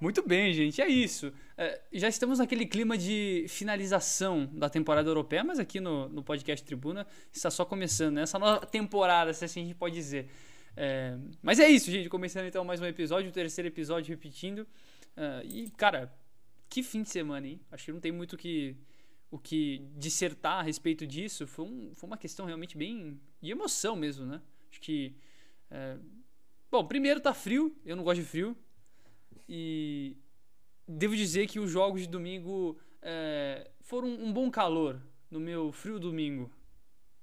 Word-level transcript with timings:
Muito 0.00 0.26
bem, 0.26 0.54
gente, 0.54 0.80
é 0.80 0.88
isso. 0.88 1.30
É, 1.62 1.78
já 1.92 2.08
estamos 2.08 2.38
naquele 2.38 2.64
clima 2.64 2.96
de 2.96 3.44
finalização 3.46 4.46
da 4.46 4.70
temporada 4.70 5.06
europeia, 5.10 5.44
mas 5.44 5.58
aqui 5.58 5.78
no, 5.78 6.08
no 6.08 6.24
podcast 6.24 6.64
Tribuna 6.64 7.06
está 7.30 7.50
só 7.50 7.66
começando, 7.66 8.14
né? 8.14 8.22
Essa 8.22 8.38
nova 8.38 8.64
temporada, 8.64 9.30
se 9.34 9.44
assim 9.44 9.60
a 9.60 9.64
gente 9.64 9.74
pode 9.74 9.94
dizer. 9.94 10.30
É, 10.74 11.18
mas 11.42 11.58
é 11.58 11.68
isso, 11.68 11.90
gente. 11.90 12.08
Começando 12.08 12.46
então 12.46 12.64
mais 12.64 12.80
um 12.80 12.86
episódio, 12.86 13.28
o 13.28 13.32
terceiro 13.32 13.68
episódio 13.68 14.08
repetindo. 14.08 14.60
Uh, 14.60 15.44
e, 15.44 15.70
cara, 15.72 16.10
que 16.66 16.82
fim 16.82 17.02
de 17.02 17.10
semana, 17.10 17.46
hein? 17.46 17.60
Acho 17.70 17.84
que 17.84 17.92
não 17.92 18.00
tem 18.00 18.10
muito 18.10 18.38
que, 18.38 18.74
o 19.30 19.38
que 19.38 19.86
dissertar 19.98 20.60
a 20.60 20.62
respeito 20.62 21.06
disso. 21.06 21.46
Foi, 21.46 21.66
um, 21.66 21.92
foi 21.94 22.06
uma 22.06 22.16
questão 22.16 22.46
realmente 22.46 22.74
bem 22.74 23.20
de 23.38 23.50
emoção 23.50 23.94
mesmo, 23.96 24.24
né? 24.24 24.40
Acho 24.70 24.80
que. 24.80 25.14
É... 25.70 25.98
Bom, 26.70 26.86
primeiro 26.86 27.20
tá 27.20 27.34
frio, 27.34 27.76
eu 27.84 27.96
não 27.96 28.02
gosto 28.02 28.22
de 28.22 28.26
frio. 28.26 28.56
E 29.46 30.16
devo 30.90 31.16
dizer 31.16 31.46
que 31.46 31.60
os 31.60 31.70
jogos 31.70 32.02
de 32.02 32.08
domingo 32.08 32.78
é, 33.00 33.70
foram 33.80 34.08
um 34.08 34.32
bom 34.32 34.50
calor 34.50 35.00
no 35.30 35.38
meu 35.38 35.72
frio 35.72 35.98
domingo. 35.98 36.50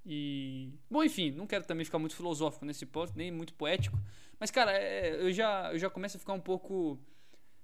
E. 0.05 0.73
Bom, 0.89 1.03
enfim, 1.03 1.31
não 1.31 1.45
quero 1.45 1.65
também 1.65 1.83
ficar 1.83 1.99
muito 1.99 2.15
filosófico 2.15 2.65
nesse 2.65 2.85
ponto, 2.85 3.13
nem 3.15 3.29
muito 3.29 3.53
poético. 3.53 3.97
Mas, 4.39 4.49
cara, 4.49 4.71
é, 4.71 5.21
eu, 5.21 5.31
já, 5.31 5.71
eu 5.73 5.77
já 5.77 5.89
começo 5.89 6.17
a 6.17 6.19
ficar 6.19 6.33
um 6.33 6.39
pouco. 6.39 6.99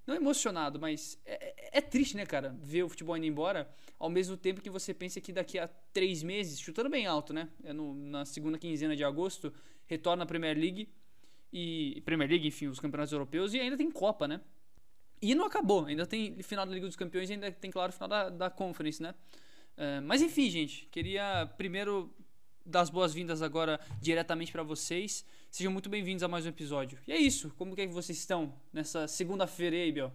Não 0.06 0.16
emocionado, 0.16 0.78
mas 0.78 1.18
é, 1.26 1.54
é, 1.56 1.78
é, 1.78 1.82
triste, 1.82 2.18
né, 2.18 2.26
cara? 2.26 2.54
Ver 2.62 2.84
o 2.84 2.90
futebol 2.90 3.16
indo 3.16 3.26
embora, 3.26 3.74
ao 3.98 4.10
mesmo 4.10 4.36
tempo 4.36 4.62
que 4.62 4.70
você 4.70 4.94
pensa 4.94 5.22
que 5.22 5.32
daqui 5.32 5.58
a 5.58 5.70
três 5.94 6.22
meses, 6.22 6.60
chutando 6.60 6.90
bem 6.90 7.08
alto, 7.08 7.32
né? 7.32 7.48
É 7.64 7.72
no, 7.72 7.96
na 7.96 8.26
segunda 8.26 8.58
quinzena 8.58 8.98
de 8.98 9.04
agosto, 9.06 9.54
retorna 9.86 10.24
a 10.24 10.26
Premier 10.26 10.58
League 10.58 10.90
e 11.54 12.02
Premier 12.04 12.30
League, 12.30 12.46
enfim, 12.46 12.68
os 12.68 12.82
campeonatos 12.82 13.14
europeus 13.14 13.54
e 13.54 13.62
ainda 13.62 13.78
tem 13.78 13.90
Copa, 13.90 14.28
né? 14.28 14.42
E 15.24 15.34
não 15.34 15.46
acabou, 15.46 15.86
ainda 15.86 16.06
tem 16.06 16.36
final 16.44 16.66
da 16.66 16.74
Liga 16.74 16.86
dos 16.86 16.98
Campeões 16.98 17.32
ainda 17.32 17.50
tem, 17.50 17.72
claro, 17.72 17.94
final 17.94 18.10
da, 18.10 18.30
da 18.30 18.50
Conference, 18.50 19.02
né? 19.02 19.16
Uh, 19.78 20.02
mas 20.04 20.22
enfim, 20.22 20.50
gente, 20.50 20.86
queria 20.88 21.50
primeiro 21.56 22.14
dar 22.66 22.82
as 22.82 22.90
boas-vindas 22.90 23.42
agora 23.42 23.80
diretamente 24.02 24.52
para 24.52 24.64
vocês. 24.64 25.26
Sejam 25.50 25.72
muito 25.72 25.90
bem-vindos 25.90 26.24
a 26.24 26.28
mais 26.28 26.46
um 26.46 26.50
episódio. 26.50 27.00
E 27.08 27.14
é 27.14 27.16
isso, 27.16 27.54
como 27.58 27.72
é 27.72 27.88
que 27.88 27.94
vocês 27.94 28.18
estão 28.18 28.54
nessa 28.74 29.08
segunda-feira 29.08 29.78
aí, 29.78 29.94
Biel? 29.94 30.12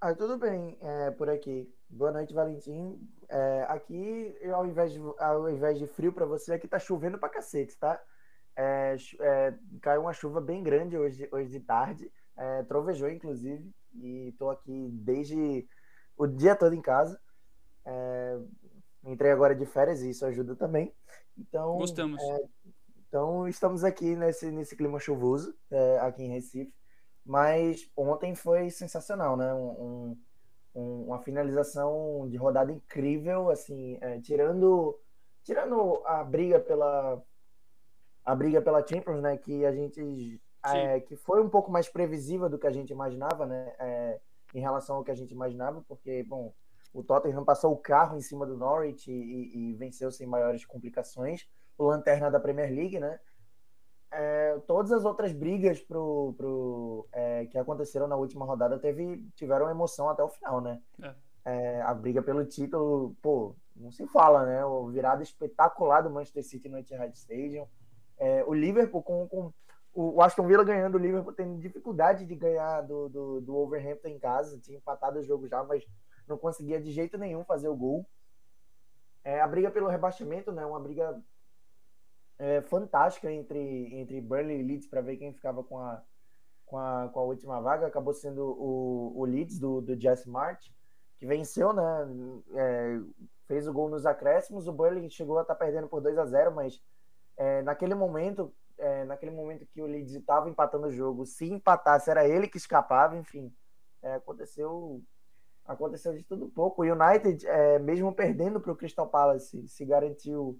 Ah, 0.00 0.14
tudo 0.14 0.38
bem 0.38 0.78
é, 0.80 1.10
por 1.10 1.28
aqui. 1.28 1.70
Boa 1.90 2.12
noite, 2.12 2.32
Valentim. 2.32 2.98
É, 3.28 3.66
aqui, 3.68 4.34
ao 4.54 4.64
invés, 4.64 4.90
de, 4.94 5.00
ao 5.18 5.50
invés 5.50 5.78
de 5.78 5.86
frio 5.86 6.14
para 6.14 6.24
você, 6.24 6.54
aqui 6.54 6.66
tá 6.66 6.78
chovendo 6.78 7.18
pra 7.18 7.28
cacete, 7.28 7.76
tá? 7.76 8.02
É, 8.56 8.96
é, 9.20 9.54
caiu 9.82 10.00
uma 10.00 10.14
chuva 10.14 10.40
bem 10.40 10.62
grande 10.62 10.96
hoje, 10.96 11.28
hoje 11.30 11.50
de 11.50 11.60
tarde, 11.60 12.10
é, 12.36 12.62
trovejou 12.64 13.08
inclusive, 13.08 13.70
e 13.94 14.28
estou 14.28 14.50
aqui 14.50 14.88
desde 14.92 15.66
o 16.16 16.26
dia 16.26 16.54
todo 16.54 16.74
em 16.74 16.82
casa. 16.82 17.20
É, 17.84 18.38
entrei 19.04 19.30
agora 19.30 19.54
de 19.54 19.64
férias 19.64 20.02
e 20.02 20.10
isso 20.10 20.26
ajuda 20.26 20.54
também. 20.54 20.92
Então, 21.38 21.76
Gostamos. 21.78 22.22
É, 22.22 22.44
então 23.08 23.46
estamos 23.48 23.84
aqui 23.84 24.16
nesse, 24.16 24.50
nesse 24.50 24.76
clima 24.76 24.98
chuvoso, 24.98 25.54
é, 25.70 25.98
aqui 26.00 26.22
em 26.22 26.32
Recife. 26.32 26.72
Mas 27.24 27.90
ontem 27.96 28.34
foi 28.34 28.70
sensacional, 28.70 29.36
né? 29.36 29.52
Um, 29.52 30.16
um, 30.74 31.04
uma 31.06 31.18
finalização 31.20 32.28
de 32.28 32.36
rodada 32.36 32.70
incrível, 32.70 33.50
assim, 33.50 33.98
é, 34.00 34.20
tirando 34.20 34.98
tirando 35.42 36.02
a 36.04 36.22
briga 36.24 36.58
pela 36.60 37.22
a 38.24 38.34
briga 38.34 38.60
pela 38.60 38.86
Champions, 38.86 39.20
né? 39.20 39.36
Que 39.36 39.64
a 39.64 39.72
gente 39.72 40.40
é, 40.74 41.00
que 41.00 41.16
foi 41.16 41.42
um 41.42 41.48
pouco 41.48 41.70
mais 41.70 41.88
previsível 41.88 42.48
do 42.48 42.58
que 42.58 42.66
a 42.66 42.72
gente 42.72 42.90
imaginava, 42.90 43.46
né? 43.46 43.72
É, 43.78 44.20
em 44.54 44.60
relação 44.60 44.96
ao 44.96 45.04
que 45.04 45.10
a 45.10 45.14
gente 45.14 45.32
imaginava, 45.32 45.84
porque 45.86 46.22
bom, 46.22 46.52
o 46.92 47.02
Tottenham 47.02 47.44
passou 47.44 47.72
o 47.72 47.76
carro 47.76 48.16
em 48.16 48.20
cima 48.20 48.46
do 48.46 48.56
Norwich 48.56 49.10
e, 49.10 49.70
e 49.70 49.74
venceu 49.74 50.10
sem 50.10 50.26
maiores 50.26 50.64
complicações. 50.64 51.46
O 51.76 51.84
lanterna 51.84 52.30
da 52.30 52.40
Premier 52.40 52.70
League, 52.70 52.98
né? 52.98 53.18
É, 54.10 54.58
todas 54.66 54.92
as 54.92 55.04
outras 55.04 55.32
brigas 55.32 55.80
pro, 55.80 56.34
pro, 56.38 57.06
é, 57.12 57.44
que 57.46 57.58
aconteceram 57.58 58.06
na 58.06 58.16
última 58.16 58.46
rodada 58.46 58.78
teve, 58.78 59.28
tiveram 59.34 59.68
emoção 59.68 60.08
até 60.08 60.22
o 60.22 60.28
final, 60.28 60.60
né? 60.60 60.80
É. 61.02 61.14
é 61.44 61.82
a 61.82 61.92
briga 61.92 62.22
pelo 62.22 62.46
título, 62.46 63.14
pô, 63.20 63.54
não 63.74 63.90
se 63.90 64.06
fala, 64.06 64.46
né? 64.46 64.64
O 64.64 64.86
virada 64.88 65.22
espetacular 65.22 66.02
do 66.02 66.08
Manchester 66.08 66.44
City 66.44 66.68
no 66.68 66.78
Etihad 66.78 67.12
Stadium 67.14 67.66
é, 68.18 68.44
o 68.46 68.54
Liverpool 68.54 69.02
com, 69.02 69.28
com 69.28 69.52
o 69.96 70.22
Aston 70.22 70.46
Villa 70.46 70.62
ganhando, 70.62 70.96
o 70.96 70.98
Liverpool 70.98 71.32
tendo 71.32 71.58
dificuldade 71.58 72.26
de 72.26 72.34
ganhar 72.34 72.82
do, 72.82 73.08
do, 73.08 73.40
do 73.40 73.56
Overhampton 73.56 74.08
em 74.08 74.18
casa, 74.18 74.58
tinha 74.58 74.76
empatado 74.76 75.18
o 75.18 75.22
jogo 75.22 75.48
já, 75.48 75.64
mas 75.64 75.84
não 76.28 76.36
conseguia 76.36 76.78
de 76.78 76.92
jeito 76.92 77.16
nenhum 77.16 77.44
fazer 77.44 77.68
o 77.68 77.76
gol. 77.76 78.06
É, 79.24 79.40
a 79.40 79.48
briga 79.48 79.70
pelo 79.70 79.88
rebaixamento, 79.88 80.52
né, 80.52 80.66
uma 80.66 80.78
briga 80.78 81.18
é, 82.38 82.60
fantástica 82.60 83.32
entre, 83.32 83.94
entre 83.94 84.20
Burnley 84.20 84.60
e 84.60 84.62
Leeds 84.62 84.86
para 84.86 85.00
ver 85.00 85.16
quem 85.16 85.32
ficava 85.32 85.64
com 85.64 85.78
a, 85.78 86.02
com 86.66 86.76
a, 86.76 87.08
com 87.08 87.20
a 87.20 87.24
última 87.24 87.58
vaga, 87.60 87.86
acabou 87.86 88.12
sendo 88.12 88.44
o, 88.44 89.18
o 89.18 89.24
Leeds 89.24 89.58
do, 89.58 89.80
do 89.80 89.98
Jesse 89.98 90.28
March, 90.28 90.70
que 91.16 91.26
venceu, 91.26 91.72
né, 91.72 91.82
é, 92.54 93.00
fez 93.46 93.66
o 93.66 93.72
gol 93.72 93.88
nos 93.88 94.04
acréscimos, 94.04 94.68
o 94.68 94.72
Burnley 94.72 95.08
chegou 95.08 95.38
a 95.38 95.42
estar 95.42 95.54
tá 95.54 95.58
perdendo 95.58 95.88
por 95.88 96.02
2 96.02 96.18
a 96.18 96.26
0 96.26 96.54
mas 96.54 96.82
é, 97.36 97.62
naquele 97.62 97.94
momento, 97.94 98.52
é, 98.78 99.04
naquele 99.04 99.30
momento 99.30 99.66
que 99.66 99.80
o 99.80 99.86
Leeds 99.86 100.14
estava 100.14 100.48
empatando 100.48 100.86
o 100.86 100.92
jogo, 100.92 101.24
se 101.24 101.46
empatasse 101.46 102.10
era 102.10 102.26
ele 102.26 102.48
que 102.48 102.56
escapava, 102.56 103.16
enfim, 103.16 103.52
é, 104.02 104.14
aconteceu 104.14 105.02
aconteceu 105.64 106.12
de 106.14 106.22
tudo 106.22 106.48
pouco. 106.48 106.82
O 106.82 106.84
United, 106.84 107.44
é, 107.46 107.78
mesmo 107.78 108.14
perdendo 108.14 108.60
para 108.60 108.70
o 108.70 108.76
Crystal 108.76 109.08
Palace, 109.08 109.66
se 109.66 109.84
garantiu 109.84 110.58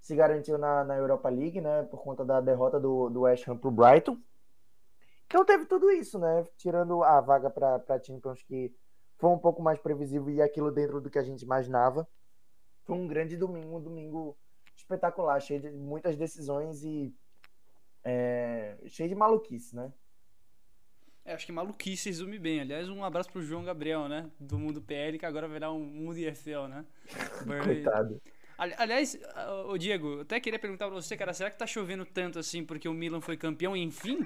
se 0.00 0.16
garantiu 0.16 0.58
na, 0.58 0.82
na 0.82 0.96
Europa 0.96 1.28
League, 1.28 1.60
né, 1.60 1.84
por 1.84 2.02
conta 2.02 2.24
da 2.24 2.40
derrota 2.40 2.80
do, 2.80 3.08
do 3.08 3.20
West 3.20 3.46
Ham 3.46 3.56
para 3.56 3.68
o 3.68 3.70
Brighton. 3.70 4.18
Então 5.26 5.44
teve 5.44 5.64
tudo 5.64 5.90
isso, 5.92 6.18
né, 6.18 6.44
tirando 6.56 7.04
a 7.04 7.20
vaga 7.20 7.48
para 7.48 8.02
Champions 8.04 8.42
que 8.42 8.74
foi 9.16 9.30
um 9.30 9.38
pouco 9.38 9.62
mais 9.62 9.78
previsível 9.78 10.28
e 10.28 10.42
aquilo 10.42 10.72
dentro 10.72 11.00
do 11.00 11.08
que 11.08 11.18
a 11.18 11.22
gente 11.22 11.42
imaginava. 11.42 12.06
Foi 12.82 12.96
um 12.96 13.06
grande 13.06 13.36
domingo, 13.36 13.76
um 13.76 13.80
domingo 13.80 14.36
espetacular, 14.76 15.40
cheio 15.40 15.60
de 15.60 15.70
muitas 15.70 16.16
decisões 16.16 16.82
e 16.82 17.14
é, 18.04 18.76
cheio 18.86 19.08
de 19.08 19.14
maluquice, 19.14 19.74
né? 19.74 19.92
É, 21.24 21.34
acho 21.34 21.46
que 21.46 21.52
maluquice 21.52 22.08
resume 22.08 22.38
bem. 22.38 22.60
Aliás, 22.60 22.88
um 22.88 23.04
abraço 23.04 23.30
pro 23.30 23.42
João 23.42 23.64
Gabriel, 23.64 24.08
né? 24.08 24.28
Do 24.40 24.58
Mundo 24.58 24.82
PL, 24.82 25.18
que 25.18 25.26
agora 25.26 25.48
virá 25.48 25.70
um 25.70 25.84
Mundo 25.84 26.18
IFL, 26.18 26.66
né? 26.68 26.84
Coitado. 27.64 28.20
Aliás, 28.58 29.18
o 29.66 29.78
Diego, 29.78 30.14
eu 30.14 30.20
até 30.20 30.38
queria 30.38 30.58
perguntar 30.58 30.86
pra 30.86 30.94
você, 30.94 31.16
cara, 31.16 31.32
será 31.32 31.50
que 31.50 31.58
tá 31.58 31.66
chovendo 31.66 32.04
tanto 32.04 32.38
assim 32.38 32.64
porque 32.64 32.88
o 32.88 32.92
Milan 32.92 33.20
foi 33.20 33.36
campeão, 33.36 33.76
enfim? 33.76 34.24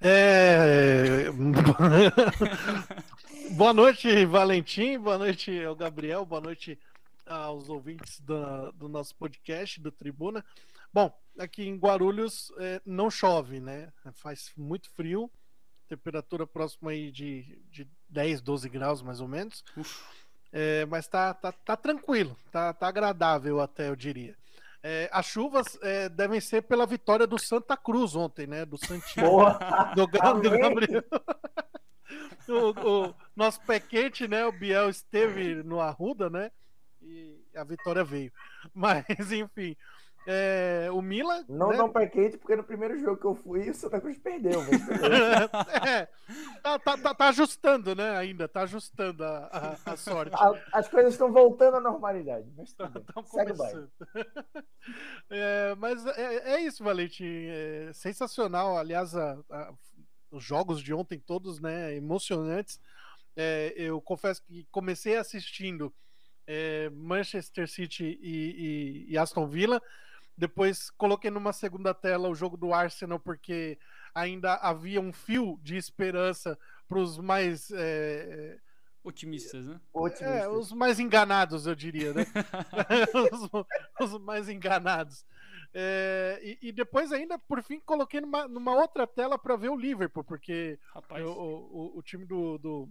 É. 0.00 1.26
Boa 3.52 3.74
noite, 3.74 4.24
Valentim. 4.24 4.98
Boa 4.98 5.18
noite 5.18 5.62
ao 5.62 5.76
Gabriel. 5.76 6.24
Boa 6.24 6.40
noite 6.40 6.78
aos 7.26 7.68
ouvintes 7.68 8.18
do, 8.20 8.72
do 8.72 8.88
nosso 8.88 9.14
podcast, 9.14 9.80
do 9.80 9.92
Tribuna. 9.92 10.44
Bom, 10.92 11.12
aqui 11.38 11.66
em 11.66 11.76
Guarulhos 11.76 12.52
é, 12.58 12.80
não 12.84 13.10
chove, 13.10 13.60
né? 13.60 13.92
Faz 14.14 14.52
muito 14.56 14.90
frio, 14.90 15.30
temperatura 15.88 16.46
próxima 16.46 16.90
aí 16.90 17.10
de, 17.10 17.62
de 17.70 17.88
10, 18.08 18.40
12 18.40 18.68
graus 18.68 19.02
mais 19.02 19.20
ou 19.20 19.28
menos. 19.28 19.64
É, 20.52 20.84
mas 20.86 21.06
tá, 21.06 21.32
tá, 21.32 21.52
tá 21.52 21.76
tranquilo, 21.76 22.36
tá, 22.50 22.72
tá 22.72 22.88
agradável 22.88 23.60
até, 23.60 23.88
eu 23.88 23.96
diria. 23.96 24.36
É, 24.82 25.10
as 25.12 25.26
chuvas 25.26 25.78
é, 25.82 26.08
devem 26.08 26.40
ser 26.40 26.62
pela 26.62 26.86
vitória 26.86 27.26
do 27.26 27.38
Santa 27.38 27.76
Cruz 27.76 28.16
ontem, 28.16 28.46
né? 28.46 28.64
Do 28.64 28.78
Santinho. 28.78 29.26
Do, 29.94 30.06
do 30.06 30.06
Gabriel. 30.06 31.04
o, 32.48 33.08
o, 33.08 33.14
nosso 33.36 33.60
pé 33.62 33.78
quente, 33.78 34.26
né? 34.26 34.46
O 34.46 34.52
Biel 34.52 34.88
esteve 34.88 35.62
no 35.62 35.80
Arruda, 35.80 36.30
né? 36.30 36.50
E 37.02 37.38
a 37.54 37.62
vitória 37.62 38.02
veio. 38.02 38.32
Mas, 38.74 39.04
enfim. 39.32 39.76
É, 40.26 40.88
o 40.92 41.00
Milan. 41.00 41.44
Não 41.48 41.70
né? 41.70 41.78
dá 41.78 41.84
um 41.84 41.92
pé 41.92 42.06
quente, 42.06 42.36
porque 42.36 42.54
no 42.54 42.62
primeiro 42.62 42.98
jogo 42.98 43.16
que 43.16 43.26
eu 43.26 43.34
fui, 43.34 43.70
o 43.70 43.74
Santa 43.74 44.00
Cruz 44.00 44.18
perdeu. 44.18 44.60
é, 45.86 46.06
tá, 46.62 46.78
tá, 46.78 46.98
tá, 46.98 47.14
tá, 47.14 47.28
ajustando, 47.28 47.94
né? 47.94 48.16
Ainda, 48.16 48.46
tá 48.46 48.62
ajustando 48.62 49.24
a, 49.24 49.78
a, 49.86 49.92
a 49.92 49.96
sorte. 49.96 50.36
as 50.72 50.88
coisas 50.88 51.14
estão 51.14 51.32
voltando 51.32 51.78
à 51.78 51.80
normalidade. 51.80 52.46
Mas 52.56 52.72
tá, 52.74 52.90
Segue 53.24 53.52
começando. 53.54 53.90
É, 55.28 55.74
mas 55.76 56.04
é, 56.06 56.54
é, 56.54 56.60
isso, 56.62 56.82
Valente. 56.82 57.24
É 57.24 57.90
sensacional. 57.92 58.76
Aliás, 58.76 59.14
a, 59.14 59.38
os 60.30 60.42
jogos 60.42 60.82
de 60.82 60.92
ontem, 60.92 61.18
todos 61.18 61.60
né, 61.60 61.94
emocionantes. 61.94 62.80
É, 63.36 63.72
eu 63.76 64.00
confesso 64.00 64.42
que 64.42 64.66
comecei 64.70 65.16
assistindo 65.16 65.94
é, 66.46 66.90
Manchester 66.90 67.68
City 67.68 68.18
e, 68.20 69.06
e, 69.08 69.12
e 69.12 69.18
Aston 69.18 69.46
Villa 69.46 69.80
depois 70.36 70.90
coloquei 70.90 71.30
numa 71.30 71.52
segunda 71.52 71.92
tela 71.92 72.28
o 72.28 72.34
jogo 72.34 72.56
do 72.56 72.72
Arsenal, 72.72 73.18
porque 73.18 73.78
ainda 74.14 74.54
havia 74.54 75.00
um 75.00 75.12
fio 75.12 75.58
de 75.62 75.76
esperança 75.76 76.58
para 76.88 76.98
os 76.98 77.18
mais. 77.18 77.70
É... 77.72 78.58
Otimistas, 79.02 79.64
né? 79.66 79.80
Otimistas. 79.94 80.28
É, 80.28 80.48
os 80.48 80.72
mais 80.72 81.00
enganados, 81.00 81.66
eu 81.66 81.74
diria, 81.74 82.12
né? 82.12 82.26
os, 83.32 84.12
os, 84.12 84.20
mais 84.20 84.46
enganados. 84.46 85.24
É, 85.72 86.38
e, 86.42 86.68
e, 86.68 86.72
depois, 86.72 87.10
ainda, 87.10 87.38
por 87.38 87.62
fim, 87.62 87.80
coloquei 87.80 88.20
numa, 88.20 88.46
numa 88.46 88.74
outra 88.74 89.06
tela 89.06 89.38
para 89.38 89.56
ver 89.56 89.70
o 89.70 89.76
Liverpool, 89.76 90.22
porque 90.22 90.78
o, 91.24 91.30
o, 91.30 91.98
o, 91.98 92.02
time 92.02 92.26
do, 92.26 92.58
do, 92.58 92.90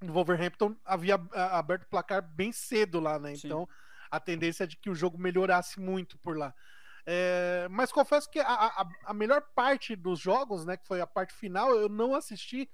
Wolverhampton 0.00 0.74
havia 0.84 1.16
aberto 1.32 1.82
o 1.82 1.88
placar 1.88 2.22
bem 2.22 2.50
cedo 2.50 2.98
lá, 3.00 3.18
né? 3.18 3.34
Então, 3.34 3.66
Sim. 3.66 3.83
A 4.16 4.20
tendência 4.20 4.66
de 4.66 4.76
que 4.76 4.90
o 4.90 4.94
jogo 4.94 5.18
melhorasse 5.18 5.80
muito 5.80 6.18
por 6.18 6.36
lá. 6.36 6.54
É, 7.06 7.66
mas 7.70 7.92
confesso 7.92 8.30
que 8.30 8.38
a, 8.38 8.46
a, 8.46 8.88
a, 9.06 9.14
melhor 9.14 9.42
parte 9.54 9.94
dos 9.94 10.18
jogos, 10.18 10.64
né, 10.64 10.76
que 10.76 10.86
foi 10.86 11.00
a 11.00 11.06
parte 11.06 11.34
final, 11.34 11.74
eu 11.74 11.88
não 11.88 12.14
assisti 12.14 12.70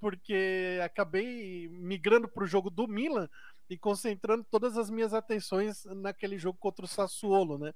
porque 0.00 0.80
acabei 0.84 1.68
migrando 1.68 2.28
para 2.28 2.44
o 2.44 2.46
jogo 2.46 2.70
do 2.70 2.88
Milan 2.88 3.28
e 3.68 3.76
concentrando 3.76 4.44
todas 4.50 4.76
as 4.76 4.90
minhas 4.90 5.12
atenções 5.12 5.84
naquele 5.84 6.38
jogo 6.38 6.58
contra 6.58 6.84
o 6.84 6.88
Sassuolo, 6.88 7.58
né? 7.58 7.72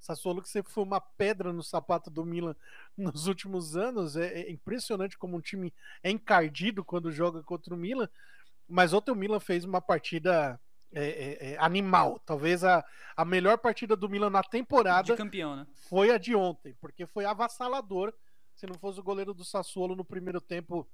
Sassuolo 0.00 0.42
que 0.42 0.48
sempre 0.48 0.72
foi 0.72 0.84
uma 0.84 1.00
pedra 1.00 1.52
no 1.52 1.62
sapato 1.62 2.10
do 2.10 2.24
Milan 2.24 2.54
nos 2.96 3.26
últimos 3.26 3.76
anos. 3.76 4.16
É, 4.16 4.42
é 4.42 4.50
impressionante 4.50 5.18
como 5.18 5.36
um 5.36 5.40
time 5.40 5.72
é 6.02 6.10
encardido 6.10 6.84
quando 6.84 7.10
joga 7.10 7.42
contra 7.42 7.74
o 7.74 7.76
Milan. 7.76 8.08
Mas 8.68 8.92
ontem 8.92 9.10
o 9.10 9.16
Milan 9.16 9.40
fez 9.40 9.64
uma 9.64 9.80
partida 9.80 10.60
é, 10.94 11.04
é, 11.04 11.52
é, 11.52 11.58
animal. 11.58 12.20
Talvez 12.24 12.62
a, 12.62 12.84
a 13.16 13.24
melhor 13.24 13.58
partida 13.58 13.96
do 13.96 14.08
Milan 14.08 14.30
na 14.30 14.42
temporada 14.42 15.12
de 15.12 15.16
campeão, 15.16 15.56
né? 15.56 15.66
foi 15.88 16.10
a 16.10 16.18
de 16.18 16.34
ontem, 16.34 16.74
porque 16.80 17.04
foi 17.06 17.24
avassalador. 17.24 18.14
Se 18.54 18.66
não 18.66 18.74
fosse 18.76 19.00
o 19.00 19.02
goleiro 19.02 19.34
do 19.34 19.44
Sassuolo 19.44 19.96
no 19.96 20.04
primeiro 20.04 20.40
tempo, 20.40 20.88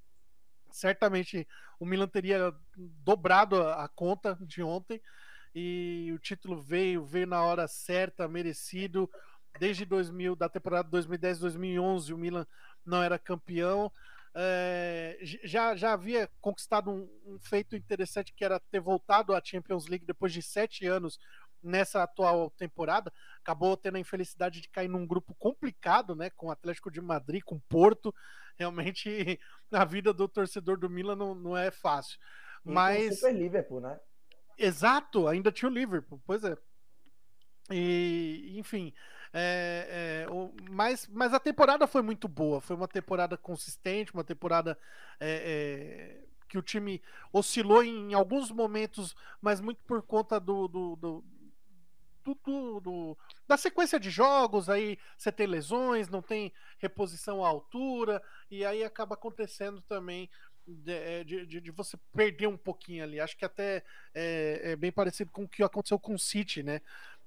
certamente 0.71 1.47
o 1.79 1.85
Milan 1.85 2.07
teria 2.07 2.51
dobrado 2.75 3.61
a, 3.61 3.83
a 3.83 3.87
conta 3.87 4.35
de 4.41 4.63
ontem. 4.63 4.99
E 5.53 6.11
o 6.15 6.17
título 6.17 6.59
veio, 6.59 7.05
veio 7.05 7.27
na 7.27 7.43
hora 7.43 7.67
certa, 7.67 8.27
merecido. 8.27 9.09
Desde 9.59 9.85
2000, 9.85 10.35
da 10.35 10.49
temporada 10.49 10.89
2010-2011, 10.89 12.13
o 12.13 12.17
Milan 12.17 12.47
não 12.85 13.03
era 13.03 13.19
campeão 13.19 13.91
é, 14.33 15.17
já, 15.21 15.75
já 15.75 15.93
havia 15.93 16.29
conquistado 16.39 16.89
um, 16.89 17.09
um, 17.25 17.39
feito 17.39 17.75
interessante 17.75 18.33
que 18.33 18.45
era 18.45 18.59
ter 18.59 18.79
voltado 18.79 19.33
à 19.33 19.41
Champions 19.43 19.87
League 19.87 20.05
depois 20.05 20.31
de 20.31 20.41
sete 20.41 20.85
anos 20.85 21.19
nessa 21.61 22.03
atual 22.03 22.49
temporada. 22.51 23.11
Acabou 23.41 23.75
tendo 23.75 23.97
a 23.97 23.99
infelicidade 23.99 24.61
de 24.61 24.69
cair 24.69 24.87
num 24.87 25.05
grupo 25.05 25.35
complicado, 25.35 26.15
né? 26.15 26.29
Com 26.29 26.47
o 26.47 26.51
Atlético 26.51 26.89
de 26.89 27.01
Madrid, 27.01 27.43
com 27.43 27.59
Porto. 27.59 28.13
Realmente 28.57 29.39
a 29.71 29.85
vida 29.85 30.13
do 30.13 30.27
torcedor 30.27 30.77
do 30.77 30.89
Milan 30.89 31.15
não, 31.15 31.35
não 31.35 31.57
é 31.57 31.69
fácil. 31.69 32.17
E 32.65 32.71
Mas. 32.71 33.15
Super 33.15 33.35
Liverpool, 33.35 33.81
né? 33.81 33.99
Exato, 34.57 35.27
ainda 35.27 35.51
tinha 35.51 35.69
o 35.69 35.73
Liverpool, 35.73 36.21
pois 36.25 36.43
é. 36.43 36.55
E, 37.71 38.53
enfim, 38.57 38.93
é, 39.33 40.25
é, 40.27 40.31
o, 40.31 40.51
mas, 40.69 41.07
mas 41.07 41.33
a 41.33 41.39
temporada 41.39 41.87
foi 41.87 42.01
muito 42.01 42.27
boa. 42.27 42.61
Foi 42.61 42.75
uma 42.75 42.87
temporada 42.87 43.37
consistente, 43.37 44.13
uma 44.13 44.23
temporada 44.23 44.77
é, 45.19 46.21
é 46.27 46.31
que 46.49 46.57
o 46.57 46.61
time 46.61 47.01
oscilou 47.31 47.81
em 47.81 48.13
alguns 48.13 48.51
momentos, 48.51 49.15
mas 49.41 49.61
muito 49.61 49.81
por 49.85 50.01
conta 50.01 50.37
do, 50.37 50.67
do, 50.67 50.95
do 50.97 51.23
do, 52.23 52.35
do, 52.35 52.79
do, 52.79 53.17
da 53.47 53.57
sequência 53.57 53.99
de 53.99 54.11
jogos, 54.11 54.69
aí 54.69 54.99
você 55.17 55.31
tem 55.31 55.47
lesões, 55.47 56.07
não 56.07 56.21
tem 56.21 56.53
reposição 56.77 57.43
à 57.43 57.47
altura, 57.47 58.21
e 58.51 58.63
aí 58.63 58.83
acaba 58.83 59.15
acontecendo 59.15 59.81
também 59.81 60.29
de, 60.67 60.91
é, 60.91 61.23
de, 61.23 61.45
de, 61.45 61.71
você 61.71 61.97
perder 62.13 62.47
um 62.47 62.57
pouquinho 62.57 63.03
ali. 63.03 63.19
Acho 63.19 63.37
que 63.37 63.45
até 63.45 63.83
é, 64.13 64.61
é, 64.63 64.75
bem 64.75 64.91
parecido 64.91 65.31
com 65.31 65.43
o 65.43 65.49
que 65.49 65.63
aconteceu 65.63 65.99
com 65.99 66.13
o 66.13 66.19
City, 66.19 66.63
né? 66.63 66.81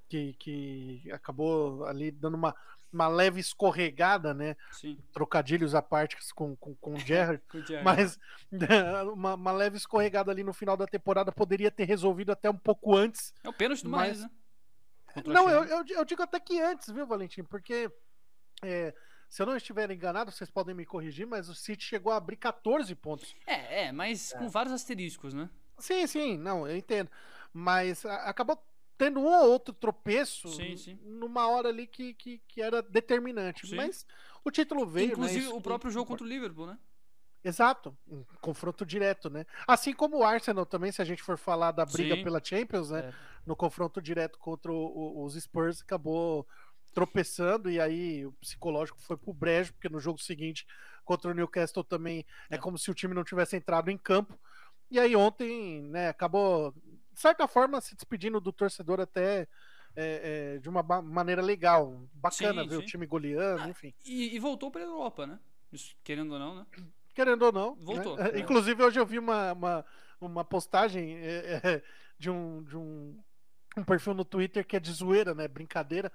Que, 0.09 0.35
que 0.35 1.11
acabou 1.13 1.85
ali 1.85 2.11
dando 2.11 2.35
uma, 2.35 2.55
uma 2.93 3.09
leve 3.09 3.41
escorregada, 3.41 4.33
né? 4.33 4.57
Sim. 4.71 4.99
Trocadilhos 5.13 5.75
à 5.75 5.83
parte 5.83 6.17
com, 6.35 6.55
com, 6.57 6.75
com 6.77 6.95
o 6.95 6.99
Gerrard. 7.01 7.43
mas 7.83 8.19
uma, 9.13 9.35
uma, 9.35 9.53
leve 9.53 9.77
escorregada 9.77 10.31
ali 10.31 10.45
no 10.45 10.53
final 10.53 10.77
da 10.77 10.87
temporada 10.87 11.33
poderia 11.33 11.71
ter 11.71 11.85
resolvido 11.85 12.33
até 12.33 12.49
um 12.49 12.57
pouco 12.57 12.95
antes. 12.95 13.35
É 13.43 13.49
o 13.49 13.53
pênalti 13.53 13.83
do 13.83 13.91
mas... 13.91 14.21
né? 14.23 14.31
Não, 15.25 15.49
eu, 15.49 15.65
eu, 15.65 15.85
eu, 15.89 16.05
digo 16.05 16.23
até 16.23 16.41
que 16.41 16.61
antes, 16.61 16.91
viu, 16.91 17.07
Valentim? 17.07 17.45
Porque 17.45 17.89
é, 18.63 18.93
se 19.29 19.43
eu 19.43 19.47
não 19.47 19.57
estiver 19.57 19.91
enganado, 19.91 20.31
vocês 20.31 20.51
podem 20.51 20.75
me 20.75 20.85
corrigir, 20.85 21.27
mas 21.27 21.49
o 21.49 21.55
City 21.55 21.85
chegou 21.85 22.13
a 22.13 22.17
abrir 22.17 22.37
14 22.37 22.95
pontos. 22.95 23.35
É, 23.47 23.87
é, 23.87 23.93
mas 23.93 24.33
é. 24.33 24.39
com 24.39 24.49
vários 24.49 24.73
asteriscos, 24.73 25.35
né? 25.35 25.49
Sim, 25.79 26.07
sim, 26.07 26.39
não, 26.39 26.67
eu 26.67 26.77
entendo. 26.77 27.11
Mas 27.53 28.05
a, 28.05 28.29
acabou 28.29 28.57
tendo 28.97 29.21
um 29.21 29.27
ou 29.27 29.51
outro 29.51 29.75
tropeço 29.75 30.49
sim, 30.49 30.77
sim. 30.77 30.99
numa 31.03 31.49
hora 31.49 31.69
ali 31.69 31.87
que, 31.87 32.15
que, 32.15 32.41
que 32.47 32.63
era 32.63 32.83
determinante. 32.83 33.67
Sim. 33.67 33.77
Mas 33.77 34.07
o 34.45 34.51
título 34.51 34.87
veio. 34.87 35.09
Né, 35.09 35.13
Inclusive 35.15 35.47
né, 35.47 35.53
o 35.53 35.61
próprio 35.61 35.91
jogo 35.91 36.07
contra 36.07 36.25
o 36.25 36.29
Liverpool, 36.29 36.67
né? 36.67 36.79
Exato, 37.45 37.95
um 38.09 38.25
confronto 38.41 38.87
direto, 38.87 39.29
né? 39.29 39.45
Assim 39.67 39.93
como 39.93 40.19
o 40.19 40.25
Arsenal 40.25 40.65
também, 40.65 40.91
se 40.91 41.03
a 41.03 41.05
gente 41.05 41.23
for 41.23 41.37
falar 41.37 41.73
da 41.73 41.85
briga 41.85 42.17
pela 42.23 42.43
Champions, 42.43 42.91
né? 42.91 43.01
É. 43.01 43.13
No 43.45 43.55
confronto 43.55 44.01
direto 44.01 44.39
contra 44.39 44.73
o, 44.73 44.77
o, 44.77 45.25
os 45.25 45.35
Spurs, 45.35 45.83
acabou 45.83 46.47
tropeçando 46.95 47.71
e 47.71 47.79
aí 47.79 48.25
o 48.25 48.33
psicológico 48.33 48.99
foi 48.99 49.19
pro 49.19 49.35
brejo, 49.35 49.75
porque 49.75 49.91
no 49.91 50.01
jogo 50.01 50.19
seguinte 50.19 50.67
contra 51.05 51.31
o 51.31 51.35
Newcastle 51.35 51.85
também 51.85 52.25
é, 52.49 52.55
é 52.55 52.59
como 52.59 52.79
se 52.79 52.91
o 52.91 52.95
time 52.95 53.13
não 53.13 53.25
tivesse 53.25 53.57
entrado 53.57 53.91
em 53.91 53.99
campo. 53.99 54.39
E 54.91 54.99
aí 54.99 55.15
ontem, 55.15 55.83
né, 55.83 56.09
acabou 56.09 56.75
de 57.15 57.21
certa 57.21 57.47
forma, 57.47 57.81
se 57.81 57.95
despedindo 57.95 58.41
do 58.41 58.53
torcedor 58.53 59.01
até 59.01 59.49
é, 59.97 60.57
é, 60.57 60.59
de 60.59 60.69
uma 60.69 60.83
maneira 60.83 61.41
legal. 61.41 62.03
Bacana 62.13 62.63
sim, 62.63 62.69
ver 62.69 62.77
sim. 62.77 62.83
o 62.83 62.87
time 62.87 63.07
goleando, 63.07 63.63
ah, 63.63 63.69
enfim. 63.69 63.95
E, 64.05 64.35
e 64.35 64.39
voltou 64.39 64.71
para 64.71 64.83
a 64.83 64.85
Europa, 64.85 65.27
né? 65.27 65.39
querendo 66.05 66.33
ou 66.33 66.39
não, 66.39 66.55
né? 66.55 66.67
Querendo 67.15 67.43
ou 67.43 67.53
não. 67.53 67.75
Voltou. 67.77 68.17
Né? 68.17 68.31
É. 68.35 68.39
Inclusive, 68.41 68.83
hoje 68.83 68.99
eu 68.99 69.07
vi 69.07 69.19
uma, 69.19 69.53
uma, 69.53 69.85
uma 70.21 70.45
postagem 70.45 71.17
é, 71.17 71.61
é, 71.63 71.83
de, 72.19 72.31
um, 72.31 72.63
de 72.63 72.77
um, 72.77 73.19
um 73.77 73.85
perfil 73.85 74.15
no 74.15 74.25
Twitter 74.25 74.67
que 74.67 74.77
é 74.77 74.81
de 74.81 74.93
zoeira, 74.93 75.35
né? 75.35 75.49
Brincadeira. 75.49 76.13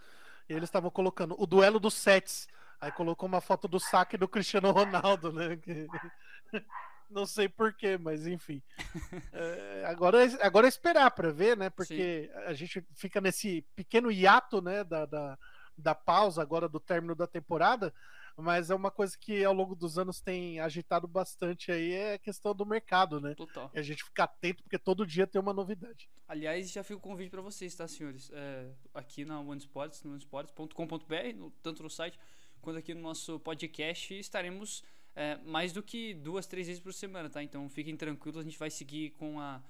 E 0.48 0.54
eles 0.54 0.66
estavam 0.66 0.90
colocando 0.90 1.36
o 1.38 1.46
duelo 1.46 1.80
dos 1.80 1.94
sets. 1.94 2.48
Aí 2.82 2.92
colocou 2.92 3.28
uma 3.28 3.42
foto 3.42 3.68
do 3.68 3.80
saque 3.80 4.18
do 4.18 4.28
Cristiano 4.28 4.72
Ronaldo, 4.72 5.34
né? 5.34 5.60
Não 7.10 7.26
sei 7.26 7.50
porquê, 7.50 7.98
mas 7.98 8.28
enfim. 8.28 8.62
é, 9.34 9.84
agora, 9.86 10.20
agora 10.42 10.68
é 10.68 10.70
esperar 10.70 11.10
para 11.12 11.32
ver, 11.32 11.58
né? 11.58 11.70
Porque 11.70 12.30
Sim. 12.32 12.40
a 12.46 12.54
gente 12.54 12.86
fica 12.94 13.20
nesse 13.20 13.66
pequeno 13.76 14.12
hiato, 14.12 14.62
né? 14.62 14.84
Da, 14.84 15.06
da, 15.06 15.38
da, 15.76 15.96
pausa 15.96 16.42
agora 16.42 16.70
do 16.70 16.80
término 16.80 17.16
da 17.16 17.26
temporada. 17.26 17.92
mas 18.38 18.70
é 18.70 18.76
uma 18.76 18.92
coisa 18.92 19.18
que 19.18 19.44
ao 19.44 19.54
longo 19.54 19.76
dos 19.76 19.98
anos 19.98 20.22
tem 20.22 20.60
agitado 20.60 21.08
bastante 21.08 21.72
aí, 21.72 21.94
é 21.94 22.14
a 22.14 22.20
questão 22.20 22.54
do 22.54 22.66
mercado, 22.66 23.20
né? 23.20 23.34
Total. 23.34 23.72
E 23.74 23.80
a 23.80 23.82
gente 23.82 24.04
fica 24.04 24.26
atento 24.26 24.62
porque 24.62 24.78
todo 24.78 25.06
dia 25.06 25.26
tem 25.26 25.42
uma 25.42 25.54
novidade. 25.54 26.08
Aliás, 26.28 26.70
já 26.70 26.84
fica 26.84 26.98
o 26.98 27.02
convite 27.02 27.32
para 27.32 27.42
vocês, 27.42 27.74
tá, 27.74 27.88
senhores? 27.88 28.30
É, 28.32 28.70
aqui 28.94 29.26
na 29.26 29.40
One 29.40 29.58
Sports, 29.58 30.04
no 30.04 30.12
onesports.com.br, 30.12 31.52
tanto 31.64 31.82
no 31.82 31.90
site 31.90 32.20
quanto 32.62 32.78
aqui 32.78 32.94
no 32.94 33.02
nosso 33.02 33.40
podcast, 33.40 34.14
estaremos 34.14 34.84
é, 35.16 35.38
mais 35.38 35.72
do 35.72 35.84
que 35.84 36.14
duas, 36.14 36.48
três 36.48 36.68
vezes 36.68 36.82
por 36.82 36.94
semana, 36.94 37.30
tá? 37.30 37.44
Então 37.44 37.68
fiquem 37.70 37.96
tranquilos, 37.96 38.42
a 38.42 38.44
gente 38.44 38.58
vai 38.58 38.70
seguir 38.70 39.12
com 39.12 39.40
a 39.40 39.62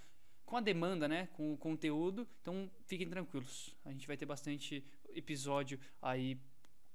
com 0.50 0.58
a 0.58 0.62
demanda, 0.62 1.08
né, 1.08 1.27
com 1.34 1.53
o 1.53 1.58
conteúdo. 1.58 2.27
Então 2.41 2.69
fiquem 2.88 3.08
tranquilos. 3.08 3.75
A 3.86 3.91
gente 3.91 4.08
vai 4.08 4.17
ter 4.17 4.25
bastante 4.25 4.84
episódio 5.13 5.79
aí 6.01 6.39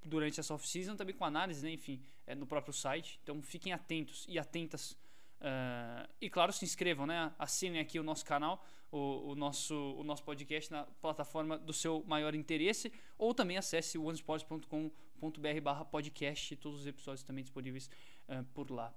durante 0.05 0.41
essa 0.41 0.53
off-season, 0.53 0.97
também 0.97 1.15
com 1.15 1.25
análise, 1.25 1.65
né, 1.65 1.71
enfim, 1.71 2.03
é, 2.27 2.35
no 2.35 2.47
próprio 2.49 2.75
site. 2.75 3.19
Então 3.23 3.41
fiquem 3.41 3.73
atentos 3.73 4.27
e 4.29 4.41
atentas. 4.41 4.99
Uh, 5.41 6.09
e 6.21 6.29
claro, 6.29 6.53
se 6.53 6.65
inscrevam, 6.65 7.07
né? 7.07 7.33
Assinem 7.39 7.81
aqui 7.81 8.01
o 8.01 8.03
nosso 8.03 8.25
canal, 8.25 8.65
o, 8.91 9.31
o, 9.31 9.35
nosso, 9.37 9.75
o 9.75 10.03
nosso 10.03 10.25
podcast 10.25 10.73
na 10.73 10.85
plataforma 10.85 11.57
do 11.57 11.73
seu 11.73 12.03
maior 12.07 12.35
interesse, 12.35 12.93
ou 13.17 13.33
também 13.35 13.57
acesse 13.57 13.99
onesports.com.br 13.99 15.61
barra 15.63 15.85
podcast, 15.85 16.57
todos 16.57 16.81
os 16.81 16.87
episódios 16.87 17.23
também 17.23 17.45
disponíveis 17.45 17.89
uh, 18.29 18.45
por 18.53 18.71
lá. 18.71 18.95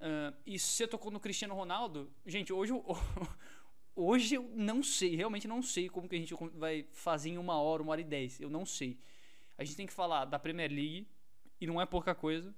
Uh, 0.00 0.36
e 0.44 0.58
você 0.58 0.86
tocou 0.86 1.10
no 1.10 1.20
Cristiano 1.20 1.54
Ronaldo, 1.54 2.12
gente, 2.26 2.52
hoje 2.52 2.72
o, 2.72 2.84
Hoje 3.98 4.34
eu 4.34 4.42
não 4.54 4.82
sei, 4.82 5.16
realmente 5.16 5.48
não 5.48 5.62
sei 5.62 5.88
como 5.88 6.06
que 6.06 6.14
a 6.14 6.18
gente 6.18 6.34
vai 6.52 6.86
fazer 6.92 7.30
em 7.30 7.38
uma 7.38 7.58
hora, 7.58 7.82
uma 7.82 7.92
hora 7.92 8.00
e 8.02 8.04
dez. 8.04 8.38
Eu 8.38 8.50
não 8.50 8.66
sei. 8.66 9.00
A 9.56 9.64
gente 9.64 9.74
tem 9.74 9.86
que 9.86 9.92
falar 9.92 10.26
da 10.26 10.38
Premier 10.38 10.70
League, 10.70 11.08
e 11.60 11.66
não 11.66 11.80
é 11.80 11.86
pouca 11.86 12.14
coisa. 12.14 12.54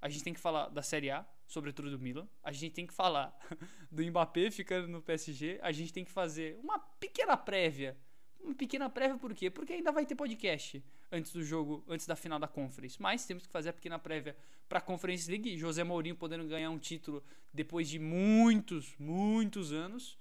A 0.00 0.08
gente 0.08 0.22
tem 0.22 0.34
que 0.34 0.40
falar 0.40 0.68
da 0.68 0.82
Série 0.82 1.10
A, 1.10 1.26
sobretudo 1.46 1.90
do 1.90 1.98
Milan. 1.98 2.28
A 2.42 2.52
gente 2.52 2.74
tem 2.74 2.86
que 2.86 2.92
falar 2.92 3.34
do 3.90 4.04
Mbappé 4.04 4.50
ficando 4.50 4.86
no 4.88 5.00
PSG. 5.00 5.58
A 5.62 5.72
gente 5.72 5.92
tem 5.92 6.04
que 6.04 6.10
fazer 6.10 6.58
uma 6.62 6.78
pequena 6.78 7.36
prévia. 7.36 7.96
Uma 8.44 8.54
pequena 8.54 8.90
prévia 8.90 9.16
por 9.16 9.34
quê? 9.34 9.48
Porque 9.48 9.72
ainda 9.72 9.90
vai 9.90 10.04
ter 10.04 10.14
podcast 10.14 10.84
antes 11.10 11.32
do 11.32 11.42
jogo, 11.42 11.82
antes 11.88 12.06
da 12.06 12.14
final 12.14 12.38
da 12.38 12.46
Conference. 12.46 13.00
Mas 13.00 13.24
temos 13.24 13.46
que 13.46 13.52
fazer 13.52 13.70
a 13.70 13.72
pequena 13.72 13.98
prévia 13.98 14.36
para 14.68 14.80
a 14.80 14.82
Conference 14.82 15.30
League. 15.30 15.56
José 15.56 15.82
Mourinho 15.82 16.14
podendo 16.14 16.46
ganhar 16.46 16.68
um 16.68 16.78
título 16.78 17.24
depois 17.54 17.88
de 17.88 17.98
muitos, 17.98 18.94
muitos 18.98 19.72
anos. 19.72 20.18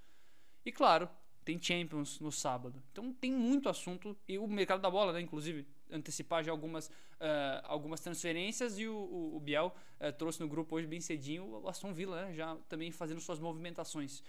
E 0.65 0.71
claro, 0.71 1.09
tem 1.43 1.61
Champions 1.61 2.21
no 2.21 2.31
sábado. 2.31 2.81
Então 2.93 3.11
tem 3.11 3.33
muito 3.33 3.67
assunto. 3.67 4.17
E 4.25 4.37
o 4.37 4.47
mercado 4.47 4.81
da 4.81 4.89
bola, 4.89 5.11
né? 5.11 5.19
Inclusive, 5.19 5.67
antecipar 5.91 6.45
já 6.45 6.51
algumas, 6.53 6.87
uh, 6.87 6.91
algumas 7.63 7.99
transferências. 7.99 8.79
E 8.79 8.87
o, 8.87 8.95
o, 8.95 9.35
o 9.35 9.39
Biel 9.41 9.75
uh, 9.99 10.13
trouxe 10.13 10.39
no 10.39 10.47
grupo 10.47 10.77
hoje 10.77 10.87
bem 10.87 11.01
cedinho 11.01 11.61
o 11.61 11.67
Aston 11.67 11.93
Villa, 11.93 12.25
né? 12.25 12.33
Já 12.33 12.55
também 12.69 12.89
fazendo 12.89 13.19
suas 13.19 13.41
movimentações. 13.41 14.23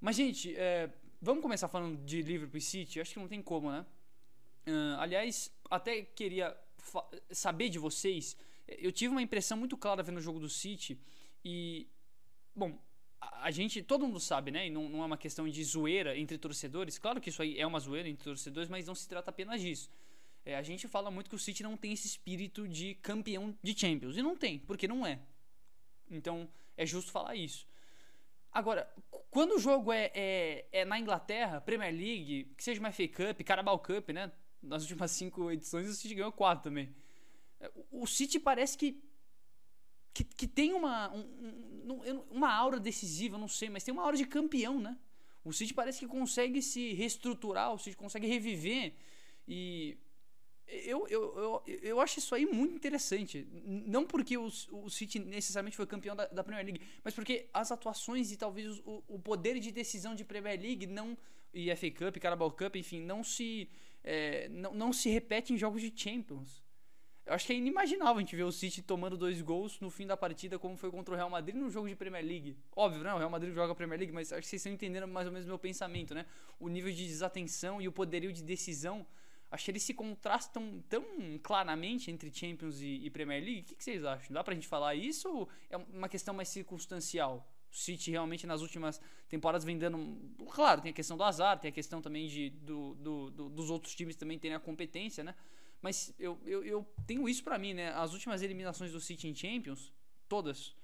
Mas, 0.00 0.14
gente, 0.14 0.52
uh, 0.52 1.09
vamos 1.20 1.42
começar 1.42 1.68
falando 1.68 2.02
de 2.04 2.22
Liverpool 2.22 2.58
e 2.58 2.60
City? 2.60 3.00
Acho 3.00 3.14
que 3.14 3.18
não 3.18 3.28
tem 3.28 3.42
como, 3.42 3.70
né? 3.70 3.84
aliás, 4.98 5.50
até 5.68 6.02
queria 6.02 6.56
saber 7.30 7.68
de 7.68 7.78
vocês. 7.78 8.36
Eu 8.68 8.92
tive 8.92 9.10
uma 9.10 9.22
impressão 9.22 9.58
muito 9.58 9.76
clara 9.76 10.02
vendo 10.02 10.18
o 10.18 10.20
jogo 10.20 10.38
do 10.38 10.48
City. 10.48 11.00
E, 11.44 11.88
bom, 12.54 12.78
a 13.20 13.50
gente, 13.50 13.82
todo 13.82 14.06
mundo 14.06 14.20
sabe, 14.20 14.50
né? 14.50 14.66
E 14.66 14.70
não, 14.70 14.88
não, 14.88 15.02
é 15.02 15.06
uma 15.06 15.16
questão 15.16 15.48
de 15.48 15.62
zoeira 15.64 16.16
entre 16.16 16.38
torcedores. 16.38 16.98
Claro 16.98 17.20
que 17.20 17.30
isso 17.30 17.42
aí 17.42 17.58
é 17.58 17.66
uma 17.66 17.80
zoeira 17.80 18.08
entre 18.08 18.24
torcedores, 18.24 18.68
mas 18.68 18.86
não 18.86 18.94
se 18.94 19.08
trata 19.08 19.30
apenas 19.30 19.60
disso. 19.60 19.90
É, 20.44 20.56
a 20.56 20.62
gente 20.62 20.88
fala 20.88 21.10
muito 21.10 21.28
que 21.28 21.36
o 21.36 21.38
City 21.38 21.62
não 21.62 21.76
tem 21.76 21.92
esse 21.92 22.06
espírito 22.06 22.66
de 22.66 22.94
campeão 22.96 23.56
de 23.62 23.78
Champions. 23.78 24.16
E 24.16 24.22
não 24.22 24.36
tem, 24.36 24.58
porque 24.58 24.88
não 24.88 25.06
é. 25.06 25.18
Então 26.10 26.48
é 26.76 26.86
justo 26.86 27.10
falar 27.10 27.34
isso. 27.34 27.68
Agora, 28.52 28.90
quando 29.30 29.56
o 29.56 29.58
jogo 29.58 29.92
é, 29.92 30.10
é, 30.14 30.68
é 30.72 30.84
na 30.84 30.98
Inglaterra, 30.98 31.60
Premier 31.60 31.92
League, 31.92 32.52
que 32.56 32.64
seja 32.64 32.80
uma 32.80 32.90
FA 32.90 33.06
Cup, 33.08 33.42
Carabao 33.44 33.78
Cup, 33.78 34.10
né? 34.10 34.32
Nas 34.62 34.82
últimas 34.82 35.10
cinco 35.12 35.50
edições 35.50 35.88
o 35.88 35.94
City 35.94 36.14
ganhou 36.14 36.32
quatro 36.32 36.64
também. 36.64 36.94
É, 37.60 37.70
o 37.90 38.06
City 38.06 38.38
parece 38.38 38.76
que 38.76 39.02
que, 40.12 40.24
que 40.24 40.46
tem 40.48 40.72
uma, 40.72 41.08
um, 41.14 42.24
uma 42.30 42.52
aura 42.52 42.80
decisiva, 42.80 43.38
não 43.38 43.46
sei, 43.46 43.70
mas 43.70 43.84
tem 43.84 43.92
uma 43.92 44.02
aura 44.02 44.16
de 44.16 44.26
campeão, 44.26 44.80
né? 44.80 44.98
O 45.44 45.52
City 45.52 45.72
parece 45.72 46.00
que 46.00 46.06
consegue 46.06 46.60
se 46.60 46.92
reestruturar, 46.92 47.72
o 47.72 47.78
City 47.78 47.96
consegue 47.96 48.26
reviver. 48.26 48.94
E 49.48 49.96
eu, 50.70 51.06
eu, 51.08 51.62
eu, 51.66 51.78
eu 51.82 52.00
acho 52.00 52.18
isso 52.18 52.34
aí 52.34 52.46
muito 52.46 52.74
interessante. 52.74 53.46
Não 53.64 54.06
porque 54.06 54.36
o, 54.36 54.46
o 54.46 54.90
City 54.90 55.18
necessariamente 55.18 55.76
foi 55.76 55.86
campeão 55.86 56.14
da, 56.14 56.26
da 56.26 56.44
Premier 56.44 56.64
League, 56.64 56.80
mas 57.04 57.14
porque 57.14 57.48
as 57.52 57.70
atuações 57.70 58.30
e 58.32 58.36
talvez 58.36 58.78
o, 58.80 59.02
o 59.08 59.18
poder 59.18 59.58
de 59.58 59.70
decisão 59.70 60.14
de 60.14 60.24
Premier 60.24 60.60
League 60.60 60.86
não 60.86 61.16
e 61.52 61.74
FA 61.74 61.90
Cup, 61.90 62.16
Carabao 62.18 62.50
Cup, 62.50 62.76
enfim, 62.76 63.00
não 63.00 63.24
se, 63.24 63.68
é, 64.04 64.48
não, 64.48 64.72
não 64.72 64.92
se 64.92 65.08
repete 65.10 65.52
em 65.52 65.58
jogos 65.58 65.82
de 65.82 65.92
Champions. 65.94 66.62
Eu 67.26 67.34
acho 67.34 67.46
que 67.46 67.52
é 67.52 67.56
inimaginável 67.56 68.16
a 68.16 68.20
gente 68.20 68.34
ver 68.34 68.42
o 68.42 68.50
City 68.50 68.82
tomando 68.82 69.16
dois 69.16 69.40
gols 69.40 69.78
no 69.80 69.90
fim 69.90 70.06
da 70.06 70.16
partida, 70.16 70.58
como 70.58 70.76
foi 70.76 70.90
contra 70.90 71.14
o 71.14 71.16
Real 71.16 71.30
Madrid 71.30 71.54
no 71.54 71.70
jogo 71.70 71.88
de 71.88 71.94
Premier 71.94 72.24
League. 72.24 72.56
Óbvio, 72.74 73.02
né? 73.02 73.14
O 73.14 73.18
Real 73.18 73.30
Madrid 73.30 73.54
joga 73.54 73.74
Premier 73.74 74.00
League, 74.00 74.12
mas 74.12 74.32
acho 74.32 74.40
que 74.40 74.48
vocês 74.48 74.60
estão 74.60 74.72
entendendo 74.72 75.06
mais 75.06 75.26
ou 75.26 75.32
menos 75.32 75.46
o 75.46 75.48
meu 75.48 75.58
pensamento, 75.58 76.14
né? 76.14 76.26
O 76.58 76.68
nível 76.68 76.90
de 76.92 77.06
desatenção 77.06 77.80
e 77.80 77.86
o 77.86 77.92
poderio 77.92 78.32
de 78.32 78.42
decisão. 78.42 79.06
Acho 79.50 79.64
que 79.64 79.70
eles 79.72 79.82
se 79.82 79.92
contrastam 79.92 80.82
tão 80.88 81.04
claramente 81.42 82.10
entre 82.10 82.32
Champions 82.32 82.80
e, 82.80 83.04
e 83.04 83.10
Premier 83.10 83.42
League. 83.42 83.62
O 83.62 83.64
que, 83.64 83.74
que, 83.74 83.84
vocês 83.84 84.04
acham? 84.04 84.32
Dá 84.32 84.44
pra 84.44 84.54
gente 84.54 84.68
falar 84.68 84.94
isso 84.94 85.28
ou 85.28 85.48
é 85.68 85.76
uma 85.76 86.08
questão 86.08 86.32
mais 86.32 86.48
circunstancial? 86.48 87.50
O 87.72 87.76
City 87.76 88.12
realmente 88.12 88.46
nas 88.46 88.62
últimas 88.62 89.00
temporadas 89.28 89.64
vem 89.64 89.76
dando. 89.76 90.16
Claro, 90.50 90.80
tem 90.80 90.90
a 90.90 90.94
questão 90.94 91.16
do 91.16 91.24
azar, 91.24 91.58
tem 91.58 91.68
a 91.68 91.72
questão 91.72 92.00
também 92.00 92.28
de, 92.28 92.50
do, 92.50 92.94
do, 92.94 93.30
do 93.30 93.48
dos 93.48 93.70
outros 93.70 93.94
times 93.94 94.14
também 94.14 94.38
terem 94.38 94.56
a 94.56 94.60
competência, 94.60 95.24
né? 95.24 95.34
Mas 95.82 96.14
eu, 96.18 96.38
eu, 96.44 96.64
eu 96.64 96.86
tenho 97.06 97.28
isso 97.28 97.42
para 97.42 97.58
mim, 97.58 97.74
né? 97.74 97.92
As 97.94 98.12
últimas 98.12 98.42
eliminações 98.42 98.92
do 98.92 99.00
City 99.00 99.28
em 99.28 99.34
Champions, 99.34 99.92
todas. 100.28 100.76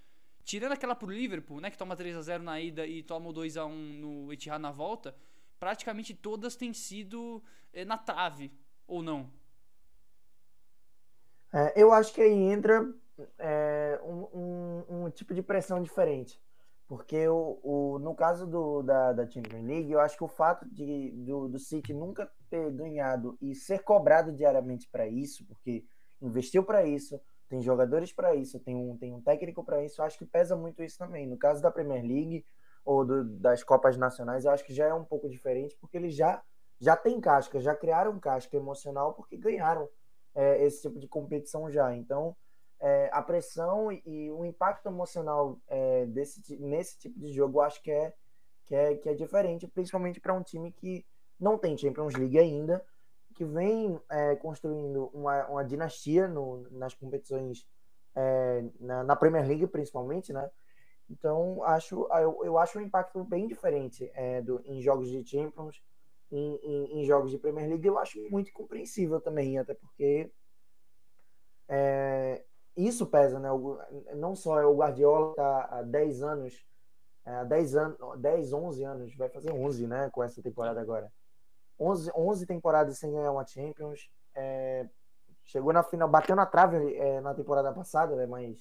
Tirando 0.45 0.73
aquela 0.73 0.95
pro 0.95 1.11
Liverpool, 1.11 1.61
né? 1.61 1.71
Que 1.71 1.79
toma 1.79 1.95
3 1.95 2.17
a 2.17 2.23
0 2.23 2.43
na 2.43 2.61
ida 2.61 2.87
e 2.87 3.03
toma 3.03 3.33
2 3.33 3.57
a 3.57 3.67
1 3.67 3.71
no 3.75 4.33
Etihad 4.33 4.61
na 4.61 4.71
volta. 4.73 5.15
Praticamente 5.59 6.15
todas 6.15 6.57
têm 6.57 6.73
sido 6.73 7.43
é, 7.73 7.85
na 7.85 7.97
trave, 7.97 8.53
ou 8.87 9.03
não? 9.03 9.31
É, 11.53 11.73
eu 11.81 11.93
acho 11.93 12.13
que 12.13 12.21
aí 12.21 12.33
entra 12.33 12.93
é, 13.39 14.01
um, 14.03 14.85
um, 14.91 15.05
um 15.05 15.11
tipo 15.11 15.35
de 15.35 15.43
pressão 15.43 15.83
diferente. 15.83 16.41
Porque 16.89 17.27
o, 17.27 17.59
o, 17.63 17.99
no 17.99 18.15
caso 18.15 18.47
do, 18.47 18.83
da, 18.83 19.13
da 19.13 19.29
Champions 19.29 19.65
League, 19.65 19.91
eu 19.91 19.99
acho 19.99 20.17
que 20.17 20.23
o 20.23 20.29
fato 20.29 20.69
de, 20.69 21.11
do, 21.11 21.49
do 21.49 21.59
City 21.59 21.93
nunca 21.93 22.31
ter 22.49 22.71
ganhado 22.71 23.37
e 23.41 23.55
ser 23.55 23.81
cobrado 23.81 24.33
diariamente 24.33 24.89
para 24.89 25.09
isso, 25.09 25.45
porque 25.47 25.85
investiu 26.23 26.63
para 26.63 26.87
isso, 26.87 27.21
tem 27.49 27.61
jogadores 27.61 28.13
para 28.13 28.37
isso, 28.37 28.61
tem 28.61 28.77
um, 28.77 28.97
tem 28.97 29.13
um 29.13 29.21
técnico 29.21 29.65
para 29.65 29.85
isso, 29.85 30.01
acho 30.01 30.19
que 30.19 30.25
pesa 30.25 30.55
muito 30.57 30.83
isso 30.83 30.97
também. 30.97 31.27
No 31.27 31.37
caso 31.37 31.61
da 31.61 31.73
Premier 31.73 32.03
League 32.03 32.47
ou 32.87 33.05
do, 33.05 33.25
das 33.25 33.63
Copas 33.65 33.97
Nacionais, 33.97 34.45
eu 34.45 34.53
acho 34.53 34.65
que 34.65 34.73
já 34.73 34.87
é 34.87 34.95
um 34.95 35.05
pouco 35.05 35.29
diferente, 35.29 35.77
porque 35.81 35.97
eles 35.97 36.15
já, 36.15 36.41
já 36.81 36.97
têm 36.97 37.21
casca, 37.21 37.61
já 37.61 37.75
criaram 37.75 38.19
casca 38.19 38.57
emocional, 38.57 39.13
porque 39.13 39.37
ganharam 39.37 39.89
é, 40.35 40.65
esse 40.65 40.83
tipo 40.83 40.99
de 41.01 41.09
competição 41.09 41.71
já. 41.71 41.95
Então 41.95 42.35
é, 42.81 43.11
a 43.13 43.21
pressão 43.23 43.91
e, 43.91 44.31
o 44.31 44.45
impacto 44.45 44.87
emocional 44.87 45.59
é, 45.67 46.07
desse, 46.07 46.57
nesse 46.59 46.99
tipo 46.99 47.19
de 47.19 47.33
jogo 47.33 47.59
eu 47.59 47.63
acho 47.63 47.83
que 47.83 47.91
é, 47.91 48.15
que 48.65 48.75
é, 48.75 48.95
que 48.95 49.09
é 49.09 49.15
diferente, 49.15 49.67
principalmente 49.67 50.21
para 50.21 50.35
um 50.35 50.43
time 50.43 50.71
que 50.71 51.05
não 51.39 51.59
tem 51.59 51.77
Champions 51.77 52.15
League 52.15 52.39
ainda, 52.39 52.85
que 53.35 53.45
vem 53.45 54.01
é, 54.09 54.37
construindo 54.37 55.11
uma, 55.13 55.47
uma 55.49 55.65
dinastia 55.65 56.27
no, 56.29 56.67
nas 56.71 56.95
competições, 56.95 57.67
é, 58.15 58.65
na, 58.81 59.05
na, 59.05 59.17
Premier 59.17 59.47
League 59.47 59.67
principalmente, 59.67 60.33
né? 60.33 60.51
Então, 61.09 61.63
acho, 61.63 62.09
eu, 62.13 62.45
eu 62.45 62.59
acho 62.59 62.79
um 62.79 62.83
impacto 62.83 63.23
bem 63.25 63.47
diferente 63.47 64.11
é, 64.15 64.43
do, 64.43 64.61
em 64.65 64.81
jogos 64.81 65.09
de 65.09 65.25
Champions, 65.25 65.81
em, 66.31 66.57
em, 66.57 67.01
em, 67.01 67.05
jogos 67.05 67.31
de 67.31 67.39
Premier 67.39 67.69
League, 67.69 67.87
eu 67.87 67.99
acho 67.99 68.19
muito 68.29 68.53
compreensível 68.53 69.21
também, 69.21 69.59
até 69.59 69.75
porque 69.75 70.31
é, 71.69 72.43
isso 72.77 73.07
pesa, 73.07 73.39
né? 73.39 73.49
Não 74.17 74.35
só 74.35 74.61
é 74.61 74.67
o 74.67 74.77
Guardiola 74.77 75.35
tá 75.35 75.69
há 75.71 75.83
10 75.83 76.23
anos, 76.23 76.67
é, 77.25 77.31
há 77.31 77.45
10 77.45 77.77
anos, 77.77 77.99
10, 78.21 78.53
11 78.53 78.85
anos, 78.85 79.17
vai 79.17 79.29
fazer 79.29 79.53
11, 79.53 79.87
né, 79.87 80.11
com 80.11 80.23
essa 80.23 80.43
temporada 80.43 80.81
agora. 80.81 81.13
11, 81.79 82.11
11 82.17 82.47
temporadas 82.47 82.99
sem 82.99 83.13
ganhar 83.13 83.33
uma 83.33 83.47
Champions. 83.47 84.11
É, 84.35 84.89
chegou 85.45 85.73
na 85.73 85.83
final, 85.83 86.09
bateu 86.09 86.35
na 86.35 86.47
trave 86.47 86.95
é, 86.97 87.21
na 87.21 87.35
temporada 87.35 87.73
passada, 87.73 88.17
né, 88.17 88.27
mas 88.27 88.59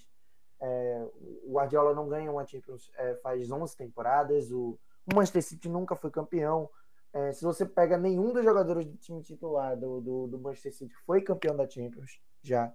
é, 0.61 1.07
o 1.43 1.53
Guardiola 1.53 1.93
não 1.93 2.07
ganha 2.07 2.31
uma 2.31 2.45
Champions 2.45 2.91
é, 2.97 3.15
faz 3.15 3.51
11 3.51 3.75
temporadas. 3.75 4.51
O, 4.51 4.77
o, 5.05 5.15
Manchester 5.15 5.43
City 5.43 5.69
nunca 5.69 5.95
foi 5.95 6.09
campeão. 6.09 6.69
É, 7.13 7.31
se 7.31 7.43
você 7.43 7.65
pega 7.65 7.97
nenhum 7.97 8.33
dos 8.33 8.43
jogadores 8.43 8.85
do 8.85 8.97
time 8.97 9.21
titular 9.21 9.77
do, 9.77 10.01
do, 10.01 10.27
do 10.27 10.39
Manchester 10.39 10.73
City 10.73 10.93
foi 11.05 11.21
campeão 11.21 11.55
da 11.55 11.69
Champions 11.69 12.19
já. 12.41 12.73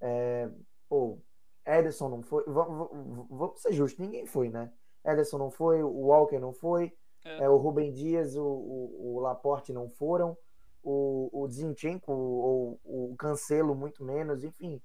É, 0.00 0.48
pô, 0.88 1.18
Ederson 1.66 2.08
não 2.08 2.22
foi. 2.22 2.44
Vamos, 2.46 3.60
ser 3.60 3.72
justos, 3.72 3.98
ninguém 3.98 4.26
foi, 4.26 4.48
né? 4.48 4.72
Ederson 5.04 5.38
não 5.38 5.50
foi, 5.50 5.82
o 5.82 6.06
Walker 6.06 6.38
não 6.38 6.52
foi, 6.52 6.92
é. 7.24 7.44
É, 7.44 7.48
o 7.48 7.56
Rubem 7.56 7.92
Dias, 7.92 8.36
o, 8.36 8.44
o, 8.44 9.16
o, 9.16 9.20
Laporte 9.20 9.72
não 9.72 9.88
foram, 9.88 10.36
o, 10.82 11.28
o 11.32 11.48
Zinchenko 11.48 12.12
ou 12.12 12.80
o 12.84 13.14
Cancelo 13.16 13.74
muito 13.74 14.04
menos, 14.04 14.42
enfim. 14.44 14.80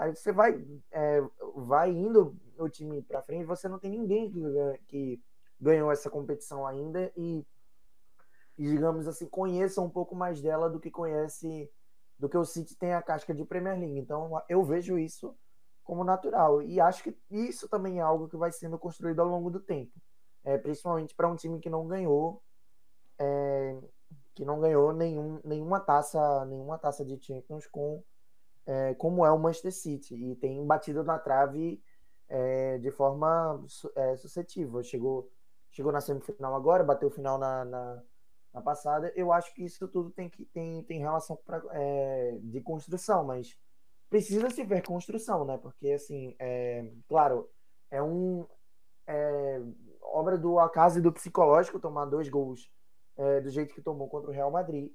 Aí 0.00 0.16
você 0.16 0.32
vai, 0.32 0.58
é, 0.90 1.22
vai 1.54 1.90
indo 1.90 2.34
o 2.56 2.70
time 2.70 3.02
para 3.02 3.20
frente, 3.20 3.44
você 3.44 3.68
não 3.68 3.78
tem 3.78 3.90
ninguém 3.90 4.30
que, 4.30 4.40
que 4.88 5.22
ganhou 5.60 5.92
essa 5.92 6.08
competição 6.08 6.66
ainda 6.66 7.12
e, 7.14 7.44
e, 8.56 8.66
digamos 8.66 9.06
assim, 9.06 9.26
conheça 9.26 9.78
um 9.82 9.90
pouco 9.90 10.16
mais 10.16 10.40
dela 10.40 10.70
do 10.70 10.80
que 10.80 10.90
conhece, 10.90 11.70
do 12.18 12.30
que 12.30 12.38
o 12.38 12.46
City 12.46 12.74
tem 12.78 12.94
a 12.94 13.02
casca 13.02 13.34
de 13.34 13.44
Premier 13.44 13.78
League. 13.78 13.98
Então 13.98 14.42
eu 14.48 14.64
vejo 14.64 14.98
isso 14.98 15.36
como 15.84 16.02
natural. 16.02 16.62
E 16.62 16.80
acho 16.80 17.02
que 17.02 17.14
isso 17.30 17.68
também 17.68 17.98
é 17.98 18.02
algo 18.02 18.26
que 18.26 18.38
vai 18.38 18.50
sendo 18.50 18.78
construído 18.78 19.20
ao 19.20 19.28
longo 19.28 19.50
do 19.50 19.60
tempo. 19.60 19.92
É, 20.42 20.56
principalmente 20.56 21.14
para 21.14 21.28
um 21.28 21.36
time 21.36 21.60
que 21.60 21.68
não 21.68 21.86
ganhou 21.86 22.42
é, 23.18 23.78
que 24.34 24.46
não 24.46 24.58
ganhou 24.58 24.94
nenhum, 24.94 25.38
nenhuma 25.44 25.78
taça 25.78 26.46
nenhuma 26.46 26.78
taça 26.78 27.04
de 27.04 27.22
Champions 27.22 27.66
com 27.66 28.02
é, 28.66 28.94
como 28.94 29.24
é 29.24 29.30
o 29.30 29.38
Manchester 29.38 29.72
City 29.72 30.14
e 30.14 30.36
tem 30.36 30.64
batido 30.66 31.02
na 31.02 31.18
trave 31.18 31.82
é, 32.28 32.78
de 32.78 32.90
forma 32.90 33.64
é, 33.96 34.16
suscetível 34.16 34.82
chegou 34.82 35.30
chegou 35.70 35.92
na 35.92 36.00
semifinal 36.00 36.54
agora 36.54 36.84
bateu 36.84 37.08
o 37.08 37.12
final 37.12 37.38
na, 37.38 37.64
na, 37.64 38.02
na, 38.52 38.60
passada 38.60 39.12
eu 39.16 39.32
acho 39.32 39.54
que 39.54 39.64
isso 39.64 39.88
tudo 39.88 40.10
tem 40.10 40.28
que 40.28 40.44
tem, 40.46 40.82
tem 40.84 40.98
relação 40.98 41.36
pra, 41.44 41.62
é, 41.72 42.38
de 42.42 42.60
construção 42.60 43.24
mas 43.24 43.56
precisa 44.10 44.50
se 44.50 44.64
ver 44.64 44.82
construção, 44.82 45.44
né? 45.44 45.56
Porque, 45.56 45.92
assim, 45.92 46.34
é, 46.38 46.90
claro, 47.08 47.48
é 47.90 48.02
um. 48.02 48.44
É, 49.06 49.60
obra 50.02 50.36
do 50.36 50.58
acaso 50.58 50.98
e 50.98 51.02
do 51.02 51.12
psicológico 51.12 51.78
tomar 51.78 52.04
dois 52.04 52.28
gols 52.28 52.68
do 53.42 53.50
jeito 53.50 53.74
que 53.74 53.82
tomou 53.82 54.08
contra 54.08 54.30
o 54.30 54.32
Real 54.32 54.50
Madrid. 54.50 54.90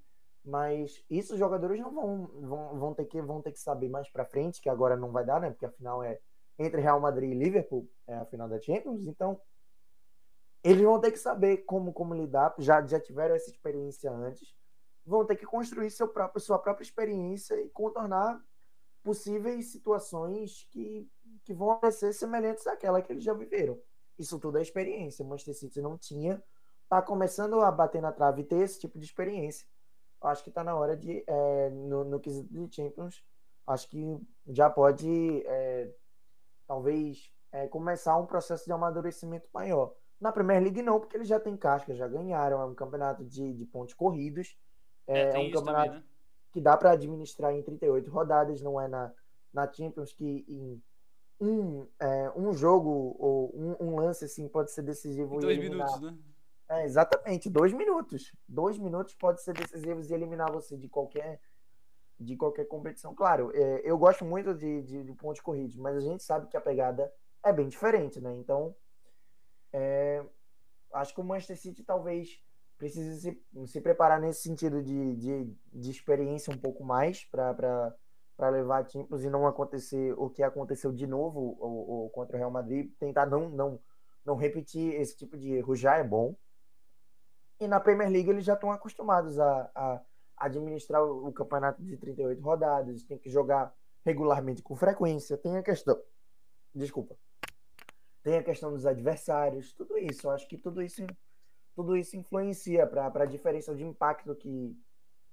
Mas 0.46 1.04
isso 1.10 1.34
os 1.34 1.40
jogadores 1.40 1.80
não 1.82 1.92
vão, 1.92 2.28
vão, 2.28 2.80
vão, 2.80 2.94
ter, 2.94 3.06
que, 3.06 3.20
vão 3.20 3.42
ter 3.42 3.52
que 3.52 3.60
saber 3.60 3.90
mais 3.90 4.08
para 4.10 4.24
frente, 4.24 4.62
que 4.62 4.70
agora 4.70 4.96
não 4.96 5.12
vai 5.12 5.26
dar, 5.26 5.42
né? 5.42 5.50
Porque 5.50 5.66
a 5.66 5.72
final 5.72 6.04
é 6.04 6.20
entre 6.60 6.80
Real 6.80 7.00
Madrid 7.00 7.32
e 7.32 7.36
Liverpool, 7.36 7.90
é 8.06 8.16
a 8.16 8.26
final 8.26 8.48
da 8.48 8.62
Champions. 8.62 9.02
Então, 9.08 9.42
eles 10.64 10.84
vão 10.84 11.00
ter 11.00 11.12
que 11.12 11.18
saber 11.20 11.58
como, 11.66 11.92
como 11.92 12.14
lidar. 12.14 12.54
Já, 12.60 12.86
já 12.86 13.00
tiveram 13.00 13.36
essa 13.36 13.50
experiência 13.50 14.12
antes. 14.12 14.56
Vão 15.04 15.26
ter 15.26 15.36
que 15.36 15.46
construir 15.46 15.90
seu 15.90 16.08
próprio, 16.08 16.40
sua 16.40 16.60
própria 16.60 16.84
experiência 16.84 17.60
e 17.60 17.70
contornar 17.70 18.40
possíveis 19.04 19.72
situações 19.72 20.68
que, 20.72 21.08
que 21.44 21.54
vão 21.54 21.80
ser 21.92 22.14
semelhantes 22.14 22.66
àquela 22.68 23.02
que 23.02 23.12
eles 23.12 23.24
já 23.24 23.34
viveram. 23.34 23.80
Isso 24.18 24.40
tudo 24.40 24.58
é 24.58 24.62
experiência. 24.62 25.24
O 25.26 25.28
Manchester 25.28 25.56
City 25.56 25.82
não 25.82 25.98
tinha, 25.98 26.42
está 26.84 27.02
começando 27.02 27.62
a 27.62 27.72
bater 27.72 28.02
na 28.02 28.12
trave 28.12 28.42
e 28.42 28.46
ter 28.46 28.62
esse 28.62 28.80
tipo 28.80 28.98
de 28.98 29.06
experiência. 29.06 29.68
Acho 30.26 30.44
que 30.44 30.50
está 30.50 30.64
na 30.64 30.76
hora 30.76 30.96
de, 30.96 31.24
é, 31.28 31.70
no, 31.70 32.04
no 32.04 32.20
quesito 32.20 32.52
de 32.52 32.76
Champions, 32.76 33.24
acho 33.68 33.90
que 33.90 34.20
já 34.48 34.70
pode, 34.70 35.44
é, 35.46 35.90
talvez, 36.68 37.32
é, 37.52 37.68
começar 37.68 38.18
um 38.18 38.26
processo 38.26 38.66
de 38.66 38.72
amadurecimento 38.72 39.48
maior. 39.54 39.94
Na 40.20 40.32
Premier 40.32 40.62
League 40.62 40.82
não, 40.82 41.00
porque 41.00 41.18
eles 41.18 41.28
já 41.28 41.40
têm 41.40 41.58
casca, 41.58 41.94
já 41.94 42.08
ganharam, 42.08 42.62
é 42.62 42.66
um 42.66 42.76
campeonato 42.76 43.24
de, 43.24 43.54
de 43.54 43.66
pontos 43.66 43.94
corridos. 43.94 44.58
É, 45.08 45.30
é 45.30 45.40
um 45.40 45.52
campeonato 45.52 45.86
também, 45.86 46.02
né? 46.02 46.04
que 46.52 46.62
dá 46.62 46.78
para 46.78 46.92
administrar 46.92 47.54
em 47.54 47.62
38 47.62 48.10
rodadas, 48.10 48.62
não 48.62 48.80
é 48.80 48.88
na, 48.88 49.12
na 49.54 49.72
Champions 49.72 50.14
que 50.14 50.46
em 50.48 50.82
um, 51.40 51.86
é, 52.00 52.32
um 52.36 52.54
jogo 52.54 53.16
ou 53.20 53.52
um, 53.54 53.76
um, 53.88 53.96
lance 54.00 54.26
assim 54.26 54.48
pode 54.48 54.72
ser 54.72 54.82
decisivo. 54.82 55.36
Em 55.36 55.40
dois 55.40 55.60
minutos, 55.60 56.02
né? 56.02 56.18
É, 56.70 56.84
exatamente, 56.84 57.50
dois 57.50 57.74
minutos. 57.74 58.32
Dois 58.48 58.78
minutos 58.78 59.14
pode 59.16 59.42
ser 59.42 59.54
decisivos 59.54 60.10
e 60.10 60.14
eliminar 60.14 60.52
você 60.52 60.78
de 60.78 60.90
qualquer 60.90 61.40
de 62.18 62.36
qualquer 62.38 62.66
competição. 62.66 63.14
Claro, 63.14 63.52
é, 63.54 63.82
eu 63.84 63.98
gosto 63.98 64.24
muito 64.24 64.54
de, 64.54 64.82
de, 64.84 65.04
de 65.04 65.14
pontos 65.14 65.42
corridos, 65.42 65.76
mas 65.76 65.98
a 65.98 66.00
gente 66.00 66.24
sabe 66.24 66.48
que 66.48 66.56
a 66.56 66.62
pegada 66.62 67.12
é 67.44 67.52
bem 67.52 67.68
diferente, 67.68 68.22
né? 68.22 68.34
Então, 68.38 68.74
é, 69.74 70.24
acho 70.94 71.14
que 71.14 71.20
o 71.20 71.24
Manchester 71.24 71.58
City 71.58 71.84
talvez 71.84 72.42
precisa 72.78 73.16
se, 73.20 73.42
se 73.68 73.82
preparar 73.82 74.20
nesse 74.20 74.42
sentido 74.42 74.82
de, 74.82 75.16
de, 75.16 75.54
de 75.74 75.92
experiência 75.92 76.54
um 76.54 76.58
pouco 76.58 76.84
mais 76.84 77.26
para 77.26 77.94
levar 78.50 78.84
a 78.84 79.20
e 79.22 79.30
não 79.30 79.48
acontecer 79.48 80.14
o 80.18 80.30
que 80.30 80.44
aconteceu 80.44 80.92
de 80.92 81.08
novo 81.08 81.58
ou, 81.60 81.90
ou, 81.90 82.10
contra 82.10 82.36
o 82.36 82.40
Real 82.40 82.52
Madrid, 82.52 82.92
tentar 83.00 83.26
não, 83.26 83.50
não, 83.50 83.80
não 84.26 84.36
repetir 84.36 84.94
esse 84.94 85.16
tipo 85.16 85.38
de 85.38 85.54
erro 85.54 85.76
já 85.76 85.98
é 85.98 86.04
bom. 86.04 86.36
E 87.60 87.68
na 87.68 87.80
Premier 87.80 88.10
League 88.10 88.30
eles 88.30 88.46
já 88.46 88.54
estão 88.54 88.72
acostumados 88.72 89.40
a, 89.40 89.72
a 89.74 90.02
administrar 90.38 91.04
o, 91.04 91.32
campeonato 91.32 91.82
de 91.84 91.96
38 91.98 92.42
rodadas, 92.42 93.04
tem 93.04 93.18
que 93.18 93.30
jogar 93.30 93.74
regularmente 94.04 94.62
com 94.62 94.76
frequência, 94.76 95.38
tem 95.38 95.58
a 95.58 95.64
questão. 95.64 96.00
Desculpa. 96.74 97.16
Tem 98.22 98.38
a 98.38 98.44
questão 98.44 98.72
dos 98.72 98.86
adversários, 98.86 99.72
tudo 99.74 99.98
isso. 99.98 100.28
Eu 100.28 100.32
acho 100.32 100.48
que 100.48 100.58
tudo 100.58 100.82
isso 100.82 101.06
tudo 101.76 101.98
isso 101.98 102.16
influencia 102.16 102.88
para 102.88 103.24
a 103.24 103.26
diferença 103.26 103.76
de 103.76 103.84
impacto 103.84 104.34
que, 104.34 104.76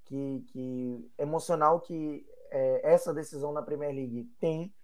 que, 0.05 0.45
que 0.49 1.11
emocional 1.17 1.81
que 1.81 2.27
é, 2.51 2.93
essa 2.93 3.15
decisão 3.15 3.53
na 3.53 3.63
Premier 3.63 3.95
League 3.95 4.25
tem 4.41 4.75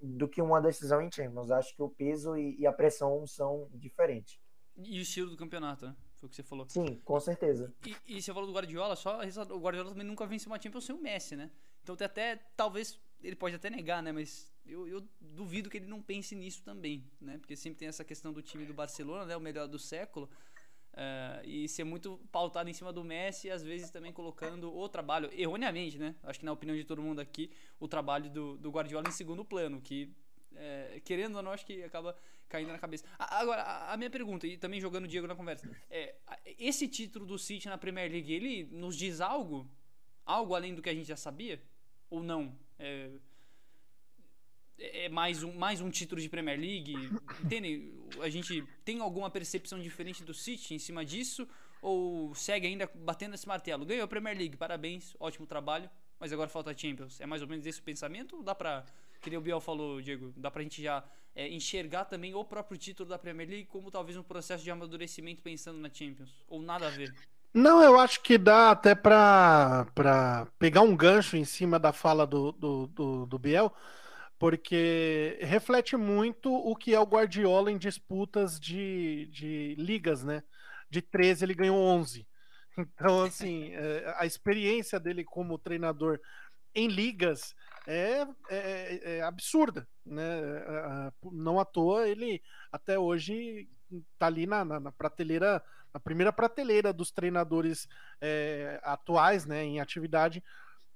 do 0.00 0.26
que 0.26 0.42
uma 0.42 0.60
decisão 0.60 1.00
em 1.00 1.12
Champions. 1.12 1.50
Acho 1.50 1.74
que 1.74 1.82
o 1.82 1.90
peso 1.90 2.36
e, 2.36 2.58
e, 2.58 2.66
a 2.66 2.72
pressão 2.72 3.26
são 3.26 3.68
diferentes. 3.74 4.40
E 4.76 4.98
o 4.98 5.02
estilo 5.02 5.30
do 5.30 5.36
campeonato, 5.36 5.86
né? 5.86 5.96
Foi 6.18 6.26
o 6.26 6.30
que 6.30 6.36
você 6.36 6.42
falou. 6.42 6.66
Sim, 6.68 7.00
com 7.04 7.20
certeza. 7.20 7.72
E, 7.86 7.96
e 8.06 8.22
você 8.22 8.32
falou 8.32 8.46
do 8.46 8.52
Guardiola, 8.52 8.96
só 8.96 9.20
o 9.20 9.60
Guardiola 9.60 9.90
também 9.90 10.06
nunca 10.06 10.26
venceu 10.26 10.50
uma 10.50 10.60
Champions 10.60 10.84
sem 10.84 10.94
o 10.94 11.00
Messi, 11.00 11.36
né? 11.36 11.50
Então 11.82 11.94
até 11.94 12.36
talvez 12.56 12.98
ele 13.22 13.36
pode 13.36 13.54
até 13.54 13.70
negar, 13.70 14.02
né? 14.02 14.10
Mas 14.10 14.52
eu, 14.66 14.86
eu, 14.86 15.08
duvido 15.20 15.70
que 15.70 15.76
ele 15.76 15.86
não 15.86 16.02
pense 16.02 16.34
nisso 16.34 16.62
também, 16.62 17.08
né? 17.20 17.38
Porque 17.38 17.54
sempre 17.56 17.78
tem 17.78 17.88
essa 17.88 18.04
questão 18.04 18.32
do 18.32 18.42
time 18.42 18.64
do 18.64 18.74
Barcelona, 18.74 19.24
né? 19.24 19.36
O 19.36 19.40
melhor 19.40 19.68
do 19.68 19.78
século. 19.78 20.28
Uh, 20.94 21.44
e 21.44 21.68
ser 21.68 21.84
muito 21.84 22.18
pautado 22.32 22.68
em 22.68 22.72
cima 22.72 22.92
do 22.92 23.04
Messi 23.04 23.48
às 23.48 23.62
vezes 23.62 23.88
também 23.88 24.12
colocando 24.12 24.76
o 24.76 24.88
trabalho, 24.88 25.30
erroneamente, 25.32 25.96
né? 25.96 26.16
Acho 26.24 26.40
que 26.40 26.44
na 26.44 26.52
opinião 26.52 26.76
de 26.76 26.82
todo 26.82 27.00
mundo 27.00 27.20
aqui, 27.20 27.52
o 27.78 27.86
trabalho 27.86 28.28
do, 28.28 28.58
do 28.58 28.70
Guardiola 28.70 29.08
em 29.08 29.12
segundo 29.12 29.44
plano, 29.44 29.80
que 29.80 30.12
é, 30.56 31.00
querendo 31.04 31.36
ou 31.36 31.42
não, 31.42 31.52
acho 31.52 31.64
que 31.64 31.84
acaba 31.84 32.16
caindo 32.48 32.72
na 32.72 32.78
cabeça. 32.78 33.04
Agora, 33.18 33.62
a, 33.62 33.96
minha 33.96 34.10
pergunta, 34.10 34.46
e 34.46 34.56
também 34.56 34.80
jogando 34.80 35.04
o 35.04 35.08
Diego 35.08 35.26
na 35.26 35.34
conversa, 35.34 35.68
é, 35.90 36.14
esse 36.58 36.88
título 36.88 37.26
do 37.26 37.38
City 37.38 37.68
na 37.68 37.78
Premier 37.78 38.10
League, 38.10 38.32
ele 38.32 38.64
nos 38.72 38.96
diz 38.96 39.20
algo? 39.20 39.70
Algo 40.24 40.54
além 40.54 40.74
do 40.74 40.82
que 40.82 40.88
a 40.88 40.94
gente 40.94 41.06
já 41.06 41.16
sabia? 41.16 41.62
Ou 42.10 42.22
não? 42.22 42.58
É, 42.78 43.10
é 44.78 45.08
mais 45.08 45.42
um, 45.42 45.52
mais 45.54 45.80
um 45.80 45.90
título 45.90 46.20
de 46.20 46.28
Premier 46.28 46.58
League? 46.58 46.94
Entende? 47.44 47.92
A 48.20 48.28
gente 48.28 48.64
tem 48.84 49.00
alguma 49.00 49.30
percepção 49.30 49.78
diferente 49.80 50.24
do 50.24 50.32
City 50.32 50.74
em 50.74 50.78
cima 50.78 51.04
disso? 51.04 51.46
Ou 51.80 52.34
segue 52.34 52.66
ainda 52.66 52.90
batendo 52.94 53.34
esse 53.34 53.46
martelo? 53.46 53.84
Ganhou 53.84 54.04
a 54.04 54.08
Premier 54.08 54.36
League, 54.36 54.56
parabéns, 54.56 55.14
ótimo 55.20 55.46
trabalho, 55.46 55.88
mas 56.18 56.32
agora 56.32 56.48
falta 56.48 56.70
a 56.70 56.76
Champions. 56.76 57.20
É 57.20 57.26
mais 57.26 57.42
ou 57.42 57.48
menos 57.48 57.64
esse 57.66 57.80
o 57.80 57.82
pensamento? 57.82 58.36
Ou 58.36 58.42
dá 58.42 58.54
pra, 58.54 58.84
que 59.20 59.36
o 59.36 59.40
Biel 59.40 59.60
falou, 59.60 60.00
Diego, 60.00 60.32
dá 60.36 60.50
pra 60.50 60.62
gente 60.62 60.82
já 60.82 61.04
é, 61.38 61.48
enxergar 61.48 62.04
também 62.04 62.34
o 62.34 62.44
próprio 62.44 62.76
título 62.76 63.08
da 63.08 63.16
Premier 63.16 63.48
League 63.48 63.66
como 63.66 63.92
talvez 63.92 64.16
um 64.16 64.24
processo 64.24 64.64
de 64.64 64.72
amadurecimento 64.72 65.40
pensando 65.40 65.78
na 65.78 65.88
Champions? 65.88 66.34
Ou 66.48 66.60
nada 66.60 66.88
a 66.88 66.90
ver? 66.90 67.14
Não, 67.54 67.80
eu 67.80 67.98
acho 67.98 68.20
que 68.20 68.36
dá 68.36 68.72
até 68.72 68.92
para 68.92 69.86
pegar 70.58 70.80
um 70.80 70.96
gancho 70.96 71.36
em 71.36 71.44
cima 71.44 71.78
da 71.78 71.92
fala 71.92 72.26
do, 72.26 72.50
do, 72.50 72.86
do, 72.88 73.26
do 73.26 73.38
Biel 73.38 73.72
porque 74.36 75.38
reflete 75.40 75.96
muito 75.96 76.52
o 76.52 76.74
que 76.74 76.94
é 76.94 77.00
o 77.00 77.06
Guardiola 77.06 77.70
em 77.70 77.78
disputas 77.78 78.58
de, 78.58 79.28
de 79.32 79.76
ligas, 79.78 80.24
né? 80.24 80.42
De 80.90 81.00
13 81.00 81.44
ele 81.44 81.54
ganhou 81.54 81.78
11. 81.78 82.26
Então, 82.80 83.22
assim, 83.22 83.72
é, 83.72 84.14
a 84.18 84.24
experiência 84.24 85.00
dele 85.00 85.24
como 85.24 85.58
treinador 85.58 86.20
em 86.72 86.86
ligas 86.86 87.54
é, 87.88 88.26
é, 88.50 89.16
é 89.16 89.22
absurda, 89.22 89.88
né? 90.04 90.22
É, 90.22 91.12
não 91.32 91.58
à 91.58 91.64
toa 91.64 92.06
ele 92.06 92.42
até 92.70 92.98
hoje 92.98 93.66
está 94.12 94.26
ali 94.26 94.46
na, 94.46 94.62
na, 94.62 94.78
na, 94.78 94.92
prateleira, 94.92 95.62
na 95.92 95.98
primeira 95.98 96.30
prateleira 96.30 96.92
dos 96.92 97.10
treinadores 97.10 97.88
é, 98.20 98.78
atuais, 98.82 99.46
né? 99.46 99.64
Em 99.64 99.80
atividade 99.80 100.44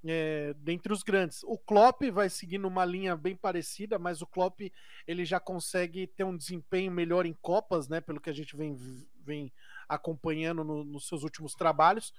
é, 0.04 0.54
dentre 0.58 0.92
os 0.92 1.02
grandes. 1.02 1.42
O 1.44 1.56
Klopp 1.56 2.02
vai 2.12 2.28
seguindo 2.28 2.68
uma 2.68 2.84
linha 2.84 3.16
bem 3.16 3.36
parecida, 3.36 3.98
mas 3.98 4.20
o 4.20 4.26
Klopp 4.26 4.60
ele 5.06 5.24
já 5.24 5.40
consegue 5.40 6.06
ter 6.06 6.24
um 6.24 6.36
desempenho 6.36 6.92
melhor 6.92 7.24
em 7.24 7.36
Copas, 7.40 7.88
né? 7.88 8.02
Pelo 8.02 8.20
que 8.20 8.28
a 8.28 8.34
gente 8.34 8.54
vem, 8.54 8.76
vem 9.24 9.50
acompanhando 9.88 10.64
no, 10.64 10.84
nos 10.84 11.06
seus 11.06 11.22
últimos 11.22 11.54
trabalhos. 11.54 12.12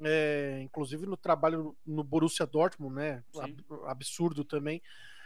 É, 0.00 0.60
inclusive 0.62 1.06
no 1.06 1.16
trabalho 1.16 1.76
no 1.84 2.04
Borussia 2.04 2.46
Dortmund, 2.46 2.94
né? 2.94 3.24
Sim. 3.32 3.56
Absurdo 3.86 4.44
também. 4.44 4.82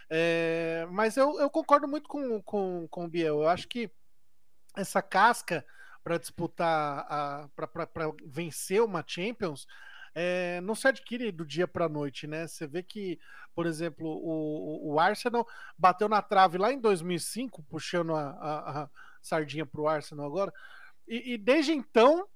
É, 0.08 0.86
mas 0.90 1.16
eu, 1.16 1.38
eu, 1.40 1.50
concordo 1.50 1.86
muito 1.88 2.08
com, 2.08 2.42
com, 2.42 2.86
com 2.88 3.04
o 3.04 3.08
Biel. 3.08 3.42
Eu 3.42 3.48
acho 3.48 3.68
que 3.68 3.90
essa 4.76 5.02
casca 5.02 5.64
para 6.02 6.18
disputar, 6.18 7.48
para 7.54 8.12
vencer 8.26 8.82
uma 8.82 9.04
Champions, 9.06 9.66
é, 10.14 10.60
não 10.60 10.74
se 10.74 10.88
adquire 10.88 11.30
do 11.30 11.46
dia 11.46 11.66
para 11.66 11.86
a 11.86 11.88
noite, 11.88 12.26
né? 12.26 12.46
Você 12.46 12.66
vê 12.66 12.82
que, 12.82 13.18
por 13.54 13.66
exemplo, 13.66 14.06
o, 14.06 14.92
o 14.92 15.00
Arsenal 15.00 15.46
bateu 15.78 16.08
na 16.08 16.20
trave 16.20 16.58
lá 16.58 16.72
em 16.72 16.80
2005, 16.80 17.62
puxando 17.62 18.14
a, 18.14 18.30
a, 18.30 18.82
a 18.82 18.90
sardinha 19.22 19.64
para 19.64 19.80
o 19.80 19.88
Arsenal 19.88 20.26
agora, 20.26 20.52
e, 21.06 21.34
e, 21.34 21.38
desde 21.38 21.72
então 21.72 22.28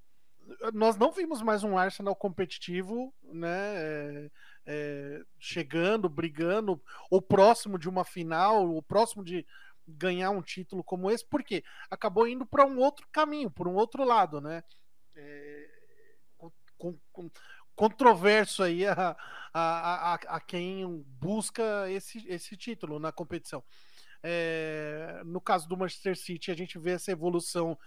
nós 0.72 0.96
não 0.96 1.12
vimos 1.12 1.42
mais 1.42 1.62
um 1.64 1.76
Arsenal 1.76 2.14
competitivo, 2.14 3.14
né? 3.22 3.76
É, 3.76 4.30
é, 4.66 5.22
chegando, 5.38 6.08
brigando, 6.08 6.82
ou 7.10 7.22
próximo 7.22 7.78
de 7.78 7.88
uma 7.88 8.04
final, 8.04 8.68
ou 8.68 8.82
próximo 8.82 9.24
de 9.24 9.46
ganhar 9.86 10.30
um 10.30 10.42
título 10.42 10.82
como 10.82 11.10
esse, 11.10 11.24
porque 11.24 11.62
acabou 11.90 12.26
indo 12.26 12.44
para 12.44 12.66
um 12.66 12.78
outro 12.78 13.06
caminho, 13.12 13.50
por 13.50 13.68
um 13.68 13.74
outro 13.74 14.04
lado, 14.04 14.40
né? 14.40 14.64
É, 15.14 15.68
com, 16.76 16.98
com, 17.12 17.30
controverso 17.74 18.62
aí 18.62 18.86
a, 18.86 19.16
a, 19.52 20.12
a, 20.12 20.14
a, 20.14 20.40
quem 20.40 21.04
busca 21.20 21.90
esse, 21.90 22.26
esse 22.26 22.56
título 22.56 22.98
na 22.98 23.12
competição. 23.12 23.62
É, 24.22 25.22
no 25.24 25.40
caso 25.40 25.68
do 25.68 25.76
Manchester 25.76 26.16
City, 26.16 26.50
a 26.50 26.56
gente 26.56 26.78
vê 26.78 26.92
essa 26.92 27.12
evolução 27.12 27.78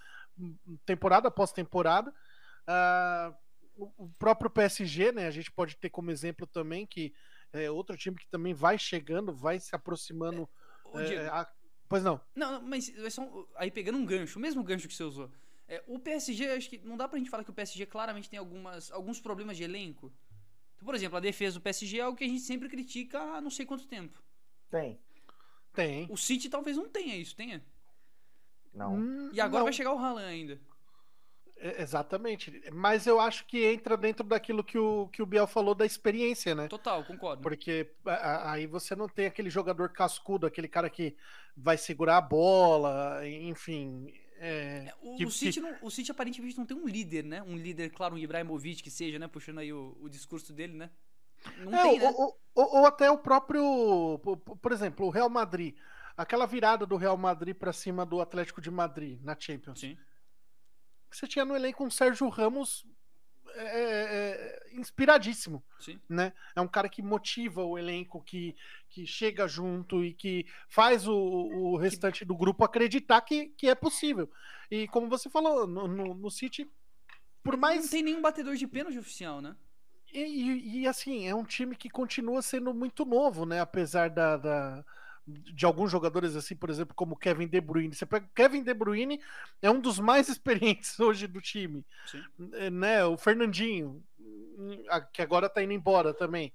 temporada 0.86 1.28
após 1.28 1.52
temporada. 1.52 2.14
Uh, 2.70 3.36
o 3.98 4.10
próprio 4.20 4.50
PSG, 4.50 5.12
né? 5.12 5.28
A 5.28 5.32
gente 5.32 5.52
pode 5.52 5.76
ter 5.78 5.90
como 5.90 6.12
exemplo 6.12 6.46
também 6.46 6.86
que 6.86 7.14
é 7.52 7.70
outro 7.72 7.98
time 7.98 8.18
que 8.18 8.28
também 8.28 8.54
vai 8.54 8.78
chegando, 8.78 9.34
vai 9.34 9.60
se 9.60 9.76
aproximando. 9.76 10.48
É, 10.94 11.14
é, 11.14 11.28
a... 11.28 11.48
Pois 11.88 12.04
não. 12.04 12.22
Não, 12.36 12.54
não 12.54 12.62
mas 12.62 12.92
só, 13.10 13.48
aí 13.56 13.72
pegando 13.72 13.98
um 13.98 14.06
gancho, 14.06 14.38
o 14.38 14.42
mesmo 14.42 14.64
gancho 14.64 14.88
que 14.88 14.94
você 14.94 15.04
usou. 15.04 15.32
É, 15.68 15.84
o 15.88 16.00
PSG, 16.00 16.50
acho 16.52 16.70
que 16.70 16.78
não 16.80 16.98
dá 16.98 17.08
pra 17.08 17.18
gente 17.18 17.30
falar 17.30 17.44
que 17.44 17.50
o 17.50 17.54
PSG 17.54 17.86
claramente 17.86 18.30
tem 18.30 18.40
algumas, 18.40 18.92
alguns 18.92 19.20
problemas 19.20 19.56
de 19.58 19.64
elenco. 19.64 20.12
Então, 20.76 20.86
por 20.86 20.96
exemplo, 20.96 21.18
a 21.18 21.22
defesa 21.22 21.60
do 21.60 21.62
PSG 21.62 22.00
é 22.00 22.02
algo 22.02 22.18
que 22.18 22.24
a 22.24 22.28
gente 22.28 22.42
sempre 22.42 22.70
critica 22.70 23.20
há 23.20 23.42
não 23.42 23.50
sei 23.50 23.66
quanto 23.66 23.88
tempo. 23.88 24.22
Tem. 24.70 25.00
Tem. 25.74 26.08
O 26.10 26.18
City 26.18 26.50
talvez 26.50 26.76
não 26.78 26.90
tenha 26.90 27.16
isso, 27.16 27.36
tenha? 27.36 27.64
Não. 28.74 28.96
Hum, 28.96 29.30
e 29.34 29.42
agora 29.42 29.60
não. 29.60 29.66
vai 29.66 29.74
chegar 29.74 29.94
o 29.94 29.98
Haaland 29.98 30.28
ainda. 30.28 30.62
É, 31.60 31.82
exatamente. 31.82 32.64
Mas 32.72 33.06
eu 33.06 33.20
acho 33.20 33.46
que 33.46 33.66
entra 33.66 33.98
dentro 33.98 34.24
daquilo 34.26 34.64
que 34.64 34.78
o, 34.78 35.08
que 35.10 35.22
o 35.22 35.26
Biel 35.26 35.46
falou 35.46 35.76
da 35.76 35.86
experiência, 35.86 36.56
né? 36.56 36.68
Total, 36.68 37.04
concordo. 37.04 37.42
Porque 37.42 37.92
aí 38.06 38.66
você 38.66 38.96
não 38.96 39.10
tem 39.10 39.26
aquele 39.26 39.50
jogador 39.50 39.90
cascudo, 39.90 40.48
aquele 40.48 40.68
cara 40.68 40.90
que 40.90 41.16
vai 41.56 41.78
segurar 41.78 42.18
a 42.18 42.22
bola, 42.22 43.28
enfim. 43.28 44.14
É, 44.40 44.86
é, 44.88 44.94
o, 45.02 45.18
que, 45.18 45.26
o, 45.26 45.32
City 45.32 45.60
não, 45.60 45.76
o 45.82 45.92
City 45.92 46.12
aparentemente 46.12 46.58
não 46.58 46.66
tem 46.66 46.78
um 46.78 46.88
líder, 46.88 47.26
né? 47.26 47.44
Um 47.44 47.58
líder, 47.58 47.90
claro, 47.90 48.16
um 48.16 48.18
Ibrahimovic 48.18 48.82
que 48.82 48.90
seja, 48.90 49.20
né? 49.20 49.28
Puxando 49.28 49.60
aí 49.60 49.74
o, 49.74 49.98
o 50.00 50.10
discurso 50.10 50.54
dele, 50.54 50.74
né? 50.74 50.90
Não 51.58 51.78
é, 51.78 51.84
tem, 51.84 52.00
né? 52.00 52.14
Ou, 52.16 52.40
ou, 52.56 52.78
ou, 52.78 52.86
até 52.86 53.12
o 53.12 53.18
próprio. 53.18 54.18
Por 54.62 54.72
exemplo, 54.72 55.06
o 55.06 55.10
Real 55.10 55.30
Madrid. 55.30 55.76
Aquela 56.16 56.46
virada 56.46 56.86
do 56.86 56.98
Real 56.98 57.16
Madrid 57.16 57.56
para 57.56 57.72
cima 57.72 58.06
do 58.06 58.20
Atlético 58.20 58.60
de 58.60 58.70
Madrid 58.70 59.22
na 59.24 59.38
Champions. 59.40 59.80
Sim. 59.80 59.98
Você 61.12 61.28
tinha 61.28 61.46
no 61.46 61.56
elenco 61.56 61.84
um 61.84 61.90
Sérgio 61.90 62.28
Ramos 62.30 62.86
é, 63.56 63.64
é, 63.64 64.72
é, 64.72 64.80
inspiradíssimo. 64.80 65.64
Sim. 65.80 66.00
Né? 66.08 66.34
É 66.56 66.62
um 66.62 66.68
cara 66.68 66.88
que 66.88 67.02
motiva 67.02 67.64
o 67.64 67.78
elenco, 67.78 68.22
que, 68.22 68.56
que 68.90 69.06
chega 69.06 69.48
junto 69.48 70.04
e 70.04 70.14
que 70.14 70.46
faz 70.68 71.08
o, 71.08 71.16
o 71.16 71.78
restante 71.78 72.24
do 72.24 72.36
grupo 72.36 72.64
acreditar 72.64 73.22
que, 73.22 73.48
que 73.58 73.68
é 73.68 73.76
possível. 73.76 74.30
E 74.70 74.88
como 74.88 75.10
você 75.10 75.30
falou, 75.30 75.66
no, 75.66 75.88
no, 75.88 76.14
no 76.14 76.32
City, 76.32 76.70
por 77.44 77.58
mais. 77.58 77.82
Não 77.82 77.90
tem 77.90 78.04
nenhum 78.04 78.22
batedor 78.22 78.56
de 78.56 78.68
pênalti 78.68 78.98
oficial, 78.98 79.42
né? 79.42 79.56
E, 80.12 80.22
e, 80.22 80.82
e, 80.82 80.88
assim, 80.88 81.28
é 81.28 81.36
um 81.36 81.44
time 81.44 81.76
que 81.76 81.90
continua 81.90 82.42
sendo 82.42 82.74
muito 82.74 83.06
novo, 83.06 83.46
né? 83.46 83.60
Apesar 83.60 84.10
da, 84.10 84.38
da, 84.38 84.86
de 85.30 85.66
alguns 85.66 85.92
jogadores, 85.92 86.36
assim, 86.36 86.56
por 86.56 86.70
exemplo, 86.70 86.96
como 86.96 87.18
Kevin 87.18 87.48
De 87.48 87.62
Bruyne. 87.62 87.94
Você 87.94 88.06
pega 88.06 88.30
Kevin 88.34 88.64
De 88.64 88.74
Bruyne, 88.74 89.22
é 89.62 89.70
um 89.70 89.80
dos 89.80 90.00
mais 90.00 90.28
experientes 90.30 91.00
hoje 91.00 91.28
do 91.28 91.42
time. 91.42 91.86
Sim. 92.08 92.24
É, 92.54 92.70
né? 92.70 93.06
O 93.06 93.18
Fernandinho, 93.18 94.04
que 95.14 95.22
agora 95.22 95.50
tá 95.50 95.64
indo 95.64 95.74
embora 95.74 96.14
também. 96.14 96.54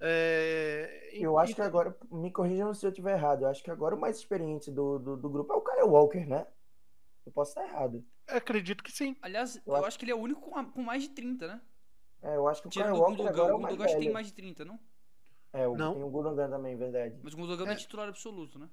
É... 0.00 1.10
Eu 1.12 1.38
acho 1.38 1.54
que 1.54 1.60
agora, 1.60 1.94
me 2.10 2.30
corrijam 2.30 2.72
se 2.72 2.86
eu 2.86 2.90
estiver 2.90 3.12
errado, 3.12 3.42
eu 3.42 3.48
acho 3.48 3.62
que 3.62 3.70
agora 3.70 3.94
o 3.94 4.00
mais 4.00 4.16
experiente 4.16 4.70
do, 4.70 4.98
do, 4.98 5.16
do 5.16 5.28
grupo 5.28 5.52
é 5.52 5.56
o 5.56 5.60
Kyle 5.60 5.88
Walker, 5.88 6.26
né? 6.26 6.46
Eu 7.26 7.32
posso 7.32 7.50
estar 7.50 7.66
errado. 7.66 8.04
acredito 8.26 8.82
que 8.82 8.90
sim. 8.90 9.14
Aliás, 9.20 9.56
eu, 9.56 9.62
eu 9.66 9.76
acho... 9.76 9.86
acho... 9.86 9.98
que 9.98 10.04
ele 10.06 10.12
é 10.12 10.14
o 10.14 10.20
único 10.20 10.40
com, 10.40 10.64
com 10.64 10.82
mais 10.82 11.02
de 11.02 11.10
30, 11.10 11.46
né? 11.46 11.60
É, 12.22 12.36
eu 12.36 12.48
acho 12.48 12.62
que 12.62 12.68
o 12.68 12.70
Tirando 12.70 12.92
Kyle 12.92 13.00
Walker 13.00 13.16
Gundogan, 13.16 13.30
agora 13.30 13.52
é 13.52 13.54
o 13.54 13.60
mais 13.60 13.74
Gundogan 13.74 13.88
que 13.88 13.94
tem 13.94 14.02
velho. 14.02 14.14
mais 14.14 14.26
de 14.26 14.32
30, 14.32 14.64
não? 14.64 14.80
É, 15.52 15.66
o, 15.66 15.76
Não. 15.76 15.94
tem 15.94 16.02
o 16.02 16.08
Gundogan 16.10 16.48
também, 16.48 16.76
verdade. 16.76 17.18
Mas 17.22 17.34
o 17.34 17.36
Gundogan 17.36 17.68
é 17.68 17.72
É. 17.72 17.76
titular 17.76 18.08
absoluto, 18.08 18.58
né? 18.58 18.68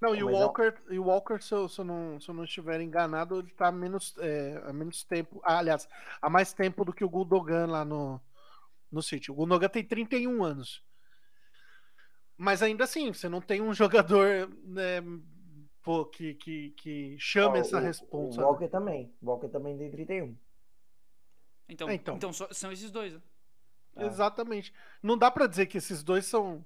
Não, 0.00 0.14
e 0.14 0.22
o 0.22 0.28
é 0.28 0.32
Walker, 0.32 0.74
e 0.90 0.98
o 0.98 1.04
Walker 1.04 1.40
se, 1.40 1.54
eu, 1.54 1.68
se, 1.68 1.80
eu 1.80 1.84
não, 1.84 2.20
se 2.20 2.28
eu 2.28 2.34
não 2.34 2.44
estiver 2.44 2.80
enganado, 2.80 3.38
ele 3.38 3.50
tá 3.52 3.68
há 3.68 3.72
menos, 3.72 4.14
é, 4.18 4.60
há 4.66 4.72
menos 4.72 5.02
tempo. 5.04 5.40
ah, 5.44 5.58
aliás, 5.58 5.88
há 6.20 6.28
mais 6.28 6.52
tempo 6.52 6.84
do 6.84 6.92
que 6.92 7.04
o 7.04 7.08
Gundogan 7.08 7.66
lá 7.66 7.84
no, 7.84 8.20
no 8.90 9.00
City. 9.02 9.30
O 9.30 9.34
Gundogan 9.34 9.68
tem 9.68 9.84
31 9.84 10.42
anos. 10.44 10.84
Mas 12.36 12.62
ainda 12.62 12.84
assim, 12.84 13.12
você 13.12 13.28
não 13.28 13.40
tem 13.40 13.62
um 13.62 13.72
jogador 13.72 14.48
né, 14.64 15.00
pô, 15.82 16.04
que, 16.04 16.34
que, 16.34 16.70
que 16.70 17.16
chame 17.18 17.58
Ó, 17.58 17.60
essa 17.60 17.78
o- 17.78 17.80
responsa. 17.80 18.42
O 18.42 18.44
Walker 18.44 18.68
também. 18.68 19.14
O 19.22 19.26
Walker 19.30 19.48
também 19.48 19.78
tem 19.78 19.90
31. 19.90 20.36
Então, 21.68 21.88
É, 21.88 21.94
então. 21.94 22.16
então. 22.16 22.32
só- 22.32 22.52
são 22.52 22.72
esses 22.72 22.90
dois, 22.90 23.14
né? 23.14 23.22
É. 23.96 24.04
Exatamente. 24.06 24.72
Não 25.02 25.16
dá 25.16 25.30
pra 25.30 25.46
dizer 25.46 25.66
que 25.66 25.78
esses 25.78 26.02
dois 26.02 26.26
são 26.26 26.64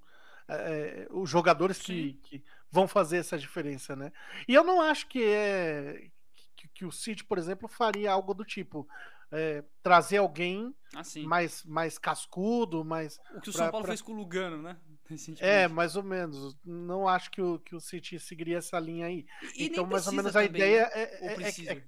é, 0.48 1.06
os 1.10 1.28
jogadores 1.28 1.78
que, 1.78 2.14
que 2.22 2.42
vão 2.70 2.88
fazer 2.88 3.18
essa 3.18 3.36
diferença, 3.38 3.94
né? 3.94 4.12
E 4.46 4.54
eu 4.54 4.64
não 4.64 4.80
acho 4.80 5.06
que 5.08 5.22
é 5.24 6.10
que, 6.56 6.68
que 6.68 6.84
o 6.84 6.90
City, 6.92 7.22
por 7.24 7.38
exemplo, 7.38 7.68
faria 7.68 8.10
algo 8.12 8.32
do 8.34 8.44
tipo 8.44 8.88
é, 9.30 9.62
trazer 9.82 10.16
alguém 10.16 10.74
Assim. 10.96 11.24
mais, 11.26 11.62
mais 11.64 11.98
cascudo, 11.98 12.82
mais 12.84 13.20
O 13.34 13.40
que 13.42 13.50
o 13.50 13.52
pra- 13.52 13.62
São 13.64 13.70
Paulo 13.70 13.84
pra- 13.84 13.92
fez 13.92 14.00
com 14.00 14.12
o 14.12 14.16
Lugano, 14.16 14.62
né? 14.62 14.76
É, 15.40 15.68
mais 15.68 15.96
ou 15.96 16.02
menos. 16.02 16.56
Não 16.64 17.06
acho 17.08 17.30
que 17.30 17.40
o, 17.42 17.58
que 17.58 17.74
o 17.74 17.80
City 17.80 18.18
seguiria 18.18 18.58
essa 18.58 18.78
linha 18.78 19.06
aí. 19.06 19.26
E- 19.54 19.66
então, 19.66 19.86
mais 19.86 20.06
ou 20.06 20.12
menos 20.14 20.34
a 20.34 20.42
também, 20.42 20.60
ideia 20.62 20.82
né? 20.84 20.90
é, 20.94 21.02
é- 21.26 21.42
é- 21.42 21.72
é- 21.78 21.84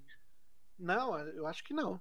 Não, 0.77 1.17
eu 1.19 1.45
acho 1.47 1.63
que 1.63 1.73
não. 1.73 1.99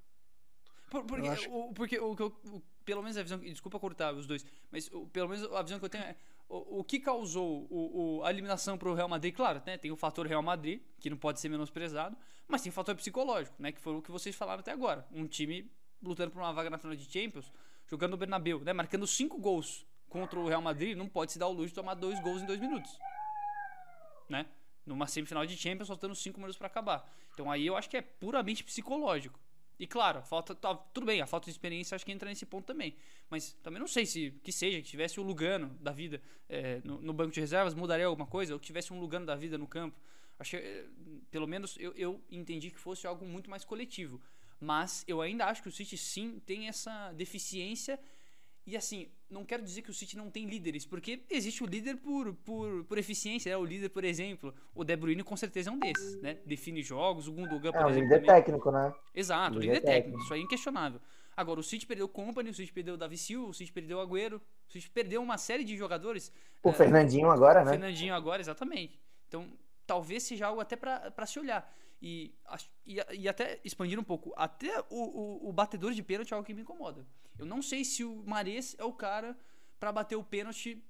Por- 0.90 1.04
porque, 1.04 1.28
acho- 1.28 1.50
o, 1.50 1.72
porque 1.72 1.98
o 1.98 2.12
o- 2.12 2.62
pelo 2.84 3.02
menos 3.02 3.16
a 3.16 3.22
visão, 3.22 3.38
desculpa 3.38 3.78
cortar 3.78 4.14
os 4.14 4.26
dois, 4.26 4.44
mas 4.70 4.88
o- 4.92 5.06
pelo 5.08 5.28
menos 5.28 5.50
a 5.52 5.62
visão 5.62 5.78
que 5.78 5.84
eu 5.84 5.88
tenho 5.88 6.04
é 6.04 6.16
o, 6.48 6.80
o 6.80 6.84
que 6.84 6.98
causou 6.98 7.66
o, 7.70 8.18
o- 8.18 8.24
a 8.24 8.30
eliminação 8.30 8.76
pro 8.76 8.94
Real 8.94 9.08
Madrid, 9.08 9.34
claro, 9.34 9.62
né? 9.64 9.78
Tem 9.78 9.90
o 9.90 9.96
fator 9.96 10.26
Real 10.26 10.42
Madrid, 10.42 10.80
que 10.98 11.08
não 11.10 11.16
pode 11.16 11.40
ser 11.40 11.48
menosprezado, 11.48 12.16
mas 12.48 12.62
tem 12.62 12.70
o 12.70 12.72
fator 12.72 12.94
psicológico, 12.96 13.54
né? 13.58 13.70
Que 13.72 13.80
foi 13.80 13.94
o 13.94 14.02
que 14.02 14.10
vocês 14.10 14.34
falaram 14.34 14.60
até 14.60 14.72
agora. 14.72 15.06
Um 15.12 15.26
time 15.26 15.70
lutando 16.02 16.30
por 16.32 16.40
uma 16.40 16.52
vaga 16.52 16.68
na 16.70 16.78
final 16.78 16.96
de 16.96 17.04
Champions, 17.04 17.52
jogando 17.86 18.12
no 18.12 18.16
Bernabéu, 18.16 18.60
né? 18.60 18.72
Marcando 18.72 19.06
cinco 19.06 19.38
gols 19.38 19.86
contra 20.08 20.38
o 20.40 20.48
Real 20.48 20.60
Madrid, 20.62 20.96
não 20.96 21.08
pode 21.08 21.30
se 21.32 21.38
dar 21.38 21.46
o 21.46 21.52
luxo 21.52 21.68
de 21.68 21.74
tomar 21.74 21.94
dois 21.94 22.18
gols 22.20 22.42
em 22.42 22.46
dois 22.46 22.58
minutos, 22.58 22.98
né? 24.28 24.46
Numa 24.86 25.06
semifinal 25.06 25.46
de 25.46 25.56
Champions, 25.56 25.86
faltando 25.88 26.14
cinco 26.14 26.38
minutos 26.40 26.56
para 26.56 26.66
acabar. 26.66 27.08
Então 27.34 27.50
aí 27.50 27.66
eu 27.66 27.76
acho 27.76 27.88
que 27.88 27.96
é 27.96 28.02
puramente 28.02 28.64
psicológico. 28.64 29.38
E 29.80 29.86
claro, 29.86 30.20
falta. 30.20 30.54
tá, 30.54 30.74
tudo 30.74 31.06
bem, 31.06 31.22
a 31.22 31.26
falta 31.26 31.46
de 31.46 31.52
experiência 31.52 31.94
acho 31.94 32.04
que 32.04 32.12
entra 32.12 32.28
nesse 32.28 32.44
ponto 32.44 32.66
também. 32.66 32.94
Mas 33.30 33.54
também 33.62 33.80
não 33.80 33.88
sei 33.88 34.04
se 34.04 34.30
que 34.42 34.52
seja, 34.52 34.76
que 34.76 34.86
tivesse 34.86 35.18
o 35.18 35.22
Lugano 35.22 35.70
da 35.80 35.90
vida 35.90 36.20
é, 36.50 36.82
no, 36.84 37.00
no 37.00 37.14
banco 37.14 37.32
de 37.32 37.40
reservas, 37.40 37.72
mudaria 37.72 38.04
alguma 38.04 38.26
coisa, 38.26 38.52
ou 38.52 38.60
que 38.60 38.66
tivesse 38.66 38.92
um 38.92 39.00
Lugano 39.00 39.24
da 39.24 39.34
vida 39.34 39.56
no 39.56 39.66
campo. 39.66 39.98
Acho 40.38 40.50
que, 40.50 40.56
é, 40.58 40.84
pelo 41.30 41.46
menos, 41.46 41.78
eu, 41.80 41.94
eu 41.96 42.20
entendi 42.30 42.70
que 42.70 42.78
fosse 42.78 43.06
algo 43.06 43.24
muito 43.24 43.48
mais 43.48 43.64
coletivo. 43.64 44.20
Mas 44.60 45.02
eu 45.08 45.22
ainda 45.22 45.46
acho 45.46 45.62
que 45.62 45.68
o 45.70 45.72
City 45.72 45.96
sim 45.96 46.38
tem 46.44 46.68
essa 46.68 47.10
deficiência. 47.14 47.98
E 48.66 48.76
assim, 48.76 49.10
não 49.28 49.44
quero 49.44 49.62
dizer 49.62 49.82
que 49.82 49.90
o 49.90 49.94
City 49.94 50.16
não 50.16 50.30
tem 50.30 50.46
líderes, 50.46 50.84
porque 50.86 51.24
existe 51.30 51.62
o 51.64 51.66
líder 51.66 51.96
por, 51.96 52.34
por, 52.34 52.84
por 52.84 52.98
eficiência, 52.98 53.50
né? 53.50 53.56
O 53.56 53.64
líder, 53.64 53.88
por 53.88 54.04
exemplo, 54.04 54.54
o 54.74 54.84
De 54.84 54.96
Bruyne 54.96 55.22
com 55.24 55.36
certeza 55.36 55.70
é 55.70 55.72
um 55.72 55.78
desses, 55.78 56.16
né? 56.20 56.38
Define 56.44 56.82
jogos, 56.82 57.26
o 57.26 57.32
Gundogan, 57.32 57.72
por 57.72 57.80
É, 57.80 57.86
o 57.86 57.90
exemplo, 57.90 58.10
líder 58.10 58.20
também. 58.20 58.30
técnico, 58.32 58.70
né? 58.70 58.94
Exato, 59.14 59.58
o 59.58 59.62
Líder 59.62 59.62
líder 59.62 59.80
técnico, 59.82 60.18
técnico. 60.18 60.18
isso 60.18 60.32
aí 60.34 60.40
é 60.40 60.44
inquestionável. 60.44 61.00
Agora, 61.36 61.60
o 61.60 61.62
City 61.62 61.86
perdeu 61.86 62.06
o 62.06 62.08
Company, 62.08 62.50
o 62.50 62.54
City 62.54 62.72
perdeu 62.72 62.94
o 62.94 62.96
Davi 62.98 63.16
Silva, 63.16 63.48
o 63.50 63.54
City 63.54 63.72
perdeu 63.72 63.98
o 63.98 64.00
Agüero, 64.00 64.40
o 64.68 64.72
City 64.72 64.90
perdeu 64.90 65.22
uma 65.22 65.38
série 65.38 65.64
de 65.64 65.76
jogadores. 65.76 66.32
O 66.62 66.70
É, 66.70 66.72
Fernandinho 66.72 67.30
agora, 67.30 67.62
o 67.62 67.64
né? 67.64 67.70
Fernandinho 67.72 68.14
agora, 68.14 68.40
exatamente. 68.40 69.00
Então, 69.28 69.48
talvez 69.86 70.22
seja 70.22 70.46
algo 70.46 70.60
até 70.60 70.76
pra 70.76 71.26
se 71.26 71.38
olhar. 71.38 71.74
E, 72.00 72.34
e, 72.86 72.96
e 73.12 73.28
até 73.28 73.60
expandir 73.62 73.98
um 73.98 74.04
pouco, 74.04 74.32
até 74.36 74.80
o, 74.88 75.44
o, 75.44 75.48
o 75.48 75.52
batedor 75.52 75.92
de 75.92 76.02
pênalti 76.02 76.32
é 76.32 76.34
algo 76.34 76.46
que 76.46 76.54
me 76.54 76.62
incomoda. 76.62 77.06
Eu 77.38 77.44
não 77.44 77.60
sei 77.60 77.84
se 77.84 78.04
o 78.04 78.22
Mares 78.26 78.74
é 78.78 78.84
o 78.84 78.92
cara 78.92 79.36
pra 79.78 79.92
bater 79.92 80.16
o 80.16 80.24
pênalti 80.24 80.82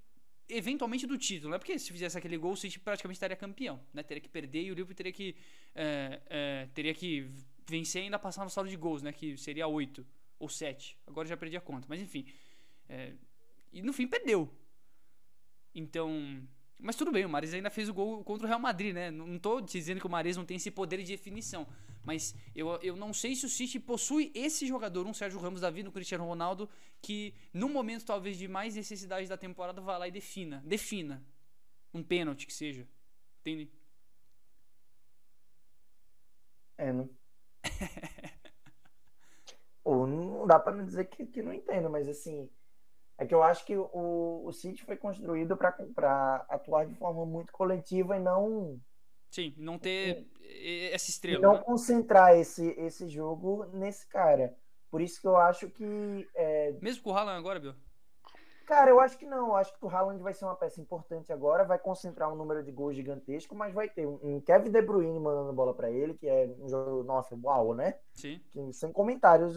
eventualmente 0.49 1.07
do 1.07 1.16
título, 1.16 1.53
né? 1.53 1.59
Porque 1.59 1.79
se 1.79 1.92
fizesse 1.92 2.18
aquele 2.18 2.37
gol, 2.37 2.53
o 2.53 2.57
City 2.57 2.79
praticamente 2.79 3.16
estaria 3.16 3.37
campeão, 3.37 3.81
né? 3.92 4.03
Teria 4.03 4.20
que 4.20 4.29
perder 4.29 4.62
e 4.62 4.70
o 4.70 4.75
Liverpool 4.75 4.94
teria 4.94 5.12
que 5.12 5.37
é, 5.75 6.20
é, 6.27 6.68
teria 6.75 6.92
que 6.92 7.31
vencer 7.68 8.03
e 8.03 8.05
ainda 8.07 8.18
passar 8.18 8.44
no 8.44 8.51
saldo 8.51 8.68
de 8.68 8.77
gols, 8.77 9.03
né? 9.03 9.12
Que 9.12 9.37
seria 9.37 9.66
8 9.66 10.05
ou 10.38 10.49
7. 10.49 10.99
Agora 11.07 11.29
já 11.29 11.37
perdi 11.37 11.57
a 11.57 11.61
conta, 11.61 11.87
mas 11.88 12.01
enfim. 12.01 12.27
É, 12.88 13.14
e 13.73 13.81
no 13.83 13.92
fim 13.92 14.07
perdeu. 14.07 14.53
Então, 15.73 16.42
mas 16.83 16.97
tudo 16.97 17.12
bem, 17.12 17.25
o 17.25 17.29
Mares 17.29 17.53
ainda 17.55 17.71
fez 17.71 17.88
o 17.88 17.95
gol 17.95 18.25
contra 18.25 18.47
o 18.47 18.49
Real 18.49 18.61
Madrid, 18.61 18.95
né? 18.95 19.11
Não 19.11 19.38
tô 19.38 19.61
dizendo 19.61 20.01
que 20.01 20.07
o 20.07 20.11
Mares 20.11 20.37
não 20.37 20.45
tem 20.45 20.57
esse 20.57 20.71
poder 20.71 20.99
de 20.99 21.05
definição. 21.05 21.66
Mas 22.05 22.35
eu, 22.55 22.79
eu 22.83 22.97
não 22.97 23.12
sei 23.12 23.35
se 23.35 23.45
o 23.47 23.49
City 23.49 23.79
possui 23.79 24.33
esse 24.35 24.66
jogador, 24.66 25.07
um 25.07 25.14
Sérgio 25.14 25.38
Ramos 25.38 25.61
da 25.61 25.71
vida, 25.71 25.88
um 25.88 25.93
Cristiano 25.93 26.25
Ronaldo, 26.25 26.69
que 27.01 27.35
no 27.53 27.69
momento 27.69 28.05
talvez 28.05 28.38
de 28.38 28.49
mais 28.49 28.75
necessidade 28.75 29.29
da 29.29 29.37
temporada 29.37 29.81
vá 29.81 29.99
lá 29.99 30.09
e 30.09 30.11
defina. 30.11 30.62
Defina. 30.64 31.23
Um 31.93 32.03
pênalti 32.03 32.47
que 32.47 32.53
seja. 32.53 32.88
Entende? 33.40 33.71
É, 36.79 36.93
não. 36.93 37.11
Ou 39.85 40.07
não 40.07 40.47
dá 40.47 40.59
pra 40.59 40.75
não 40.75 40.85
dizer 40.85 41.05
que, 41.07 41.27
que 41.27 41.43
não 41.43 41.53
entendo, 41.53 41.90
mas 41.90 42.09
assim. 42.09 42.49
É 43.21 43.27
que 43.27 43.35
eu 43.35 43.43
acho 43.43 43.67
que 43.67 43.77
o, 43.77 44.43
o 44.47 44.51
City 44.51 44.83
foi 44.83 44.97
construído 44.97 45.55
para 45.55 46.47
atuar 46.49 46.87
de 46.87 46.95
forma 46.95 47.27
muito 47.27 47.53
coletiva 47.53 48.17
e 48.17 48.21
não 48.21 48.81
Sim, 49.31 49.55
não 49.59 49.79
ter 49.79 50.27
essa 50.91 51.11
estrela. 51.11 51.39
E 51.39 51.43
não 51.43 51.53
né? 51.53 51.63
concentrar 51.63 52.35
esse, 52.35 52.71
esse 52.79 53.07
jogo 53.09 53.67
nesse 53.75 54.09
cara. 54.09 54.57
Por 54.91 55.03
isso 55.03 55.21
que 55.21 55.29
eu 55.29 55.37
acho 55.37 55.69
que. 55.69 56.29
É... 56.35 56.73
Mesmo 56.81 57.03
com 57.03 57.11
o 57.11 57.13
Haaland 57.15 57.39
agora, 57.39 57.61
Bill? 57.61 57.75
Cara, 58.71 58.89
eu 58.89 59.01
acho 59.01 59.19
que 59.19 59.27
não. 59.27 59.49
Eu 59.49 59.57
acho 59.57 59.77
que 59.77 59.85
o 59.85 59.89
Haaland 59.89 60.23
vai 60.23 60.33
ser 60.33 60.45
uma 60.45 60.55
peça 60.55 60.81
importante 60.81 61.33
agora, 61.33 61.65
vai 61.65 61.77
concentrar 61.77 62.33
um 62.33 62.37
número 62.37 62.63
de 62.63 62.71
gols 62.71 62.95
gigantesco, 62.95 63.53
mas 63.53 63.75
vai 63.75 63.89
ter 63.89 64.07
um 64.07 64.41
Kevin 64.41 64.71
De 64.71 64.81
Bruyne 64.81 65.19
mandando 65.19 65.53
bola 65.53 65.75
para 65.75 65.91
ele, 65.91 66.15
que 66.15 66.29
é 66.29 66.49
um 66.57 66.69
jogo, 66.69 67.03
nossa, 67.03 67.35
uau, 67.43 67.75
né? 67.75 67.99
Sim. 68.15 68.41
Que, 68.53 68.73
sem 68.73 68.93
comentários, 68.93 69.57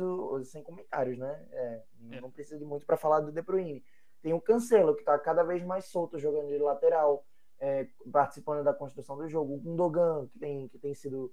sem 0.49 0.63
comentários, 0.63 1.19
né? 1.19 1.47
É, 1.52 1.84
é. 2.13 2.21
Não 2.21 2.32
precisa 2.32 2.58
de 2.58 2.65
muito 2.65 2.88
para 2.88 2.97
falar 2.97 3.19
do 3.19 3.32
De 3.32 3.43
Bruyne. 3.43 3.86
Tem 4.19 4.34
o 4.34 4.41
Cancelo, 4.41 4.95
que 4.95 5.04
tá 5.04 5.19
cada 5.19 5.43
vez 5.43 5.63
mais 5.63 5.86
solto 5.86 6.17
jogando 6.17 6.47
de 6.47 6.58
lateral 6.58 7.23
é, 7.60 7.88
participando 8.12 8.63
da 8.63 8.73
construção 8.73 9.15
do 9.15 9.30
jogo. 9.30 9.54
O 9.54 9.60
Gundogan, 9.60 10.26
que 10.26 10.39
tem, 10.39 10.67
que 10.69 10.80
tem 10.80 10.95
sido 10.95 11.32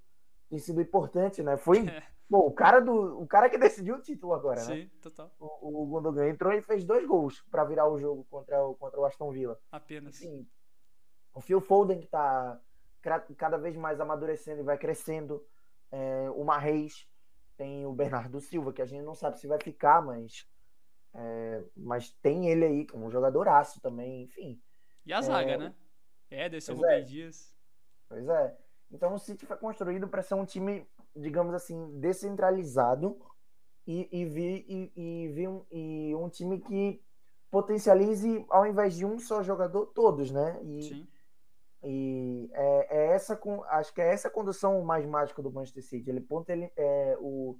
tem 0.50 0.58
sido 0.58 0.80
importante, 0.80 1.42
né? 1.42 1.56
Foi 1.56 1.86
pô, 2.28 2.40
o 2.40 2.52
cara 2.52 2.80
do 2.80 3.20
o 3.22 3.26
cara 3.26 3.48
que 3.48 3.56
decidiu 3.56 3.94
o 3.94 4.02
título 4.02 4.34
agora, 4.34 4.60
Sim, 4.60 4.70
né? 4.70 4.80
Sim, 4.82 4.90
total. 5.00 5.32
O, 5.38 5.82
o 5.82 5.86
Gundogan 5.86 6.28
entrou 6.28 6.52
e 6.52 6.60
fez 6.60 6.84
dois 6.84 7.06
gols 7.06 7.40
para 7.50 7.64
virar 7.64 7.88
o 7.88 7.98
jogo 7.98 8.26
contra 8.28 8.62
o 8.64 8.74
contra 8.74 9.00
o 9.00 9.04
Aston 9.04 9.30
Villa. 9.30 9.58
Apenas. 9.70 10.16
Sim. 10.16 10.46
O 11.32 11.40
Phil 11.40 11.60
Foden 11.60 12.00
que 12.00 12.08
tá 12.08 12.60
cada 13.38 13.56
vez 13.56 13.76
mais 13.76 14.00
amadurecendo 14.00 14.60
e 14.60 14.64
vai 14.64 14.76
crescendo. 14.76 15.42
É, 15.92 16.30
o 16.34 16.44
Marreis 16.44 17.08
tem 17.56 17.86
o 17.86 17.92
Bernardo 17.92 18.40
Silva 18.40 18.72
que 18.72 18.82
a 18.82 18.86
gente 18.86 19.02
não 19.02 19.14
sabe 19.14 19.38
se 19.38 19.46
vai 19.46 19.58
ficar, 19.60 20.02
mas 20.02 20.46
é, 21.14 21.64
mas 21.76 22.10
tem 22.22 22.48
ele 22.48 22.64
aí 22.64 22.86
como 22.86 23.06
um 23.06 23.10
jogadoraço 23.10 23.80
também, 23.80 24.24
enfim. 24.24 24.60
E 25.06 25.12
a 25.12 25.20
zaga, 25.20 25.52
é, 25.52 25.58
né? 25.58 25.74
Ederson, 26.30 26.74
Rubem 26.74 26.90
é. 26.90 27.00
Dias. 27.00 27.56
Pois 28.08 28.28
é. 28.28 28.56
Então 28.90 29.14
o 29.14 29.18
City 29.18 29.46
foi 29.46 29.57
construído 29.57 30.09
para 30.09 30.22
ser 30.22 30.35
um 30.35 30.44
time, 30.44 30.87
digamos 31.14 31.55
assim, 31.55 31.98
descentralizado 31.98 33.16
e, 33.87 34.09
e, 34.12 34.24
vi, 34.24 34.64
e, 34.68 34.92
e, 34.96 35.29
vi 35.29 35.48
um, 35.48 35.64
e 35.70 36.14
um 36.14 36.29
time 36.29 36.61
que 36.61 37.03
potencialize, 37.50 38.44
ao 38.48 38.66
invés 38.66 38.94
de 38.94 39.05
um 39.05 39.18
só 39.18 39.42
jogador, 39.42 39.87
todos, 39.87 40.31
né? 40.31 40.61
E, 40.62 40.83
Sim. 40.83 41.09
e 41.83 42.50
é, 42.53 42.98
é 42.98 43.07
essa, 43.14 43.40
acho 43.70 43.92
que 43.94 44.00
é 44.00 44.12
essa 44.12 44.29
a 44.29 44.31
condução 44.31 44.81
mais 44.83 45.07
mágica 45.07 45.42
do 45.42 45.53
Manchester 45.53 45.85
City. 45.85 46.11
Ele, 46.11 46.26
ele 46.48 46.72
é, 46.76 47.16
o, 47.20 47.59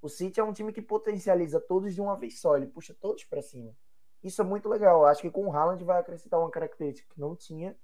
o 0.00 0.08
City 0.08 0.40
é 0.40 0.44
um 0.44 0.52
time 0.52 0.72
que 0.72 0.82
potencializa 0.82 1.60
todos 1.60 1.94
de 1.94 2.00
uma 2.00 2.16
vez 2.16 2.40
só, 2.40 2.56
ele 2.56 2.66
puxa 2.66 2.96
todos 3.00 3.24
para 3.24 3.42
cima. 3.42 3.72
Isso 4.22 4.42
é 4.42 4.44
muito 4.44 4.68
legal. 4.68 5.04
Acho 5.06 5.22
que 5.22 5.30
com 5.30 5.46
o 5.46 5.52
Haaland 5.52 5.84
vai 5.84 6.00
acrescentar 6.00 6.40
uma 6.40 6.50
característica 6.50 7.14
que 7.14 7.20
não 7.20 7.36
tinha, 7.36 7.76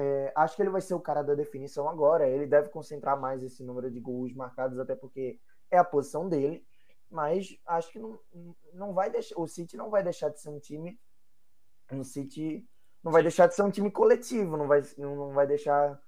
é, 0.00 0.32
acho 0.36 0.54
que 0.54 0.62
ele 0.62 0.70
vai 0.70 0.80
ser 0.80 0.94
o 0.94 1.00
cara 1.00 1.22
da 1.22 1.34
definição 1.34 1.88
agora. 1.88 2.28
Ele 2.28 2.46
deve 2.46 2.68
concentrar 2.68 3.20
mais 3.20 3.42
esse 3.42 3.64
número 3.64 3.90
de 3.90 3.98
gols 3.98 4.32
marcados, 4.32 4.78
até 4.78 4.94
porque 4.94 5.40
é 5.68 5.76
a 5.76 5.82
posição 5.82 6.28
dele. 6.28 6.64
Mas 7.10 7.58
acho 7.66 7.90
que 7.90 7.98
não, 7.98 8.16
não 8.72 8.94
vai 8.94 9.10
deixar. 9.10 9.36
O 9.36 9.48
City 9.48 9.76
não 9.76 9.90
vai 9.90 10.04
deixar 10.04 10.28
de 10.28 10.40
ser 10.40 10.50
um 10.50 10.60
time. 10.60 11.00
O 11.90 12.04
City 12.04 12.64
não 13.02 13.10
vai 13.10 13.22
deixar 13.22 13.48
de 13.48 13.56
ser 13.56 13.62
um 13.62 13.72
time 13.72 13.90
coletivo. 13.90 14.56
Não 14.56 14.68
vai, 14.68 14.82
não 14.96 15.32
vai 15.32 15.48
deixar. 15.48 16.00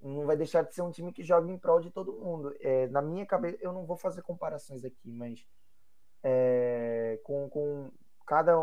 Não 0.00 0.24
vai 0.24 0.38
deixar 0.38 0.62
de 0.62 0.74
ser 0.74 0.80
um 0.80 0.90
time 0.90 1.12
que 1.12 1.22
joga 1.22 1.50
em 1.50 1.58
prol 1.58 1.80
de 1.80 1.90
todo 1.90 2.18
mundo. 2.18 2.54
É, 2.60 2.86
na 2.86 3.02
minha 3.02 3.26
cabeça, 3.26 3.58
eu 3.60 3.74
não 3.74 3.84
vou 3.84 3.98
fazer 3.98 4.22
comparações 4.22 4.86
aqui, 4.86 5.12
mas 5.12 5.46
é, 6.22 7.20
com, 7.22 7.46
com, 7.50 7.90
cada, 8.26 8.56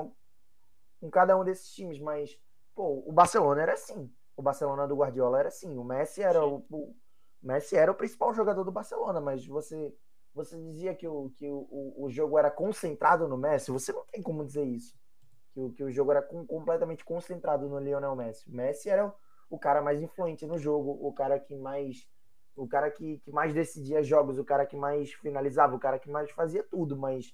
com 0.99 1.09
cada 1.11 1.37
um 1.37 1.43
desses 1.43 1.71
times. 1.71 1.99
Mas, 1.99 2.35
pô, 2.73 3.03
o 3.05 3.11
Barcelona 3.11 3.61
era 3.61 3.73
assim 3.73 4.11
o 4.41 4.43
Barcelona 4.43 4.87
do 4.87 4.95
Guardiola 4.95 5.39
era 5.39 5.47
assim. 5.47 5.77
O 5.77 5.83
Messi 5.83 6.21
era 6.21 6.45
o, 6.45 6.65
o, 6.69 6.95
Messi 7.41 7.77
era 7.77 7.91
o 7.91 7.95
principal 7.95 8.33
jogador 8.33 8.63
do 8.63 8.71
Barcelona, 8.71 9.21
mas 9.21 9.45
você 9.45 9.95
você 10.33 10.57
dizia 10.57 10.95
que 10.95 11.05
o, 11.05 11.29
que 11.31 11.45
o, 11.45 11.93
o 11.97 12.09
jogo 12.09 12.39
era 12.39 12.49
concentrado 12.49 13.27
no 13.27 13.37
Messi. 13.37 13.69
Você 13.69 13.91
não 13.91 14.05
tem 14.05 14.21
como 14.21 14.45
dizer 14.45 14.63
isso. 14.63 14.97
Que 15.53 15.59
o, 15.59 15.71
que 15.73 15.83
o 15.83 15.91
jogo 15.91 16.11
era 16.11 16.21
com, 16.21 16.45
completamente 16.45 17.03
concentrado 17.03 17.67
no 17.67 17.77
Lionel 17.79 18.15
Messi. 18.15 18.49
O 18.49 18.55
Messi 18.55 18.89
era 18.89 19.07
o, 19.07 19.13
o 19.49 19.59
cara 19.59 19.81
mais 19.81 20.01
influente 20.01 20.45
no 20.45 20.57
jogo, 20.57 20.97
o 21.05 21.13
cara 21.13 21.37
que 21.39 21.55
mais 21.55 22.07
o 22.55 22.67
cara 22.67 22.89
que, 22.91 23.17
que 23.19 23.31
mais 23.31 23.53
decidia 23.53 24.03
jogos, 24.03 24.37
o 24.37 24.43
cara 24.43 24.65
que 24.65 24.75
mais 24.75 25.11
finalizava, 25.13 25.75
o 25.75 25.79
cara 25.79 25.97
que 25.97 26.09
mais 26.09 26.31
fazia 26.31 26.63
tudo, 26.63 26.97
mas 26.97 27.33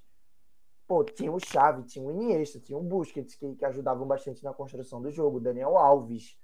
pô, 0.87 1.03
tinha 1.03 1.31
o 1.31 1.39
Xavi, 1.39 1.83
tinha 1.83 2.05
o 2.05 2.11
Iniesta, 2.11 2.59
tinha 2.59 2.77
o 2.77 2.83
Busquets 2.83 3.35
que, 3.35 3.55
que 3.55 3.65
ajudavam 3.65 4.07
bastante 4.07 4.43
na 4.43 4.53
construção 4.53 5.01
do 5.01 5.11
jogo, 5.11 5.39
Daniel 5.39 5.77
Alves, 5.77 6.37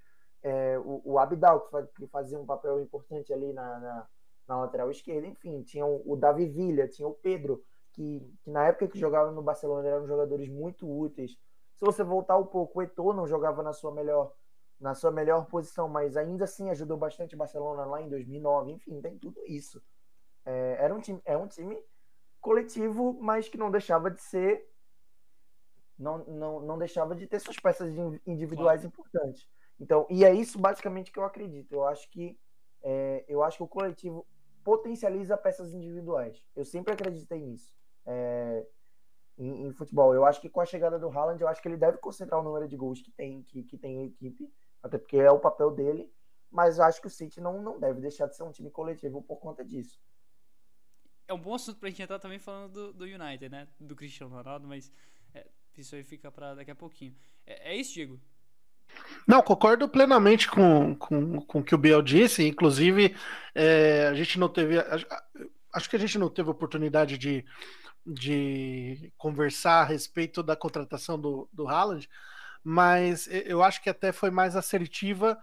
é, 0.44 0.78
o, 0.80 1.02
o, 1.06 1.20
Abidal, 1.20 1.70
que, 1.96 2.06
fazia 2.08 2.40
um 2.40 2.46
papel 2.46 2.82
importante 2.82 3.34
ali 3.34 3.54
na, 3.54 3.80
na, 3.80 4.08
na 4.48 4.60
lateral 4.60 4.92
esquerda, 4.92 5.26
enfim, 5.26 5.64
tinha 5.64 5.86
o, 5.86 6.04
o 6.06 6.16
Davi 6.18 6.46
Villa, 6.46 6.88
tinha 6.88 7.08
o 7.08 7.14
Pedro, 7.14 7.64
que, 7.94 8.20
que, 8.44 8.52
na 8.52 8.68
época 8.68 8.90
que 8.90 9.00
jogava 9.00 9.32
no 9.32 9.42
Barcelona 9.42 9.88
eram 9.88 10.06
jogadores 10.06 10.50
muito 10.50 10.88
úteis. 10.88 11.32
Se 11.76 11.86
você 11.86 12.04
voltar 12.04 12.38
um 12.38 12.46
pouco, 12.46 12.80
o 12.80 12.82
Eto'o 12.82 13.14
não 13.14 13.26
jogava 13.26 13.64
na 13.64 13.74
sua 13.74 13.92
melhor 13.92 14.34
na 14.80 14.94
sua 14.94 15.12
melhor 15.12 15.46
posição, 15.46 15.88
mas 15.88 16.18
ainda 16.18 16.44
assim 16.44 16.70
ajudou 16.70 16.98
bastante 16.98 17.36
o 17.36 17.38
Barcelona 17.38 17.86
lá 17.86 18.02
em 18.02 18.10
2009, 18.10 18.72
enfim, 18.72 19.00
tem 19.00 19.18
tudo 19.18 19.40
isso. 19.46 19.82
É, 20.46 20.76
era 20.78 20.94
um 20.94 21.00
time, 21.00 21.22
é 21.24 21.38
um 21.38 21.48
time 21.48 21.82
coletivo, 22.42 23.18
mas 23.22 23.48
que 23.48 23.58
não 23.58 23.72
deixava 23.72 24.12
de 24.12 24.22
ser 24.22 24.68
não, 25.98 26.18
não, 26.26 26.60
não 26.60 26.78
deixava 26.78 27.16
de 27.16 27.26
ter 27.28 27.40
suas 27.40 27.58
peças 27.58 27.90
individuais 28.28 28.82
claro. 28.82 28.88
importantes. 28.88 29.48
Então, 29.80 30.06
e 30.10 30.24
é 30.24 30.34
isso 30.34 30.60
basicamente 30.60 31.12
que 31.12 31.20
eu 31.20 31.24
acredito. 31.24 31.74
Eu 31.74 31.86
acho 31.86 32.10
que 32.10 32.38
é, 32.82 33.26
eu 33.28 33.44
acho 33.44 33.58
que 33.58 33.64
o 33.64 33.68
coletivo 33.68 34.26
potencializa 34.64 35.38
peças 35.38 35.74
individuais. 35.74 36.44
Eu 36.56 36.66
sempre 36.66 36.94
acreditei 36.94 37.42
nisso. 37.42 37.74
É, 38.06 38.66
em, 39.38 39.68
em, 39.68 39.72
futebol. 39.72 40.14
Eu 40.14 40.26
acho 40.26 40.40
que 40.40 40.50
com 40.50 40.62
a 40.62 40.66
chegada 40.66 41.00
do 41.00 41.10
Haaland, 41.10 41.42
eu 41.42 41.48
acho 41.48 41.62
que 41.62 41.68
ele 41.68 41.78
deve 41.78 41.98
concentrar 41.98 42.40
o 42.40 42.44
número 42.44 42.68
de 42.68 42.76
gols 42.76 43.02
que 43.02 43.12
tem, 43.12 43.42
que, 43.44 43.64
que 43.64 43.78
tem 43.78 44.00
a 44.00 44.04
equipe, 44.04 44.52
até 44.82 44.98
porque 44.98 45.18
é 45.18 45.32
o 45.32 45.40
papel 45.40 45.72
dele. 45.72 46.12
Mas 46.52 46.78
eu 46.78 46.84
acho 46.84 47.02
que 47.02 47.08
o 47.08 47.10
City 47.10 47.42
não, 47.42 47.62
não 47.62 47.80
deve 47.80 48.00
deixar 48.00 48.28
de 48.28 48.36
ser 48.36 48.44
um 48.44 48.52
time 48.52 48.70
coletivo 48.70 49.24
por 49.24 49.38
conta 49.38 49.66
disso. 49.66 50.00
É 51.28 51.34
um 51.34 51.40
bom 51.40 51.56
assunto 51.56 51.80
pra 51.80 51.90
gente 51.90 52.04
entrar 52.04 52.20
também 52.20 52.38
falando 52.38 52.72
do, 52.72 52.94
do 52.94 53.06
United, 53.06 53.50
né? 53.50 53.68
Do 53.80 53.96
Cristiano 53.96 54.36
Ronaldo, 54.36 54.68
mas 54.68 54.92
é, 55.34 55.48
isso 55.76 55.96
aí 55.96 56.04
fica 56.04 56.32
para 56.32 56.54
daqui 56.54 56.70
a 56.70 56.76
pouquinho. 56.76 57.16
É, 57.46 57.72
é 57.72 57.76
isso, 57.76 57.94
Diego. 57.94 58.20
Não, 59.28 59.42
concordo 59.42 59.88
plenamente 59.88 60.50
com, 60.50 60.96
com, 60.96 61.42
com 61.42 61.60
o 61.60 61.64
que 61.64 61.74
o 61.74 61.78
Biel 61.78 62.02
disse. 62.02 62.48
Inclusive, 62.48 63.16
é, 63.56 64.08
a 64.08 64.14
gente 64.14 64.38
não 64.38 64.50
teve. 64.50 64.76
Acho 65.74 65.90
que 65.90 65.96
a 65.96 66.00
gente 66.00 66.18
não 66.18 66.30
teve 66.30 66.50
oportunidade 66.50 67.18
de, 67.18 67.46
de 68.06 69.12
conversar 69.18 69.82
a 69.82 69.86
respeito 69.86 70.44
da 70.44 70.56
contratação 70.56 71.20
do, 71.20 71.50
do 71.52 71.68
Haaland, 71.68 72.08
mas 72.64 73.28
eu 73.32 73.64
acho 73.64 73.82
que 73.82 73.90
até 73.90 74.12
foi 74.12 74.30
mais 74.30 74.56
assertiva, 74.56 75.38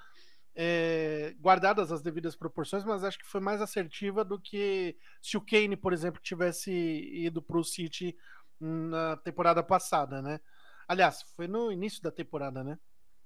é, 0.55 1.35
guardadas 1.40 1.90
as 1.90 2.03
devidas 2.03 2.37
proporções, 2.37 2.85
mas 2.85 3.03
acho 3.03 3.18
que 3.18 3.26
foi 3.26 3.40
mais 3.40 3.62
assertiva 3.62 4.24
do 4.24 4.38
que 4.38 4.96
se 5.22 5.37
o 5.37 5.40
Kane, 5.40 5.76
por 5.76 5.92
exemplo, 5.92 6.20
tivesse 6.22 6.70
ido 6.70 7.40
para 7.40 7.59
o 7.59 7.64
City 7.64 8.16
na 8.61 9.16
temporada 9.16 9.62
passada, 9.62 10.20
né? 10.20 10.38
Aliás, 10.87 11.22
foi 11.35 11.48
no 11.48 11.72
início 11.72 12.03
da 12.03 12.11
temporada, 12.11 12.62
né? 12.62 12.79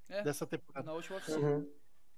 É, 0.08 0.22
dessa 0.22 0.46
temporada. 0.46 0.86
Na 0.86 0.92
última 0.92 1.16
oficina. 1.18 1.38
Uhum. 1.48 1.70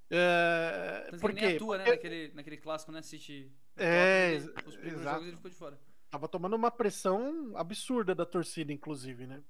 É, 0.09 1.07
Tanto 1.11 1.21
por 1.21 1.31
que 1.33 1.39
ele 1.39 1.45
nem 1.47 1.55
atua, 1.55 1.77
né, 1.77 1.83
Porque- 1.83 1.95
naquele, 1.97 2.33
naquele 2.33 2.57
clássico, 2.57 2.91
né, 2.91 3.01
City. 3.01 3.51
É, 3.75 4.33
Ele- 4.35 4.53
Os 4.65 4.75
primeiros 4.75 5.01
exato. 5.01 5.15
jogos 5.15 5.27
ele 5.27 5.35
ficou 5.37 5.51
de 5.51 5.57
fora. 5.57 5.79
Tava 6.09 6.27
tomando 6.27 6.55
uma 6.55 6.71
pressão 6.71 7.51
absurda 7.55 8.15
da 8.15 8.25
torcida, 8.25 8.71
inclusive, 8.71 9.27
né? 9.27 9.43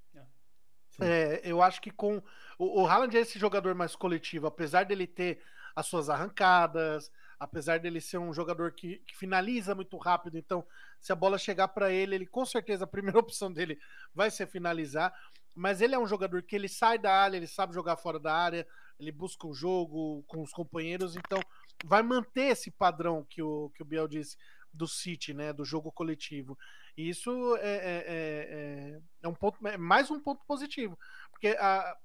É, 0.99 1.41
eu 1.43 1.61
acho 1.61 1.79
que 1.79 1.91
com. 1.91 2.17
O, 2.57 2.81
o 2.81 2.87
Haaland 2.87 3.15
é 3.15 3.19
esse 3.21 3.37
jogador 3.37 3.75
mais 3.75 3.95
coletivo, 3.95 4.47
apesar 4.47 4.83
dele 4.83 5.05
ter 5.05 5.39
as 5.75 5.85
suas 5.85 6.09
arrancadas, 6.09 7.11
apesar 7.39 7.79
dele 7.79 8.01
ser 8.01 8.17
um 8.17 8.33
jogador 8.33 8.71
que, 8.71 8.97
que 9.05 9.15
finaliza 9.15 9.75
muito 9.75 9.95
rápido. 9.97 10.39
Então, 10.39 10.65
se 10.99 11.11
a 11.11 11.15
bola 11.15 11.37
chegar 11.37 11.67
para 11.67 11.91
ele, 11.91 12.15
ele 12.15 12.25
com 12.25 12.43
certeza 12.43 12.85
a 12.85 12.87
primeira 12.87 13.19
opção 13.19 13.53
dele 13.53 13.79
vai 14.11 14.31
ser 14.31 14.47
finalizar. 14.47 15.13
Mas 15.57 15.81
ele 15.81 15.95
é 15.95 15.99
um 15.99 16.07
jogador 16.07 16.43
que 16.43 16.55
ele 16.55 16.69
sai 16.69 16.99
da 16.99 17.11
área, 17.11 17.35
ele 17.35 17.47
sabe 17.47 17.73
jogar 17.73 17.97
fora 17.97 18.19
da 18.19 18.33
área, 18.33 18.67
ele 18.99 19.11
busca 19.11 19.47
o 19.47 19.53
jogo 19.53 20.23
com 20.27 20.43
os 20.43 20.51
companheiros. 20.51 21.15
Então, 21.15 21.39
vai 21.83 22.03
manter 22.03 22.51
esse 22.51 22.69
padrão 22.69 23.25
que 23.27 23.41
o, 23.41 23.71
que 23.73 23.81
o 23.81 23.85
Biel 23.85 24.07
disse 24.07 24.37
do 24.71 24.87
City, 24.87 25.33
né, 25.33 25.51
do 25.51 25.65
jogo 25.65 25.91
coletivo. 25.91 26.57
E 26.95 27.09
isso 27.09 27.55
é, 27.57 27.75
é, 27.75 28.05
é, 28.07 29.01
é 29.23 29.27
um 29.27 29.33
ponto, 29.33 29.67
é 29.67 29.77
mais 29.77 30.11
um 30.11 30.19
ponto 30.19 30.45
positivo, 30.45 30.97
porque 31.31 31.49
a, 31.59 31.97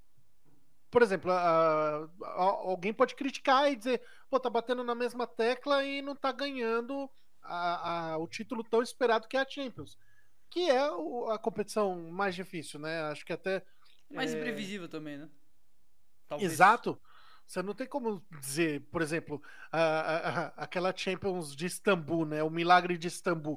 por 0.91 1.03
exemplo, 1.03 1.31
a, 1.31 2.09
a, 2.23 2.43
alguém 2.43 2.93
pode 2.93 3.15
criticar 3.15 3.71
e 3.71 3.77
dizer, 3.77 4.03
pô, 4.31 4.41
tá 4.41 4.49
batendo 4.49 4.83
na 4.83 4.95
mesma 4.95 5.27
tecla 5.27 5.85
e 5.85 6.01
não 6.01 6.15
tá 6.15 6.33
ganhando 6.33 7.11
a, 7.43 8.17
o 8.19 8.27
título 8.27 8.63
tão 8.63 8.83
esperado 8.83 9.29
que 9.29 9.37
é 9.37 9.41
a 9.41 9.49
Champions, 9.49 9.99
que 10.53 10.69
é 10.71 10.79
a 11.33 11.39
competição 11.39 12.11
mais 12.11 12.35
difícil, 12.35 12.79
né? 12.79 13.01
Acho 13.05 13.25
que 13.25 13.33
até 13.33 13.65
mais 14.11 14.35
imprevisível 14.35 14.87
também, 14.87 15.17
né? 15.17 15.29
Talvez. 16.29 16.53
Exato. 16.53 17.01
Você 17.47 17.63
não 17.63 17.75
tem 17.75 17.87
como 17.87 18.23
dizer, 18.39 18.83
por 18.91 19.01
exemplo, 19.01 19.43
aquela 20.55 20.95
Champions 20.95 21.57
de 21.57 21.65
Istambul, 21.65 22.27
né? 22.27 22.43
O 22.43 22.51
milagre 22.51 22.99
de 22.99 23.09
Istambul. 23.09 23.57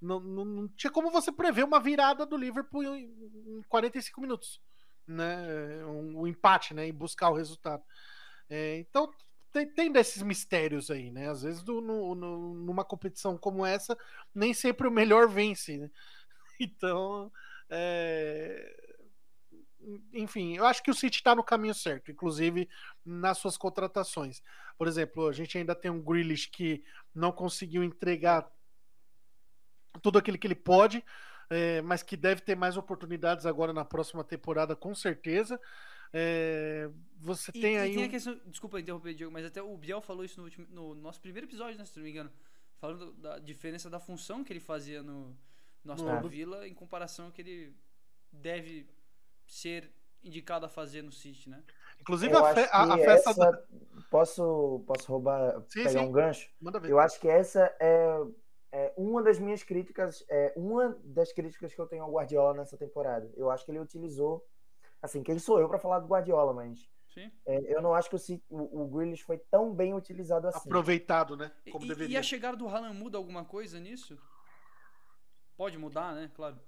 Não, 0.00 0.18
não, 0.18 0.44
não, 0.46 0.68
tinha 0.68 0.90
como 0.90 1.10
você 1.10 1.30
prever 1.30 1.62
uma 1.62 1.78
virada 1.78 2.24
do 2.24 2.38
Liverpool 2.38 2.82
em, 2.82 3.04
em 3.46 3.62
45 3.68 4.20
minutos, 4.22 4.62
né? 5.06 5.84
Um, 5.84 6.22
um, 6.22 6.26
empate, 6.26 6.72
né? 6.72 6.88
E 6.88 6.92
buscar 6.92 7.28
o 7.28 7.34
resultado. 7.34 7.82
É, 8.48 8.78
então 8.78 9.12
tem, 9.54 9.68
tem, 9.68 9.92
desses 9.92 10.20
mistérios 10.20 10.90
aí, 10.90 11.12
né? 11.12 11.30
Às 11.30 11.42
vezes 11.42 11.62
do, 11.62 11.80
no, 11.80 12.16
no, 12.16 12.54
numa 12.54 12.84
competição 12.84 13.38
como 13.38 13.64
essa, 13.64 13.96
nem 14.34 14.52
sempre 14.52 14.88
o 14.88 14.90
melhor 14.90 15.28
vence, 15.28 15.78
né? 15.78 15.90
Então, 16.60 17.32
é... 17.68 19.00
enfim, 20.12 20.56
eu 20.56 20.64
acho 20.66 20.82
que 20.82 20.90
o 20.90 20.94
City 20.94 21.18
está 21.18 21.34
no 21.34 21.42
caminho 21.42 21.74
certo, 21.74 22.10
inclusive 22.10 22.68
nas 23.04 23.38
suas 23.38 23.56
contratações. 23.56 24.42
Por 24.76 24.88
exemplo, 24.88 25.28
a 25.28 25.32
gente 25.32 25.56
ainda 25.56 25.74
tem 25.74 25.90
um 25.90 26.02
Grealish 26.02 26.48
que 26.50 26.84
não 27.14 27.32
conseguiu 27.32 27.82
entregar 27.82 28.48
tudo 30.02 30.18
aquilo 30.18 30.38
que 30.38 30.46
ele 30.46 30.54
pode, 30.54 31.04
é, 31.50 31.80
mas 31.82 32.02
que 32.02 32.16
deve 32.16 32.40
ter 32.40 32.56
mais 32.56 32.76
oportunidades 32.76 33.46
agora 33.46 33.72
na 33.72 33.84
próxima 33.84 34.24
temporada, 34.24 34.74
com 34.74 34.94
certeza. 34.94 35.60
É, 36.16 36.88
você 37.18 37.50
e, 37.52 37.60
tem 37.60 37.74
e 37.74 37.78
aí. 37.78 37.94
Tem 37.94 38.06
um... 38.06 38.08
questão, 38.08 38.40
desculpa 38.46 38.78
interromper, 38.78 39.14
Diego, 39.14 39.32
mas 39.32 39.44
até 39.44 39.60
o 39.60 39.76
Biel 39.76 40.00
falou 40.00 40.24
isso 40.24 40.38
no, 40.38 40.44
último, 40.44 40.66
no 40.70 40.94
nosso 40.94 41.20
primeiro 41.20 41.48
episódio, 41.48 41.76
né, 41.76 41.84
se 41.84 41.96
não 41.96 42.04
me 42.04 42.10
engano. 42.10 42.30
Falando 42.76 43.12
da 43.14 43.38
diferença 43.38 43.90
da 43.90 43.98
função 43.98 44.44
que 44.44 44.52
ele 44.52 44.60
fazia 44.60 45.02
no, 45.02 45.36
no 45.82 45.92
Aston 45.92 46.28
Villa 46.28 46.68
em 46.68 46.74
comparação 46.74 47.26
ao 47.26 47.32
que 47.32 47.42
ele 47.42 47.76
deve 48.30 48.86
ser 49.46 49.90
indicado 50.22 50.66
a 50.66 50.68
fazer 50.68 51.02
no 51.02 51.12
City, 51.12 51.50
né? 51.50 51.62
Inclusive 52.00 52.34
a, 52.34 52.54
fe 52.54 52.68
a, 52.70 52.94
a, 52.94 52.98
festa. 52.98 53.30
Essa... 53.30 53.52
Da... 53.52 53.62
Posso, 54.10 54.84
posso 54.86 55.10
roubar, 55.10 55.62
sim, 55.68 55.84
pegar 55.84 55.90
sim. 55.90 56.06
um 56.06 56.12
gancho? 56.12 56.48
Eu 56.84 56.98
acho 56.98 57.20
que 57.20 57.28
essa 57.28 57.74
é 57.80 58.20
é, 58.74 58.92
uma 58.96 59.22
das 59.22 59.38
minhas 59.38 59.62
críticas, 59.62 60.24
é, 60.28 60.52
uma 60.56 60.98
das 61.04 61.32
críticas 61.32 61.72
que 61.72 61.80
eu 61.80 61.86
tenho 61.86 62.02
ao 62.02 62.10
Guardiola 62.10 62.54
nessa 62.54 62.76
temporada. 62.76 63.30
Eu 63.36 63.48
acho 63.48 63.64
que 63.64 63.70
ele 63.70 63.78
utilizou, 63.78 64.44
assim, 65.04 65.22
quem 65.22 65.38
sou 65.38 65.60
eu 65.60 65.68
para 65.68 65.78
falar 65.78 66.00
do 66.00 66.06
Guardiola, 66.06 66.52
mas 66.52 66.88
é, 67.46 67.74
eu 67.74 67.80
não 67.80 67.94
acho 67.94 68.10
que 68.10 68.16
o, 68.16 68.56
o, 68.56 68.82
o 68.82 68.88
Grealish 68.88 69.22
foi 69.22 69.38
tão 69.50 69.72
bem 69.72 69.94
utilizado 69.94 70.48
assim. 70.48 70.66
Aproveitado, 70.68 71.36
né? 71.36 71.52
Como 71.70 71.84
e, 71.84 71.88
deveria. 71.88 72.14
E 72.14 72.16
a 72.16 72.22
chegada 72.22 72.56
do 72.56 72.66
Haaland 72.66 72.98
muda 72.98 73.18
alguma 73.18 73.44
coisa 73.44 73.78
nisso? 73.78 74.18
Pode 75.56 75.78
mudar, 75.78 76.14
né? 76.14 76.30
Claro. 76.34 76.58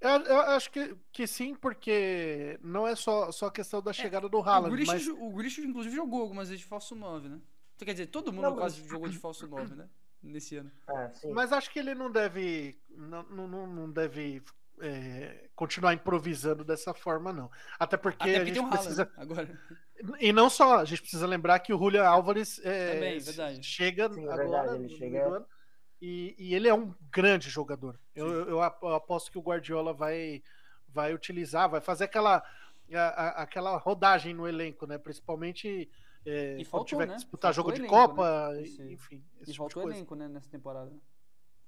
Eu, 0.00 0.10
eu, 0.10 0.40
acho 0.40 0.70
que, 0.70 0.94
que 1.10 1.26
sim, 1.26 1.54
porque 1.54 2.60
não 2.62 2.86
é 2.86 2.94
só, 2.94 3.32
só 3.32 3.46
a 3.46 3.50
questão 3.50 3.80
da 3.80 3.90
é, 3.90 3.94
chegada 3.94 4.26
é, 4.26 4.28
do 4.28 4.38
Haaland. 4.38 4.68
O 4.68 4.76
Grealish, 4.76 5.08
mas... 5.08 5.20
o 5.20 5.30
Grealish, 5.30 5.60
inclusive, 5.62 5.96
jogou 5.96 6.20
algumas 6.20 6.48
vezes 6.48 6.62
de 6.62 6.68
falso 6.68 6.94
9, 6.94 7.28
né? 7.28 7.40
Quer 7.78 7.92
dizer, 7.92 8.06
todo 8.06 8.32
mundo, 8.32 8.42
não, 8.42 8.50
no 8.50 8.56
caso, 8.56 8.80
mas... 8.80 8.90
jogou 8.90 9.08
de 9.08 9.18
falso 9.18 9.48
9, 9.48 9.74
né? 9.74 9.88
nesse 10.22 10.56
ano. 10.56 10.70
Ah, 10.88 11.10
Mas 11.32 11.52
acho 11.52 11.70
que 11.70 11.78
ele 11.78 11.94
não 11.94 12.10
deve. 12.10 12.78
Não, 12.90 13.22
não, 13.24 13.66
não 13.66 13.90
deve 13.90 14.42
é, 14.80 15.48
continuar 15.54 15.94
improvisando 15.94 16.64
dessa 16.64 16.92
forma, 16.92 17.32
não. 17.32 17.50
Até 17.78 17.96
porque 17.96 18.30
Até 18.30 18.40
a 18.40 18.44
gente 18.44 18.58
um 18.58 18.70
precisa. 18.70 19.10
agora. 19.16 19.48
E 20.20 20.30
não 20.30 20.50
só, 20.50 20.80
a 20.80 20.84
gente 20.84 21.00
precisa 21.00 21.26
lembrar 21.26 21.58
que 21.60 21.72
o 21.72 21.78
Julio 21.78 22.04
Álvares 22.04 22.60
é, 22.62 22.92
Também, 22.92 23.62
chega 23.62 24.12
Sim, 24.12 24.20
é 24.20 24.30
agora. 24.30 24.42
Verdade, 24.42 24.74
ele 24.74 24.88
chega... 24.90 25.46
E, 26.02 26.36
e, 26.38 26.54
ele 26.54 26.68
é 26.68 26.74
um 26.74 26.94
grande 27.10 27.48
jogador. 27.48 27.98
Eu, 28.14 28.28
eu, 28.46 28.62
aposto 28.62 29.32
que 29.32 29.38
o 29.38 29.40
Guardiola 29.40 29.94
vai, 29.94 30.42
vai 30.86 31.14
utilizar, 31.14 31.70
vai 31.70 31.80
fazer 31.80 32.04
aquela, 32.04 32.44
a, 32.92 33.00
a, 33.00 33.28
aquela 33.42 33.78
rodagem 33.78 34.34
no 34.34 34.46
elenco, 34.46 34.86
né? 34.86 34.98
Principalmente 34.98 35.90
é, 36.26 36.56
e 36.58 36.64
faltou, 36.64 36.86
tiver 36.86 37.06
né? 37.06 37.14
que 37.14 37.20
disputar 37.20 37.54
faltou 37.54 37.72
jogo 37.72 37.78
elenco, 37.78 37.94
de 37.94 38.08
Copa, 38.08 38.50
né? 38.50 38.62
Esse... 38.62 38.92
enfim. 38.92 39.24
e 39.46 39.54
faltou 39.54 39.84
tipo 39.84 39.94
elenco, 39.94 40.14
né, 40.16 40.26
nessa 40.26 40.50
temporada. 40.50 40.92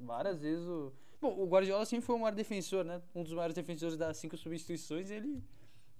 Várias 0.01 0.41
vezes 0.41 0.67
o. 0.67 0.93
Bom, 1.21 1.37
o 1.37 1.47
Guardiola 1.47 1.85
sempre 1.85 2.07
foi 2.07 2.15
o 2.15 2.19
maior 2.21 2.35
defensor, 2.35 2.85
né? 2.85 3.03
Um 3.15 3.23
dos 3.23 3.33
maiores 3.33 3.55
defensores 3.55 3.97
das 3.97 4.17
cinco 4.17 4.37
substituições, 4.37 5.11
ele 5.11 5.43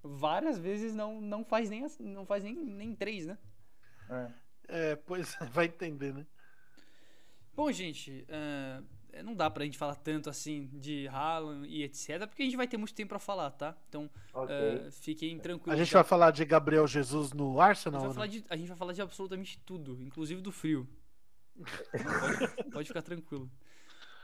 várias 0.01 0.57
vezes 0.57 0.95
não, 0.95 1.19
não 1.19 1.43
faz 1.43 1.69
nem 1.69 1.85
não 1.99 2.25
faz 2.25 2.43
nem, 2.43 2.55
nem 2.55 2.95
três, 2.95 3.25
né? 3.25 3.37
É. 4.09 4.31
é 4.67 4.95
pois 4.95 5.35
vai 5.51 5.65
entender, 5.65 6.13
né? 6.13 6.25
Bom, 7.53 7.69
gente, 7.71 8.25
uh, 8.29 8.85
é, 9.11 9.21
não 9.21 9.35
dá 9.35 9.49
pra 9.49 9.65
gente 9.65 9.77
falar 9.77 9.95
tanto 9.95 10.29
assim 10.29 10.69
de 10.73 11.07
Haaland 11.09 11.67
e 11.67 11.83
etc, 11.83 12.25
porque 12.27 12.43
a 12.43 12.45
gente 12.45 12.55
vai 12.55 12.67
ter 12.67 12.77
muito 12.77 12.93
tempo 12.93 13.09
pra 13.09 13.19
falar, 13.19 13.51
tá? 13.51 13.75
Então, 13.89 14.09
okay. 14.33 14.87
uh, 14.87 14.91
fiquem 14.91 15.37
tranquilos. 15.37 15.73
A 15.73 15.83
gente 15.83 15.91
tá? 15.91 15.99
vai 15.99 16.07
falar 16.07 16.31
de 16.31 16.45
Gabriel 16.45 16.87
Jesus 16.87 17.33
no 17.33 17.59
Arsenal? 17.59 17.99
A 17.99 18.03
gente, 18.03 18.07
vai 18.07 18.15
falar 18.15 18.27
de, 18.27 18.45
a 18.49 18.55
gente 18.55 18.67
vai 18.67 18.77
falar 18.77 18.93
de 18.93 19.01
absolutamente 19.01 19.59
tudo, 19.65 20.01
inclusive 20.01 20.41
do 20.41 20.51
frio. 20.51 20.87
pode, 21.59 22.71
pode 22.71 22.87
ficar 22.87 23.01
tranquilo. 23.01 23.51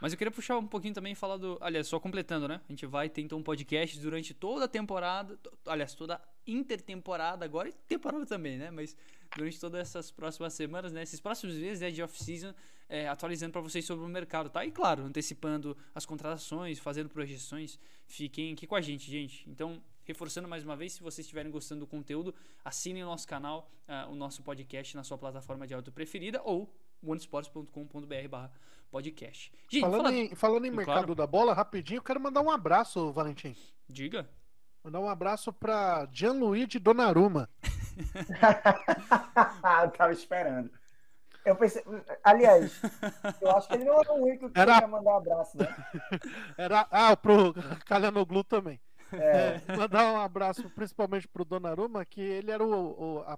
Mas 0.02 0.12
eu 0.12 0.18
queria 0.18 0.32
puxar 0.32 0.58
um 0.58 0.68
pouquinho 0.68 0.94
também 0.94 1.14
e 1.14 1.16
falar 1.16 1.38
do. 1.38 1.58
Aliás, 1.62 1.88
só 1.88 2.00
completando, 2.00 2.48
né? 2.48 2.62
A 2.68 2.72
gente 2.72 2.86
vai 2.86 3.10
ter 3.10 3.22
então 3.22 3.38
um 3.38 3.44
podcast 3.44 4.00
durante 4.00 4.34
toda 4.34 4.66
a 4.66 4.68
temporada. 4.68 5.40
Aliás, 5.66 5.94
toda 5.94 6.16
a 6.16 6.22
intertemporada 6.46 7.46
agora 7.46 7.70
e 7.70 7.74
temporada 7.74 8.26
também, 8.26 8.58
né? 8.58 8.70
Mas 8.72 8.96
durante 9.36 9.60
todas 9.60 9.82
essas 9.82 10.12
próximas 10.12 10.54
semanas, 10.54 10.92
né? 10.92 11.04
Esses 11.04 11.20
próximos 11.20 11.56
meses 11.56 11.82
né, 11.82 11.92
de 11.92 12.02
off-season, 12.04 12.54
é, 12.90 13.08
atualizando 13.08 13.54
para 13.54 13.62
vocês 13.62 13.86
sobre 13.86 14.06
o 14.06 14.10
mercado, 14.10 14.50
tá? 14.50 14.66
E 14.66 14.72
claro, 14.72 15.04
antecipando 15.04 15.78
as 15.94 16.06
contratações, 16.06 16.78
fazendo 16.80 17.10
projeções. 17.10 17.80
Fiquem 18.06 18.54
aqui 18.54 18.68
com 18.68 18.76
a 18.76 18.82
gente, 18.82 19.10
gente. 19.10 19.50
Então, 19.50 19.82
reforçando 20.04 20.48
mais 20.48 20.64
uma 20.64 20.76
vez, 20.76 20.94
se 20.94 21.02
vocês 21.02 21.26
estiverem 21.26 21.52
gostando 21.52 21.82
do 21.82 21.88
conteúdo, 21.88 22.34
assinem 22.64 23.04
o 23.04 23.08
nosso 23.08 23.28
canal, 23.28 23.72
uh, 23.88 24.12
o 24.12 24.16
nosso 24.16 24.44
podcast 24.44 24.96
na 24.96 25.04
sua 25.04 25.18
plataforma 25.18 25.66
de 25.66 25.74
áudio 25.74 25.92
preferida 25.92 26.42
ou 26.44 26.72
onesports.com.br 27.04 28.28
podcast. 28.92 29.52
Gente, 29.70 29.82
falando, 29.82 30.04
fala... 30.04 30.16
em, 30.16 30.36
falando 30.36 30.66
em 30.66 30.72
mercado 30.72 30.98
claro. 30.98 31.16
da 31.16 31.28
bola, 31.28 31.54
rapidinho, 31.54 31.98
eu 32.00 32.04
quero 32.04 32.20
mandar 32.20 32.42
um 32.42 32.50
abraço, 32.50 33.12
Valentim. 33.12 33.56
Diga. 33.90 34.30
Mandar 34.84 35.00
um 35.00 35.10
abraço 35.10 35.52
para 35.52 36.08
Gianluigi 36.12 36.80
Donnarumma. 36.80 37.50
eu 39.84 39.92
tava 39.98 40.14
esperando. 40.14 40.70
Eu 41.46 41.56
pensei, 41.56 41.84
aliás, 42.24 42.82
eu 43.40 43.52
acho 43.52 43.68
que 43.68 43.76
ele 43.76 43.84
não 43.84 44.00
era 44.00 44.14
o 44.14 44.24
único 44.24 44.50
que 44.50 44.60
era... 44.60 44.88
mandar 44.88 45.12
um 45.12 45.18
abraço, 45.18 45.58
né? 45.58 45.68
Era, 46.58 46.88
ah, 46.90 47.16
pro 47.16 47.54
Calhanoglu 47.86 48.44
também. 48.44 48.82
É. 49.14 49.62
É, 49.68 49.76
mandar 49.78 50.12
um 50.12 50.18
abraço 50.18 50.70
principalmente 50.72 51.28
pro 51.28 51.46
Donnarumma, 51.46 52.04
que 52.04 52.20
ele 52.20 52.50
era 52.50 52.64
o, 52.64 53.20
o 53.20 53.20
a, 53.22 53.38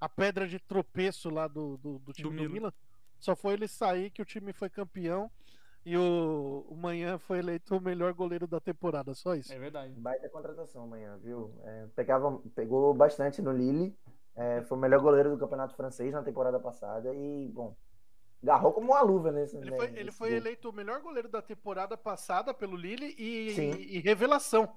a, 0.00 0.08
pedra 0.08 0.46
de 0.46 0.58
tropeço 0.60 1.28
lá 1.28 1.48
do, 1.48 1.76
do, 1.78 1.98
do 1.98 2.12
time 2.12 2.30
do, 2.30 2.36
do 2.36 2.42
Milan. 2.42 2.52
Milan. 2.52 2.72
Só 3.24 3.34
foi 3.34 3.54
ele 3.54 3.66
sair 3.66 4.10
que 4.10 4.20
o 4.20 4.24
time 4.24 4.52
foi 4.52 4.68
campeão 4.68 5.30
e 5.82 5.96
o, 5.96 6.66
o 6.68 6.76
Manhã 6.76 7.16
foi 7.16 7.38
eleito 7.38 7.74
o 7.74 7.80
melhor 7.80 8.12
goleiro 8.12 8.46
da 8.46 8.60
temporada, 8.60 9.14
só 9.14 9.34
isso. 9.34 9.50
É 9.50 9.58
verdade. 9.58 9.94
Baita 9.94 10.28
contratação 10.28 10.82
amanhã, 10.82 11.16
viu? 11.16 11.50
É, 11.64 11.86
pegava, 11.96 12.38
pegou 12.54 12.92
bastante 12.92 13.40
no 13.40 13.50
Lille, 13.50 13.96
é, 14.36 14.60
foi 14.64 14.76
o 14.76 14.80
melhor 14.80 15.00
goleiro 15.00 15.30
do 15.30 15.38
campeonato 15.38 15.74
francês 15.74 16.12
na 16.12 16.22
temporada 16.22 16.60
passada 16.60 17.14
e, 17.14 17.48
bom, 17.48 17.74
agarrou 18.42 18.74
como 18.74 18.92
uma 18.92 19.00
luva 19.00 19.32
nesse 19.32 19.56
Ele 19.56 19.74
foi, 19.74 19.98
ele 19.98 20.12
foi 20.12 20.34
eleito 20.34 20.68
o 20.68 20.72
melhor 20.72 21.00
goleiro 21.00 21.30
da 21.30 21.40
temporada 21.40 21.96
passada 21.96 22.52
pelo 22.52 22.76
Lille 22.76 23.14
e, 23.18 23.58
e, 23.58 23.96
e 23.96 24.00
revelação 24.00 24.70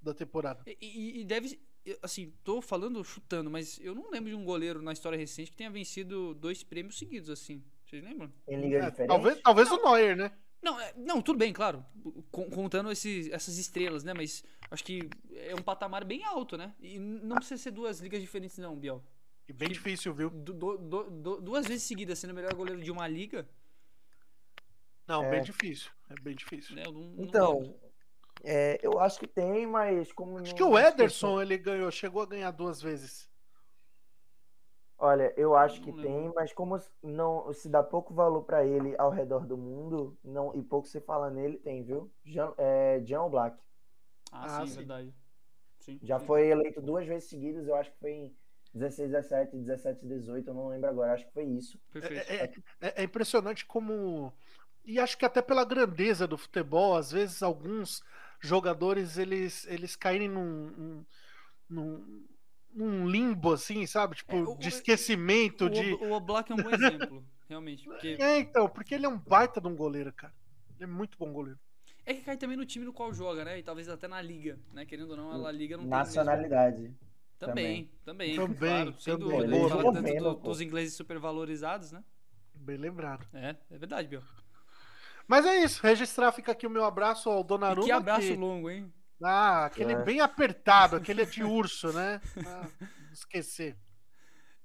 da 0.00 0.14
temporada. 0.14 0.62
E, 0.66 1.20
e, 1.20 1.24
deve. 1.26 1.60
Assim, 2.02 2.32
tô 2.42 2.62
falando, 2.62 3.04
chutando, 3.04 3.50
mas 3.50 3.78
eu 3.78 3.94
não 3.94 4.10
lembro 4.10 4.30
de 4.30 4.36
um 4.36 4.44
goleiro 4.44 4.80
na 4.80 4.94
história 4.94 5.18
recente 5.18 5.50
que 5.50 5.56
tenha 5.58 5.70
vencido 5.70 6.32
dois 6.34 6.62
prêmios 6.62 6.98
seguidos, 6.98 7.28
assim. 7.28 7.62
Vocês 7.90 8.04
lembram? 8.04 8.32
Em 8.46 8.60
liga 8.60 8.78
é, 8.78 8.90
diferente? 8.90 9.08
Talvez, 9.08 9.40
talvez 9.42 9.70
o 9.72 9.82
Neuer, 9.82 10.16
né? 10.16 10.30
Não, 10.62 10.78
é, 10.78 10.94
não, 10.96 11.20
tudo 11.20 11.38
bem, 11.38 11.52
claro. 11.52 11.84
Contando 12.30 12.92
esses, 12.92 13.28
essas 13.30 13.58
estrelas, 13.58 14.04
né? 14.04 14.14
Mas 14.14 14.44
acho 14.70 14.84
que 14.84 15.10
é 15.34 15.54
um 15.56 15.62
patamar 15.62 16.04
bem 16.04 16.24
alto, 16.24 16.56
né? 16.56 16.72
E 16.78 17.00
não 17.00 17.36
precisa 17.36 17.60
ser 17.60 17.72
duas 17.72 17.98
ligas 17.98 18.20
diferentes, 18.20 18.58
não, 18.58 18.76
Biel. 18.76 19.02
E 19.48 19.52
bem 19.52 19.68
difícil, 19.68 20.14
viu? 20.14 20.30
Du, 20.30 20.52
du, 20.52 20.78
du, 20.78 21.40
duas 21.40 21.66
vezes 21.66 21.82
seguidas 21.82 22.20
sendo 22.20 22.30
o 22.30 22.34
melhor 22.34 22.54
goleiro 22.54 22.80
de 22.80 22.92
uma 22.92 23.08
liga. 23.08 23.48
Não, 25.08 25.24
é. 25.24 25.30
bem 25.30 25.42
difícil. 25.42 25.90
É 26.08 26.14
bem 26.20 26.36
difícil. 26.36 26.78
É, 26.78 26.84
não, 26.84 27.14
então, 27.18 27.74
é, 28.44 28.78
eu 28.82 29.00
acho 29.00 29.18
que 29.18 29.26
tem, 29.26 29.66
mas 29.66 30.12
como. 30.12 30.38
Acho 30.38 30.54
que 30.54 30.62
o 30.62 30.78
Ederson 30.78 31.42
ele 31.42 31.58
ganhou, 31.58 31.90
chegou 31.90 32.22
a 32.22 32.26
ganhar 32.26 32.52
duas 32.52 32.80
vezes. 32.80 33.29
Olha, 35.02 35.32
eu 35.34 35.56
acho 35.56 35.80
que 35.80 35.90
tem, 35.94 36.30
mas 36.34 36.52
como 36.52 36.78
não 37.02 37.50
se 37.54 37.70
dá 37.70 37.82
pouco 37.82 38.12
valor 38.12 38.42
para 38.42 38.66
ele 38.66 38.94
ao 38.98 39.10
redor 39.10 39.46
do 39.46 39.56
mundo, 39.56 40.14
não 40.22 40.54
e 40.54 40.62
pouco 40.62 40.86
se 40.86 41.00
fala 41.00 41.30
nele, 41.30 41.56
tem, 41.56 41.82
viu? 41.82 42.12
Jean, 42.22 42.52
é, 42.58 43.00
Jean 43.02 43.26
Black. 43.30 43.56
Ah, 44.30 44.44
ah 44.44 44.60
sim, 44.60 44.66
sim, 44.66 44.76
verdade. 44.76 45.14
Sim, 45.78 45.98
Já 46.02 46.20
sim. 46.20 46.26
foi 46.26 46.48
eleito 46.48 46.82
duas 46.82 47.06
vezes 47.06 47.30
seguidas, 47.30 47.66
eu 47.66 47.74
acho 47.76 47.90
que 47.90 47.98
foi 47.98 48.10
em 48.10 48.36
16, 48.74 49.10
17, 49.10 49.56
17, 49.56 50.06
18, 50.06 50.48
eu 50.48 50.54
não 50.54 50.68
lembro 50.68 50.90
agora, 50.90 51.14
acho 51.14 51.26
que 51.26 51.32
foi 51.32 51.44
isso. 51.44 51.80
É, 51.94 52.34
é, 52.36 52.54
é, 52.82 53.00
é 53.00 53.02
impressionante 53.02 53.64
como. 53.64 54.30
E 54.84 55.00
acho 55.00 55.16
que 55.16 55.24
até 55.24 55.40
pela 55.40 55.64
grandeza 55.64 56.26
do 56.26 56.36
futebol, 56.36 56.94
às 56.94 57.10
vezes 57.10 57.42
alguns 57.42 58.02
jogadores 58.38 59.16
eles, 59.16 59.66
eles 59.66 59.96
caírem 59.96 60.28
num, 60.28 60.70
num, 60.70 61.06
num 61.70 62.26
limbo, 62.76 63.52
assim, 63.52 63.86
sabe? 63.86 64.16
Tipo, 64.16 64.36
é, 64.36 64.42
o, 64.42 64.56
de 64.56 64.68
esquecimento. 64.68 65.66
O, 65.66 65.70
de... 65.70 65.94
o 65.94 66.12
Oblak 66.12 66.50
é 66.50 66.54
um 66.54 66.62
bom 66.62 66.70
exemplo, 66.70 67.24
realmente. 67.48 67.84
Porque... 67.84 68.16
É, 68.20 68.38
então, 68.38 68.68
porque 68.68 68.94
ele 68.94 69.06
é 69.06 69.08
um 69.08 69.18
baita 69.18 69.60
de 69.60 69.68
um 69.68 69.76
goleiro, 69.76 70.12
cara. 70.12 70.32
Ele 70.76 70.84
é 70.84 70.86
muito 70.86 71.18
bom 71.18 71.32
goleiro. 71.32 71.58
É 72.06 72.14
que 72.14 72.22
cai 72.22 72.36
também 72.36 72.56
no 72.56 72.64
time 72.64 72.84
no 72.84 72.92
qual 72.92 73.12
joga, 73.12 73.44
né? 73.44 73.58
E 73.58 73.62
talvez 73.62 73.88
até 73.88 74.08
na 74.08 74.20
liga, 74.20 74.58
né? 74.72 74.84
Querendo 74.84 75.10
ou 75.10 75.16
não, 75.16 75.30
a 75.30 75.36
La 75.36 75.52
Liga 75.52 75.76
não 75.76 75.84
Nacionalidade. 75.84 76.94
Também, 77.38 77.90
também. 78.04 78.36
Também, 78.36 78.56
claro, 78.56 78.94
sem 78.98 79.16
também. 79.16 79.28
dúvida. 79.28 79.56
Ele 79.56 79.68
fala 79.68 79.92
tanto 79.92 80.22
do, 80.22 80.34
dos 80.34 80.60
ingleses 80.60 80.94
supervalorizados, 80.94 81.92
né? 81.92 82.04
Bem 82.54 82.76
lembrado. 82.76 83.26
É, 83.32 83.56
é 83.70 83.78
verdade, 83.78 84.08
Bill. 84.08 84.22
Mas 85.26 85.46
é 85.46 85.62
isso. 85.62 85.80
Registrar, 85.82 86.32
fica 86.32 86.52
aqui 86.52 86.66
o 86.66 86.70
meu 86.70 86.84
abraço 86.84 87.30
ao 87.30 87.42
Donnarumma. 87.42 87.84
E 87.84 87.86
que 87.86 87.92
abraço 87.92 88.26
que... 88.26 88.36
longo, 88.36 88.68
hein? 88.68 88.92
Ah, 89.22 89.66
aquele 89.66 89.92
é. 89.92 90.02
bem 90.02 90.20
apertado, 90.20 90.96
aquele 90.96 91.24
de 91.26 91.42
urso, 91.44 91.92
né? 91.92 92.20
Ah, 92.46 92.68
esquecer. 93.12 93.76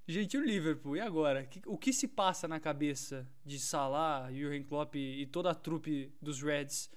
Gente, 0.08 0.38
o 0.38 0.42
Liverpool, 0.44 0.96
e 0.96 1.02
agora? 1.02 1.50
O 1.66 1.78
que 1.78 1.92
se 1.92 2.08
passa 2.08 2.48
na 2.48 2.60
cabeça 2.60 3.28
de 3.44 3.60
Salah, 3.60 4.32
Jurgen 4.32 4.64
Klopp 4.64 4.96
e 4.96 5.26
toda 5.26 5.50
a 5.50 5.56
trupe 5.56 6.14
dos 6.22 6.44
Reds 6.44 6.92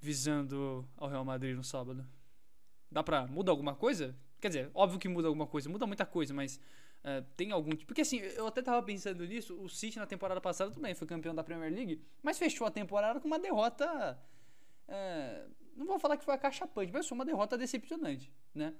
visando 0.00 0.88
ao 0.96 1.08
Real 1.08 1.24
Madrid 1.24 1.56
no 1.56 1.64
sábado? 1.64 2.06
Dá 2.90 3.02
pra 3.02 3.26
mudar 3.26 3.50
alguma 3.50 3.74
coisa? 3.74 4.16
Quer 4.40 4.48
dizer, 4.48 4.70
óbvio 4.72 5.00
que 5.00 5.08
muda 5.08 5.26
alguma 5.26 5.48
coisa, 5.48 5.68
muda 5.68 5.84
muita 5.84 6.06
coisa, 6.06 6.32
mas 6.32 6.60
uh, 7.04 7.24
tem 7.36 7.50
algum 7.50 7.70
tipo. 7.70 7.86
Porque 7.86 8.02
assim, 8.02 8.18
eu 8.18 8.46
até 8.46 8.62
tava 8.62 8.80
pensando 8.84 9.26
nisso, 9.26 9.60
o 9.60 9.68
City 9.68 9.98
na 9.98 10.06
temporada 10.06 10.40
passada 10.40 10.70
também 10.70 10.94
foi 10.94 11.08
campeão 11.08 11.34
da 11.34 11.42
Premier 11.42 11.72
League, 11.72 12.00
mas 12.22 12.38
fechou 12.38 12.66
a 12.68 12.70
temporada 12.70 13.20
com 13.20 13.26
uma 13.26 13.38
derrota. 13.38 14.16
Uh, 14.88 15.50
não 15.78 15.86
vou 15.86 15.98
falar 15.98 16.16
que 16.16 16.24
foi 16.24 16.34
a 16.34 16.38
caixa 16.38 16.66
punch, 16.66 16.92
mas 16.92 17.06
foi 17.06 17.16
uma 17.16 17.24
derrota 17.24 17.56
decepcionante, 17.56 18.32
né? 18.54 18.74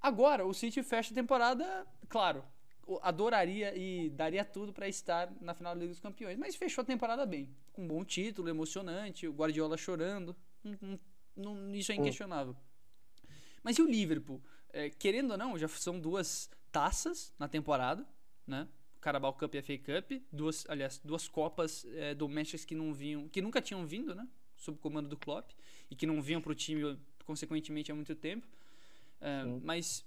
Agora, 0.00 0.46
o 0.46 0.54
City 0.54 0.82
fecha 0.82 1.12
a 1.12 1.14
temporada, 1.14 1.86
claro, 2.08 2.42
adoraria 3.02 3.76
e 3.76 4.08
daria 4.10 4.44
tudo 4.44 4.72
para 4.72 4.88
estar 4.88 5.30
na 5.40 5.54
final 5.54 5.74
da 5.74 5.80
Liga 5.80 5.92
dos 5.92 6.00
Campeões, 6.00 6.38
mas 6.38 6.56
fechou 6.56 6.82
a 6.82 6.84
temporada 6.84 7.24
bem, 7.26 7.54
com 7.72 7.84
um 7.84 7.88
bom 7.88 8.04
título, 8.04 8.48
emocionante, 8.48 9.28
o 9.28 9.32
Guardiola 9.32 9.76
chorando, 9.76 10.34
um, 10.64 10.76
um, 10.82 10.98
um, 11.48 11.74
isso 11.74 11.92
é 11.92 11.96
inquestionável. 11.96 12.56
Mas 13.62 13.76
e 13.76 13.82
o 13.82 13.86
Liverpool? 13.86 14.42
É, 14.72 14.88
querendo 14.88 15.32
ou 15.32 15.38
não, 15.38 15.58
já 15.58 15.68
são 15.68 16.00
duas 16.00 16.50
taças 16.72 17.34
na 17.38 17.48
temporada, 17.48 18.06
né? 18.46 18.66
Carabao 19.00 19.32
Cup 19.32 19.54
e 19.54 19.58
a 19.58 19.62
FA 19.62 19.78
Cup, 19.78 20.22
duas, 20.30 20.64
aliás, 20.68 21.00
duas 21.02 21.26
copas 21.26 21.86
é, 21.94 22.14
domésticas 22.14 22.64
que 22.64 22.74
não 22.74 22.92
vinham, 22.92 23.28
que 23.28 23.40
nunca 23.40 23.60
tinham 23.60 23.86
vindo, 23.86 24.14
né? 24.14 24.26
Sob 24.60 24.78
comando 24.78 25.08
do 25.08 25.16
Klopp 25.16 25.50
e 25.90 25.96
que 25.96 26.06
não 26.06 26.22
vinham 26.22 26.40
para 26.40 26.52
o 26.52 26.54
time 26.54 26.96
consequentemente 27.24 27.90
há 27.90 27.94
muito 27.94 28.14
tempo. 28.14 28.46
Uh, 29.20 29.60
mas 29.64 30.06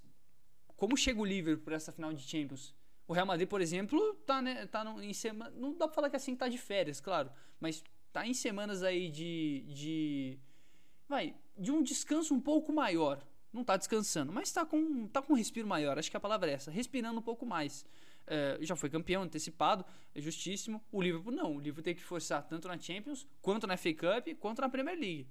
como 0.77 0.95
chega 0.95 1.19
o 1.19 1.25
Liverpool 1.25 1.65
para 1.65 1.75
essa 1.75 1.91
final 1.91 2.13
de 2.13 2.21
Champions? 2.21 2.73
O 3.07 3.13
Real 3.13 3.25
Madrid, 3.25 3.49
por 3.49 3.59
exemplo, 3.59 4.13
tá, 4.25 4.41
né, 4.41 4.65
tá 4.67 4.83
no, 4.83 5.01
em 5.01 5.13
semana, 5.13 5.51
não 5.51 5.75
dá 5.75 5.87
para 5.87 5.95
falar 5.95 6.09
que 6.09 6.15
assim 6.15 6.35
tá 6.35 6.47
de 6.47 6.57
férias, 6.57 7.01
claro, 7.01 7.29
mas 7.59 7.83
tá 8.13 8.25
em 8.25 8.33
semanas 8.33 8.81
aí 8.81 9.09
de, 9.09 9.65
de 9.67 10.39
vai, 11.07 11.35
de 11.57 11.71
um 11.71 11.83
descanso 11.83 12.33
um 12.33 12.39
pouco 12.39 12.71
maior. 12.71 13.21
Não 13.51 13.63
tá 13.63 13.77
descansando, 13.77 14.33
mas 14.33 14.51
tá 14.51 14.65
com 14.65 15.07
tá 15.07 15.21
com 15.21 15.33
um 15.33 15.35
respiro 15.35 15.67
maior, 15.67 15.99
acho 15.99 16.09
que 16.09 16.17
a 16.17 16.19
palavra 16.19 16.49
é 16.49 16.53
essa, 16.53 16.71
respirando 16.71 17.19
um 17.19 17.23
pouco 17.23 17.45
mais. 17.45 17.85
É, 18.25 18.57
já 18.61 18.75
foi 18.75 18.89
campeão 18.89 19.23
antecipado, 19.23 19.85
é 20.15 20.21
justíssimo. 20.21 20.83
O 20.91 21.01
Liverpool 21.01 21.33
não. 21.33 21.55
O 21.55 21.59
Liverpool 21.59 21.83
tem 21.83 21.95
que 21.95 22.03
forçar 22.03 22.41
tanto 22.47 22.67
na 22.67 22.79
Champions, 22.79 23.27
quanto 23.41 23.67
na 23.67 23.77
FA 23.77 23.93
Cup, 23.93 24.27
quanto 24.39 24.61
na 24.61 24.69
Premier 24.69 24.97
League. 24.97 25.27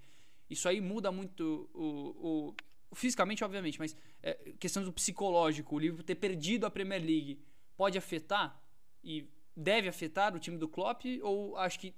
Isso 0.48 0.68
aí 0.68 0.80
muda 0.80 1.10
muito 1.10 1.70
o, 1.72 2.50
o 2.50 2.94
fisicamente, 2.94 3.42
obviamente, 3.42 3.78
mas 3.78 3.96
é, 4.22 4.34
questão 4.58 4.84
do 4.84 4.92
psicológico. 4.92 5.74
O 5.74 5.78
Liverpool 5.78 6.04
ter 6.04 6.16
perdido 6.16 6.66
a 6.66 6.70
Premier 6.70 7.00
League 7.00 7.40
pode 7.76 7.96
afetar 7.96 8.60
e 9.02 9.26
deve 9.56 9.88
afetar 9.88 10.34
o 10.34 10.38
time 10.38 10.58
do 10.58 10.68
Klopp 10.68 11.04
ou 11.22 11.56
acho 11.56 11.78
que 11.78 11.94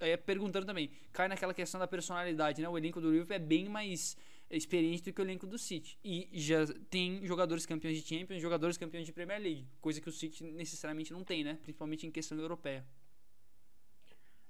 é, 0.00 0.16
perguntando 0.16 0.66
também 0.66 0.90
cai 1.12 1.28
naquela 1.28 1.54
questão 1.54 1.78
da 1.78 1.86
personalidade, 1.86 2.60
né? 2.60 2.68
O 2.68 2.76
elenco 2.76 3.00
do 3.00 3.10
Liverpool 3.10 3.36
é 3.36 3.38
bem 3.38 3.68
mais 3.68 4.16
experiente 4.50 5.02
do 5.02 5.12
que 5.12 5.20
o 5.20 5.24
elenco 5.24 5.46
do 5.46 5.58
City. 5.58 5.98
E 6.04 6.28
já 6.32 6.66
tem 6.90 7.24
jogadores 7.26 7.66
campeões 7.66 8.00
de 8.00 8.06
Champions, 8.06 8.40
jogadores 8.40 8.76
campeões 8.76 9.06
de 9.06 9.12
Premier 9.12 9.40
League, 9.40 9.68
coisa 9.80 10.00
que 10.00 10.08
o 10.08 10.12
City 10.12 10.44
necessariamente 10.44 11.12
não 11.12 11.24
tem, 11.24 11.42
né? 11.42 11.58
Principalmente 11.62 12.06
em 12.06 12.10
questão 12.10 12.38
europeia. 12.38 12.84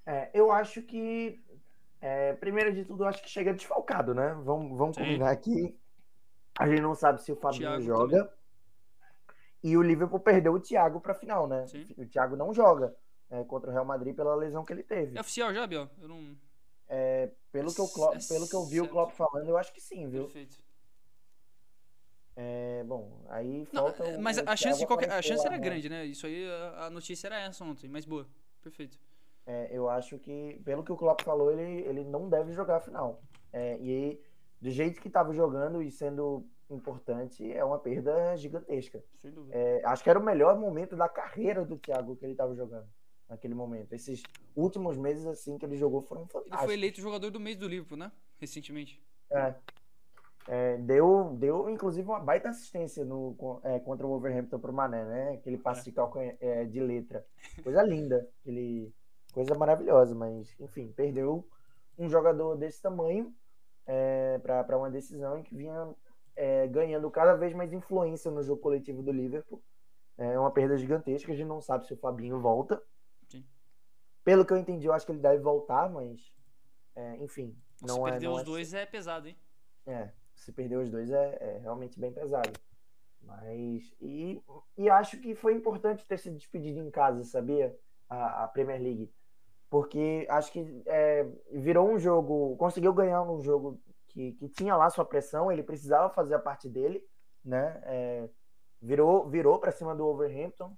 É, 0.05 0.29
eu 0.33 0.51
acho 0.51 0.81
que 0.81 1.39
é, 1.99 2.33
primeiro 2.33 2.73
de 2.73 2.85
tudo, 2.85 3.03
eu 3.03 3.07
acho 3.07 3.21
que 3.21 3.29
chega 3.29 3.53
desfalcado, 3.53 4.13
né? 4.13 4.33
Vamos, 4.43 4.77
vamos 4.77 4.97
combinar 4.97 5.31
aqui. 5.31 5.75
A 6.57 6.67
gente 6.67 6.81
não 6.81 6.95
sabe 6.95 7.21
se 7.21 7.31
o 7.31 7.35
Fabinho 7.35 7.61
Thiago 7.61 7.83
joga. 7.83 8.17
Também. 8.23 8.37
E 9.63 9.75
o 9.75 9.81
Liverpool 9.81 10.19
perdeu 10.19 10.53
o 10.53 10.59
Thiago 10.59 11.01
para 11.01 11.13
final, 11.13 11.47
né? 11.47 11.65
Sim. 11.67 11.85
O 11.97 12.05
Thiago 12.05 12.35
não 12.35 12.53
joga 12.53 12.95
é, 13.29 13.43
contra 13.43 13.69
o 13.69 13.73
Real 13.73 13.85
Madrid 13.85 14.15
pela 14.15 14.35
lesão 14.35 14.63
que 14.63 14.73
ele 14.73 14.83
teve. 14.83 15.17
É 15.17 15.21
oficial 15.21 15.53
já, 15.53 15.65
Biel? 15.67 15.89
Eu 15.99 16.07
não. 16.07 16.35
É, 16.89 17.29
pelo, 17.51 17.73
que 17.73 17.81
eu, 17.81 17.85
é 18.13 18.17
pelo 18.29 18.47
que 18.47 18.55
eu 18.55 18.65
vi 18.65 18.79
o 18.79 18.87
Klopp 18.87 19.11
falando, 19.11 19.49
eu 19.49 19.57
acho 19.57 19.73
que 19.73 19.81
sim, 19.81 20.07
viu? 20.07 20.23
Perfeito. 20.23 20.57
É, 22.35 22.83
bom, 22.85 23.25
aí 23.29 23.65
falta. 23.65 24.11
Não, 24.11 24.19
o, 24.19 24.21
mas 24.21 24.37
a 24.37 24.55
chance, 24.55 24.79
de 24.79 24.85
qualquer, 24.85 25.11
a 25.11 25.21
chance 25.21 25.45
era 25.45 25.57
grande, 25.57 25.89
né? 25.89 26.05
Isso 26.05 26.25
aí, 26.25 26.47
a 26.77 26.89
notícia 26.89 27.27
era 27.27 27.41
essa 27.41 27.63
ontem, 27.63 27.89
mas 27.89 28.05
boa. 28.05 28.27
Perfeito. 28.61 28.97
É, 29.45 29.69
eu 29.71 29.89
acho 29.89 30.19
que, 30.19 30.61
pelo 30.63 30.83
que 30.83 30.91
o 30.91 30.97
Klopp 30.97 31.21
falou, 31.23 31.51
ele, 31.51 31.81
ele 31.81 32.03
não 32.03 32.29
deve 32.29 32.53
jogar 32.53 32.77
a 32.77 32.81
final. 32.81 33.21
É, 33.51 33.77
e 33.79 33.89
aí, 33.89 34.21
do 34.61 34.69
jeito 34.69 35.01
que 35.01 35.07
estava 35.07 35.33
jogando 35.33 35.81
e 35.81 35.89
sendo 35.89 36.45
importante, 36.69 37.51
é 37.51 37.63
uma 37.63 37.79
perda 37.79 38.35
gigantesca. 38.37 39.03
É, 39.49 39.81
acho 39.85 40.03
que 40.03 40.09
era 40.09 40.19
o 40.19 40.23
melhor 40.23 40.59
momento 40.59 40.95
da 40.95 41.09
carreira 41.09 41.65
do 41.65 41.77
Thiago 41.77 42.15
que 42.15 42.25
ele 42.25 42.33
estava 42.33 42.53
jogando 42.55 42.87
naquele 43.29 43.53
momento. 43.53 43.93
Esses 43.93 44.23
últimos 44.55 44.97
meses 44.97 45.25
assim 45.25 45.57
que 45.57 45.65
ele 45.65 45.77
jogou 45.77 46.01
foram 46.01 46.25
fantásticos. 46.27 46.57
Ele 46.57 46.65
foi 46.65 46.73
eleito 46.73 47.01
jogador 47.01 47.29
do 47.29 47.39
mês 47.39 47.57
do 47.57 47.67
Liverpool, 47.67 47.97
né? 47.97 48.11
Recentemente. 48.39 49.01
É. 49.29 49.55
é 50.47 50.77
deu, 50.77 51.35
deu 51.37 51.69
inclusive 51.69 52.07
uma 52.07 52.19
baita 52.19 52.49
assistência 52.49 53.03
no, 53.03 53.35
é, 53.63 53.79
contra 53.79 54.05
o 54.05 54.09
Wolverhampton 54.09 54.59
pro 54.59 54.73
Mané, 54.73 55.03
né? 55.05 55.31
Aquele 55.33 55.57
passe 55.57 55.83
de, 55.83 55.91
calcanha, 55.91 56.37
é, 56.39 56.65
de 56.65 56.79
letra. 56.79 57.25
Coisa 57.63 57.81
linda. 57.83 58.27
Coisa 59.33 59.55
maravilhosa, 59.55 60.15
mas 60.15 60.55
enfim, 60.59 60.91
perdeu 60.93 61.47
um 61.97 62.09
jogador 62.09 62.55
desse 62.55 62.81
tamanho 62.81 63.33
é, 63.85 64.39
para 64.39 64.77
uma 64.77 64.89
decisão 64.89 65.37
em 65.37 65.43
que 65.43 65.55
vinha 65.55 65.93
é, 66.35 66.67
ganhando 66.67 67.09
cada 67.09 67.35
vez 67.35 67.53
mais 67.53 67.73
influência 67.73 68.29
no 68.29 68.43
jogo 68.43 68.61
coletivo 68.61 69.01
do 69.01 69.11
Liverpool. 69.11 69.61
É 70.17 70.39
uma 70.39 70.51
perda 70.51 70.77
gigantesca. 70.77 71.31
A 71.31 71.35
gente 71.35 71.47
não 71.47 71.61
sabe 71.61 71.85
se 71.85 71.93
o 71.93 71.97
Fabinho 71.97 72.39
volta. 72.39 72.81
Pelo 74.27 74.45
que 74.45 74.51
eu 74.51 74.57
entendi, 74.57 74.85
eu 74.85 74.91
acho 74.91 75.05
que 75.05 75.13
ele 75.13 75.21
deve 75.21 75.41
voltar, 75.41 75.89
mas. 75.89 76.19
É, 76.93 77.15
enfim. 77.23 77.57
Não 77.81 77.95
se 77.95 78.01
é, 78.01 78.03
perder 78.11 78.27
os 78.27 78.41
é... 78.41 78.43
dois 78.43 78.73
é 78.73 78.85
pesado, 78.85 79.29
hein? 79.29 79.37
É, 79.85 80.09
se 80.35 80.51
perder 80.51 80.75
os 80.75 80.91
dois 80.91 81.09
é, 81.09 81.37
é 81.39 81.59
realmente 81.59 81.97
bem 81.97 82.11
pesado. 82.11 82.51
Mas. 83.21 83.89
E, 84.01 84.43
e 84.77 84.89
acho 84.89 85.17
que 85.21 85.33
foi 85.33 85.53
importante 85.53 86.05
ter 86.05 86.19
se 86.19 86.29
despedido 86.29 86.77
em 86.77 86.91
casa, 86.91 87.23
sabia? 87.23 87.73
A, 88.09 88.43
a 88.43 88.47
Premier 88.49 88.81
League. 88.81 89.09
Porque 89.69 90.27
acho 90.29 90.51
que 90.51 90.83
é, 90.87 91.25
virou 91.53 91.89
um 91.89 91.97
jogo. 91.97 92.57
Conseguiu 92.57 92.91
ganhar 92.93 93.21
um 93.21 93.41
jogo 93.41 93.79
que, 94.09 94.33
que 94.33 94.49
tinha 94.49 94.75
lá 94.75 94.89
sua 94.89 95.05
pressão, 95.05 95.49
ele 95.49 95.63
precisava 95.63 96.09
fazer 96.09 96.35
a 96.35 96.39
parte 96.39 96.67
dele, 96.67 97.01
né? 97.45 97.81
É, 97.85 98.29
virou 98.81 99.29
virou 99.29 99.57
para 99.57 99.71
cima 99.71 99.95
do 99.95 100.05
Overhampton. 100.05 100.75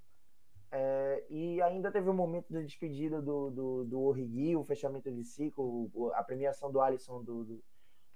É, 0.70 0.99
É, 1.20 1.26
e 1.28 1.62
ainda 1.62 1.90
teve 1.90 2.08
um 2.08 2.14
momento 2.14 2.52
de 2.52 2.64
despedida 2.64 3.20
do, 3.20 3.50
do, 3.50 3.84
do 3.84 4.00
Origi, 4.00 4.56
o 4.56 4.64
fechamento 4.64 5.10
de 5.10 5.24
ciclo, 5.24 5.90
a 6.14 6.22
premiação 6.22 6.70
do 6.70 6.80
Alisson, 6.80 7.22
do, 7.22 7.44
do, 7.44 7.64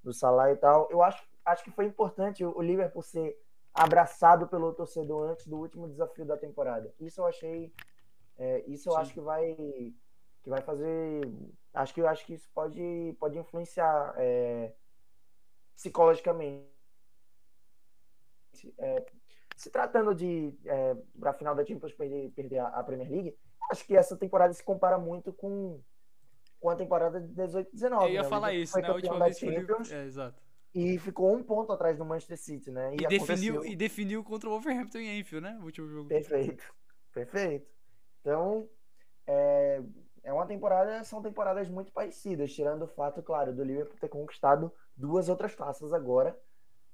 do 0.03 0.13
Salah 0.13 0.53
e 0.53 0.57
tal. 0.57 0.89
Eu 0.91 1.03
acho, 1.03 1.23
acho 1.45 1.65
que 1.65 1.71
foi 1.71 1.87
importante 1.87 2.45
o 2.45 2.61
Liverpool 2.61 3.03
ser 3.03 3.37
abraçado 3.73 4.47
pelo 4.47 4.73
torcedor 4.73 5.31
antes 5.31 5.47
do 5.47 5.57
último 5.57 5.89
desafio 5.89 6.25
da 6.25 6.37
temporada. 6.37 6.95
Isso 7.01 7.21
eu 7.21 7.27
achei. 7.27 7.73
É, 8.37 8.65
isso 8.67 8.89
eu 8.89 8.95
Sim. 8.95 9.01
acho 9.01 9.13
que 9.13 9.21
vai 9.21 9.55
que 10.45 10.51
vai 10.51 10.61
fazer. 10.61 11.23
Acho 11.73 11.95
que 11.95 12.01
eu 12.01 12.07
acho 12.07 12.25
que 12.25 12.35
isso 12.35 12.49
pode, 12.55 13.17
pode 13.19 13.39
influenciar 13.39 14.15
é, 14.19 14.73
psicologicamente. 15.75 16.69
É, 18.79 19.05
se 19.55 19.71
tratando 19.71 20.15
de 20.15 20.53
é, 20.65 20.97
para 21.19 21.31
a 21.31 21.35
final 21.35 21.55
da 21.55 21.65
Champions 21.65 21.93
perder, 21.93 22.31
perder 22.31 22.59
a, 22.59 22.69
a, 22.69 22.83
Premier 22.83 23.11
League, 23.11 23.37
acho 23.71 23.87
que 23.87 23.97
essa 23.97 24.17
temporada 24.17 24.53
se 24.53 24.63
compara 24.63 24.99
muito 24.99 25.33
com, 25.33 25.81
com 26.61 26.71
a 26.71 26.77
temporada 26.77 27.21
de 27.21 27.33
18-19. 27.35 28.03
Eu 28.03 28.09
ia 28.09 28.23
né? 28.23 28.29
falar 28.29 28.53
isso, 28.53 28.79
né? 28.79 28.89
A 28.89 28.95
última 28.95 29.25
vez 29.25 29.39
Champions, 29.39 29.93
é, 29.93 30.05
exato. 30.05 30.43
E 30.75 30.99
ficou 30.99 31.33
um 31.33 31.43
ponto 31.43 31.73
atrás 31.73 31.97
do 31.97 32.05
Manchester 32.05 32.37
City, 32.37 32.71
né? 32.73 32.97
E, 32.97 33.05
e 33.05 33.07
definiu, 33.07 33.65
e 33.65 33.77
definiu 33.77 34.25
contra 34.25 34.49
o 34.49 34.53
Wolverhampton 34.53 34.99
em 34.99 35.21
Enfield, 35.21 35.47
né? 35.47 35.57
O 35.61 35.65
último 35.67 35.89
jogo. 35.89 36.09
Perfeito, 36.09 36.65
perfeito. 37.13 37.69
Então, 38.21 38.69
é, 39.25 39.81
é 40.25 40.33
uma 40.33 40.47
temporada, 40.47 41.05
são 41.05 41.23
temporadas 41.23 41.69
muito 41.69 41.93
parecidas, 41.93 42.53
tirando 42.53 42.83
o 42.83 42.89
fato, 42.89 43.23
claro, 43.23 43.55
do 43.55 43.63
Liverpool 43.63 43.97
ter 44.01 44.09
conquistado 44.09 44.73
duas 44.97 45.29
outras 45.29 45.55
taças 45.55 45.93
agora, 45.93 46.37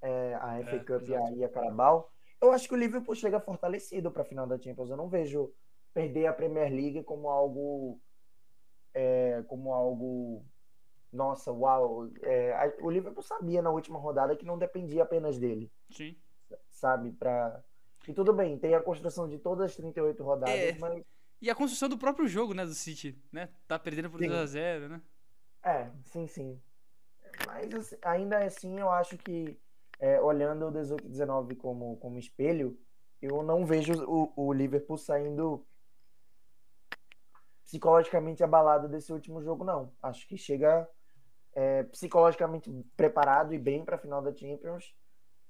é, 0.02 0.34
a 0.34 0.62
FA 0.64 0.76
é, 0.76 0.78
Cup 0.80 1.08
e 1.08 1.14
a, 1.14 1.32
e 1.32 1.44
a 1.44 1.48
Carabao. 1.48 2.10
Eu 2.40 2.52
acho 2.52 2.68
que 2.68 2.74
o 2.74 2.78
Liverpool 2.78 3.14
chega 3.14 3.40
fortalecido 3.40 4.10
para 4.10 4.22
a 4.22 4.24
final 4.24 4.46
da 4.46 4.58
Champions. 4.58 4.90
Eu 4.90 4.96
não 4.96 5.08
vejo 5.08 5.52
perder 5.92 6.26
a 6.26 6.32
Premier 6.32 6.72
League 6.72 7.02
como 7.04 7.28
algo 7.28 8.00
é, 8.94 9.42
como 9.46 9.72
algo 9.72 10.44
nossa, 11.12 11.52
uau. 11.52 12.08
É, 12.22 12.52
a, 12.52 12.72
o 12.82 12.90
Liverpool 12.90 13.22
sabia 13.22 13.60
na 13.60 13.70
última 13.70 13.98
rodada 13.98 14.36
que 14.36 14.46
não 14.46 14.58
dependia 14.58 15.02
apenas 15.02 15.38
dele. 15.38 15.70
Sim. 15.90 16.16
Sabe, 16.70 17.12
para 17.12 17.62
e 18.08 18.14
tudo 18.14 18.32
bem, 18.32 18.58
tem 18.58 18.74
a 18.74 18.80
construção 18.80 19.28
de 19.28 19.38
todas 19.38 19.70
as 19.70 19.76
38 19.76 20.22
rodadas, 20.22 20.54
é. 20.54 20.72
mas 20.78 21.04
e 21.40 21.48
a 21.48 21.54
construção 21.54 21.88
do 21.88 21.96
próprio 21.96 22.28
jogo, 22.28 22.52
né, 22.52 22.66
do 22.66 22.74
City, 22.74 23.18
né? 23.32 23.48
Tá 23.66 23.78
perdendo 23.78 24.10
por 24.10 24.20
2x0, 24.20 24.88
né? 24.88 25.00
É, 25.62 25.90
sim, 26.04 26.26
sim. 26.26 26.60
Mas 27.46 27.74
assim, 27.74 27.96
ainda 28.02 28.44
assim, 28.44 28.78
eu 28.78 28.90
acho 28.90 29.16
que, 29.16 29.58
é, 30.00 30.20
olhando 30.20 30.66
o 30.66 30.72
18-19 30.72 31.56
como, 31.56 31.96
como 31.98 32.18
espelho, 32.18 32.76
eu 33.20 33.42
não 33.42 33.66
vejo 33.66 33.92
o, 34.04 34.32
o 34.34 34.52
Liverpool 34.52 34.96
saindo 34.96 35.64
psicologicamente 37.62 38.42
abalado 38.42 38.88
desse 38.88 39.12
último 39.12 39.42
jogo, 39.42 39.62
não. 39.62 39.92
Acho 40.02 40.26
que 40.26 40.36
chega 40.36 40.88
é, 41.54 41.82
psicologicamente 41.84 42.70
preparado 42.96 43.52
e 43.52 43.58
bem 43.58 43.84
para 43.84 43.96
a 43.96 43.98
final 43.98 44.22
da 44.22 44.34
Champions. 44.34 44.94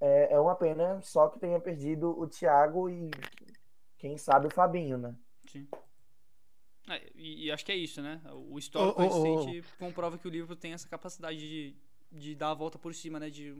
É, 0.00 0.34
é 0.34 0.40
uma 0.40 0.56
pena 0.56 1.00
só 1.00 1.28
que 1.28 1.38
tenha 1.38 1.60
perdido 1.60 2.10
o 2.18 2.26
Thiago 2.26 2.90
e 2.90 3.10
quem 3.98 4.18
sabe 4.18 4.48
o 4.48 4.50
Fabinho, 4.50 4.98
né? 4.98 5.14
Sim. 5.46 5.68
É, 6.88 7.10
e, 7.14 7.46
e, 7.46 7.52
acho 7.52 7.64
que 7.64 7.70
é 7.72 7.76
isso, 7.76 8.02
né? 8.02 8.20
O 8.32 8.58
histórico 8.58 9.00
oh, 9.00 9.04
oh, 9.04 9.22
recente 9.22 9.64
oh. 9.74 9.78
comprova 9.78 10.18
que 10.18 10.26
o 10.26 10.30
Liverpool 10.30 10.56
tem 10.56 10.72
essa 10.72 10.88
capacidade 10.88 11.38
de, 11.38 11.76
de 12.10 12.34
dar 12.34 12.50
a 12.50 12.54
volta 12.54 12.78
por 12.78 12.94
cima, 12.94 13.20
né? 13.20 13.30
De, 13.30 13.54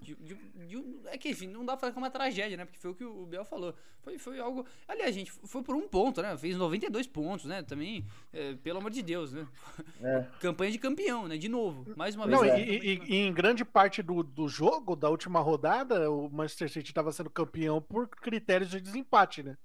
de, 0.00 0.14
de, 0.16 0.34
de, 0.34 0.84
é 1.06 1.16
que, 1.16 1.30
enfim, 1.30 1.46
não 1.46 1.64
dá 1.64 1.72
pra 1.72 1.80
falar 1.80 1.92
que 1.92 1.98
é 1.98 2.02
uma 2.02 2.10
tragédia, 2.10 2.56
né? 2.56 2.64
Porque 2.64 2.78
foi 2.78 2.90
o 2.90 2.94
que 2.94 3.04
o 3.04 3.26
Biel 3.26 3.44
falou. 3.44 3.74
Foi, 4.00 4.18
foi 4.18 4.38
algo. 4.40 4.66
Aliás, 4.88 5.14
gente, 5.14 5.30
foi 5.30 5.62
por 5.62 5.76
um 5.76 5.86
ponto, 5.88 6.20
né? 6.20 6.36
Fez 6.36 6.56
92 6.56 7.06
pontos, 7.06 7.46
né? 7.46 7.62
Também, 7.62 8.04
é, 8.32 8.54
pelo 8.54 8.78
amor 8.78 8.90
de 8.90 9.02
Deus, 9.02 9.32
né? 9.32 9.46
É. 10.00 10.26
Campanha 10.40 10.72
de 10.72 10.78
campeão, 10.78 11.28
né? 11.28 11.36
De 11.36 11.48
novo, 11.48 11.86
mais 11.96 12.16
uma 12.16 12.26
vez. 12.26 12.40
Não, 12.40 12.46
e, 12.46 12.62
e, 12.62 13.02
e, 13.06 13.16
em 13.16 13.32
grande 13.32 13.64
parte 13.64 14.02
do, 14.02 14.22
do 14.22 14.48
jogo, 14.48 14.96
da 14.96 15.08
última 15.08 15.40
rodada, 15.40 16.10
o 16.10 16.28
Manchester 16.28 16.70
City 16.70 16.90
estava 16.90 17.12
sendo 17.12 17.30
campeão 17.30 17.80
por 17.80 18.08
critérios 18.08 18.70
de 18.70 18.80
desempate, 18.80 19.42
né? 19.42 19.56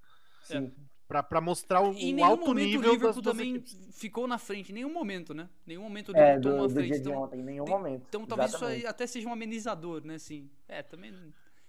Sim. 0.44 0.72
É 0.84 0.97
para 1.08 1.40
mostrar 1.40 1.82
o, 1.82 1.92
o 1.92 2.24
alto 2.24 2.54
nível 2.54 2.90
o 2.90 2.94
Liverpool 2.94 3.24
também 3.24 3.64
ficou 3.92 4.28
na 4.28 4.38
frente, 4.38 4.72
em 4.72 4.76
nenhum 4.76 4.92
momento, 4.92 5.34
né? 5.34 5.50
Nenhum 5.66 5.84
momento 5.84 6.10
o 6.10 6.12
Liverpool 6.12 6.38
é, 6.38 6.54
tomou 6.54 6.66
a 6.66 6.70
frente. 6.70 6.98
então, 6.98 7.14
ontem, 7.14 7.40
em 7.40 7.44
nenhum 7.44 7.64
tem, 7.64 7.74
momento. 7.74 8.06
Então 8.10 8.26
talvez 8.26 8.50
Exatamente. 8.52 8.78
isso 8.78 8.86
aí 8.86 8.90
até 8.90 9.08
seja 9.08 9.28
um 9.30 9.32
amenizador, 9.32 10.06
né? 10.06 10.16
Assim, 10.16 10.50
é, 10.68 10.84
também. 10.84 11.14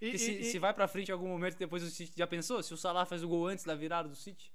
E, 0.01 0.17
se, 0.17 0.31
e, 0.31 0.43
se 0.43 0.59
vai 0.59 0.73
para 0.73 0.87
frente 0.87 1.09
em 1.09 1.11
algum 1.13 1.27
momento 1.27 1.57
depois 1.57 1.81
do 1.81 1.89
City, 1.89 2.13
já 2.17 2.27
pensou? 2.27 2.61
Se 2.61 2.73
o 2.73 2.77
Salah 2.77 3.05
faz 3.05 3.23
o 3.23 3.27
gol 3.27 3.47
antes 3.47 3.63
da 3.63 3.75
virada 3.75 4.09
do 4.09 4.15
City? 4.15 4.51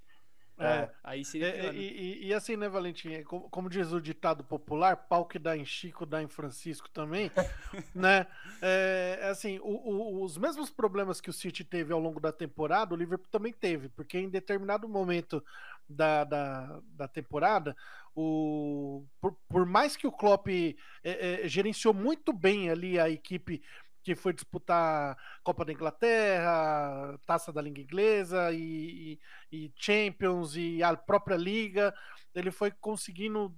É, 0.58 0.66
é, 0.66 0.90
aí 1.02 1.24
seria 1.24 1.52
pior, 1.52 1.72
né? 1.72 1.78
e, 1.78 2.26
e, 2.28 2.34
assim, 2.34 2.56
né, 2.56 2.68
Valentim? 2.68 3.22
Como, 3.24 3.48
como, 3.50 3.68
diz 3.68 3.92
o 3.92 4.00
ditado 4.00 4.44
popular, 4.44 4.96
pau 4.96 5.26
que 5.26 5.38
dá 5.38 5.56
em 5.56 5.64
Chico, 5.64 6.06
dá 6.06 6.22
em 6.22 6.28
Francisco 6.28 6.88
também, 6.90 7.30
né? 7.94 8.26
É, 8.62 9.18
é, 9.22 9.28
assim, 9.30 9.58
o, 9.58 9.72
o, 9.72 10.22
os 10.22 10.38
mesmos 10.38 10.70
problemas 10.70 11.20
que 11.20 11.28
o 11.28 11.32
City 11.32 11.64
teve 11.64 11.92
ao 11.92 11.98
longo 11.98 12.20
da 12.20 12.30
temporada, 12.30 12.94
o 12.94 12.96
Liverpool 12.96 13.28
também 13.30 13.52
teve, 13.52 13.88
porque 13.88 14.16
em 14.16 14.28
determinado 14.28 14.88
momento 14.88 15.44
da, 15.88 16.22
da, 16.22 16.80
da 16.84 17.08
temporada, 17.08 17.76
o, 18.14 19.04
por, 19.20 19.36
por 19.48 19.66
mais 19.66 19.96
que 19.96 20.06
o 20.06 20.12
Klopp 20.12 20.46
é, 20.48 20.76
é, 21.02 21.48
gerenciou 21.48 21.92
muito 21.92 22.32
bem 22.32 22.70
ali 22.70 22.98
a 22.98 23.10
equipe 23.10 23.60
que 24.04 24.14
foi 24.14 24.34
disputar 24.34 25.16
Copa 25.42 25.64
da 25.64 25.72
Inglaterra, 25.72 27.18
Taça 27.26 27.50
da 27.50 27.62
Língua 27.62 27.82
Inglesa 27.82 28.52
e, 28.52 29.18
e, 29.50 29.64
e, 29.64 29.72
Champions 29.76 30.54
e 30.54 30.82
a 30.82 30.94
própria 30.94 31.36
Liga. 31.36 31.94
Ele 32.34 32.50
foi 32.50 32.70
conseguindo 32.70 33.56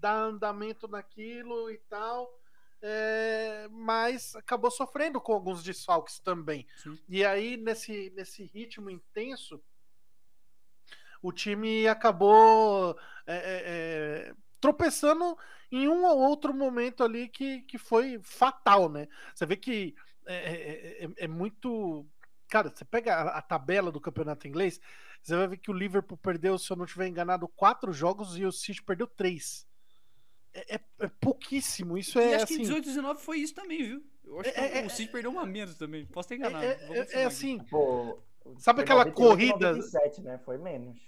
dar 0.00 0.16
andamento 0.16 0.88
naquilo 0.88 1.70
e 1.70 1.76
tal, 1.90 2.28
é, 2.80 3.68
mas 3.70 4.34
acabou 4.34 4.70
sofrendo 4.70 5.20
com 5.20 5.34
alguns 5.34 5.62
desfalques 5.62 6.18
também. 6.18 6.66
Sim. 6.76 6.98
E 7.06 7.22
aí, 7.22 7.58
nesse, 7.58 8.10
nesse 8.16 8.44
ritmo 8.44 8.88
intenso, 8.88 9.62
o 11.20 11.30
time 11.30 11.86
acabou 11.86 12.98
é, 13.26 13.36
é, 13.36 14.34
tropeçando 14.62 15.36
em 15.72 15.88
um 15.88 16.04
ou 16.04 16.18
outro 16.20 16.54
momento 16.54 17.02
ali 17.02 17.28
que, 17.28 17.62
que 17.62 17.76
foi 17.76 18.20
fatal, 18.22 18.88
né? 18.88 19.08
Você 19.34 19.44
vê 19.44 19.56
que 19.56 19.94
é, 20.24 20.34
é, 20.34 21.04
é, 21.04 21.10
é 21.24 21.28
muito. 21.28 22.06
Cara, 22.48 22.70
você 22.70 22.84
pega 22.84 23.14
a, 23.14 23.38
a, 23.38 23.42
tabela 23.42 23.90
do 23.90 24.00
campeonato 24.00 24.46
inglês, 24.46 24.80
você 25.20 25.34
vai 25.34 25.48
ver 25.48 25.56
que 25.56 25.70
o 25.70 25.74
Liverpool 25.74 26.16
perdeu, 26.16 26.56
se 26.58 26.70
eu 26.70 26.76
não 26.76 26.84
estiver 26.84 27.08
enganado, 27.08 27.48
quatro 27.48 27.92
jogos 27.92 28.38
e 28.38 28.44
o 28.44 28.52
City 28.52 28.82
perdeu 28.82 29.06
três. 29.06 29.66
É, 30.54 30.76
é, 30.76 30.80
é 31.00 31.08
pouquíssimo. 31.20 31.98
Isso 31.98 32.20
e 32.20 32.22
é. 32.22 32.34
acho 32.36 32.44
assim, 32.44 32.56
que 32.58 32.62
18 32.62 32.84
19 32.84 33.20
foi 33.20 33.38
isso 33.38 33.54
também, 33.54 33.82
viu? 33.82 34.04
Eu 34.24 34.38
acho 34.38 34.52
que 34.52 34.86
o 34.86 34.90
City 34.90 35.10
perdeu 35.10 35.32
uma 35.32 35.44
menos 35.44 35.74
também. 35.74 36.06
Posso 36.06 36.28
ter 36.28 36.36
enganado. 36.36 36.64
É, 36.64 37.24
assim. 37.24 37.58
Pô, 37.64 38.22
sabe 38.58 38.82
aquela 38.82 39.10
corrida. 39.10 39.72
97, 39.72 40.20
né? 40.20 40.38
Foi 40.44 40.56
menos. 40.56 41.00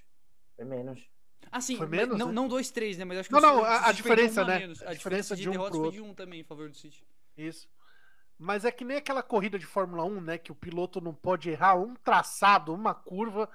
Foi 0.56 0.64
menos. 0.64 1.13
Assim, 1.50 1.76
foi 1.76 1.86
menos, 1.86 2.18
não, 2.18 2.28
né? 2.28 2.32
não 2.32 2.48
dois, 2.48 2.70
três, 2.70 2.98
né? 2.98 3.04
Mas 3.04 3.18
acho 3.18 3.28
que 3.28 3.34
não, 3.34 3.40
não, 3.40 3.64
a, 3.64 3.88
a 3.88 3.92
diferença, 3.92 4.44
né? 4.44 4.72
A, 4.84 4.90
a, 4.90 4.94
diferença 4.94 5.36
de, 5.36 5.42
de 5.42 5.48
um 5.48 5.52
derrotas 5.52 5.80
foi 5.80 5.90
de 5.90 6.00
um 6.00 6.14
também 6.14 6.40
em 6.40 6.44
favor 6.44 6.68
do 6.68 6.76
City. 6.76 7.06
Isso. 7.36 7.68
Mas 8.38 8.64
é 8.64 8.72
que 8.72 8.84
nem 8.84 8.96
aquela 8.96 9.22
corrida 9.22 9.58
de 9.58 9.66
Fórmula 9.66 10.04
1, 10.04 10.20
né? 10.20 10.38
Que 10.38 10.52
o 10.52 10.54
piloto 10.54 11.00
não 11.00 11.14
pode 11.14 11.50
errar 11.50 11.76
um 11.76 11.94
traçado, 11.94 12.74
uma 12.74 12.94
curva. 12.94 13.48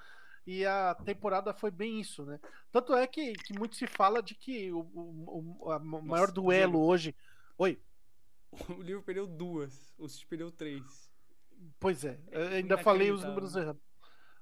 E 0.46 0.64
a 0.64 0.94
temporada 0.94 1.52
foi 1.52 1.70
bem 1.70 2.00
isso, 2.00 2.24
né? 2.24 2.40
Tanto 2.72 2.94
é 2.94 3.06
que, 3.06 3.34
que 3.34 3.52
muito 3.58 3.76
se 3.76 3.86
fala 3.86 4.22
de 4.22 4.34
que 4.34 4.72
o, 4.72 4.80
o, 4.80 5.56
o 5.60 5.78
Nossa, 5.78 6.04
maior 6.04 6.30
duelo 6.30 6.80
hoje. 6.80 7.14
Oi. 7.58 7.78
O 8.76 8.82
livro 8.82 9.00
perdeu 9.00 9.28
duas, 9.28 9.94
o 9.96 10.08
City 10.08 10.26
perdeu 10.26 10.50
três. 10.50 11.08
Pois 11.78 12.04
é, 12.04 12.18
ainda 12.56 12.76
falei 12.78 13.12
os 13.12 13.22
números 13.22 13.54
errados. 13.54 13.80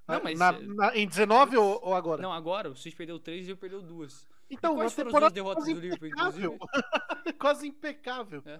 Não, 0.09 0.23
mas. 0.23 0.39
Na, 0.39 0.51
na, 0.51 0.97
em 0.97 1.07
19 1.07 1.57
ou, 1.57 1.79
ou, 1.83 1.93
agora? 1.93 2.21
Não, 2.21 2.33
agora. 2.33 2.69
O 2.69 2.75
City 2.75 2.95
perdeu 2.95 3.19
3 3.19 3.47
e 3.47 3.51
eu 3.51 3.57
perdeu 3.57 3.81
2. 3.81 4.27
Então, 4.49 4.73
e 4.73 4.77
quais 4.77 4.93
foram 4.93 5.09
as 5.09 5.13
duas 5.13 5.33
derrotas 5.33 5.65
do 5.65 5.79
Liverpool, 5.79 6.07
inclusive? 6.07 6.57
quase 7.39 7.67
impecável. 7.67 8.41
É. 8.45 8.59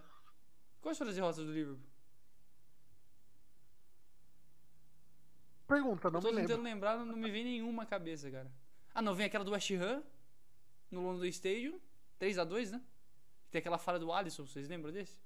Quais 0.82 0.98
foram 0.98 1.10
as 1.10 1.16
derrotas 1.16 1.44
do 1.44 1.52
Liverpool? 1.52 1.90
Pergunta, 5.68 6.10
não 6.10 6.20
eu 6.20 6.22
tô 6.22 6.30
me 6.30 6.36
lembro. 6.36 6.48
tentando 6.48 6.64
lembrar, 6.64 6.98
não 6.98 7.16
me 7.16 7.30
vem 7.30 7.44
nenhuma 7.44 7.86
cabeça, 7.86 8.30
cara. 8.30 8.52
Ah, 8.94 9.02
não, 9.02 9.14
vem 9.14 9.26
aquela 9.26 9.44
do 9.44 9.52
West 9.52 9.70
Ham, 9.72 10.04
no 10.90 11.02
London 11.02 11.26
Stadium, 11.26 11.80
3x2, 12.20 12.72
né? 12.72 12.82
Tem 13.52 13.60
aquela 13.60 13.78
falha 13.78 14.00
do 14.00 14.12
Alisson, 14.12 14.46
vocês 14.46 14.68
lembram 14.68 14.92
desse? 14.92 15.20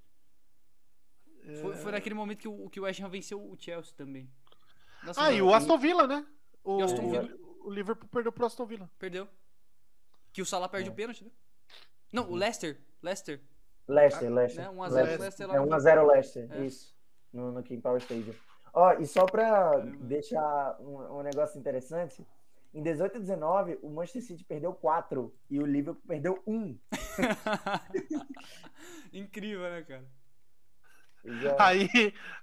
É... 1.45 1.55
Foi, 1.55 1.76
foi 1.76 1.91
naquele 1.93 2.15
momento 2.15 2.39
que 2.39 2.47
o, 2.47 2.69
que 2.69 2.80
o 2.80 2.84
West 2.84 2.99
Ham 2.99 3.09
venceu 3.09 3.41
o 3.41 3.57
Chelsea 3.57 3.93
também. 3.95 4.30
Nossa, 5.06 5.24
ah, 5.24 5.32
e 5.32 5.41
o 5.41 5.54
Aston 5.54 5.78
Villa, 5.78 6.08
né? 6.08 6.26
O, 6.64 6.82
Aston 6.82 7.10
Villa. 7.10 7.30
o 7.64 7.70
Liverpool 7.70 8.08
perdeu 8.10 8.32
pro 8.32 8.45
Aston 8.45 8.66
Villa. 8.66 8.89
Perdeu. 8.97 9.28
Que 10.32 10.41
o 10.41 10.45
Salah 10.45 10.70
perde 10.70 10.89
é. 10.89 10.91
o 10.91 10.95
pênalti, 10.95 11.24
né? 11.24 11.32
Não, 12.12 12.30
o 12.30 12.36
Leicester. 12.36 12.80
Leicester. 13.01 13.41
Leicester, 13.88 14.32
ah, 14.32 14.36
Leicester. 14.36 14.72
Né? 14.72 14.78
1x0 14.78 14.91
Leicester. 14.91 15.20
Leicester 15.20 15.49
é 15.49 15.60
1x0 15.60 16.08
Leicester, 16.08 16.51
é. 16.51 16.66
isso. 16.66 16.95
No, 17.32 17.51
no 17.51 17.64
King 17.64 17.82
Power 17.82 17.99
Stadium. 18.01 18.34
Ó, 18.74 18.93
e 18.93 19.06
só 19.06 19.26
pra 19.26 19.80
deixar 19.80 20.78
um, 20.80 21.20
um 21.20 21.22
negócio 21.22 21.60
interessante, 21.60 22.26
Em 22.74 22.82
18 22.82 23.18
e 23.18 23.20
19, 23.20 23.80
o 23.84 23.89
Manchester 23.89 24.24
City 24.24 24.43
perdeu 24.43 24.74
4 24.74 25.34
e 25.49 25.60
o 25.60 25.66
Liverpool 25.66 26.04
perdeu 26.08 26.41
1. 26.47 26.80
Incrível, 29.14 29.70
né, 29.70 29.84
cara? 29.84 30.06
Já- 31.26 31.57
Aí, 31.57 31.89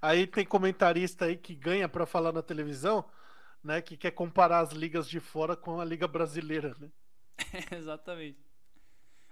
aí 0.00 0.26
tem 0.26 0.44
comentarista 0.46 1.26
aí 1.26 1.36
que 1.36 1.54
ganha 1.54 1.88
pra 1.88 2.06
falar 2.06 2.32
na 2.32 2.42
televisão, 2.42 3.04
né? 3.62 3.82
Que 3.82 3.96
quer 3.96 4.12
comparar 4.12 4.60
as 4.60 4.72
ligas 4.72 5.08
de 5.08 5.20
fora 5.20 5.56
com 5.56 5.80
a 5.80 5.84
liga 5.84 6.08
brasileira, 6.08 6.74
né? 6.78 6.90
Exatamente. 7.72 8.38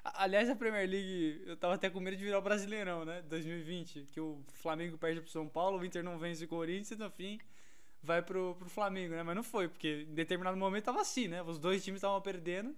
Aliás, 0.04 0.48
a 0.48 0.56
Premier 0.56 0.88
League, 0.88 1.42
eu 1.46 1.56
tava 1.56 1.74
até 1.74 1.90
com 1.90 2.00
medo 2.00 2.16
de 2.16 2.24
virar 2.24 2.38
o 2.38 2.42
Brasileirão, 2.42 3.04
né? 3.04 3.22
2020, 3.22 4.04
que 4.12 4.20
o 4.20 4.42
Flamengo 4.54 4.96
perde 4.96 5.20
pro 5.20 5.30
São 5.30 5.48
Paulo, 5.48 5.78
o 5.78 5.84
Inter 5.84 6.02
não 6.02 6.18
vence 6.18 6.44
o 6.44 6.48
Corinthians 6.48 6.92
e 6.92 6.96
no 6.96 7.10
fim 7.10 7.38
vai 8.02 8.22
pro, 8.22 8.54
pro 8.56 8.68
Flamengo, 8.70 9.14
né? 9.14 9.22
Mas 9.22 9.36
não 9.36 9.42
foi, 9.44 9.68
porque 9.68 10.06
em 10.08 10.14
determinado 10.14 10.56
momento 10.56 10.84
tava 10.86 11.00
assim, 11.02 11.28
né? 11.28 11.42
Os 11.42 11.58
dois 11.58 11.84
times 11.84 11.98
estavam 11.98 12.20
perdendo 12.22 12.76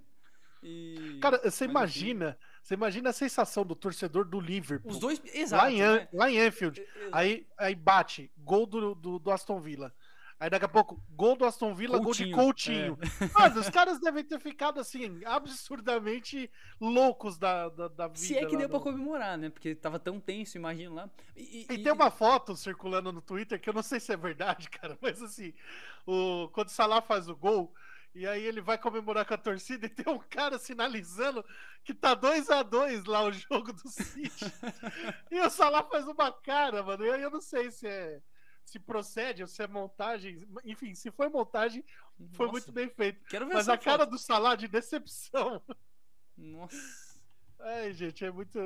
e... 0.62 1.18
Cara, 1.20 1.38
você 1.38 1.66
Mas 1.66 1.70
imagina, 1.96 2.38
você 2.62 2.74
imagina 2.74 3.10
a 3.10 3.12
sensação 3.12 3.64
do 3.64 3.74
torcedor 3.74 4.24
do 4.24 4.40
Liverpool 4.40 4.90
Os 4.90 4.98
dois, 4.98 5.20
exato, 5.32 5.64
lá, 5.64 5.70
em, 5.70 5.80
né? 5.80 6.08
lá 6.12 6.30
em 6.30 6.38
Anfield. 6.40 6.80
E- 6.80 6.82
exato. 6.82 7.16
Aí, 7.16 7.46
aí 7.58 7.74
bate, 7.74 8.30
gol 8.38 8.66
do, 8.66 8.94
do, 8.94 9.18
do 9.18 9.30
Aston 9.30 9.60
Villa. 9.60 9.94
Aí 10.38 10.48
daqui 10.48 10.64
a 10.64 10.68
pouco, 10.68 11.02
gol 11.10 11.36
do 11.36 11.44
Aston 11.44 11.74
Villa, 11.74 11.98
gol 11.98 12.14
de 12.14 12.30
Coutinho, 12.30 12.96
Coutinho. 12.96 13.30
Mano, 13.34 13.60
os 13.60 13.68
caras 13.68 14.00
devem 14.00 14.24
ter 14.24 14.40
ficado 14.40 14.80
assim, 14.80 15.20
absurdamente 15.26 16.50
loucos 16.80 17.36
da, 17.38 17.68
da, 17.68 17.88
da 17.88 18.06
vida. 18.06 18.18
Se 18.20 18.38
é 18.38 18.46
que 18.46 18.56
deu 18.56 18.66
pra 18.66 18.78
no- 18.78 18.84
comemorar, 18.84 19.36
né? 19.36 19.50
Porque 19.50 19.74
tava 19.74 19.98
tão 19.98 20.18
tenso, 20.18 20.56
imagino 20.56 20.94
lá. 20.94 21.10
E, 21.36 21.66
E 21.68 21.78
tem 21.82 21.92
uma 21.92 22.10
foto 22.10 22.56
circulando 22.56 23.12
no 23.12 23.20
Twitter 23.20 23.60
que 23.60 23.68
eu 23.68 23.74
não 23.74 23.82
sei 23.82 24.00
se 24.00 24.14
é 24.14 24.16
verdade, 24.16 24.68
cara, 24.72 24.96
mas 25.02 25.20
assim, 25.22 25.52
o, 26.06 26.48
quando 26.54 26.68
o 26.68 26.72
Salah 26.72 27.02
faz 27.02 27.28
o 27.28 27.36
gol, 27.36 27.74
e 28.14 28.26
aí 28.26 28.44
ele 28.44 28.60
vai 28.60 28.76
comemorar 28.76 29.24
com 29.24 29.34
a 29.34 29.38
torcida 29.38 29.86
e 29.86 29.88
tem 29.88 30.12
um 30.12 30.18
cara 30.18 30.58
sinalizando 30.58 31.44
que 31.84 31.94
tá 31.94 32.14
2 32.14 32.50
a 32.50 32.62
2 32.62 33.04
lá 33.04 33.22
o 33.24 33.32
jogo 33.32 33.72
do 33.72 33.88
City. 33.88 34.44
e 35.30 35.40
o 35.40 35.50
Salah 35.50 35.84
faz 35.84 36.06
uma 36.06 36.32
cara, 36.32 36.82
mano. 36.82 37.04
E 37.04 37.10
aí 37.10 37.22
eu 37.22 37.30
não 37.30 37.40
sei 37.40 37.70
se 37.70 37.86
é 37.86 38.20
se 38.64 38.78
procede 38.78 39.42
ou 39.42 39.48
se 39.48 39.62
é 39.62 39.66
montagem. 39.66 40.46
Enfim, 40.64 40.94
se 40.94 41.10
foi 41.10 41.28
montagem, 41.28 41.84
foi 42.34 42.46
Nossa, 42.46 42.52
muito 42.52 42.72
bem 42.72 42.88
feito. 42.88 43.24
Quero 43.24 43.46
ver 43.48 43.54
Mas 43.54 43.68
a 43.68 43.76
cara 43.76 44.04
foto. 44.04 44.10
do 44.10 44.18
Salah 44.18 44.54
de 44.54 44.68
decepção. 44.68 45.60
Nossa. 46.36 47.09
Ai, 47.62 47.92
gente, 47.92 48.24
é 48.24 48.30
muito. 48.30 48.58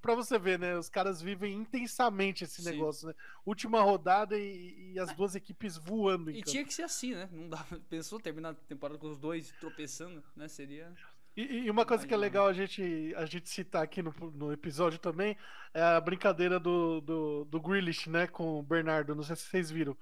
Pra 0.00 0.14
você 0.14 0.38
ver, 0.38 0.58
né? 0.58 0.76
Os 0.76 0.88
caras 0.88 1.20
vivem 1.20 1.54
intensamente 1.54 2.44
esse 2.44 2.62
Sim. 2.62 2.70
negócio, 2.70 3.08
né? 3.08 3.14
Última 3.44 3.82
rodada 3.82 4.38
e, 4.38 4.92
e 4.92 4.98
as 4.98 5.12
duas 5.14 5.34
equipes 5.34 5.76
voando. 5.76 6.30
E 6.30 6.34
campo. 6.34 6.50
tinha 6.50 6.64
que 6.64 6.72
ser 6.72 6.82
assim, 6.82 7.14
né? 7.14 7.28
Não 7.30 7.48
dava. 7.48 7.80
Pensou 7.88 8.18
terminar 8.18 8.50
a 8.50 8.54
temporada 8.54 8.98
com 8.98 9.08
os 9.08 9.18
dois 9.18 9.52
tropeçando, 9.60 10.22
né? 10.34 10.48
Seria. 10.48 10.92
E, 11.36 11.64
e 11.64 11.70
uma 11.70 11.86
coisa 11.86 12.06
que 12.06 12.12
é 12.12 12.16
legal 12.16 12.46
a 12.46 12.52
gente, 12.52 13.14
a 13.16 13.24
gente 13.24 13.48
citar 13.48 13.82
aqui 13.82 14.02
no, 14.02 14.12
no 14.34 14.52
episódio 14.52 14.98
também 14.98 15.36
é 15.72 15.82
a 15.82 16.00
brincadeira 16.00 16.58
do, 16.58 17.00
do, 17.00 17.44
do 17.44 17.60
Grealish, 17.60 18.08
né? 18.08 18.26
Com 18.26 18.58
o 18.58 18.62
Bernardo. 18.62 19.14
Não 19.14 19.22
sei 19.22 19.36
se 19.36 19.42
vocês 19.42 19.70
viram. 19.70 19.96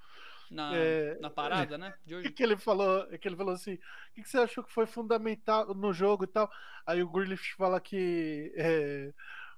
Na, 0.50 0.74
É, 0.74 1.18
na 1.20 1.30
parada, 1.30 1.76
né? 1.76 1.94
De 2.04 2.14
hoje. 2.14 2.30
que 2.32 2.42
ele 2.42 2.56
falou? 2.56 3.06
É 3.10 3.18
que 3.18 3.28
ele 3.28 3.36
falou 3.36 3.54
assim: 3.54 3.74
o 3.74 3.78
que, 4.14 4.22
que 4.22 4.28
você 4.28 4.38
achou 4.38 4.64
que 4.64 4.72
foi 4.72 4.86
fundamental 4.86 5.74
no 5.74 5.92
jogo 5.92 6.24
e 6.24 6.26
tal? 6.26 6.50
Aí 6.86 7.02
o 7.02 7.08
Grealish 7.08 7.52
fala 7.56 7.80
que 7.80 8.52
é, 8.56 9.12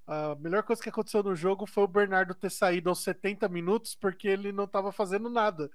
a 0.07 0.35
melhor 0.41 0.63
coisa 0.63 0.83
que 0.83 0.89
aconteceu 0.89 1.23
no 1.23 1.37
jogo 1.37 1.67
foi 1.67 1.85
o 1.85 1.89
Bernardo 1.89 2.35
ter 2.35 2.51
saído 2.51 2.89
aos 2.89 3.03
70 3.03 3.49
minutos 3.49 3.95
porque 3.95 4.27
ele 4.27 4.51
não 4.51 4.65
estava 4.65 4.91
fazendo 4.93 5.31
nada. 5.31 5.71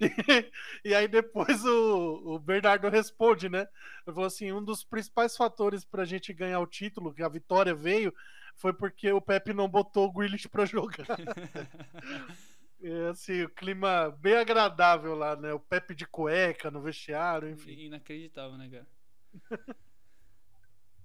E, 0.84 0.94
aí 0.94 1.08
depois 1.08 1.64
o, 1.64 2.34
o 2.34 2.38
Bernardo 2.38 2.88
responde, 2.88 3.48
né? 3.48 3.66
Ele 4.06 4.14
falou 4.14 4.26
assim: 4.26 4.52
um 4.52 4.62
dos 4.62 4.84
principais 4.84 5.36
fatores 5.36 5.84
para 5.84 6.02
a 6.02 6.06
gente 6.06 6.32
ganhar 6.32 6.60
o 6.60 6.66
título, 6.66 7.12
que 7.12 7.22
a 7.22 7.28
vitória 7.28 7.74
veio, 7.74 8.14
foi 8.54 8.72
porque 8.72 9.10
o 9.12 9.20
Pepe 9.20 9.52
não 9.52 9.68
botou 9.68 10.06
o 10.06 10.12
Grealish 10.12 10.48
para 10.48 10.64
jogar. 10.64 11.06
É, 12.80 13.08
assim, 13.08 13.42
o 13.42 13.48
clima 13.48 14.10
bem 14.20 14.36
agradável 14.36 15.14
lá, 15.14 15.34
né? 15.34 15.52
O 15.52 15.60
Pepe 15.60 15.94
de 15.94 16.06
cueca 16.06 16.70
no 16.70 16.80
vestiário, 16.80 17.50
enfim. 17.50 17.72
Inacreditável, 17.72 18.56
né, 18.56 18.68
cara? 18.68 18.86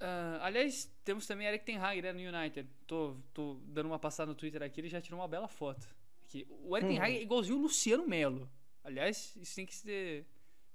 Ah, 0.05 0.39
aliás, 0.41 0.93
temos 1.05 1.26
também 1.26 1.47
Eric 1.47 1.63
Ten 1.63 1.78
Hag, 1.78 2.01
né, 2.01 2.11
no 2.11 2.19
United. 2.19 2.69
Tô, 2.86 3.15
tô 3.34 3.61
dando 3.63 3.86
uma 3.86 3.97
passada 3.97 4.28
no 4.30 4.36
Twitter 4.36 4.61
aqui, 4.61 4.82
ele 4.82 4.89
já 4.89 4.99
tirou 4.99 5.17
uma 5.17 5.30
bela 5.30 5.47
foto. 5.47 5.88
Aqui. 6.26 6.45
O 6.49 6.76
Eric 6.76 6.89
Ten 6.89 6.99
Hag 6.99 7.15
é 7.15 7.21
igualzinho 7.21 7.57
o 7.57 7.61
Luciano 7.61 8.05
Melo. 8.05 8.51
Aliás, 8.84 9.34
isso 9.38 9.55
tem 9.55 9.65
que 9.65 9.74
ser, 9.74 10.28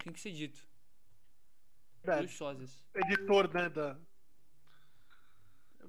tem 0.03 0.15
que 0.15 0.19
ser 0.19 0.33
dito. 0.33 0.67
Verdade. 2.03 2.21
Dois 2.21 2.39
sósias. 2.39 2.83
Editor, 2.95 3.53
né? 3.53 3.69
Da... 3.69 3.99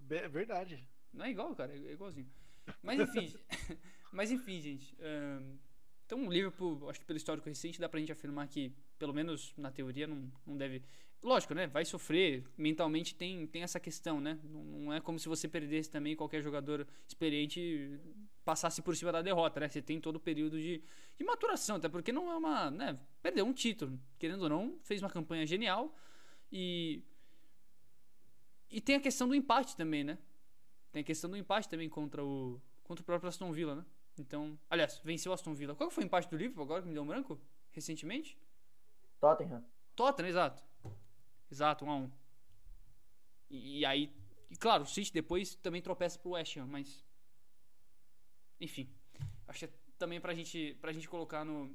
É 0.10 0.28
verdade. 0.28 0.86
Não 1.14 1.24
é 1.24 1.30
igual, 1.30 1.56
cara, 1.56 1.74
é 1.74 1.94
igualzinho. 1.94 2.30
Mas 2.84 3.00
enfim, 3.00 3.34
mas 4.12 4.32
enfim, 4.32 4.62
gente. 4.62 4.96
ahn, 5.02 5.58
então 6.06 6.26
o 6.26 6.32
Liverpool, 6.32 6.90
acho 6.90 7.00
que 7.00 7.06
pelo 7.06 7.18
histórico 7.18 7.48
recente, 7.48 7.80
dá 7.80 7.88
pra 7.88 8.00
gente 8.00 8.12
afirmar 8.12 8.48
que, 8.48 8.74
pelo 8.98 9.14
menos 9.14 9.54
na 9.56 9.72
teoria, 9.72 10.08
não, 10.08 10.32
não 10.46 10.58
deve. 10.58 10.82
Lógico, 11.22 11.54
né? 11.54 11.68
Vai 11.68 11.86
sofrer. 11.86 12.44
Mentalmente 12.58 13.14
tem, 13.14 13.46
tem 13.46 13.62
essa 13.62 13.80
questão, 13.80 14.20
né? 14.20 14.40
Não, 14.44 14.64
não 14.64 14.94
é 14.94 15.00
como 15.00 15.20
se 15.20 15.30
você 15.30 15.48
perdesse 15.48 15.92
também 15.92 16.16
qualquer 16.16 16.42
jogador 16.42 16.88
experiente 17.08 18.00
passasse 18.44 18.82
por 18.82 18.96
cima 18.96 19.12
da 19.12 19.22
derrota, 19.22 19.60
né? 19.60 19.70
Você 19.70 19.82
tem 19.82 20.02
todo 20.02 20.16
o 20.16 20.20
período 20.20 20.58
de, 20.58 20.82
de 21.16 21.24
maturação, 21.24 21.76
até 21.76 21.88
porque 21.88 22.12
não 22.12 22.32
é 22.32 22.38
uma. 22.38 22.72
Né? 22.72 23.00
Perdeu 23.22 23.46
um 23.46 23.54
título. 23.54 24.00
Querendo 24.18 24.42
ou 24.42 24.50
não, 24.50 24.80
fez 24.82 25.04
uma 25.04 25.10
campanha 25.10 25.46
genial. 25.46 25.96
E. 26.52 27.04
E 28.72 28.82
tem 28.82 28.96
a 28.96 29.00
questão 29.00 29.28
do 29.28 29.36
empate 29.36 29.76
também, 29.76 30.04
né? 30.04 30.18
Tem 30.92 31.02
a 31.02 31.06
questão 31.06 31.30
do 31.30 31.38
empate 31.38 31.70
também 31.70 31.88
contra 31.88 32.24
o 32.24 32.60
contra 32.90 33.04
o 33.04 33.06
próprio 33.06 33.30
Aston 33.30 33.52
Villa, 33.52 33.76
né? 33.76 33.86
Então, 34.20 34.60
aliás, 34.70 35.00
venceu 35.04 35.32
o 35.32 35.34
Aston 35.34 35.54
Villa. 35.54 35.74
Qual 35.74 35.88
que 35.88 35.96
foi 35.96 36.04
o 36.04 36.08
empate 36.08 36.30
do 36.30 36.36
Liverpool 36.36 36.64
agora 36.64 36.82
que 36.82 36.88
me 36.90 36.94
deu 36.94 37.04
um 37.04 37.08
branco? 37.08 37.40
Recentemente? 37.72 38.38
Tottenham. 39.20 39.64
Tottenham, 39.96 40.30
exato. 40.30 40.62
Exato, 41.50 41.86
1 41.86 41.90
a 41.90 41.96
1. 41.96 42.12
E, 43.50 43.80
e 43.80 43.86
aí, 43.86 44.14
e 44.52 44.58
claro, 44.58 44.84
o 44.84 44.86
City 44.86 45.14
depois 45.14 45.56
também 45.56 45.82
tropeça 45.82 46.20
pro 46.20 46.32
West 46.32 46.58
Ham, 46.58 46.68
mas 46.68 47.06
enfim. 48.60 48.90
Acho 49.48 49.60
que 49.60 49.66
é 49.66 49.70
também 49.98 50.20
pra 50.20 50.34
gente 50.34 50.78
pra 50.82 50.92
gente 50.92 51.08
colocar 51.08 51.46
no 51.46 51.74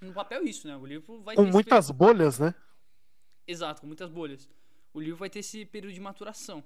no 0.00 0.12
papel 0.12 0.44
isso, 0.44 0.68
né? 0.68 0.76
O 0.76 0.86
Liverpool 0.86 1.22
vai 1.22 1.34
Com 1.34 1.46
muitas 1.46 1.90
bolhas, 1.90 2.38
né? 2.38 2.54
Exato, 3.46 3.80
com 3.80 3.86
muitas 3.86 4.10
bolhas. 4.10 4.48
O 4.92 5.00
livro 5.00 5.16
vai 5.16 5.30
ter 5.30 5.40
esse 5.40 5.64
período 5.64 5.94
de 5.94 6.00
maturação. 6.00 6.62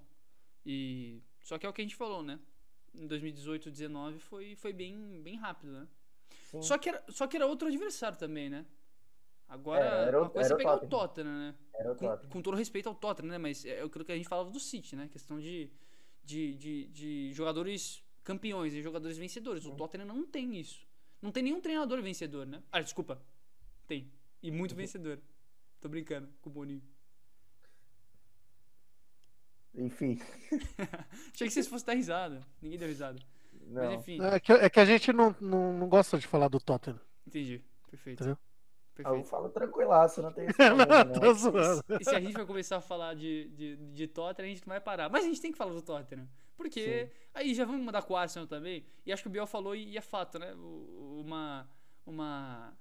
E 0.67 1.23
só 1.41 1.57
que 1.57 1.67
é 1.67 1.69
o 1.69 1.73
que 1.73 1.83
a 1.83 1.85
gente 1.85 1.97
falou, 1.97 2.23
né? 2.23 2.39
Em 2.95 3.07
2018, 3.07 3.71
19 3.71 4.19
foi 4.19 4.55
foi 4.57 4.73
bem 4.73 5.21
bem 5.23 5.37
rápido, 5.37 5.73
né? 5.73 5.89
Sim. 6.51 6.63
Só 6.63 6.79
que 6.79 6.89
era 6.89 7.05
só 7.09 7.27
que 7.27 7.37
era 7.37 7.47
outro 7.47 7.67
adversário 7.69 8.17
também, 8.19 8.49
né? 8.49 8.65
Agora, 9.49 9.85
Era, 9.85 10.07
era 10.07 10.19
o- 10.19 10.23
uma 10.23 10.31
coisa 10.31 10.47
é 10.47 10.49
era 10.49 10.55
o 10.55 10.59
pegar 10.59 10.75
o 10.75 10.79
Tottenham. 10.81 11.09
Tottenham, 11.09 11.39
né? 11.39 11.55
Era 11.75 11.93
o 11.93 11.97
Com, 11.97 12.07
Tottenham. 12.07 12.31
com 12.33 12.43
todo 12.43 12.57
respeito 12.57 12.89
ao 12.89 12.95
Tottenham, 12.95 13.31
né? 13.33 13.39
Mas 13.39 13.65
é 13.65 13.83
aquilo 13.83 14.05
que 14.05 14.13
a 14.13 14.17
gente 14.17 14.29
falava 14.29 14.51
do 14.51 14.59
City, 14.61 14.97
né? 14.97 15.09
Questão 15.09 15.39
de, 15.41 15.71
de, 16.25 16.55
de, 16.55 16.87
de 16.89 17.33
jogadores 17.33 18.03
campeões 18.23 18.73
e 18.75 18.83
jogadores 18.83 19.19
vencedores. 19.19 19.65
O 19.67 19.73
Tottenham 19.77 20.07
não 20.07 20.25
tem 20.27 20.57
isso. 20.59 20.87
Não 21.21 21.31
tem 21.31 21.43
nenhum 21.43 21.61
treinador 21.61 22.01
vencedor, 22.03 22.47
né? 22.47 22.63
Ah, 22.73 22.81
desculpa. 22.81 23.21
Tem. 23.87 24.11
E 24.43 24.51
muito 24.51 24.75
vencedor. 24.75 25.21
Tô 25.81 25.89
brincando 25.89 26.29
com 26.41 26.49
o 26.49 26.53
Boninho. 26.53 26.83
Enfim. 29.77 30.20
Achei 31.35 31.49
que 31.49 31.51
vocês 31.53 31.66
fossem 31.66 31.87
dar 31.87 31.95
risada. 31.95 32.41
Ninguém 32.62 32.79
deu 32.79 32.89
risada. 32.89 33.18
Mas 33.66 33.85
Não. 33.85 33.95
enfim, 33.95 34.18
É 34.22 34.39
que, 34.39 34.53
é 34.53 34.70
que 34.70 34.81
a 34.81 34.85
gente 34.85 35.12
não, 35.12 35.35
não, 35.41 35.72
não 35.79 35.89
gosta 35.89 36.18
de 36.18 36.27
falar 36.27 36.49
do 36.49 36.61
Tottenham. 36.61 37.01
entendi. 37.27 37.62
Perfeito. 37.91 38.22
Entendeu? 38.22 38.39
Ah, 38.39 39.01
Eu 39.01 39.05
Perfeito. 39.05 39.29
falo 39.29 39.49
tranquilaço, 39.49 40.22
não 40.22 40.33
tem 40.33 40.45
esse 40.47 40.55
problema, 40.57 41.05
não. 41.05 41.35
zoando. 41.35 41.83
E 42.01 42.05
se 42.05 42.14
a 42.14 42.20
gente 42.20 42.33
vai 42.33 42.47
começar 42.47 42.77
a 42.77 42.81
falar 42.81 43.14
de, 43.14 43.49
de, 43.49 43.77
de 43.77 44.07
Tottenham, 44.07 44.47
a 44.51 44.55
gente 44.55 44.66
não 44.66 44.72
vai 44.72 44.81
parar. 44.81 45.09
Mas 45.09 45.25
a 45.25 45.29
gente 45.29 45.41
tem 45.41 45.51
que 45.51 45.59
falar 45.59 45.72
do 45.72 45.83
Tottenham. 45.83 46.29
Porque 46.57 47.11
aí 47.33 47.53
já 47.55 47.64
vamos 47.64 47.85
mandar 47.85 48.03
com 48.03 48.14
o 48.14 48.16
Arsenal 48.16 48.47
também. 48.47 48.85
E 49.05 49.12
acho 49.12 49.22
que 49.22 49.29
o 49.29 49.31
Biel 49.33 49.47
falou 49.47 49.75
e 49.75 49.97
é 49.97 50.01
fato, 50.01 50.39
né? 50.39 50.53
Uma. 50.55 51.68
Uma. 52.07 52.77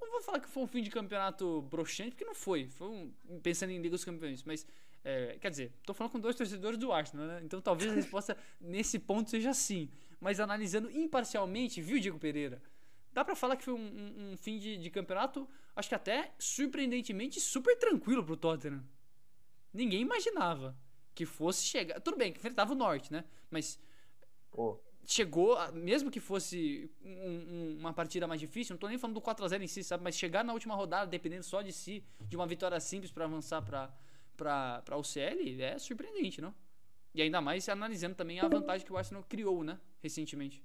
Não 0.00 0.10
vou 0.12 0.22
falar 0.22 0.40
que 0.40 0.48
foi 0.48 0.62
um 0.62 0.66
fim 0.66 0.80
de 0.82 0.90
campeonato 0.90 1.60
broxante, 1.62 2.12
porque 2.12 2.24
não 2.24 2.34
foi. 2.34 2.68
Foi 2.68 2.88
um, 2.88 3.12
pensando 3.42 3.70
em 3.70 3.76
Liga 3.78 3.90
dos 3.90 4.04
Campeões. 4.04 4.42
Mas, 4.44 4.66
é, 5.04 5.38
quer 5.40 5.50
dizer, 5.50 5.72
tô 5.86 5.94
falando 5.94 6.12
com 6.12 6.20
dois 6.20 6.36
torcedores 6.36 6.78
do 6.78 6.92
Arsenal, 6.92 7.26
né? 7.26 7.40
Então 7.44 7.60
talvez 7.60 7.90
a 7.90 7.94
resposta 7.94 8.36
nesse 8.60 8.98
ponto 8.98 9.30
seja 9.30 9.52
sim. 9.54 9.88
Mas 10.20 10.40
analisando 10.40 10.90
imparcialmente, 10.90 11.80
viu, 11.80 11.98
Diego 12.00 12.18
Pereira? 12.18 12.60
Dá 13.12 13.24
pra 13.24 13.34
falar 13.36 13.56
que 13.56 13.64
foi 13.64 13.74
um, 13.74 13.78
um- 13.78 14.32
um 14.32 14.36
fim 14.36 14.58
de, 14.58 14.76
de 14.76 14.90
campeonato, 14.90 15.48
acho 15.74 15.88
que 15.88 15.94
até 15.94 16.32
surpreendentemente 16.38 17.40
super 17.40 17.76
tranquilo 17.78 18.24
pro 18.24 18.36
Tottenham. 18.36 18.84
Ninguém 19.72 20.00
imaginava 20.02 20.76
que 21.14 21.24
fosse 21.26 21.64
chegar. 21.64 22.00
Tudo 22.00 22.16
bem, 22.16 22.32
que 22.32 22.38
enfrentava 22.38 22.72
o 22.72 22.76
Norte, 22.76 23.12
né? 23.12 23.24
Mas 23.50 23.78
chegou, 25.06 25.56
mesmo 25.72 26.10
que 26.10 26.20
fosse 26.20 26.90
um, 27.02 27.10
um, 27.10 27.76
uma 27.78 27.92
partida 27.92 28.26
mais 28.26 28.40
difícil, 28.40 28.74
não 28.74 28.78
tô 28.78 28.88
nem 28.88 28.98
falando 28.98 29.14
do 29.14 29.20
4x0 29.22 29.62
em 29.62 29.66
si, 29.66 29.82
sabe? 29.82 30.04
Mas 30.04 30.16
chegar 30.16 30.44
na 30.44 30.52
última 30.52 30.74
rodada, 30.74 31.06
dependendo 31.10 31.44
só 31.44 31.62
de 31.62 31.72
si, 31.72 32.04
de 32.28 32.36
uma 32.36 32.46
vitória 32.46 32.78
simples 32.80 33.10
para 33.10 33.24
avançar 33.24 33.62
para 33.62 33.90
para 34.38 34.96
o 34.96 35.02
CL, 35.02 35.60
é 35.60 35.78
surpreendente, 35.78 36.40
não? 36.40 36.54
E 37.14 37.20
ainda 37.20 37.40
mais 37.40 37.68
analisando 37.68 38.14
também 38.14 38.38
a 38.38 38.46
vantagem 38.48 38.86
que 38.86 38.92
o 38.92 38.96
Arsenal 38.96 39.24
criou, 39.28 39.64
né? 39.64 39.78
Recentemente. 40.00 40.64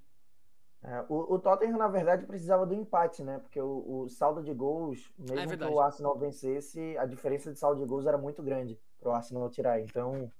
É, 0.82 1.04
o, 1.08 1.34
o, 1.34 1.38
Tottenham, 1.38 1.78
na 1.78 1.88
verdade, 1.88 2.26
precisava 2.26 2.66
do 2.66 2.74
empate, 2.74 3.22
né? 3.22 3.38
Porque 3.38 3.58
o, 3.58 4.02
o 4.02 4.08
saldo 4.08 4.42
de 4.42 4.52
gols, 4.52 5.10
mesmo 5.18 5.54
é 5.54 5.56
que 5.56 5.64
o 5.64 5.80
Arsenal 5.80 6.16
vencesse, 6.16 6.96
a 6.98 7.06
diferença 7.06 7.50
de 7.50 7.58
saldo 7.58 7.80
de 7.80 7.86
gols 7.86 8.06
era 8.06 8.18
muito 8.18 8.42
grande 8.42 8.78
para 9.00 9.08
o 9.08 9.12
Arsenal 9.12 9.48
tirar. 9.48 9.80
Então, 9.80 10.30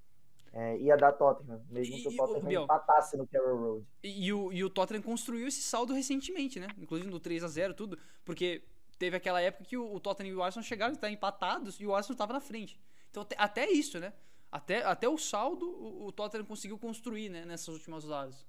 é, 0.53 0.77
ia 0.79 0.97
dar 0.97 1.13
Tottenham, 1.13 1.63
mesmo 1.71 1.97
e, 1.97 2.03
que 2.03 2.09
o 2.09 2.17
Tottenham 2.17 2.45
Biel, 2.45 2.63
empatasse 2.65 3.17
no 3.17 3.27
Carroll 3.27 3.57
Road. 3.57 3.87
E, 4.03 4.27
e, 4.27 4.33
o, 4.35 4.53
e 4.53 4.63
o 4.63 4.69
Tottenham 4.69 5.03
construiu 5.03 5.49
esse 5.49 5.63
saldo 5.63 5.95
recentemente, 5.95 6.61
né? 6.61 6.69
Inclusive 6.79 7.11
no 7.11 7.19
3 7.19 7.43
a 7.43 7.49
0 7.49 7.73
tudo, 7.73 7.99
porque 8.23 8.63
teve 8.99 9.17
aquela 9.17 9.41
época 9.41 9.65
que 9.65 9.79
o, 9.79 9.95
o 9.95 9.99
Tottenham 9.99 10.31
e 10.31 10.37
o 10.37 10.43
Arsenal 10.43 10.63
chegaram 10.63 10.93
a 10.93 10.95
estar 10.95 11.11
empatados 11.11 11.81
e 11.81 11.87
o 11.87 11.95
Arsenal 11.95 12.15
estava 12.15 12.35
na 12.35 12.41
frente. 12.41 12.79
Então 13.15 13.27
até 13.39 13.71
isso, 13.71 14.01
né? 14.01 14.13
Até, 14.51 14.85
até 14.85 15.09
o 15.09 15.17
saldo 15.17 15.67
o, 15.67 16.07
o 16.07 16.13
Tottenham 16.13 16.45
conseguiu 16.45 16.79
construir, 16.79 17.29
né? 17.29 17.45
Nessas 17.45 17.69
últimas 17.69 18.05
rodadas. 18.05 18.47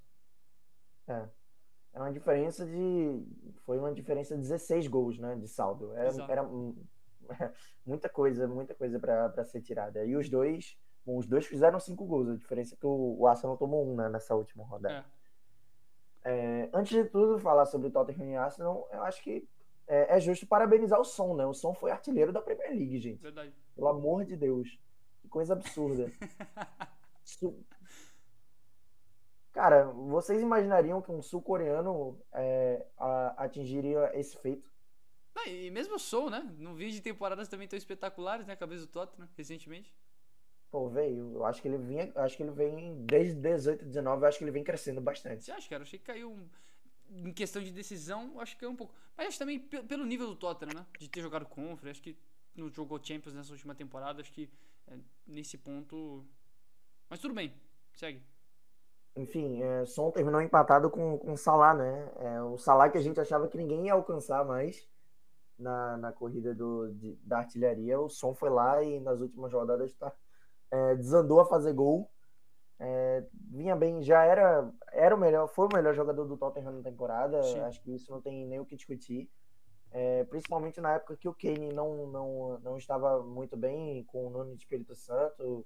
É. 1.08 1.28
É 1.94 2.00
uma 2.00 2.12
diferença 2.12 2.66
de. 2.66 3.24
Foi 3.64 3.78
uma 3.78 3.94
diferença 3.94 4.36
de 4.36 4.42
16 4.42 4.88
gols, 4.88 5.20
né? 5.20 5.36
De 5.36 5.48
saldo. 5.48 5.94
Era, 5.96 6.10
era 6.30 6.44
muita 7.86 8.10
coisa, 8.10 8.48
muita 8.48 8.74
coisa 8.74 9.00
para 9.00 9.46
ser 9.46 9.62
tirada. 9.62 10.04
E 10.04 10.16
os 10.16 10.30
dois 10.30 10.78
Bom, 11.06 11.18
os 11.18 11.28
dois 11.28 11.46
fizeram 11.46 11.80
cinco 11.80 12.04
gols, 12.04 12.28
a 12.28 12.36
diferença 12.36 12.74
é 12.74 12.78
que 12.78 12.86
o, 12.86 13.18
o 13.20 13.28
Arsenal 13.28 13.56
tomou 13.56 13.88
um 13.88 13.96
né, 13.96 14.10
nessa 14.10 14.34
última 14.34 14.66
rodada. 14.66 15.06
É. 16.24 16.36
É, 16.64 16.70
antes 16.74 16.92
de 16.92 17.06
tudo, 17.06 17.38
falar 17.38 17.68
sobre 17.68 17.90
o 17.90 17.92
Tottenham 17.92 18.32
e 18.32 18.36
Arsenal, 18.36 18.90
eu 18.92 19.04
acho 19.04 19.22
que 19.22 19.48
é, 19.88 20.16
é, 20.16 20.20
justo 20.20 20.48
parabenizar 20.48 21.00
o 21.00 21.04
Son, 21.04 21.36
né? 21.36 21.46
O 21.46 21.54
Son 21.54 21.76
foi 21.76 21.92
artilheiro 21.92 22.34
da 22.34 22.42
Premier 22.42 22.72
League, 22.72 22.98
gente. 22.98 23.22
Verdade. 23.22 23.54
Pelo 23.76 23.90
amor 23.90 24.26
de 24.26 24.36
Deus. 24.36 24.80
Que 25.22 25.28
coisa 25.28 25.54
absurda. 25.54 26.12
Su... 27.24 27.64
Cara, 29.52 29.86
vocês 29.86 30.42
imaginariam 30.42 31.02
que 31.02 31.12
um 31.12 31.22
sul-coreano 31.22 32.20
é, 32.34 32.86
atingiria 33.38 34.12
esse 34.14 34.38
feito? 34.38 34.70
Não, 35.36 35.46
e 35.46 35.70
mesmo 35.70 35.96
o 35.96 36.00
Son, 36.00 36.30
né? 36.30 36.54
Não 36.58 36.74
vi 36.74 36.92
de 36.92 37.02
temporadas 37.02 37.48
também 37.48 37.68
tão 37.68 37.78
espetaculares, 37.78 38.48
né? 38.48 38.54
A 38.54 38.58
cabeça 38.58 38.86
do 38.86 38.92
Tottenham, 38.92 39.30
recentemente. 39.36 39.94
Pô, 40.72 40.90
veio. 40.90 41.34
Eu 41.36 41.46
acho 41.46 41.62
que 41.62 41.68
ele 41.68 41.78
vinha. 41.78 42.12
Acho 42.16 42.38
que 42.38 42.44
ele 42.44 42.52
vem 42.52 43.06
desde 43.06 43.36
18, 43.36 43.86
19, 43.86 44.24
eu 44.24 44.28
acho 44.28 44.38
que 44.38 44.44
ele 44.44 44.52
vem 44.52 44.64
crescendo 44.64 45.02
bastante. 45.02 45.44
Você 45.44 45.52
acha, 45.52 45.70
cara? 45.70 45.82
Eu 45.82 45.86
achei 45.86 46.00
que 46.00 46.06
caiu. 46.06 46.38
Em 47.10 47.32
questão 47.32 47.62
de 47.62 47.72
decisão, 47.72 48.40
acho 48.40 48.56
que 48.56 48.62
caiu 48.62 48.72
um 48.72 48.76
pouco. 48.76 48.94
Mas 49.16 49.28
acho 49.28 49.40
também 49.40 49.60
pelo 49.60 50.06
nível 50.06 50.28
do 50.28 50.36
Tottenham, 50.36 50.74
né? 50.74 50.86
De 51.00 51.08
ter 51.08 51.22
jogado 51.22 51.46
Conference, 51.46 51.92
acho 51.92 52.02
que 52.02 52.18
não 52.56 52.70
jogou 52.70 53.00
Champions 53.02 53.36
nessa 53.36 53.52
última 53.52 53.76
temporada, 53.76 54.22
acho 54.22 54.32
que 54.32 54.50
é, 54.88 54.98
nesse 55.28 55.58
ponto. 55.58 56.26
Mas 57.10 57.20
tudo 57.20 57.34
bem, 57.34 57.54
segue. 57.94 58.22
Enfim, 59.16 59.62
é, 59.62 59.86
Son 59.86 60.12
terminou 60.12 60.42
empatado 60.42 60.90
com, 60.90 61.18
com 61.18 61.34
o 61.34 61.38
Salah, 61.38 61.74
né? 61.74 62.12
É, 62.20 62.42
o 62.42 62.58
Salah 62.58 62.90
que 62.90 62.98
a 62.98 63.02
gente 63.02 63.20
achava 63.20 63.48
que 63.48 63.58
ninguém 63.58 63.86
ia 63.86 63.94
alcançar 63.94 64.44
mais 64.44 64.90
na, 65.58 65.96
na 65.98 66.12
corrida 66.12 66.54
do, 66.54 66.92
de, 66.94 67.16
da 67.24 67.38
artilharia. 67.38 68.00
O 68.00 68.10
Son 68.10 68.34
foi 68.34 68.50
lá 68.50 68.84
e 68.84 69.00
nas 69.00 69.22
últimas 69.22 69.54
rodadas 69.54 69.92
está 69.92 70.14
é, 70.72 70.96
desandou 70.96 71.40
a 71.40 71.46
fazer 71.46 71.74
gol. 71.74 72.12
É, 72.78 73.24
vinha 73.52 73.76
bem, 73.76 74.04
já 74.04 74.24
era, 74.24 74.70
era 74.92 75.16
o 75.16 75.18
melhor, 75.18 75.48
foi 75.48 75.68
o 75.68 75.74
melhor 75.74 75.94
jogador 75.94 76.26
do 76.26 76.36
Tottenham 76.36 76.74
na 76.74 76.84
temporada. 76.84 77.42
Sim. 77.44 77.60
Acho 77.62 77.82
que 77.82 77.96
isso 77.96 78.12
não 78.12 78.22
tem 78.22 78.46
nem 78.46 78.60
o 78.60 78.66
que 78.66 78.76
discutir. 78.76 79.30
É, 79.98 80.26
principalmente 80.26 80.82
na 80.82 80.96
época 80.96 81.16
que 81.16 81.30
o 81.30 81.34
Kane 81.34 81.72
não, 81.72 82.08
não, 82.08 82.60
não 82.60 82.78
estava 82.78 83.24
muito 83.24 83.56
bem 83.56 84.04
com 84.04 84.28
o 84.28 84.30
Nuno 84.30 84.54
de 84.54 84.58
Espírito 84.58 84.94
Santo. 84.94 85.66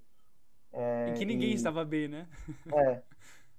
É, 0.72 1.08
e 1.10 1.14
que 1.14 1.24
ninguém 1.24 1.50
e, 1.50 1.54
estava 1.54 1.84
bem, 1.84 2.06
né? 2.06 2.28
É. 2.72 3.02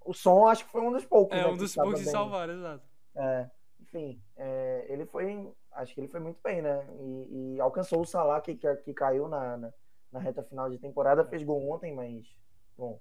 O 0.05 0.13
som 0.13 0.47
acho 0.47 0.63
que 0.63 0.71
foi 0.71 0.79
um 0.79 0.93
dos 0.93 1.05
poucos. 1.05 1.37
É, 1.37 1.41
né, 1.41 1.47
um 1.49 1.57
dos 1.57 1.75
poucos 1.75 1.99
de 1.99 2.05
salvar, 2.05 2.49
exato. 2.49 2.87
É, 3.13 3.49
enfim, 3.81 4.21
é, 4.37 4.85
ele 4.87 5.05
foi. 5.05 5.51
Acho 5.73 5.93
que 5.93 5.99
ele 5.99 6.07
foi 6.07 6.21
muito 6.21 6.39
bem, 6.41 6.61
né? 6.61 6.87
E, 7.01 7.55
e 7.55 7.59
alcançou 7.59 7.99
o 7.99 8.05
Salah 8.05 8.39
que, 8.39 8.55
que, 8.55 8.73
que 8.77 8.93
caiu 8.93 9.27
na, 9.27 9.57
na, 9.57 9.73
na 10.09 10.19
reta 10.21 10.41
final 10.41 10.69
de 10.69 10.77
temporada. 10.77 11.25
Fez 11.25 11.43
gol 11.43 11.69
ontem, 11.69 11.93
mas, 11.93 12.33
bom, 12.77 12.97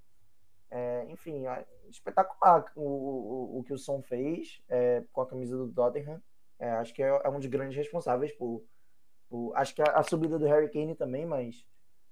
é, 0.72 1.06
enfim, 1.08 1.46
é 1.46 1.64
espetacular 1.88 2.64
o, 2.74 2.82
o, 2.82 3.58
o, 3.60 3.62
que 3.62 3.72
o 3.72 3.78
Son 3.78 4.02
fez 4.02 4.60
é, 4.68 5.04
com 5.12 5.20
a 5.20 5.26
camisa 5.26 5.56
do 5.56 5.68
Tottenham. 5.72 6.20
É, 6.60 6.70
acho 6.72 6.94
que 6.94 7.02
é, 7.02 7.08
é, 7.08 7.28
um 7.28 7.40
dos 7.40 7.48
grandes 7.48 7.76
responsáveis 7.76 8.32
por. 8.32 8.62
por 9.28 9.52
acho 9.56 9.74
que 9.74 9.82
a, 9.82 9.86
a, 9.86 10.02
subida 10.02 10.38
do 10.38 10.46
Harry 10.46 10.70
Kane 10.70 10.94
também, 10.94 11.26
mas 11.26 11.66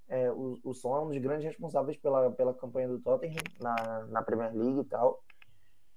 é, 0.09 0.31
o, 0.33 0.59
o 0.65 0.75
Son 0.75 0.97
é 0.97 1.01
um 1.03 1.09
dos 1.09 1.19
grandes 1.19 1.45
responsáveis 1.45 1.97
pela, 1.97 2.31
pela 2.33 2.55
campanha 2.55 2.89
do 2.89 2.99
Tottenham 2.99 3.43
na, 3.61 4.07
na 4.07 4.23
Premier 4.23 4.55
League 4.55 4.81
e 4.81 4.85
tal. 4.85 5.23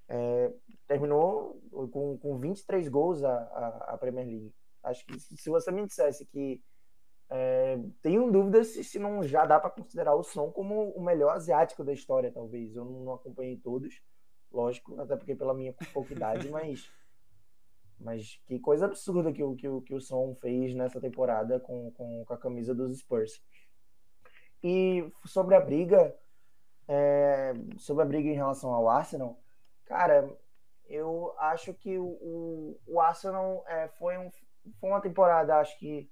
É, 0.08 0.52
terminou 0.86 1.62
com, 1.92 2.18
com 2.18 2.38
23 2.38 2.90
gols 2.90 3.24
a, 3.24 3.34
a, 3.34 3.68
a 3.94 3.98
Premier 3.98 4.28
League. 4.28 4.54
Acho 4.84 5.06
que 5.06 5.18
se 5.20 5.50
você 5.50 5.72
me 5.72 5.86
dissesse 5.86 6.26
que 6.26 6.62
é, 7.34 7.80
tenho 8.02 8.30
dúvidas 8.30 8.68
se, 8.68 8.84
se 8.84 9.00
não 9.00 9.24
já 9.24 9.46
dá 9.46 9.58
para 9.58 9.70
considerar 9.70 10.14
o 10.16 10.24
som 10.24 10.52
como 10.52 10.90
o 10.90 11.02
melhor 11.02 11.34
asiático 11.34 11.82
da 11.82 11.94
história, 11.94 12.30
talvez. 12.30 12.76
Eu 12.76 12.84
não, 12.84 13.06
não 13.06 13.14
acompanhei 13.14 13.56
todos, 13.56 14.02
lógico, 14.52 15.00
até 15.00 15.16
porque 15.16 15.34
pela 15.34 15.54
minha 15.54 15.74
pouca 15.94 16.14
idade, 16.14 16.50
mas, 16.52 16.92
mas 18.04 18.42
que 18.46 18.60
coisa 18.60 18.86
absurda 18.86 19.32
que 19.32 19.44
o, 19.44 19.56
que, 19.56 19.68
que 19.82 19.94
o 19.94 20.02
som 20.02 20.36
fez 20.36 20.74
nessa 20.74 21.00
temporada 21.00 21.60
com, 21.60 21.92
com, 21.92 22.26
com 22.26 22.34
a 22.34 22.38
camisa 22.38 22.74
dos 22.74 22.98
Spurs. 23.00 23.42
E 24.64 25.12
sobre 25.26 25.56
a 25.56 25.60
briga, 25.60 26.16
é, 26.88 27.54
sobre 27.78 28.04
a 28.04 28.06
briga 28.06 28.30
em 28.30 28.36
relação 28.36 28.74
ao 28.74 28.90
Arsenal, 28.90 29.40
cara, 29.86 30.30
eu 30.88 31.34
acho 31.38 31.74
que 31.74 31.98
o, 31.98 32.78
o, 32.86 33.00
Arsenal 33.00 33.64
é, 33.68 33.88
foi, 33.88 34.18
um, 34.18 34.30
foi 34.80 34.90
uma 34.90 35.02
temporada, 35.02 35.58
acho 35.58 35.78
que 35.80 36.10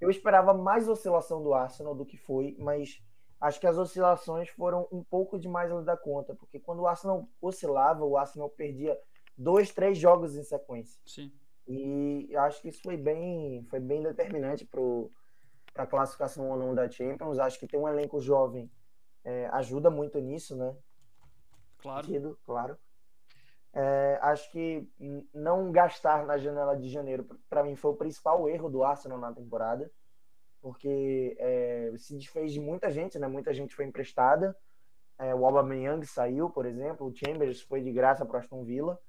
eu 0.00 0.10
esperava 0.10 0.54
mais 0.54 0.88
oscilação 0.88 1.42
do 1.42 1.54
Arsenal 1.54 1.94
do 1.94 2.06
que 2.06 2.16
foi, 2.16 2.56
mas 2.58 3.00
acho 3.40 3.60
que 3.60 3.66
as 3.66 3.76
oscilações 3.76 4.48
foram 4.48 4.88
um 4.90 5.02
pouco 5.02 5.38
demais 5.38 5.70
da 5.84 5.96
conta, 5.96 6.34
porque 6.34 6.58
quando 6.58 6.80
o 6.80 6.86
Arsenal 6.86 7.28
oscilava, 7.40 8.04
o 8.04 8.16
Arsenal 8.16 8.48
perdia 8.48 8.98
dois, 9.36 9.70
três 9.72 9.98
jogos 9.98 10.36
em 10.36 10.42
sequência. 10.42 11.00
Sim. 11.04 11.32
E 11.66 12.34
acho 12.36 12.60
que 12.60 12.68
isso 12.68 12.82
foi 12.82 12.96
bem, 12.96 13.64
foi 13.70 13.80
bem 13.80 14.02
determinante 14.02 14.64
para 14.66 15.84
a 15.84 15.86
classificação 15.86 16.50
ou 16.50 16.56
não 16.56 16.74
da 16.74 16.90
Champions. 16.90 17.38
Acho 17.38 17.58
que 17.58 17.66
ter 17.66 17.76
um 17.76 17.88
elenco 17.88 18.20
jovem 18.20 18.70
é, 19.24 19.46
ajuda 19.52 19.90
muito 19.90 20.18
nisso, 20.18 20.56
né? 20.56 20.76
Claro. 21.78 22.06
Sentido, 22.06 22.38
claro. 22.44 22.76
É, 23.74 24.18
acho 24.20 24.50
que 24.50 24.86
não 25.32 25.72
gastar 25.72 26.26
na 26.26 26.36
janela 26.36 26.76
de 26.76 26.88
janeiro, 26.90 27.26
para 27.48 27.64
mim, 27.64 27.74
foi 27.74 27.92
o 27.92 27.96
principal 27.96 28.46
erro 28.48 28.68
do 28.68 28.84
Arsenal 28.84 29.18
na 29.18 29.32
temporada, 29.32 29.90
porque 30.60 31.34
é, 31.38 31.92
se 31.96 32.14
desfez 32.16 32.52
de 32.52 32.60
muita 32.60 32.90
gente, 32.90 33.18
né? 33.18 33.26
Muita 33.26 33.54
gente 33.54 33.74
foi 33.74 33.86
emprestada. 33.86 34.56
É, 35.18 35.34
o 35.34 35.46
Aubameyang 35.46 36.04
saiu, 36.06 36.50
por 36.50 36.66
exemplo, 36.66 37.06
o 37.06 37.14
Chambers 37.14 37.62
foi 37.62 37.80
de 37.80 37.92
graça 37.92 38.26
para 38.26 38.40
Aston 38.40 38.64
Villa. 38.64 39.00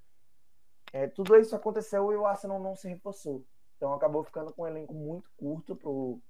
É, 0.94 1.08
tudo 1.08 1.36
isso 1.36 1.56
aconteceu 1.56 2.14
e 2.14 2.16
o 2.16 2.26
Arsenal 2.26 2.60
não 2.60 2.76
se 2.76 2.88
reforçou. 2.88 3.44
Então 3.76 3.92
acabou 3.94 4.24
ficando 4.24 4.54
com 4.54 4.62
um 4.62 4.68
elenco 4.68 4.94
muito 4.94 5.30
curto 5.36 5.76
pro, 5.76 6.22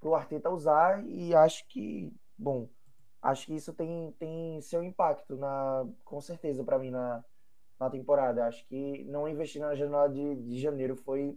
pro 0.00 0.14
Arteta 0.14 0.48
usar 0.48 1.04
e 1.04 1.34
acho 1.34 1.66
que, 1.66 2.14
bom, 2.38 2.68
acho 3.20 3.46
que 3.46 3.56
isso 3.56 3.72
tem, 3.72 4.14
tem 4.18 4.60
seu 4.60 4.84
impacto, 4.84 5.36
na, 5.36 5.84
com 6.04 6.20
certeza, 6.20 6.62
para 6.62 6.78
mim, 6.78 6.90
na, 6.90 7.24
na 7.78 7.90
temporada. 7.90 8.46
Acho 8.46 8.64
que 8.68 9.02
não 9.04 9.28
investir 9.28 9.60
na 9.60 9.74
janela 9.74 10.08
de, 10.08 10.36
de 10.36 10.60
janeiro 10.60 10.94
foi, 10.94 11.36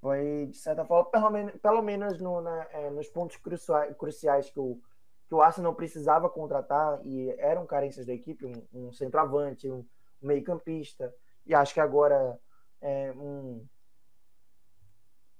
foi, 0.00 0.48
de 0.50 0.56
certa 0.56 0.84
forma, 0.84 1.10
pelo 1.10 1.30
menos, 1.30 1.56
pelo 1.60 1.82
menos 1.82 2.20
no, 2.20 2.40
na, 2.40 2.66
é, 2.72 2.90
nos 2.90 3.08
pontos 3.08 3.36
cruciais, 3.36 3.96
cruciais 3.96 4.50
que 4.50 4.58
o, 4.58 4.80
que 5.28 5.34
o 5.34 5.40
Arsenal 5.40 5.74
precisava 5.76 6.28
contratar 6.28 7.00
e 7.06 7.30
eram 7.38 7.64
carências 7.66 8.04
da 8.04 8.12
equipe, 8.12 8.44
um, 8.44 8.88
um 8.88 8.92
centroavante, 8.92 9.70
um, 9.70 9.84
meio-campista, 10.22 11.14
e 11.44 11.54
acho 11.54 11.74
que 11.74 11.80
agora 11.80 12.38
é, 12.80 13.12
um, 13.12 13.66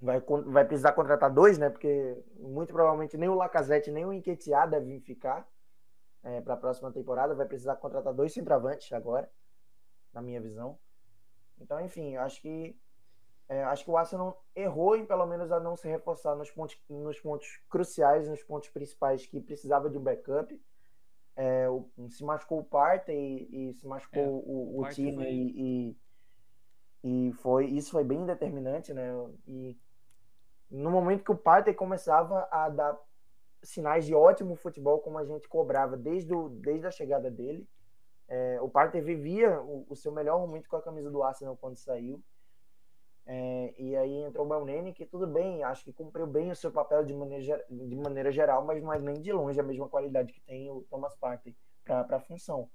vai, 0.01 0.21
vai 0.21 0.65
precisar 0.65 0.93
contratar 0.93 1.33
dois, 1.33 1.59
né? 1.59 1.71
Porque 1.71 2.23
muito 2.37 2.73
provavelmente 2.73 3.17
nem 3.17 3.29
o 3.29 3.35
Lacazette 3.35 3.91
nem 3.91 4.05
o 4.05 4.13
Enquetear 4.13 4.69
devem 4.69 5.01
ficar 5.01 5.47
é, 6.23 6.41
para 6.41 6.55
a 6.55 6.57
próxima 6.57 6.93
temporada. 6.93 7.35
Vai 7.35 7.47
precisar 7.47 7.77
contratar 7.77 8.13
dois 8.13 8.33
centroavantes 8.33 8.93
agora, 8.93 9.31
na 10.13 10.21
minha 10.21 10.41
visão. 10.41 10.79
Então, 11.59 11.81
enfim, 11.81 12.17
acho 12.17 12.41
que 12.41 12.77
é, 13.49 13.63
acho 13.65 13.85
que 13.85 13.91
o 13.91 13.97
Arsenal 13.97 14.43
errou 14.55 14.97
em 14.97 15.05
pelo 15.05 15.27
menos 15.27 15.53
a 15.53 15.61
não 15.61 15.77
se 15.77 15.87
reforçar 15.87 16.35
nos 16.35 16.51
pontos, 16.51 16.81
nos 16.89 17.21
pontos 17.21 17.61
cruciais, 17.69 18.29
nos 18.29 18.43
pontos 18.43 18.71
principais 18.71 19.27
que 19.27 19.41
precisava 19.41 19.91
de 19.91 19.99
um 19.99 20.03
backup. 20.03 20.61
É, 21.35 21.69
o, 21.69 21.89
se 22.11 22.23
machucou 22.25 22.61
o 22.61 22.65
Partey 22.65 23.49
e, 23.51 23.71
e 23.71 23.73
se 23.75 23.87
machucou 23.87 24.23
é, 24.23 24.27
o, 24.27 24.77
o, 24.77 24.83
o 24.83 24.89
time 24.91 25.17
foi... 25.17 25.33
e, 25.33 25.97
e, 27.03 27.29
e, 27.29 27.33
foi 27.33 27.67
isso 27.67 27.91
foi 27.91 28.05
bem 28.05 28.27
determinante, 28.27 28.93
né? 28.93 29.11
E 29.47 29.79
no 30.71 30.91
momento 30.91 31.25
que 31.25 31.33
o 31.33 31.37
Partey 31.37 31.75
começava 31.75 32.47
a 32.51 32.69
dar 32.69 32.99
sinais 33.63 34.05
de 34.05 34.15
ótimo 34.15 34.57
futebol, 34.57 35.01
como 35.01 35.19
a 35.19 35.25
gente 35.25 35.49
cobrava 35.49 35.97
desde, 35.97 36.35
o, 36.35 36.49
desde 36.49 36.87
a 36.87 36.91
chegada 36.91 37.31
dele, 37.31 37.69
é, 38.29 38.61
o 38.61 38.69
Partey 38.69 39.01
vivia 39.01 39.61
o, 39.61 39.87
o, 39.89 39.97
seu 39.97 40.11
melhor 40.11 40.39
momento 40.39 40.69
com 40.69 40.77
a 40.77 40.83
camisa 40.83 41.11
do 41.11 41.23
Arsenal 41.23 41.57
quando 41.57 41.77
saiu. 41.77 42.23
É, 43.25 43.75
e 43.79 43.97
aí 43.97 44.25
entrou 44.25 44.45
o 44.45 44.49
Belnene, 44.49 44.93
que 44.93 45.07
tudo 45.07 45.27
bem, 45.27 45.63
acho 45.63 45.85
que 45.85 45.93
cumpriu 45.93 46.27
bem 46.27 46.51
o 46.51 46.57
seu 46.57 46.73
papel 46.73 47.05
de 47.05 47.15
maneira, 47.15 47.65
de 47.71 47.97
maneira 47.97 48.33
geral, 48.33 48.65
mas 48.65 48.83
não 48.83 48.93
é 48.93 48.99
nem 48.99 49.21
de 49.21 49.33
longe 49.33 49.61
a 49.61 49.63
mesma 49.63 49.89
qualidade 49.89 50.33
que 50.33 50.41
tem 50.41 50.71
o 50.71 50.83
Thomas 50.91 51.15
Partey 51.15 51.57
para 51.85 52.17
a 52.17 52.21
função. 52.21 52.69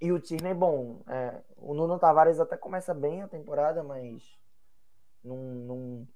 E 0.00 0.12
o 0.12 0.20
Tierney, 0.20 0.52
bom, 0.52 1.02
é, 1.08 1.40
o 1.56 1.72
Nuno 1.72 1.98
Tavares 1.98 2.38
até 2.38 2.56
começa 2.56 2.92
bem 2.92 3.22
a 3.22 3.28
temporada, 3.28 3.82
mas 3.82 4.38
não, 5.24 5.36
não, 5.38 6.08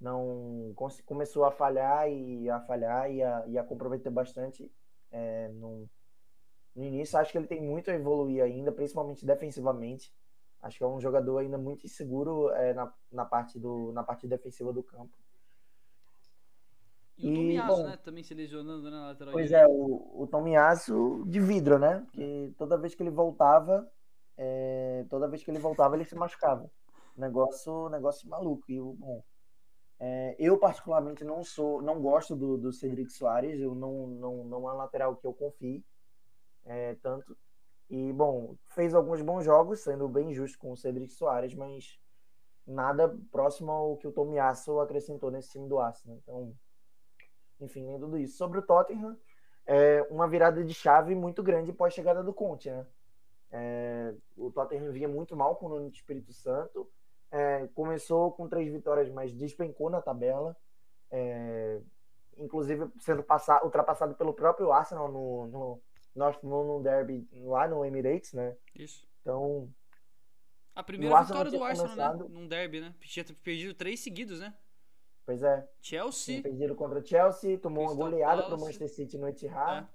não 0.00 0.74
começou 1.06 1.44
a 1.44 1.52
falhar 1.52 2.10
e 2.10 2.50
a 2.50 2.60
falhar 2.60 3.10
e 3.10 3.22
a, 3.22 3.44
e 3.46 3.56
a 3.56 3.62
comprometer 3.62 4.10
bastante 4.10 4.68
é, 5.12 5.48
no, 5.48 5.88
no 6.74 6.84
início. 6.84 7.16
Acho 7.16 7.30
que 7.30 7.38
ele 7.38 7.46
tem 7.46 7.62
muito 7.62 7.88
a 7.88 7.94
evoluir 7.94 8.42
ainda, 8.42 8.72
principalmente 8.72 9.24
defensivamente. 9.24 10.12
Acho 10.62 10.78
que 10.78 10.84
é 10.84 10.86
um 10.86 11.00
jogador 11.00 11.38
ainda 11.38 11.56
muito 11.56 11.86
inseguro 11.86 12.50
é, 12.50 12.74
na, 12.74 12.92
na, 13.12 13.24
parte 13.24 13.58
do, 13.58 13.92
na 13.92 14.02
parte 14.02 14.26
defensiva 14.26 14.72
do 14.72 14.82
campo. 14.82 15.16
E, 17.16 17.28
e 17.28 17.30
o 17.30 17.34
Tomiasso, 17.34 17.82
né? 17.84 17.96
Também 17.98 18.24
se 18.24 18.34
lesionando 18.34 18.82
né, 18.84 18.90
na 18.90 19.06
lateral 19.08 19.32
Pois 19.32 19.52
é, 19.52 19.66
o, 19.66 20.22
o 20.22 20.26
Tomiasso 20.26 21.24
de 21.26 21.40
vidro, 21.40 21.78
né? 21.78 22.00
Porque 22.06 22.52
toda 22.56 22.76
vez 22.76 22.94
que 22.94 23.02
ele 23.02 23.10
voltava, 23.10 23.88
é, 24.36 25.04
toda 25.08 25.28
vez 25.28 25.42
que 25.42 25.50
ele 25.50 25.58
voltava, 25.58 25.96
ele 25.96 26.04
se 26.04 26.14
machucava. 26.14 26.70
Negócio, 27.16 27.88
negócio 27.88 28.28
maluco. 28.28 28.64
E 28.68 28.80
bom, 28.80 29.22
é, 30.00 30.36
eu 30.38 30.58
particularmente 30.58 31.24
não 31.24 31.42
sou, 31.42 31.82
não 31.82 32.00
gosto 32.00 32.36
do, 32.36 32.56
do 32.56 32.72
Cedric 32.72 33.12
Soares. 33.12 33.60
Eu 33.60 33.74
não, 33.74 34.06
não, 34.06 34.44
não 34.44 34.68
é 34.68 34.72
um 34.72 34.76
lateral 34.76 35.16
que 35.16 35.26
eu 35.26 35.32
confie 35.32 35.84
é, 36.64 36.94
tanto. 36.96 37.36
E, 37.90 38.12
bom, 38.12 38.54
fez 38.66 38.94
alguns 38.94 39.22
bons 39.22 39.44
jogos, 39.44 39.80
sendo 39.80 40.08
bem 40.08 40.34
justo 40.34 40.58
com 40.58 40.72
o 40.72 40.76
Cedric 40.76 41.12
Soares, 41.12 41.54
mas 41.54 41.98
nada 42.66 43.16
próximo 43.32 43.72
ao 43.72 43.96
que 43.96 44.06
o 44.06 44.12
Tomiasso 44.12 44.78
acrescentou 44.80 45.30
nesse 45.30 45.52
time 45.52 45.66
do 45.66 45.78
Arsenal. 45.78 46.18
Então, 46.22 46.54
enfim, 47.60 47.84
nem 47.84 47.98
tudo 47.98 48.18
isso. 48.18 48.36
Sobre 48.36 48.58
o 48.58 48.62
Tottenham, 48.62 49.16
é 49.66 50.06
uma 50.10 50.28
virada 50.28 50.62
de 50.62 50.74
chave 50.74 51.14
muito 51.14 51.42
grande 51.42 51.72
pós 51.72 51.94
chegada 51.94 52.22
do 52.22 52.32
Conte, 52.32 52.70
né? 52.70 52.86
É, 53.50 54.14
o 54.36 54.50
Tottenham 54.50 54.92
vinha 54.92 55.08
muito 55.08 55.34
mal 55.34 55.56
com 55.56 55.66
o 55.66 55.68
Nuno 55.70 55.88
Espírito 55.88 56.32
Santo. 56.32 56.88
É, 57.30 57.66
começou 57.68 58.32
com 58.32 58.48
três 58.48 58.70
vitórias, 58.70 59.10
mas 59.10 59.32
despencou 59.32 59.88
na 59.88 60.02
tabela. 60.02 60.56
É, 61.10 61.80
inclusive 62.36 62.90
sendo 63.00 63.22
passar, 63.22 63.64
ultrapassado 63.64 64.14
pelo 64.14 64.32
próprio 64.32 64.72
Arsenal 64.72 65.10
no, 65.10 65.46
no, 65.46 65.82
North 66.14 66.42
London 66.42 66.82
Derby 66.82 67.28
lá 67.32 67.68
no 67.68 67.84
Emirates, 67.84 68.32
né? 68.32 68.56
Isso. 68.74 69.06
Então. 69.20 69.72
A 70.74 70.82
primeira 70.82 71.22
vitória 71.22 71.50
do 71.50 71.62
Arsenal, 71.62 71.96
né? 71.96 72.04
começado... 72.04 72.28
né? 72.28 72.34
Num 72.34 72.46
derby, 72.46 72.80
né? 72.80 72.94
Tinha 73.00 73.24
perdido 73.42 73.74
três 73.74 74.00
seguidos, 74.00 74.40
né? 74.40 74.54
Pois 75.26 75.42
é. 75.42 75.68
Chelsea. 75.80 76.40
Tinha 76.40 76.42
perdido 76.42 76.74
contra 76.74 77.00
o 77.00 77.06
Chelsea, 77.06 77.58
tomou 77.58 77.84
Crystal 77.84 77.96
uma 77.96 78.10
goleada 78.10 78.42
para 78.44 78.54
o 78.54 78.60
Manchester 78.60 78.88
City 78.88 79.18
no 79.18 79.28
Etihad. 79.28 79.86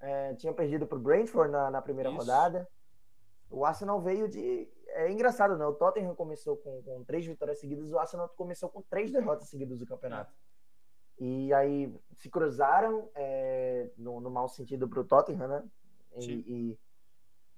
É. 0.00 0.30
É, 0.30 0.34
tinha 0.34 0.52
perdido 0.52 0.86
para 0.86 0.98
o 0.98 1.00
Brentford 1.00 1.50
na, 1.50 1.70
na 1.70 1.82
primeira 1.82 2.10
Isso. 2.10 2.18
rodada. 2.18 2.68
O 3.50 3.64
Arsenal 3.64 4.00
veio 4.00 4.28
de. 4.28 4.68
É 4.88 5.10
engraçado, 5.10 5.56
né? 5.56 5.66
O 5.66 5.72
Tottenham 5.72 6.14
começou 6.14 6.56
com, 6.56 6.82
com 6.82 7.04
três 7.04 7.26
vitórias 7.26 7.58
seguidas, 7.58 7.90
o 7.90 7.98
Arsenal 7.98 8.28
começou 8.30 8.68
com 8.68 8.82
três 8.82 9.10
derrotas 9.10 9.48
seguidas 9.48 9.78
do 9.78 9.86
campeonato. 9.86 10.32
É. 10.32 10.43
E 11.18 11.52
aí 11.52 11.92
se 12.16 12.28
cruzaram 12.28 13.08
é, 13.14 13.90
no, 13.96 14.20
no 14.20 14.30
mau 14.30 14.48
sentido 14.48 14.88
para 14.88 15.00
o 15.00 15.04
Tottenham, 15.04 15.48
né? 15.48 15.64
E, 16.16 16.32
e, 16.32 16.78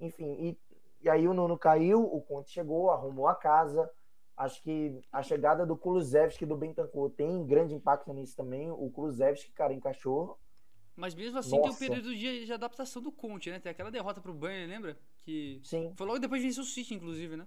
enfim, 0.01 0.33
e, 0.39 0.59
e 1.03 1.09
aí 1.09 1.27
o 1.29 1.35
Nuno 1.35 1.59
caiu, 1.59 2.03
o 2.03 2.21
Conte 2.21 2.51
chegou, 2.51 2.91
arrumou 2.91 3.29
a 3.29 3.35
casa. 3.35 3.91
Acho 4.37 4.63
que 4.63 5.01
a 5.11 5.23
chegada 5.23 5.65
do 5.65 5.77
Kulusevski 5.77 6.45
do 6.45 6.57
Bentancur 6.57 7.11
tem 7.11 7.47
grande 7.47 7.75
impacto 7.75 8.13
nisso 8.13 8.37
também. 8.37 8.71
O 8.71 8.91
Kulusevski, 8.91 9.51
cara, 9.53 9.73
encaixou. 9.73 10.39
Mas 10.95 11.15
mesmo 11.15 11.39
assim 11.39 11.59
Nossa. 11.59 11.79
tem 11.79 11.89
o 11.89 11.91
período 11.91 12.15
de, 12.15 12.45
de, 12.45 12.53
adaptação 12.53 13.03
do 13.03 13.13
Conte, 13.13 13.51
né? 13.51 13.59
Tem 13.59 13.71
aquela 13.71 13.91
derrota 13.91 14.21
pro 14.21 14.35
Bayern, 14.35 14.67
lembra? 14.67 14.99
Que 15.23 15.61
Sim. 15.63 15.93
Foi 15.97 16.07
logo 16.07 16.19
depois 16.19 16.41
de 16.41 16.49
vencer 16.49 16.63
o 16.63 16.67
City, 16.67 16.95
inclusive, 16.95 17.37
né? 17.37 17.47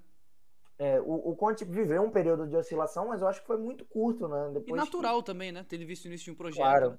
É, 0.80 0.97
o, 1.01 1.32
o 1.32 1.36
Conte 1.36 1.65
viveu 1.65 2.01
um 2.01 2.09
período 2.09 2.47
de 2.47 2.55
oscilação, 2.55 3.09
mas 3.09 3.21
eu 3.21 3.27
acho 3.27 3.41
que 3.41 3.47
foi 3.47 3.57
muito 3.57 3.84
curto, 3.84 4.30
né? 4.30 4.49
Depois 4.53 4.82
e 4.82 4.86
natural 4.86 5.19
que... 5.19 5.25
também, 5.25 5.51
né? 5.51 5.61
Ter 5.67 5.84
visto 5.84 6.05
o 6.05 6.07
início 6.07 6.23
de 6.23 6.32
um 6.32 6.36
projeto. 6.36 6.63
Claro, 6.63 6.91
né? 6.91 6.97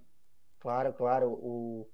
claro, 0.61 0.93
claro. 0.93 1.31
O... 1.31 1.89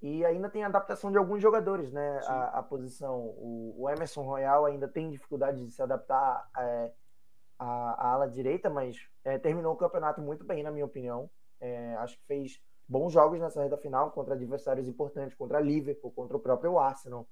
E 0.00 0.24
ainda 0.24 0.48
tem 0.48 0.62
a 0.62 0.68
adaptação 0.68 1.10
de 1.10 1.18
alguns 1.18 1.42
jogadores, 1.42 1.90
né? 1.90 2.20
A, 2.26 2.60
a, 2.60 2.62
posição. 2.62 3.18
O, 3.18 3.74
o, 3.76 3.90
Emerson 3.90 4.22
Royal 4.22 4.66
ainda 4.66 4.86
tem 4.86 5.10
dificuldade 5.10 5.64
de 5.64 5.72
se 5.72 5.82
adaptar 5.82 6.48
é, 6.56 6.92
à, 7.58 7.66
à, 7.66 8.12
ala 8.12 8.28
direita, 8.28 8.70
mas 8.70 8.96
é, 9.24 9.36
terminou 9.36 9.72
o 9.72 9.76
campeonato 9.76 10.20
muito 10.20 10.44
bem, 10.44 10.62
na 10.62 10.70
minha 10.70 10.84
opinião. 10.84 11.28
É, 11.58 11.96
acho 11.96 12.16
que 12.18 12.24
fez 12.26 12.62
bons 12.88 13.12
jogos 13.12 13.40
nessa 13.40 13.60
reta 13.60 13.76
final 13.76 14.12
contra 14.12 14.34
adversários 14.34 14.86
importantes, 14.86 15.36
contra 15.36 15.58
Liverpool, 15.58 16.12
contra 16.12 16.36
o 16.36 16.40
próprio 16.40 16.78
Arsenal. 16.78 17.26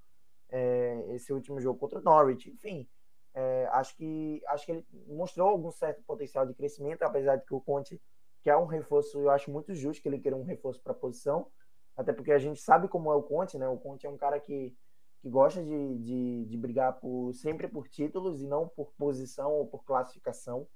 É, 0.50 1.06
esse 1.10 1.32
último 1.32 1.60
jogo 1.60 1.78
contra 1.78 2.00
o 2.00 2.02
Norwich, 2.02 2.50
enfim 2.50 2.88
é, 3.34 3.68
acho, 3.72 3.96
que, 3.96 4.40
acho 4.46 4.64
que 4.64 4.72
ele 4.72 4.86
mostrou 5.08 5.48
algum 5.48 5.70
certo 5.70 6.02
potencial 6.02 6.46
de 6.46 6.54
crescimento, 6.54 7.02
apesar 7.02 7.36
de 7.36 7.44
que 7.44 7.54
o 7.54 7.60
Conte 7.60 8.00
quer 8.42 8.56
um 8.56 8.66
reforço, 8.66 9.18
eu 9.18 9.30
acho 9.30 9.50
muito 9.50 9.74
justo 9.74 10.00
que 10.00 10.08
ele 10.08 10.20
queira 10.20 10.36
um 10.36 10.44
reforço 10.44 10.80
para 10.80 10.92
a 10.92 10.96
posição, 10.96 11.46
até 11.96 12.12
porque 12.12 12.30
a 12.30 12.38
gente 12.38 12.60
sabe 12.60 12.88
como 12.88 13.10
é 13.10 13.14
o 13.14 13.22
Conte, 13.22 13.58
né? 13.58 13.66
O 13.68 13.78
Conte 13.78 14.06
é 14.06 14.10
um 14.10 14.16
cara 14.16 14.38
que, 14.38 14.76
que 15.20 15.28
gosta 15.28 15.62
de, 15.62 15.98
de, 15.98 16.44
de 16.44 16.56
brigar 16.56 17.00
por, 17.00 17.32
sempre 17.32 17.66
por 17.66 17.88
títulos 17.88 18.42
e 18.42 18.46
não 18.46 18.68
por 18.68 18.92
posição 18.92 19.52
ou 19.52 19.66
por 19.66 19.84
classificação. 19.84 20.66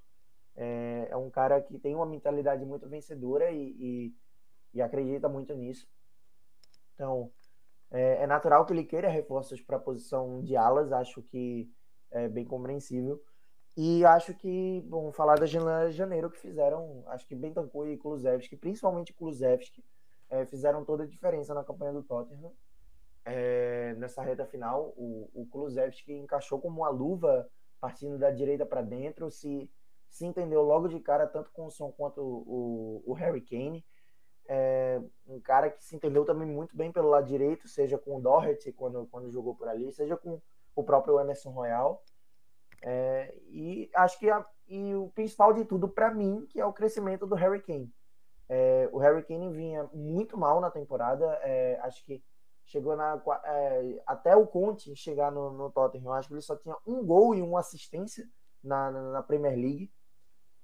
É, 0.57 1.09
é 1.11 1.17
um 1.17 1.31
cara 1.31 1.61
que 1.61 1.79
tem 1.79 1.95
uma 1.95 2.07
mentalidade 2.07 2.65
muito 2.65 2.89
vencedora 2.89 3.53
e, 3.53 3.77
e, 3.79 4.15
e 4.75 4.83
acredita 4.83 5.29
muito 5.29 5.55
nisso. 5.55 5.87
Então, 6.95 7.31
é, 7.91 8.23
é, 8.23 8.27
natural 8.27 8.67
que 8.67 8.73
ele 8.73 8.85
queira 8.85 9.09
reforços 9.09 9.61
para 9.61 9.77
a 9.77 9.81
posição 9.81 10.43
de 10.43 10.57
alas. 10.57 10.91
Acho 10.93 11.23
que 11.23 11.71
é 12.11 12.29
bem 12.29 12.45
compreensível. 12.45 13.23
E 13.77 14.05
acho 14.05 14.35
que, 14.35 14.85
vamos 14.89 15.15
falar 15.15 15.39
da 15.39 15.47
janela 15.47 15.89
de 15.89 15.97
janeiro 15.97 16.31
que 16.31 16.39
fizeram, 16.39 17.05
acho 17.07 17.27
que 17.27 17.35
Bentancur 17.35 17.89
e 17.89 17.97
Kulusevski, 17.97 18.57
principalmente 18.57 19.13
Kulusevski, 19.13 19.85
é, 20.29 20.45
fizeram 20.45 20.85
toda 20.85 21.05
a 21.05 21.07
diferença 21.07 21.55
na 21.55 21.63
campanha 21.63 21.93
do 21.93 22.03
Tottenham. 22.03 22.53
É, 23.25 23.95
nessa 23.99 24.23
reta 24.23 24.45
final, 24.45 24.93
o, 24.97 25.31
o 25.33 25.47
Kulusevski 25.47 26.13
encaixou 26.13 26.61
como 26.61 26.81
uma 26.81 26.89
luva 26.89 27.49
partindo 27.81 28.19
da 28.19 28.31
direita 28.31 28.67
para 28.67 28.83
dentro, 28.83 29.31
se, 29.31 29.71
se 30.09 30.27
entendeu 30.27 30.63
logo 30.63 30.89
de 30.89 30.99
cara, 30.99 31.27
tanto 31.27 31.53
com 31.53 31.67
o 31.67 31.71
Son 31.71 31.93
quanto 31.93 32.21
o, 32.21 33.03
o, 33.07 33.13
o 33.13 33.13
Harry 33.13 33.41
Kane. 33.41 33.85
É, 34.49 35.01
um 35.27 35.39
cara 35.41 35.71
que 35.71 35.85
se 35.85 35.95
entendeu 35.95 36.25
também 36.25 36.49
muito 36.49 36.77
bem 36.77 36.91
pelo 36.91 37.11
lado 37.11 37.27
direito, 37.27 37.69
seja 37.69 37.99
com 37.99 38.17
o 38.17 38.21
Doherty 38.21 38.73
quando, 38.73 39.07
quando 39.07 39.31
jogou 39.31 39.55
por 39.55 39.69
ali, 39.69 39.93
seja 39.93 40.17
com 40.17 40.41
o 40.79 40.85
próprio 40.85 41.18
Emerson 41.18 41.51
Royal. 41.51 42.03
É, 42.83 43.35
e 43.49 43.91
acho 43.95 44.16
que 44.20 44.31
a, 44.31 44.47
e 44.68 44.95
o 44.95 45.09
principal 45.09 45.53
de 45.53 45.64
tudo 45.64 45.89
para 45.89 46.14
mim 46.14 46.47
que 46.49 46.61
é 46.61 46.64
o 46.64 46.72
crescimento 46.72 47.26
do 47.26 47.35
Harry 47.35 47.61
Kane. 47.61 47.93
É, 48.49 48.89
o 48.93 48.99
Harry 48.99 49.24
Kane 49.24 49.53
vinha 49.53 49.91
muito 49.93 50.39
mal 50.39 50.61
na 50.61 50.70
temporada, 50.70 51.26
é, 51.43 51.79
acho 51.83 52.05
que 52.05 52.22
chegou 52.64 52.97
na 52.97 53.20
é, 53.45 54.03
até 54.07 54.37
o 54.37 54.47
Conte 54.47 54.95
chegar 54.95 55.33
no, 55.33 55.51
no 55.51 55.70
Tottenham, 55.70 56.12
acho 56.12 56.29
que 56.29 56.35
ele 56.35 56.41
só 56.41 56.55
tinha 56.55 56.76
um 56.87 57.05
gol 57.05 57.35
e 57.35 57.43
uma 57.43 57.61
assistência 57.61 58.29
na, 58.62 58.91
na, 58.91 59.03
na 59.12 59.22
Premier 59.22 59.57
League. 59.57 59.91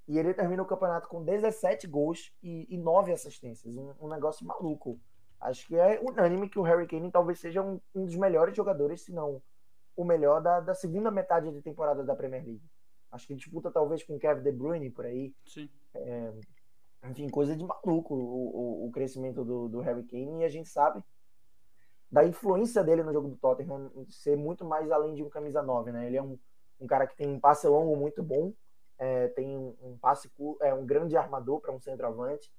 E 0.06 0.18
ele 0.18 0.34
termina 0.34 0.62
o 0.62 0.66
campeonato 0.66 1.08
com 1.08 1.24
17 1.24 1.86
gols 1.86 2.30
e, 2.42 2.66
e 2.68 2.76
9 2.76 3.10
assistências. 3.10 3.74
Um, 3.74 3.94
um, 4.02 4.08
negócio 4.08 4.46
maluco. 4.46 5.00
Acho 5.40 5.66
que 5.66 5.76
é 5.76 5.98
unânime 6.02 6.48
que 6.48 6.58
o 6.58 6.62
Harry 6.62 6.86
Kane 6.86 7.10
talvez 7.10 7.40
seja 7.40 7.62
um, 7.62 7.80
um 7.94 8.04
dos 8.04 8.14
melhores 8.16 8.54
jogadores, 8.54 9.00
se 9.02 9.12
não 9.12 9.42
o 9.97 10.05
melhor 10.05 10.40
da, 10.40 10.61
da 10.61 10.74
segunda 10.74 11.11
metade 11.11 11.51
de 11.53 11.62
temporada 11.62 12.03
da 12.03 12.16
Premier 12.16 12.45
League. 12.45 12.62
Acho 13.11 13.26
que 13.26 13.34
disputa 13.34 13.70
talvez 13.70 14.03
com 14.03 14.18
Kevin 14.18 14.42
De 14.42 14.53
Bruyne 14.53 14.90
por 14.90 15.07
aí. 15.07 15.34
Sim. 15.47 15.68
É, 15.95 16.32
enfim, 17.05 17.28
coisa 17.28 17.57
de 17.57 17.64
maluco 17.64 18.14
o, 18.14 18.84
o, 18.84 18.86
o, 18.86 18.90
crescimento 18.90 19.45
do, 19.45 19.68
do 19.68 19.80
Harry 19.80 20.03
Kane 20.05 20.40
e 20.40 20.45
a 20.45 20.49
gente 20.49 20.68
sabe 20.68 21.03
da 22.11 22.24
influência 22.24 22.82
dele 22.82 23.03
no 23.03 23.12
jogo 23.12 23.28
do 23.28 23.36
Tottenham 23.36 23.90
ser 24.09 24.36
muito 24.36 24.64
mais 24.64 24.90
além 24.90 25.14
de 25.14 25.22
um 25.22 25.28
camisa 25.28 25.62
9, 25.62 25.92
né? 25.92 26.07
Ele 26.07 26.16
é 26.16 26.22
um, 26.22 26.38
um 26.80 26.86
cara 26.86 27.07
que 27.07 27.16
tem 27.16 27.28
um 27.28 27.40
passe 27.40 27.66
longo 27.66 27.97
muito 27.97 28.22
bom, 28.22 28.53
é, 28.99 29.28
tem 29.28 29.57
um, 29.57 29.76
um 29.82 29.99
passe 29.99 30.30
é 30.61 30.72
um 30.72 30.86
grande 30.86 31.16
armador 31.16 31.61
para 31.61 31.72
um 31.72 31.80
centroavante, 31.80 32.53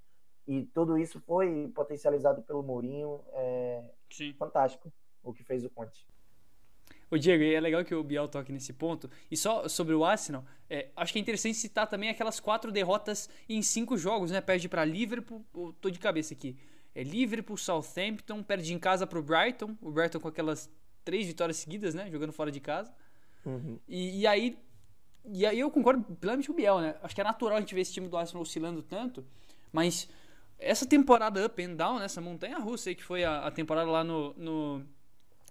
E 0.47 0.63
tudo 0.73 0.97
isso 0.97 1.19
foi 1.21 1.71
potencializado 1.73 2.43
pelo 2.43 2.61
Mourinho. 2.61 3.23
É 3.33 3.83
Sim. 4.11 4.33
fantástico 4.33 4.91
o 5.23 5.33
que 5.33 5.43
fez 5.43 5.65
o 5.65 5.69
Conte. 5.69 6.07
O 7.15 7.19
Diego, 7.19 7.43
é 7.43 7.59
legal 7.61 7.85
que 7.85 7.95
o 7.95 8.03
Biel 8.03 8.27
toque 8.27 8.51
nesse 8.51 8.73
ponto. 8.73 9.09
E 9.31 9.37
só 9.37 9.69
sobre 9.69 9.93
o 9.93 10.03
Arsenal, 10.03 10.43
é, 10.69 10.89
acho 10.97 11.13
que 11.13 11.19
é 11.19 11.21
interessante 11.21 11.55
citar 11.55 11.87
também 11.87 12.09
aquelas 12.09 12.41
quatro 12.41 12.73
derrotas 12.73 13.29
em 13.47 13.61
cinco 13.61 13.97
jogos, 13.97 14.31
né? 14.31 14.41
Perde 14.41 14.67
para 14.67 14.83
Liverpool, 14.83 15.45
tô 15.79 15.89
de 15.89 15.97
cabeça 15.97 16.33
aqui. 16.33 16.57
É 16.93 17.03
Liverpool, 17.03 17.55
Southampton, 17.55 18.43
perde 18.43 18.73
em 18.73 18.79
casa 18.79 19.07
pro 19.07 19.23
Brighton, 19.23 19.77
o 19.81 19.91
Brighton 19.91 20.19
com 20.19 20.27
aquelas 20.27 20.69
três 21.05 21.25
vitórias 21.25 21.55
seguidas, 21.55 21.95
né? 21.95 22.11
Jogando 22.11 22.33
fora 22.33 22.51
de 22.51 22.59
casa. 22.59 22.93
Uhum. 23.45 23.79
E, 23.87 24.19
e 24.19 24.27
aí 24.27 24.57
e 25.27 25.45
aí 25.45 25.59
eu 25.59 25.71
concordo 25.71 26.03
plenamente 26.17 26.47
com 26.47 26.53
o 26.53 26.55
Biel, 26.55 26.81
né? 26.81 26.95
Acho 27.01 27.15
que 27.15 27.21
é 27.21 27.23
natural 27.23 27.57
a 27.57 27.61
gente 27.61 27.73
ver 27.73 27.81
esse 27.81 27.93
time 27.93 28.09
do 28.09 28.17
Arsenal 28.17 28.41
oscilando 28.41 28.83
tanto, 28.83 29.25
mas 29.71 30.09
essa 30.59 30.85
temporada 30.85 31.45
up 31.45 31.63
and 31.63 31.75
down, 31.75 32.01
essa 32.01 32.19
montanha 32.19 32.59
russa 32.59 32.89
aí 32.89 32.95
que 32.95 33.03
foi 33.03 33.23
a, 33.23 33.47
a 33.47 33.51
temporada 33.51 33.89
lá 33.89 34.03
no, 34.03 34.33
no, 34.33 34.85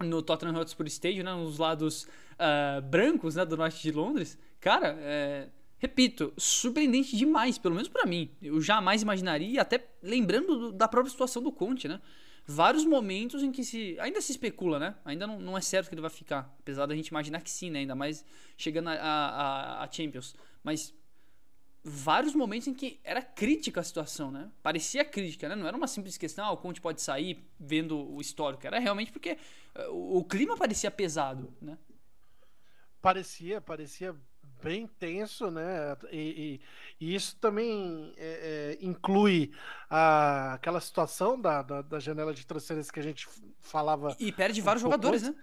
no 0.01 0.23
Tottenham 0.23 0.57
Hotspur 0.57 0.87
Stadium, 0.87 1.25
né? 1.25 1.35
Nos 1.35 1.59
lados 1.59 2.05
uh, 2.35 2.83
brancos, 2.83 3.35
né? 3.35 3.45
Do 3.45 3.57
norte 3.57 3.83
de 3.83 3.93
Londres. 3.93 4.39
Cara, 4.61 4.97
é, 5.01 5.49
repito, 5.79 6.33
surpreendente 6.37 7.17
demais, 7.17 7.59
pelo 7.59 7.75
menos 7.75 7.89
para 7.89 8.07
mim. 8.07 8.31
Eu 8.43 8.61
jamais 8.61 9.03
imaginaria, 9.03 9.61
até 9.61 9.87
lembrando 10.03 10.59
do, 10.59 10.73
da 10.73 10.89
própria 10.89 11.11
situação 11.11 11.43
do 11.43 11.53
Conte, 11.53 11.87
né? 11.87 12.01
vários 12.47 12.85
momentos 12.85 13.43
em 13.43 13.51
que 13.51 13.65
se. 13.65 13.97
Ainda 14.01 14.21
se 14.21 14.33
especula, 14.33 14.79
né? 14.79 14.95
Ainda 15.05 15.27
não, 15.27 15.41
não 15.41 15.59
é 15.59 15.61
certo 15.61 15.89
que 15.89 15.95
ele 15.95 16.03
vai 16.03 16.11
ficar. 16.11 16.55
Apesar 16.61 16.87
da 16.87 16.95
gente 16.95 17.09
imaginar 17.09 17.41
que 17.41 17.51
sim, 17.51 17.71
né? 17.71 17.81
Ainda 17.81 17.95
mais 17.95 18.25
chegando 18.57 18.89
a, 18.89 18.95
a, 18.95 19.85
a 19.85 19.91
Champions. 19.91 20.35
Mas 20.63 20.95
vários 21.85 22.35
momentos 22.35 22.67
em 22.67 22.73
que 22.73 22.99
era 23.05 23.21
crítica 23.21 23.81
a 23.81 23.85
situação, 23.85 24.31
né? 24.31 24.51
Parecia 24.63 25.05
crítica, 25.05 25.49
né? 25.49 25.55
Não 25.55 25.67
era 25.67 25.77
uma 25.77 25.87
simples 25.87 26.17
questão, 26.17 26.47
ah, 26.47 26.53
o 26.53 26.57
Conte 26.57 26.81
pode 26.81 27.03
sair 27.03 27.47
vendo 27.61 27.99
o 27.99 28.21
histórico. 28.23 28.67
Era 28.67 28.79
realmente 28.79 29.13
porque 29.13 29.37
o, 29.91 30.19
o 30.19 30.25
clima 30.25 30.57
parecia 30.57 30.91
pesado, 30.91 31.55
né? 31.61 31.77
Parecia, 33.03 33.61
parecia 33.61 34.17
bem 34.63 34.87
tenso, 34.87 35.51
né? 35.51 35.95
E, 36.11 36.61
e, 36.99 37.07
e 37.07 37.15
isso 37.15 37.37
também 37.37 38.15
é, 38.17 38.79
é, 38.81 38.85
inclui 38.85 39.53
a, 39.91 40.55
aquela 40.55 40.81
situação 40.81 41.39
da, 41.39 41.61
da, 41.61 41.83
da, 41.83 42.01
janela 42.01 42.33
de 42.33 42.47
transferência 42.47 42.91
que 42.91 43.01
a 43.01 43.03
gente 43.03 43.29
falava. 43.61 44.17
E 44.19 44.33
perde 44.33 44.63
vários 44.63 44.83
um 44.83 44.87
jogadores, 44.87 45.23
né? 45.23 45.35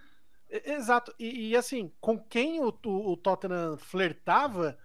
Exato. 0.49 1.13
E, 1.19 1.49
e, 1.51 1.55
assim, 1.55 1.91
com 2.01 2.17
quem 2.17 2.59
o, 2.61 2.73
o, 2.85 3.11
o 3.11 3.17
Tottenham 3.17 3.77
flertava, 3.77 4.77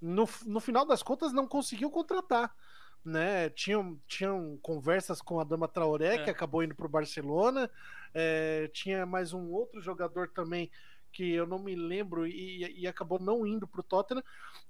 no, 0.00 0.28
no 0.46 0.60
final 0.60 0.86
das 0.86 1.02
contas 1.02 1.32
não 1.32 1.46
conseguiu 1.46 1.90
contratar. 1.90 2.54
Né, 3.02 3.48
tinham, 3.48 3.98
tinham 4.06 4.58
conversas 4.60 5.22
com 5.22 5.40
a 5.40 5.44
Dama 5.44 5.66
Traoré, 5.66 6.16
é. 6.16 6.22
que 6.22 6.28
acabou 6.28 6.62
indo 6.62 6.74
para 6.74 6.84
o 6.84 6.90
Barcelona. 6.90 7.70
É, 8.12 8.68
tinha 8.74 9.06
mais 9.06 9.32
um 9.32 9.50
outro 9.50 9.80
jogador 9.80 10.28
também 10.28 10.70
que 11.12 11.32
eu 11.32 11.46
não 11.46 11.58
me 11.58 11.74
lembro 11.74 12.26
e, 12.26 12.80
e 12.80 12.86
acabou 12.86 13.18
não 13.18 13.46
indo 13.46 13.66
para 13.66 13.80
o 13.80 13.84
Tottenham. 13.84 14.22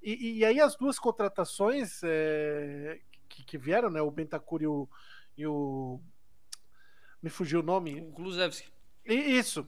E, 0.03 0.39
e, 0.39 0.45
aí 0.45 0.61
as 0.61 0.77
duas 0.77 0.99
contratações 0.99 2.01
é, 2.03 3.01
que, 3.29 3.45
que, 3.45 3.59
vieram, 3.59 3.91
né, 3.91 4.01
o 4.01 4.11
Bentancur 4.11 4.63
e 4.63 4.67
o, 4.67 4.89
e 5.37 5.47
o 5.47 6.01
me 7.23 7.31
fugiu 7.31 7.61
o 7.61 7.65
nome. 7.65 8.01
O 8.01 8.13
Kulusevski. 8.13 8.71
Isso. 9.05 9.67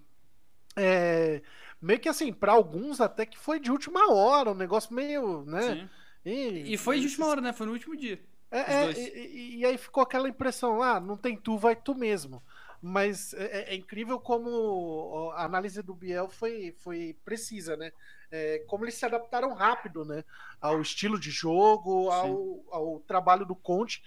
É, 0.76 1.42
meio 1.80 2.00
que 2.00 2.08
assim, 2.08 2.32
para 2.32 2.52
alguns 2.52 3.00
até 3.00 3.26
que 3.26 3.38
foi 3.38 3.60
de 3.60 3.70
última 3.70 4.12
hora, 4.12 4.50
um 4.50 4.54
negócio 4.54 4.94
meio, 4.94 5.44
né? 5.44 5.88
E, 6.24 6.74
e, 6.74 6.78
foi 6.78 7.00
de 7.00 7.06
última 7.06 7.26
hora, 7.26 7.40
né? 7.40 7.52
Foi 7.52 7.66
no 7.66 7.72
último 7.72 7.96
dia. 7.96 8.20
É, 8.50 8.58
é 8.58 8.92
e, 8.92 9.58
e, 9.58 9.66
aí 9.66 9.76
ficou 9.78 10.02
aquela 10.02 10.28
impressão, 10.28 10.82
ah, 10.82 11.00
não 11.00 11.16
tem 11.16 11.36
tu, 11.36 11.58
vai 11.58 11.74
tu 11.74 11.94
mesmo 11.94 12.42
mas 12.82 13.32
é, 13.34 13.44
é, 13.44 13.72
é, 13.72 13.76
incrível 13.76 14.18
como 14.18 15.30
a 15.36 15.44
análise 15.44 15.80
do 15.82 15.94
Biel 15.94 16.28
foi, 16.28 16.74
foi 16.80 17.16
precisa, 17.24 17.76
né? 17.76 17.92
É, 18.28 18.64
como 18.66 18.84
eles 18.84 18.96
se 18.96 19.06
adaptaram 19.06 19.54
rápido, 19.54 20.04
né? 20.04 20.24
Ao 20.60 20.80
estilo 20.82 21.18
de 21.18 21.30
jogo, 21.30 22.10
ao, 22.10 22.64
ao 22.72 23.00
trabalho 23.06 23.46
do 23.46 23.54
Conte, 23.54 24.02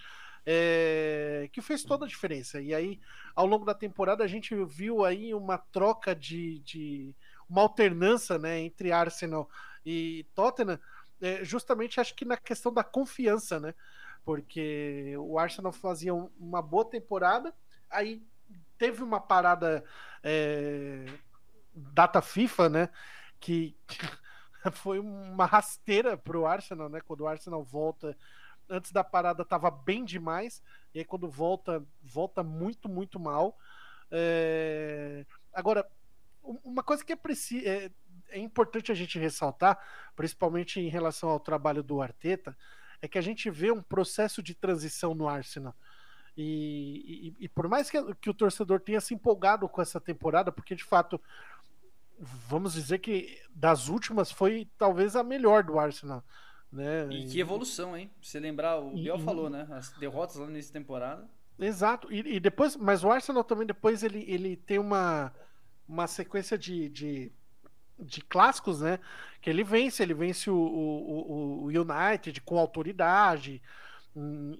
é, 0.46 1.50
que 1.52 1.60
fez 1.60 1.82
toda 1.82 2.04
a 2.04 2.08
diferença. 2.08 2.60
E 2.60 2.72
aí, 2.72 3.00
ao 3.34 3.44
longo 3.44 3.64
da 3.64 3.74
temporada, 3.74 4.22
a 4.22 4.28
gente 4.28 4.54
viu 4.64 5.04
aí 5.04 5.34
uma 5.34 5.58
troca 5.58 6.14
de, 6.14 6.60
de 6.60 7.14
uma 7.50 7.62
alternância, 7.62 8.38
né? 8.38 8.60
Entre 8.60 8.92
Arsenal 8.92 9.50
e 9.84 10.24
Tottenham, 10.34 10.78
é, 11.20 11.44
justamente 11.44 12.00
acho 12.00 12.14
que 12.14 12.24
na 12.24 12.36
questão 12.36 12.72
da 12.72 12.84
confiança, 12.84 13.58
né? 13.58 13.74
Porque 14.24 15.14
o 15.18 15.38
Arsenal 15.38 15.72
fazia 15.72 16.14
uma 16.14 16.62
boa 16.62 16.84
temporada, 16.84 17.52
aí 17.90 18.22
teve 18.78 19.02
uma 19.02 19.20
parada 19.20 19.84
é, 20.22 21.06
data 21.74 22.22
FIFA, 22.22 22.68
né? 22.68 22.88
Que 23.40 23.76
foi 24.72 25.00
uma 25.00 25.46
rasteira 25.46 26.16
para 26.16 26.38
o 26.38 26.46
Arsenal, 26.46 26.88
né? 26.88 27.00
Quando 27.00 27.22
o 27.22 27.26
Arsenal 27.28 27.64
volta, 27.64 28.16
antes 28.68 28.92
da 28.92 29.04
parada 29.04 29.42
estava 29.42 29.70
bem 29.70 30.04
demais, 30.04 30.62
e 30.94 30.98
aí 30.98 31.04
quando 31.04 31.28
volta, 31.28 31.82
volta 32.02 32.42
muito, 32.42 32.88
muito 32.88 33.18
mal. 33.18 33.56
É... 34.10 35.24
Agora, 35.52 35.86
uma 36.42 36.82
coisa 36.82 37.04
que 37.04 37.12
é, 37.12 37.18
é, 37.64 37.90
é 38.30 38.38
importante 38.38 38.92
a 38.92 38.94
gente 38.94 39.18
ressaltar, 39.18 39.78
principalmente 40.14 40.80
em 40.80 40.88
relação 40.88 41.28
ao 41.28 41.40
trabalho 41.40 41.82
do 41.82 42.00
Arteta, 42.00 42.56
é 43.00 43.08
que 43.08 43.18
a 43.18 43.22
gente 43.22 43.50
vê 43.50 43.70
um 43.70 43.82
processo 43.82 44.42
de 44.42 44.54
transição 44.54 45.14
no 45.14 45.28
Arsenal. 45.28 45.74
E, 46.36 47.34
e, 47.38 47.44
e, 47.44 47.48
por 47.48 47.66
mais 47.66 47.88
que, 47.88 47.98
que 48.16 48.28
o 48.28 48.34
torcedor 48.34 48.80
tenha 48.80 49.00
se 49.00 49.14
empolgado 49.14 49.68
com 49.68 49.80
essa 49.80 49.98
temporada, 49.98 50.52
porque 50.52 50.74
de 50.74 50.84
fato, 50.84 51.20
vamos 52.18 52.74
dizer 52.74 52.98
que 52.98 53.40
das 53.50 53.88
últimas 53.88 54.30
foi 54.30 54.68
talvez 54.76 55.16
a 55.16 55.22
melhor 55.22 55.62
do 55.62 55.78
Arsenal. 55.78 56.22
Né? 56.72 57.08
E 57.10 57.26
que 57.26 57.40
evolução, 57.40 57.96
hein? 57.96 58.10
Se 58.20 58.38
lembrar, 58.38 58.78
o 58.78 58.90
Biel 58.90 59.18
falou, 59.18 59.48
né? 59.48 59.66
As 59.70 59.90
derrotas 59.92 60.36
lá 60.36 60.46
nessa 60.46 60.72
temporada. 60.72 61.28
Exato. 61.58 62.12
E, 62.12 62.36
e, 62.36 62.40
depois, 62.40 62.76
mas 62.76 63.02
o 63.02 63.10
Arsenal 63.10 63.44
também 63.44 63.66
depois 63.66 64.02
ele, 64.02 64.24
ele 64.28 64.56
tem 64.56 64.78
uma, 64.78 65.32
uma 65.88 66.06
sequência 66.06 66.58
de, 66.58 66.88
de, 66.90 67.32
de 67.98 68.20
clássicos, 68.20 68.80
né? 68.80 68.98
Que 69.40 69.48
ele 69.48 69.64
vence, 69.64 70.02
ele 70.02 70.14
vence 70.14 70.50
o, 70.50 70.56
o, 70.56 71.64
o 71.64 71.66
United 71.68 72.40
com 72.42 72.58
autoridade 72.58 73.62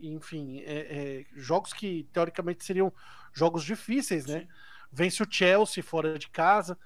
enfim, 0.02 0.60
é, 0.60 0.64
é, 0.64 1.24
jogos 1.34 1.72
que 1.72 2.06
teoricamente 2.12 2.64
seriam 2.64 2.92
jogos 3.32 3.64
difíceis, 3.64 4.26
né? 4.26 4.40
Sim. 4.40 4.48
Vence 4.92 5.22
o 5.22 5.26
Chelsea 5.30 5.82
fora 5.82 6.18
de 6.18 6.28
casa, 6.28 6.78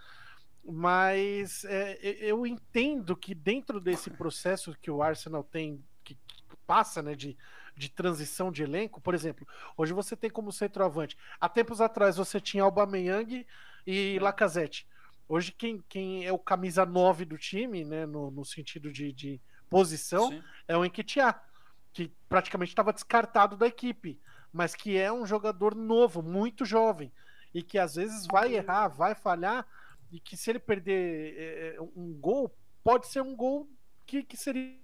mas 0.65 1.65
é, 1.65 1.99
eu 2.03 2.47
entendo 2.47 3.17
que 3.17 3.35
dentro 3.35 3.81
desse 3.81 4.11
processo 4.11 4.77
que 4.81 4.91
o 4.91 5.03
Arsenal 5.03 5.43
tem, 5.43 5.83
que, 6.05 6.15
que, 6.15 6.57
passa, 6.67 7.03
né, 7.03 7.15
de, 7.15 7.37
de 7.77 7.89
transição 7.89 8.53
de 8.53 8.63
elenco, 8.63 9.01
por 9.01 9.15
exemplo, 9.15 9.47
hoje 9.77 9.93
você 9.93 10.15
tem 10.15 10.31
como 10.31 10.53
centroavante. 10.53 11.17
Há 11.41 11.49
tempos 11.49 11.81
atrás 11.81 12.17
você 12.17 12.41
tinha 12.41 12.63
Aubameyang 12.63 13.47
e. 13.87 14.19
Lacazette. 14.21 14.87
Hoje 15.29 15.53
quem, 15.53 15.83
quem 15.89 16.27
é 16.27 16.33
o 16.33 16.39
camisa 16.39 16.85
9 16.85 17.25
do 17.25 17.39
time, 17.39 17.85
né, 17.85 18.05
no, 18.05 18.31
no 18.31 18.45
sentido 18.45 18.93
de, 18.93 19.13
de 19.13 19.41
posição, 19.69 20.29
Sim. 20.29 20.43
é 20.67 20.77
o 20.77 20.85
Enquetear 20.85 21.51
que 21.93 22.13
praticamente 22.29 22.73
estava 22.73 22.93
descartado 22.93 23.57
da 23.57 23.67
equipe, 23.67 24.21
mas 24.53 24.75
que 24.75 24.97
é 24.97 25.13
um 25.13 25.27
jogador 25.27 25.75
novo, 25.75 26.23
muito 26.23 26.65
jovem, 26.65 27.13
e 27.53 27.63
que 27.63 27.79
às 27.79 27.95
vezes 27.97 28.27
vai 28.27 28.55
errar, 28.55 28.89
vai 28.89 29.15
falhar, 29.15 29.67
e 30.11 30.21
que 30.21 30.37
se 30.37 30.51
ele 30.51 30.59
perder 30.59 31.35
é, 31.37 31.77
é 31.77 31.81
um 31.81 32.13
gol, 32.15 32.55
pode 32.83 33.07
ser 33.07 33.21
um 33.23 33.35
gol 33.35 33.69
que, 34.07 34.23
que 34.23 34.37
seria 34.37 34.77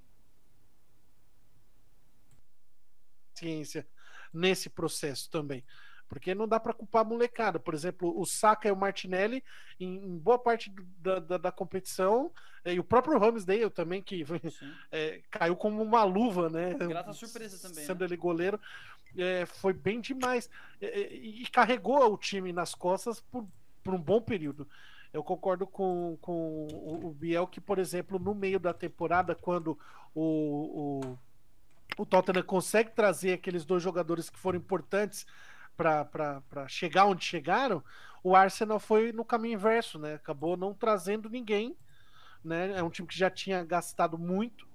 ciência 3.34 3.86
nesse 4.32 4.70
processo 4.70 5.30
também. 5.30 5.64
Porque 6.08 6.34
não 6.36 6.46
dá 6.46 6.60
para 6.60 6.72
culpar 6.72 7.02
a 7.02 7.04
molecada. 7.04 7.58
Por 7.58 7.74
exemplo, 7.74 8.18
o 8.18 8.24
Saka 8.24 8.68
e 8.68 8.70
o 8.70 8.76
Martinelli, 8.76 9.42
em, 9.80 10.16
boa 10.18 10.38
parte 10.38 10.72
da, 10.98 11.18
da, 11.18 11.36
da 11.36 11.52
competição, 11.52 12.30
é, 12.64 12.74
e 12.74 12.78
o 12.78 12.84
próprio 12.84 13.18
Ramsdale 13.18 13.70
também, 13.70 14.00
que 14.00 14.24
é, 14.92 15.20
caiu 15.30 15.56
como 15.56 15.82
uma 15.82 16.04
luva, 16.04 16.48
né? 16.48 16.74
Grata 16.74 17.12
surpresa 17.12 17.60
também. 17.60 17.84
Sendo 17.84 18.00
né? 18.00 18.06
ele 18.06 18.16
goleiro, 18.16 18.60
é, 19.16 19.46
foi 19.46 19.72
bem 19.72 20.00
demais. 20.00 20.48
É, 20.80 21.12
e, 21.12 21.42
e 21.42 21.46
carregou 21.48 22.12
o 22.12 22.16
time 22.16 22.52
nas 22.52 22.72
costas 22.72 23.20
por, 23.20 23.44
por 23.82 23.92
um 23.92 24.00
bom 24.00 24.20
período. 24.20 24.68
Eu 25.12 25.22
concordo 25.22 25.66
com, 25.66 26.16
com 26.20 26.66
o 27.04 27.12
Biel 27.12 27.46
que, 27.46 27.60
por 27.60 27.78
exemplo, 27.78 28.18
no 28.18 28.34
meio 28.34 28.58
da 28.58 28.72
temporada, 28.72 29.34
quando 29.34 29.78
o, 30.14 31.00
o, 31.00 31.18
o 31.98 32.06
Tottenham 32.06 32.42
consegue 32.42 32.90
trazer 32.90 33.32
aqueles 33.32 33.64
dois 33.64 33.82
jogadores 33.82 34.28
que 34.28 34.38
foram 34.38 34.58
importantes 34.58 35.26
para 35.76 36.68
chegar 36.68 37.06
onde 37.06 37.24
chegaram, 37.24 37.82
o 38.22 38.34
Arsenal 38.34 38.80
foi 38.80 39.12
no 39.12 39.24
caminho 39.24 39.54
inverso, 39.54 39.98
né? 39.98 40.14
Acabou 40.14 40.56
não 40.56 40.74
trazendo 40.74 41.28
ninguém, 41.28 41.76
né? 42.44 42.78
É 42.78 42.82
um 42.82 42.90
time 42.90 43.06
que 43.06 43.16
já 43.16 43.30
tinha 43.30 43.64
gastado 43.64 44.18
muito. 44.18 44.66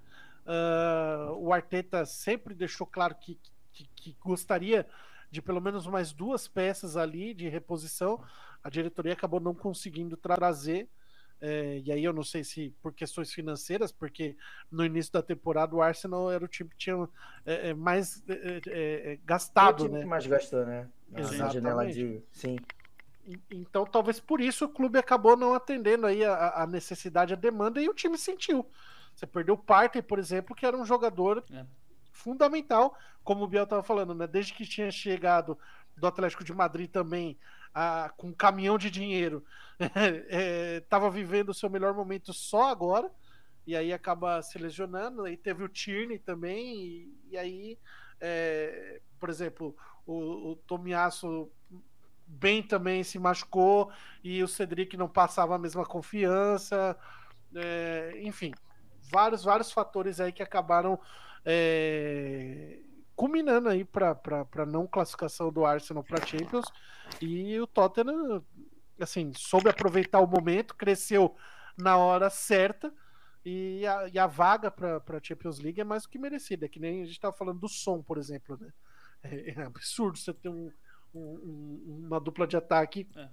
Uh, 0.45 1.33
o 1.37 1.53
Arteta 1.53 2.05
sempre 2.05 2.53
deixou 2.53 2.87
claro 2.87 3.15
que 3.15 3.39
que, 3.71 3.87
que 3.95 4.17
gostaria 4.19 4.87
de 5.31 5.41
pelo 5.41 5.61
menos 5.61 5.87
mais 5.87 6.11
duas 6.11 6.47
peças 6.47 6.97
ali 6.97 7.33
de 7.33 7.47
reposição. 7.47 8.21
A 8.61 8.69
diretoria 8.69 9.13
acabou 9.13 9.39
não 9.39 9.55
conseguindo 9.55 10.17
trazer. 10.17 10.89
É, 11.39 11.81
e 11.83 11.91
aí 11.91 12.03
eu 12.03 12.13
não 12.13 12.23
sei 12.23 12.43
se 12.43 12.69
por 12.83 12.93
questões 12.93 13.33
financeiras, 13.33 13.91
porque 13.91 14.35
no 14.69 14.85
início 14.85 15.11
da 15.11 15.23
temporada 15.23 15.75
o 15.75 15.81
Arsenal 15.81 16.31
era 16.31 16.45
o 16.45 16.47
time 16.47 16.69
que 16.69 16.77
tinha 16.77 17.09
é, 17.43 17.69
é 17.69 17.73
mais 17.73 18.21
é, 18.27 18.61
é, 18.67 19.13
é 19.13 19.19
gastado, 19.25 19.81
o 19.81 19.85
time 19.85 19.95
né? 19.95 20.01
que 20.01 20.07
mais 20.07 20.27
gastou, 20.27 20.63
né? 20.65 20.87
Na 21.09 21.49
janela 21.49 21.87
de, 21.87 22.21
sim. 22.31 22.57
Então 23.49 23.85
talvez 23.85 24.19
por 24.19 24.39
isso 24.39 24.65
o 24.65 24.69
clube 24.69 24.99
acabou 24.99 25.35
não 25.35 25.55
atendendo 25.55 26.05
aí 26.05 26.23
a, 26.23 26.61
a 26.61 26.67
necessidade, 26.67 27.33
a 27.33 27.37
demanda 27.37 27.81
e 27.81 27.89
o 27.89 27.93
time 27.93 28.19
sentiu. 28.19 28.69
Você 29.15 29.25
perdeu 29.25 29.55
o 29.55 29.57
Partey, 29.57 30.01
por 30.03 30.19
exemplo, 30.19 30.55
que 30.55 30.65
era 30.65 30.77
um 30.77 30.85
jogador 30.85 31.43
fundamental, 32.11 32.95
como 33.23 33.43
o 33.43 33.47
Biel 33.47 33.63
estava 33.63 33.83
falando, 33.83 34.13
né? 34.13 34.27
Desde 34.27 34.53
que 34.53 34.65
tinha 34.65 34.91
chegado 34.91 35.57
do 35.95 36.07
Atlético 36.07 36.43
de 36.43 36.53
Madrid 36.53 36.89
também 36.89 37.37
a, 37.73 38.11
com 38.17 38.27
um 38.27 38.33
caminhão 38.33 38.77
de 38.77 38.89
dinheiro, 38.89 39.43
estava 40.77 41.07
é, 41.07 41.11
vivendo 41.11 41.49
o 41.49 41.53
seu 41.53 41.69
melhor 41.69 41.93
momento 41.93 42.33
só 42.33 42.69
agora, 42.69 43.09
e 43.65 43.75
aí 43.75 43.93
acaba 43.93 44.41
se 44.41 44.57
lesionando. 44.57 45.23
Aí 45.23 45.37
teve 45.37 45.63
o 45.63 45.69
Tierney 45.69 46.19
também, 46.19 46.75
e, 46.75 47.17
e 47.31 47.37
aí, 47.37 47.77
é, 48.19 49.01
por 49.19 49.29
exemplo, 49.29 49.75
o, 50.05 50.51
o 50.51 50.55
Tomiasso 50.67 51.49
bem 52.25 52.63
também 52.63 53.03
se 53.03 53.19
machucou, 53.19 53.91
e 54.23 54.41
o 54.43 54.47
Cedric 54.47 54.97
não 54.97 55.07
passava 55.07 55.55
a 55.55 55.59
mesma 55.59 55.85
confiança, 55.85 56.97
é, 57.55 58.19
enfim, 58.21 58.53
vários, 59.11 59.43
vários 59.43 59.71
fatores 59.71 60.19
aí 60.19 60.31
que 60.31 60.43
acabaram 60.43 60.99
é, 61.45 62.79
culminando 63.15 63.69
aí 63.69 63.83
para 63.85 64.65
não 64.67 64.87
classificação 64.87 65.51
do 65.51 65.65
Arsenal 65.65 66.03
para 66.03 66.25
Champions. 66.25 66.65
E 67.21 67.59
o 67.59 67.67
Tottenham, 67.67 68.43
assim, 68.99 69.31
soube 69.35 69.69
aproveitar 69.69 70.19
o 70.19 70.27
momento, 70.27 70.75
cresceu 70.75 71.35
na 71.77 71.97
hora 71.97 72.29
certa. 72.29 72.93
E 73.43 73.85
a, 73.87 74.07
e 74.07 74.19
a 74.19 74.27
vaga 74.27 74.69
para 74.69 74.97
a 74.97 75.23
Champions 75.23 75.59
League 75.59 75.81
é 75.81 75.83
mais 75.83 76.03
do 76.03 76.09
que 76.09 76.19
merecida. 76.19 76.65
É 76.65 76.69
que 76.69 76.79
nem 76.79 77.01
a 77.01 77.05
gente 77.05 77.13
estava 77.13 77.35
falando 77.35 77.59
do 77.59 77.69
som, 77.69 78.01
por 78.01 78.17
exemplo. 78.17 78.57
Né? 78.59 78.71
É, 79.23 79.51
é 79.51 79.61
absurdo 79.63 80.17
você 80.17 80.33
ter 80.33 80.49
um, 80.49 80.71
um, 81.13 82.05
uma 82.05 82.19
dupla 82.19 82.47
de 82.47 82.55
ataque 82.55 83.07
é. 83.15 83.29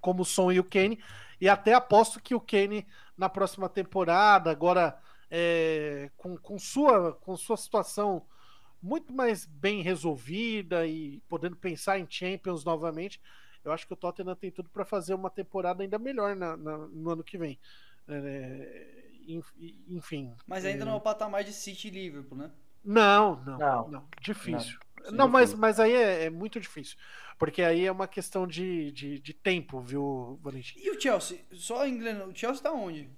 como 0.00 0.22
o 0.22 0.24
Son 0.24 0.50
e 0.50 0.60
o 0.60 0.64
Kane. 0.64 1.02
E 1.40 1.48
até 1.48 1.74
aposto 1.74 2.20
que 2.20 2.34
o 2.34 2.40
Kane 2.40 2.86
na 3.16 3.28
próxima 3.28 3.68
temporada, 3.68 4.50
agora 4.50 4.98
é, 5.30 6.10
com, 6.16 6.36
com, 6.36 6.58
sua, 6.58 7.12
com 7.12 7.36
sua 7.36 7.56
situação 7.56 8.24
muito 8.82 9.12
mais 9.12 9.46
bem 9.46 9.82
resolvida 9.82 10.86
e 10.86 11.22
podendo 11.28 11.56
pensar 11.56 11.98
em 11.98 12.06
Champions 12.08 12.64
novamente, 12.64 13.20
eu 13.64 13.72
acho 13.72 13.86
que 13.86 13.94
o 13.94 13.96
Tottenham 13.96 14.36
tem 14.36 14.50
tudo 14.50 14.68
para 14.68 14.84
fazer 14.84 15.14
uma 15.14 15.30
temporada 15.30 15.82
ainda 15.82 15.98
melhor 15.98 16.36
na, 16.36 16.56
na, 16.56 16.76
no 16.76 17.10
ano 17.10 17.24
que 17.24 17.38
vem. 17.38 17.58
É, 18.06 19.04
enfim. 19.88 20.34
Mas 20.46 20.64
ainda 20.64 20.82
é... 20.82 20.84
não 20.84 20.92
é 20.92 20.96
o 20.96 21.00
patamar 21.00 21.42
de 21.42 21.52
City 21.52 21.88
e 21.88 21.90
Liverpool, 21.90 22.36
né? 22.36 22.50
Não, 22.84 23.42
não, 23.44 23.58
não, 23.58 23.88
não 23.88 24.08
difícil. 24.20 24.78
Não, 25.06 25.12
não 25.12 25.28
mas, 25.28 25.54
mas 25.54 25.80
aí 25.80 25.92
é, 25.92 26.24
é, 26.24 26.30
muito 26.30 26.60
difícil. 26.60 26.98
Porque 27.38 27.62
aí 27.62 27.86
é 27.86 27.90
uma 27.90 28.06
questão 28.06 28.46
de, 28.46 28.92
de, 28.92 29.18
de 29.18 29.32
tempo, 29.32 29.80
viu, 29.80 30.38
Valentim? 30.42 30.78
E 30.78 30.90
o 30.90 31.00
Chelsea? 31.00 31.40
Só 31.52 31.86
em 31.86 32.02
o 32.22 32.34
Chelsea 32.34 32.62
tá 32.62 32.72
onde? 32.72 33.08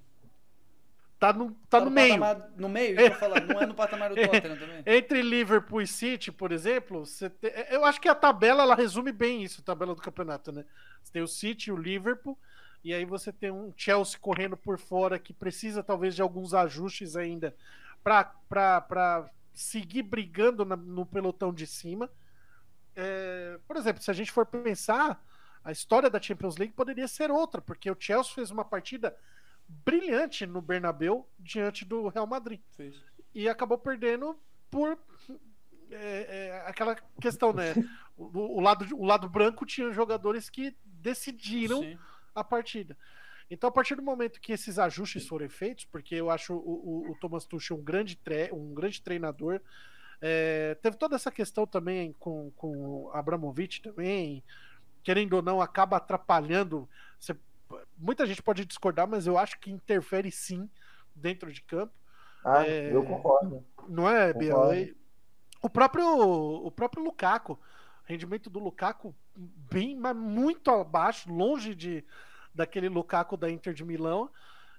Tá 1.19 1.33
no, 1.33 1.51
tá, 1.51 1.57
tá 1.69 1.79
no, 1.79 1.85
no 1.85 1.91
meio. 1.91 2.19
Patamar, 2.19 2.49
no 2.55 2.69
meio, 2.69 2.99
é. 2.99 3.09
falar, 3.09 3.41
não 3.41 3.59
é 3.59 3.65
no 3.65 3.73
patamar 3.73 4.09
do 4.09 4.15
Tottenham 4.21 4.57
também. 4.57 4.83
Entre 4.85 5.21
Liverpool 5.23 5.81
e 5.81 5.87
City, 5.87 6.31
por 6.31 6.51
exemplo, 6.51 7.03
te... 7.03 7.51
eu 7.71 7.83
acho 7.83 7.99
que 7.99 8.07
a 8.07 8.13
tabela 8.13 8.61
ela 8.61 8.75
resume 8.75 9.11
bem 9.11 9.43
isso, 9.43 9.61
a 9.61 9.63
tabela 9.63 9.95
do 9.95 10.01
campeonato, 10.01 10.51
né? 10.51 10.63
Você 11.01 11.11
tem 11.11 11.23
o 11.23 11.27
City 11.27 11.69
e 11.69 11.73
o 11.73 11.75
Liverpool, 11.75 12.37
e 12.83 12.93
aí 12.93 13.03
você 13.03 13.33
tem 13.33 13.49
um 13.49 13.73
Chelsea 13.75 14.19
correndo 14.19 14.55
por 14.55 14.77
fora 14.77 15.17
que 15.17 15.33
precisa 15.33 15.81
talvez 15.81 16.15
de 16.15 16.21
alguns 16.21 16.53
ajustes 16.53 17.15
ainda 17.15 17.55
para 18.03 19.29
seguir 19.53 20.03
brigando 20.03 20.63
na, 20.63 20.75
no 20.75 21.03
pelotão 21.03 21.51
de 21.51 21.65
cima. 21.65 22.11
É, 22.95 23.59
por 23.67 23.75
exemplo, 23.75 24.03
se 24.03 24.11
a 24.11 24.13
gente 24.13 24.31
for 24.31 24.45
pensar, 24.45 25.19
a 25.63 25.71
história 25.71 26.11
da 26.11 26.21
Champions 26.21 26.57
League 26.57 26.73
poderia 26.73 27.07
ser 27.07 27.31
outra, 27.31 27.59
porque 27.59 27.89
o 27.89 27.97
Chelsea 27.99 28.33
fez 28.33 28.51
uma 28.51 28.63
partida 28.63 29.17
brilhante 29.67 30.45
no 30.45 30.61
Bernabeu 30.61 31.27
diante 31.39 31.83
do 31.83 32.07
Real 32.07 32.27
Madrid. 32.27 32.61
E 33.33 33.47
acabou 33.49 33.77
perdendo 33.77 34.37
por 34.69 34.97
é, 35.91 35.95
é, 36.47 36.63
aquela 36.67 36.95
questão, 37.21 37.53
né? 37.53 37.73
O, 38.19 38.57
o, 38.57 38.59
lado, 38.59 38.83
o 38.95 39.05
lado 39.05 39.29
branco 39.29 39.63
tinha 39.63 39.93
jogadores 39.93 40.49
que 40.49 40.75
decidiram 40.83 41.83
Sim. 41.83 41.99
a 42.33 42.43
partida. 42.43 42.97
Então, 43.47 43.69
a 43.69 43.71
partir 43.71 43.93
do 43.93 44.01
momento 44.01 44.41
que 44.41 44.51
esses 44.51 44.79
ajustes 44.79 45.27
forem 45.27 45.47
feitos, 45.47 45.85
porque 45.85 46.15
eu 46.15 46.31
acho 46.31 46.55
o, 46.55 46.57
o, 47.07 47.11
o 47.11 47.19
Thomas 47.19 47.45
Tuchel 47.45 47.77
um 47.77 47.83
grande, 47.83 48.15
tre 48.15 48.51
um 48.51 48.73
grande 48.73 49.03
treinador, 49.03 49.61
é, 50.19 50.75
teve 50.81 50.97
toda 50.97 51.15
essa 51.15 51.31
questão 51.31 51.67
também 51.67 52.13
com, 52.13 52.51
com 52.55 52.75
o 52.75 53.11
Abramovich 53.13 53.83
também, 53.83 54.43
querendo 55.03 55.33
ou 55.33 55.41
não, 55.41 55.61
acaba 55.61 55.97
atrapalhando. 55.97 56.89
Você 57.19 57.35
muita 57.97 58.25
gente 58.25 58.41
pode 58.41 58.65
discordar, 58.65 59.07
mas 59.07 59.27
eu 59.27 59.37
acho 59.37 59.59
que 59.59 59.71
interfere 59.71 60.31
sim 60.31 60.69
dentro 61.15 61.51
de 61.51 61.61
campo. 61.61 61.93
Ah, 62.43 62.65
é, 62.65 62.93
eu 62.93 63.03
concordo. 63.03 63.65
Não 63.87 64.09
é, 64.09 64.33
Bia? 64.33 64.55
O 65.61 65.69
próprio, 65.69 66.05
o 66.07 66.71
próprio 66.71 67.03
Lukaku, 67.03 67.59
rendimento 68.05 68.49
do 68.49 68.59
Lukaku 68.59 69.15
bem, 69.35 69.95
mas 69.95 70.15
muito 70.15 70.69
abaixo, 70.71 71.31
longe 71.31 71.73
de 71.73 72.05
daquele 72.53 72.89
Lukaku 72.89 73.37
da 73.37 73.49
Inter 73.49 73.73
de 73.73 73.83
Milão. 73.83 74.29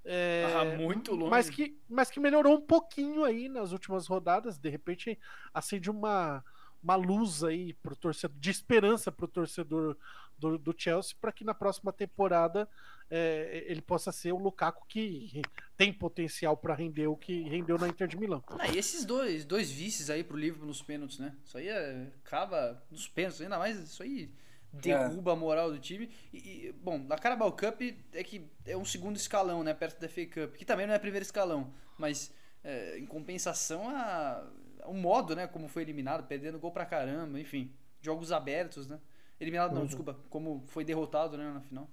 É, 0.05 0.47
ah, 0.57 0.65
muito 0.77 1.15
longe. 1.15 1.31
Mas 1.31 1.51
que, 1.51 1.79
mas 1.89 2.11
que 2.11 2.19
melhorou 2.19 2.57
um 2.57 2.61
pouquinho 2.61 3.25
aí 3.25 3.49
nas 3.49 3.73
últimas 3.73 4.07
rodadas. 4.07 4.59
De 4.59 4.69
repente 4.69 5.19
acende 5.53 5.91
uma, 5.91 6.45
uma 6.83 6.97
luz 6.97 7.43
aí 7.45 7.73
pro 7.75 7.97
torcedor, 7.97 8.37
de 8.39 8.51
esperança 8.51 9.11
para 9.11 9.25
o 9.25 9.29
torcedor 9.29 9.97
do, 10.39 10.57
do 10.59 10.75
Chelsea 10.77 11.17
para 11.21 11.33
que 11.33 11.45
na 11.45 11.55
próxima 11.55 11.93
temporada 11.93 12.69
é, 13.11 13.65
ele 13.67 13.83
possa 13.83 14.13
ser 14.13 14.33
o 14.33 14.39
Lukaku 14.39 14.87
que 14.87 15.43
tem 15.77 15.93
potencial 15.93 16.57
para 16.57 16.75
render 16.75 17.07
o 17.07 17.17
que 17.17 17.43
rendeu 17.49 17.79
na 17.79 17.89
Inter 17.89 18.07
de 18.07 18.17
Milão. 18.17 18.43
Ah, 18.59 18.69
e 18.69 18.79
esses 18.79 19.05
dois, 19.05 19.45
dois 19.45 19.71
vices 19.71 20.11
aí 20.11 20.23
pro 20.23 20.37
Liverpool 20.37 20.67
nos 20.67 20.83
pênaltis, 20.83 21.19
né? 21.19 21.35
Isso 21.45 21.59
aí 21.59 21.69
é, 21.69 22.13
acaba 22.25 22.83
nos 22.91 23.09
pênaltis, 23.09 23.41
ainda 23.41 23.59
mais 23.59 23.79
isso 23.79 24.03
aí 24.03 24.31
derruba 24.73 25.31
é. 25.31 25.35
a 25.35 25.37
moral 25.37 25.73
do 25.73 25.79
time. 25.79 26.11
E, 26.33 26.37
e, 26.37 26.73
bom, 26.73 26.99
na 26.99 27.17
Carabao 27.17 27.53
Cup 27.53 27.81
é 28.13 28.23
que 28.23 28.47
é 28.67 28.77
um 28.77 28.85
segundo 28.85 29.17
escalão, 29.17 29.65
né, 29.65 29.75
perto 29.75 30.01
da 30.01 30.09
FA 30.09 30.27
Cup, 30.27 30.57
que 30.57 30.65
também 30.65 30.87
não 30.87 30.95
é 30.95 30.99
primeiro 30.99 31.25
escalão, 31.25 31.73
mas 31.97 32.31
é, 32.63 32.99
em 32.99 33.07
compensação 33.07 33.89
a, 33.89 34.47
o 34.89 34.95
modo, 34.95 35.37
né, 35.37 35.47
como 35.47 35.69
foi 35.69 35.83
eliminado, 35.83 36.27
perdendo 36.27 36.59
gol 36.59 36.73
pra 36.73 36.87
caramba, 36.87 37.39
enfim, 37.39 37.73
jogos 38.01 38.33
abertos, 38.33 38.89
né? 38.89 38.99
Eliminado 39.41 39.73
não, 39.73 39.83
uhum. 39.83 39.87
desculpa. 39.87 40.17
Como 40.29 40.65
foi 40.69 40.85
derrotado 40.85 41.37
né, 41.37 41.51
na 41.53 41.61
final. 41.61 41.89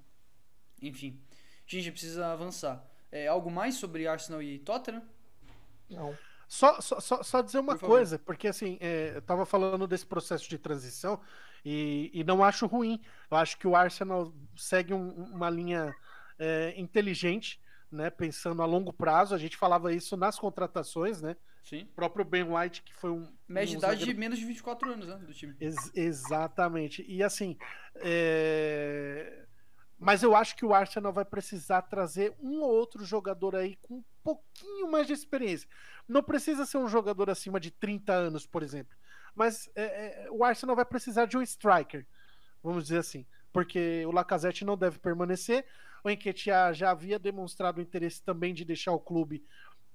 Enfim. 0.81 1.19
Gente, 1.67 1.91
precisa 1.91 2.31
avançar. 2.31 2.83
É, 3.11 3.27
algo 3.27 3.51
mais 3.51 3.75
sobre 3.75 4.07
Arsenal 4.07 4.41
e 4.41 4.59
Tottenham? 4.59 5.03
Não. 5.89 6.17
Só, 6.47 6.79
só, 6.79 6.99
só 6.99 7.41
dizer 7.41 7.59
uma 7.59 7.77
Por 7.77 7.87
coisa, 7.87 8.19
porque 8.19 8.47
assim, 8.47 8.77
é, 8.79 9.13
eu 9.15 9.21
tava 9.21 9.45
falando 9.45 9.87
desse 9.87 10.05
processo 10.05 10.47
de 10.47 10.57
transição 10.57 11.19
e, 11.63 12.11
e 12.13 12.23
não 12.23 12.43
acho 12.43 12.67
ruim. 12.67 13.01
Eu 13.29 13.37
acho 13.37 13.57
que 13.57 13.67
o 13.67 13.75
Arsenal 13.75 14.31
segue 14.55 14.93
um, 14.93 15.09
uma 15.33 15.49
linha 15.49 15.95
é, 16.37 16.73
inteligente, 16.77 17.59
né? 17.91 18.09
Pensando 18.09 18.61
a 18.61 18.65
longo 18.65 18.93
prazo. 18.93 19.33
A 19.33 19.37
gente 19.37 19.57
falava 19.57 19.93
isso 19.93 20.15
nas 20.15 20.37
contratações, 20.37 21.21
né? 21.21 21.35
Sim. 21.65 21.81
O 21.81 21.95
próprio 21.95 22.23
Ben 22.23 22.43
White, 22.43 22.83
que 22.83 22.93
foi 22.93 23.09
um. 23.09 23.27
Média 23.47 23.75
um 23.75 23.79
idade 23.79 24.05
de 24.05 24.13
menos 24.13 24.37
de 24.37 24.45
24 24.45 24.93
anos, 24.93 25.07
né? 25.07 25.17
Do 25.17 25.33
time. 25.33 25.55
Ex 25.59 25.91
exatamente. 25.95 27.03
E 27.07 27.23
assim. 27.23 27.57
É... 27.95 29.45
Mas 29.97 30.21
eu 30.21 30.35
acho 30.35 30.55
que 30.55 30.63
o 30.63 30.73
Arsenal 30.73 31.11
vai 31.11 31.25
precisar 31.25 31.81
trazer 31.83 32.35
um 32.39 32.61
ou 32.61 32.69
outro 32.69 33.03
jogador 33.03 33.55
aí 33.55 33.77
com 33.77 33.95
um 33.95 34.03
pouquinho 34.23 34.91
mais 34.91 35.07
de 35.07 35.13
experiência. 35.13 35.67
Não 36.07 36.21
precisa 36.21 36.65
ser 36.65 36.77
um 36.77 36.87
jogador 36.87 37.29
acima 37.29 37.59
de 37.59 37.71
30 37.71 38.13
anos, 38.13 38.45
por 38.45 38.61
exemplo. 38.61 38.95
Mas 39.33 39.69
é, 39.75 40.25
é, 40.25 40.31
o 40.31 40.43
Arsenal 40.43 40.75
vai 40.75 40.85
precisar 40.85 41.25
de 41.25 41.35
um 41.35 41.41
striker, 41.41 42.05
vamos 42.61 42.83
dizer 42.83 42.99
assim. 42.99 43.25
Porque 43.51 44.05
o 44.05 44.11
Lacazette 44.11 44.63
não 44.63 44.77
deve 44.77 44.99
permanecer. 44.99 45.65
O 46.03 46.09
Enquetia 46.09 46.71
já 46.73 46.91
havia 46.91 47.17
demonstrado 47.17 47.81
interesse 47.81 48.21
também 48.21 48.53
de 48.53 48.63
deixar 48.63 48.91
o 48.91 48.99
clube 48.99 49.43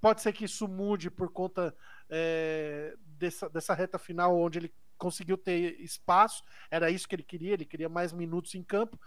Pode 0.01 0.23
ser 0.23 0.33
que 0.33 0.45
isso 0.45 0.67
mude 0.67 1.11
por 1.11 1.31
conta 1.31 1.75
é, 2.09 2.95
dessa, 3.19 3.49
dessa 3.49 3.75
reta 3.75 3.99
final, 3.99 4.39
onde 4.39 4.59
ele 4.59 4.75
conseguiu 4.97 5.39
ter 5.39 5.81
espaço, 5.81 6.45
era 6.71 6.91
isso 6.91 7.09
que 7.09 7.15
ele 7.15 7.23
queria, 7.23 7.55
ele 7.55 7.65
queria 7.65 7.89
mais 7.89 8.13
minutos 8.13 8.55
em 8.55 8.63
campo. 8.63 9.01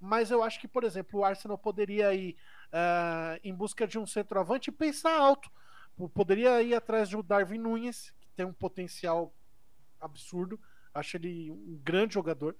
Mas 0.00 0.30
eu 0.30 0.42
acho 0.42 0.58
que, 0.58 0.68
por 0.68 0.84
exemplo, 0.84 1.20
o 1.20 1.24
Arsenal 1.24 1.58
poderia 1.58 2.14
ir 2.14 2.36
uh, 2.68 3.38
em 3.44 3.54
busca 3.54 3.86
de 3.86 3.98
um 3.98 4.06
centroavante 4.06 4.70
e 4.70 4.72
pensar 4.72 5.14
alto. 5.14 5.50
Poderia 6.14 6.62
ir 6.62 6.74
atrás 6.74 7.10
de 7.10 7.22
Darwin 7.22 7.58
Nunes, 7.58 8.14
que 8.18 8.28
tem 8.30 8.46
um 8.46 8.52
potencial 8.52 9.34
absurdo. 10.00 10.58
Acho 10.94 11.18
ele 11.18 11.50
um 11.50 11.78
grande 11.84 12.14
jogador. 12.14 12.56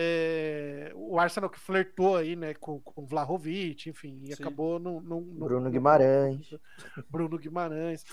É, 0.00 0.92
o 0.94 1.18
Arsenal 1.18 1.50
que 1.50 1.58
flertou 1.58 2.16
aí, 2.16 2.36
né, 2.36 2.54
com, 2.54 2.78
com 2.78 3.04
Vlahovic, 3.04 3.90
enfim, 3.90 4.20
e 4.22 4.28
Sim. 4.28 4.40
acabou 4.40 4.78
no, 4.78 5.00
no, 5.00 5.20
no, 5.20 5.44
Bruno 5.44 5.68
Guimarães. 5.68 6.54
Bruno 7.10 7.36
Guimarães. 7.36 8.04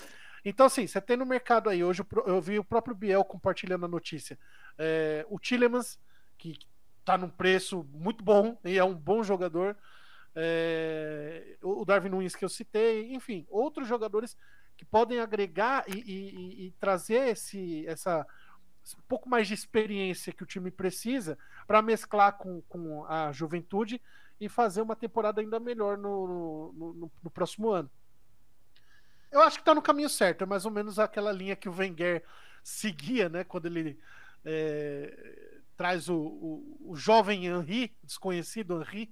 Então, 0.44 0.66
assim, 0.66 0.84
você 0.84 1.00
tem 1.00 1.16
no 1.16 1.24
mercado 1.24 1.70
aí, 1.70 1.84
hoje 1.84 2.04
eu 2.26 2.40
vi 2.40 2.58
o 2.58 2.64
próprio 2.64 2.92
Biel 2.92 3.24
compartilhando 3.24 3.84
a 3.84 3.88
notícia. 3.88 4.36
É, 4.76 5.24
o 5.30 5.38
Tillemans, 5.38 5.96
que 6.36 6.58
tá 7.04 7.16
num 7.16 7.30
preço 7.30 7.88
muito 7.92 8.24
bom 8.24 8.58
e 8.64 8.76
é 8.76 8.82
um 8.82 8.94
bom 8.94 9.22
jogador. 9.22 9.76
É, 10.34 11.56
o 11.62 11.84
Darwin 11.84 12.08
Nunes 12.08 12.34
que 12.34 12.44
eu 12.44 12.48
citei, 12.48 13.14
enfim, 13.14 13.46
outros 13.48 13.86
jogadores 13.86 14.36
que 14.76 14.84
podem 14.84 15.20
agregar 15.20 15.84
e, 15.86 15.98
e, 16.00 16.66
e 16.66 16.70
trazer 16.80 17.28
esse, 17.28 17.86
essa 17.86 18.26
um 18.94 19.02
pouco 19.08 19.28
mais 19.28 19.48
de 19.48 19.54
experiência 19.54 20.32
que 20.32 20.42
o 20.42 20.46
time 20.46 20.70
precisa 20.70 21.38
para 21.66 21.82
mesclar 21.82 22.32
com, 22.38 22.62
com 22.62 23.04
a 23.06 23.32
juventude 23.32 24.00
e 24.40 24.48
fazer 24.48 24.82
uma 24.82 24.94
temporada 24.94 25.40
ainda 25.40 25.58
melhor 25.58 25.96
no, 25.98 26.72
no, 26.72 26.92
no, 26.92 27.12
no 27.22 27.30
próximo 27.30 27.70
ano. 27.70 27.90
Eu 29.30 29.40
acho 29.42 29.56
que 29.56 29.62
está 29.62 29.74
no 29.74 29.82
caminho 29.82 30.08
certo, 30.08 30.42
é 30.42 30.46
mais 30.46 30.64
ou 30.64 30.70
menos 30.70 30.98
aquela 30.98 31.32
linha 31.32 31.56
que 31.56 31.68
o 31.68 31.74
Wenger 31.74 32.22
seguia, 32.62 33.28
né? 33.28 33.44
Quando 33.44 33.66
ele 33.66 33.98
é, 34.44 35.58
traz 35.76 36.08
o, 36.08 36.16
o, 36.16 36.90
o, 36.92 36.96
jovem 36.96 37.46
Henry, 37.46 37.94
desconhecido 38.02 38.80
Henry, 38.80 39.10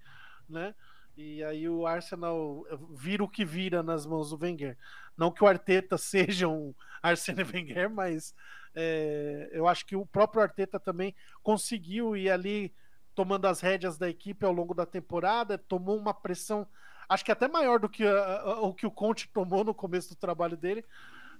né? 0.48 0.74
E 1.16 1.42
aí 1.44 1.68
o 1.68 1.86
Arsenal 1.86 2.66
vira 2.90 3.22
o 3.22 3.28
que 3.28 3.44
vira 3.44 3.82
nas 3.82 4.04
mãos 4.04 4.30
do 4.30 4.38
Wenger. 4.42 4.76
Não 5.16 5.30
que 5.30 5.44
o 5.44 5.46
Arteta 5.46 5.96
seja 5.98 6.48
um 6.48 6.74
Arsene 7.02 7.44
Wenger, 7.44 7.88
mas 7.90 8.34
é, 8.74 9.48
eu 9.52 9.68
acho 9.68 9.86
que 9.86 9.94
o 9.94 10.06
próprio 10.06 10.42
Arteta 10.42 10.80
também 10.80 11.14
conseguiu 11.42 12.16
ir 12.16 12.30
ali 12.30 12.74
tomando 13.14 13.46
as 13.46 13.60
rédeas 13.60 13.96
da 13.96 14.08
equipe 14.08 14.44
ao 14.44 14.52
longo 14.52 14.74
da 14.74 14.84
temporada, 14.84 15.56
tomou 15.56 15.96
uma 15.96 16.12
pressão 16.12 16.66
acho 17.08 17.24
que 17.24 17.32
até 17.32 17.48
maior 17.48 17.78
do 17.78 17.88
que 17.88 18.06
a, 18.06 18.60
o 18.60 18.74
que 18.74 18.86
o 18.86 18.90
Conte 18.90 19.28
tomou 19.28 19.64
no 19.64 19.74
começo 19.74 20.10
do 20.10 20.16
trabalho 20.16 20.56
dele, 20.56 20.84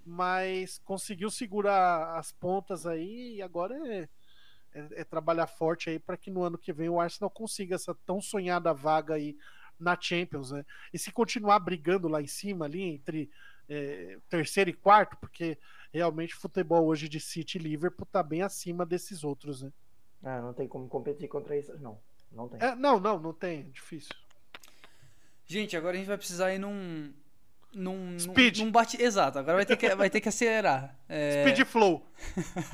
mas 0.05 0.79
conseguiu 0.85 1.31
segurar 1.31 2.19
as 2.19 2.33
pontas 2.33 2.87
aí 2.87 3.37
e 3.37 3.43
agora 3.43 3.75
é, 3.89 4.09
é, 4.75 4.89
é 5.01 5.05
trabalhar 5.05 5.47
forte 5.47 5.91
aí 5.91 5.99
para 5.99 6.17
que 6.17 6.31
no 6.31 6.43
ano 6.43 6.59
que 6.59 6.73
vem 6.73 6.89
o 6.89 7.01
Arsenal 7.01 7.31
consiga 7.31 7.75
essa 7.75 7.95
tão 8.07 8.21
sonhada 8.21 8.73
vaga 8.75 9.15
aí 9.15 9.37
na 9.79 9.99
Champions, 10.01 10.51
né? 10.51 10.65
E 10.93 10.99
se 10.99 11.13
continuar 11.13 11.59
brigando 11.59 12.09
lá 12.09 12.21
em 12.23 12.27
cima, 12.27 12.65
ali 12.65 12.83
entre 12.83 13.31
é, 13.69 14.19
terceiro 14.29 14.71
e 14.71 14.75
quarto, 14.75 15.17
porque 15.17 15.59
realmente 15.93 16.35
o 16.35 16.39
futebol 16.39 16.85
hoje 16.87 17.09
de 17.09 17.21
City 17.21 17.59
e 17.59 17.61
Liverpool 17.61 18.07
tá 18.11 18.23
bem 18.23 18.43
acima 18.43 18.85
desses 18.85 19.25
outros, 19.25 19.63
né? 19.63 19.73
Ah, 20.23 20.41
não 20.41 20.55
tem 20.55 20.67
como 20.67 20.89
competir 20.89 21.29
contra 21.29 21.57
isso, 21.57 21.77
não. 21.79 21.99
Não 22.33 22.49
tem. 22.49 22.61
É, 22.61 22.75
não, 22.75 22.99
não, 22.99 23.19
não 23.21 23.33
tem, 23.33 23.61
é 23.61 23.63
difícil. 23.65 24.15
Gente, 25.47 25.77
agora 25.77 25.95
a 25.95 25.99
gente 25.99 26.09
vai 26.09 26.17
precisar 26.17 26.53
ir 26.53 26.59
num. 26.59 27.13
Num, 27.75 28.19
Speed. 28.19 28.59
Num, 28.59 28.67
num 28.67 28.73
bate... 28.73 29.03
Exato, 29.03 29.37
agora 29.37 29.57
vai 29.57 29.67
ter 29.67 29.77
que, 29.77 29.95
vai 29.97 30.09
ter 30.09 30.21
que 30.21 30.29
acelerar. 30.29 30.97
É... 31.09 31.43
Speed 31.43 31.67
flow. 31.67 32.07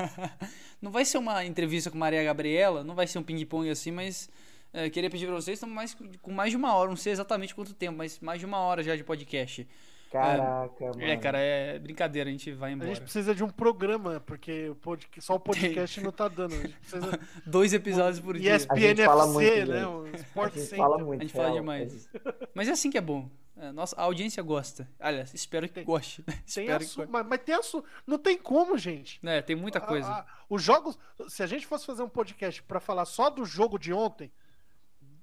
não 0.81 0.91
vai 0.91 1.07
ser 1.07 1.17
uma 1.17 1.43
entrevista 1.45 1.91
com 1.91 1.97
Maria 1.97 2.23
Gabriela, 2.23 2.85
não 2.85 2.95
vai 2.95 3.07
ser 3.07 3.19
um 3.19 3.23
ping-pong 3.23 3.71
assim, 3.71 3.91
mas 3.91 4.29
é, 4.73 4.89
queria 4.91 5.11
pedir 5.11 5.27
pra 5.27 5.35
vocês, 5.35 5.57
estamos 5.57 5.75
mais, 5.75 5.97
com 6.23 6.33
mais 6.33 6.51
de 6.51 6.57
uma 6.57 6.75
hora, 6.75 6.89
não 6.89 6.97
sei 6.97 7.13
exatamente 7.13 7.55
quanto 7.55 7.75
tempo, 7.75 7.99
mas 7.99 8.19
mais 8.21 8.41
de 8.41 8.47
uma 8.47 8.59
hora 8.59 8.83
já 8.83 8.95
de 8.95 9.05
podcast. 9.05 9.67
Caraca, 10.11 10.85
é, 10.85 10.89
mano. 10.89 11.03
É, 11.03 11.17
cara, 11.17 11.39
é 11.39 11.79
brincadeira, 11.79 12.29
a 12.29 12.33
gente 12.33 12.51
vai 12.53 12.73
embora. 12.73 12.91
A 12.91 12.95
gente 12.95 13.03
precisa 13.05 13.33
de 13.33 13.45
um 13.45 13.49
programa, 13.49 14.21
porque 14.27 14.69
o 14.69 14.75
pod... 14.75 15.07
só 15.21 15.37
o 15.37 15.41
podcast 15.41 16.01
não 16.01 16.11
tá 16.11 16.27
dando. 16.27 16.57
Precisa... 16.81 17.21
Dois 17.47 17.73
episódios 17.73 18.19
por 18.19 18.37
dia. 18.37 18.57
ESPN 18.57 19.01
FC, 19.03 19.65
né? 19.67 19.87
O 19.87 20.09
Sport 20.09 20.57
a 20.57 20.59
gente 20.59 20.77
fala 20.77 20.99
muito. 20.99 21.21
A 21.21 21.23
gente 21.23 21.33
fala 21.33 21.53
demais. 21.53 22.11
Mas 22.53 22.67
é 22.67 22.73
assim 22.73 22.91
que 22.91 22.99
é 22.99 23.01
bom. 23.01 23.31
É, 23.57 23.71
nossa, 23.71 23.95
a 23.95 24.03
audiência 24.03 24.43
gosta. 24.43 24.89
Aliás, 24.99 25.33
espero 25.33 25.69
que 25.69 25.75
tem, 25.75 25.85
goste. 25.85 26.23
Tem 26.53 26.65
espero 26.65 26.85
que 26.85 27.13
mas, 27.13 27.27
mas, 27.27 27.41
tem 27.43 27.55
assunto. 27.55 27.87
Não 28.07 28.19
tem 28.19 28.37
como, 28.37 28.77
gente. 28.79 29.21
É, 29.23 29.43
tem 29.43 29.55
muita 29.55 29.81
coisa. 29.81 30.09
A, 30.09 30.21
a, 30.21 30.27
os 30.49 30.63
jogos. 30.63 30.99
Se 31.29 31.43
a 31.43 31.47
gente 31.47 31.67
fosse 31.67 31.87
fazer 31.87 32.03
um 32.03 32.09
podcast 32.09 32.63
para 32.65 32.81
falar 32.81 33.05
só 33.05 33.31
do 33.31 33.45
jogo 33.45 33.79
de 33.79 33.93
ontem, 33.93 34.33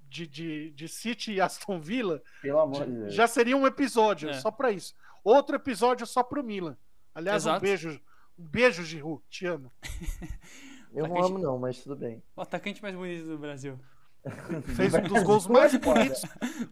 de, 0.09 0.27
de, 0.27 0.71
de 0.71 0.87
City 0.87 1.33
e 1.33 1.41
Aston 1.41 1.79
Villa, 1.79 2.21
já, 2.43 3.09
já 3.09 3.27
seria 3.27 3.57
um 3.57 3.67
episódio 3.67 4.29
é. 4.29 4.33
só 4.33 4.51
para 4.51 4.71
isso. 4.71 4.93
Outro 5.23 5.55
episódio 5.55 6.05
só 6.05 6.23
pro 6.23 6.43
Milan. 6.43 6.77
Aliás, 7.13 7.43
Exato. 7.43 7.57
um 7.57 7.61
beijo. 7.61 8.01
Um 8.37 8.43
beijo, 8.43 8.83
Giru. 8.83 9.23
Te 9.29 9.45
amo. 9.45 9.71
Eu 10.93 11.07
não 11.07 11.23
amo, 11.23 11.37
não, 11.37 11.59
mas 11.59 11.81
tudo 11.83 11.95
bem. 11.95 12.23
O 12.35 12.41
atacante 12.41 12.81
mais 12.81 12.95
bonito 12.95 13.27
do 13.27 13.37
Brasil. 13.37 13.79
Fez 14.75 14.93
um 14.93 15.01
dos 15.01 15.23
gols 15.23 15.47
mais 15.47 15.75
bonitos. 15.75 16.21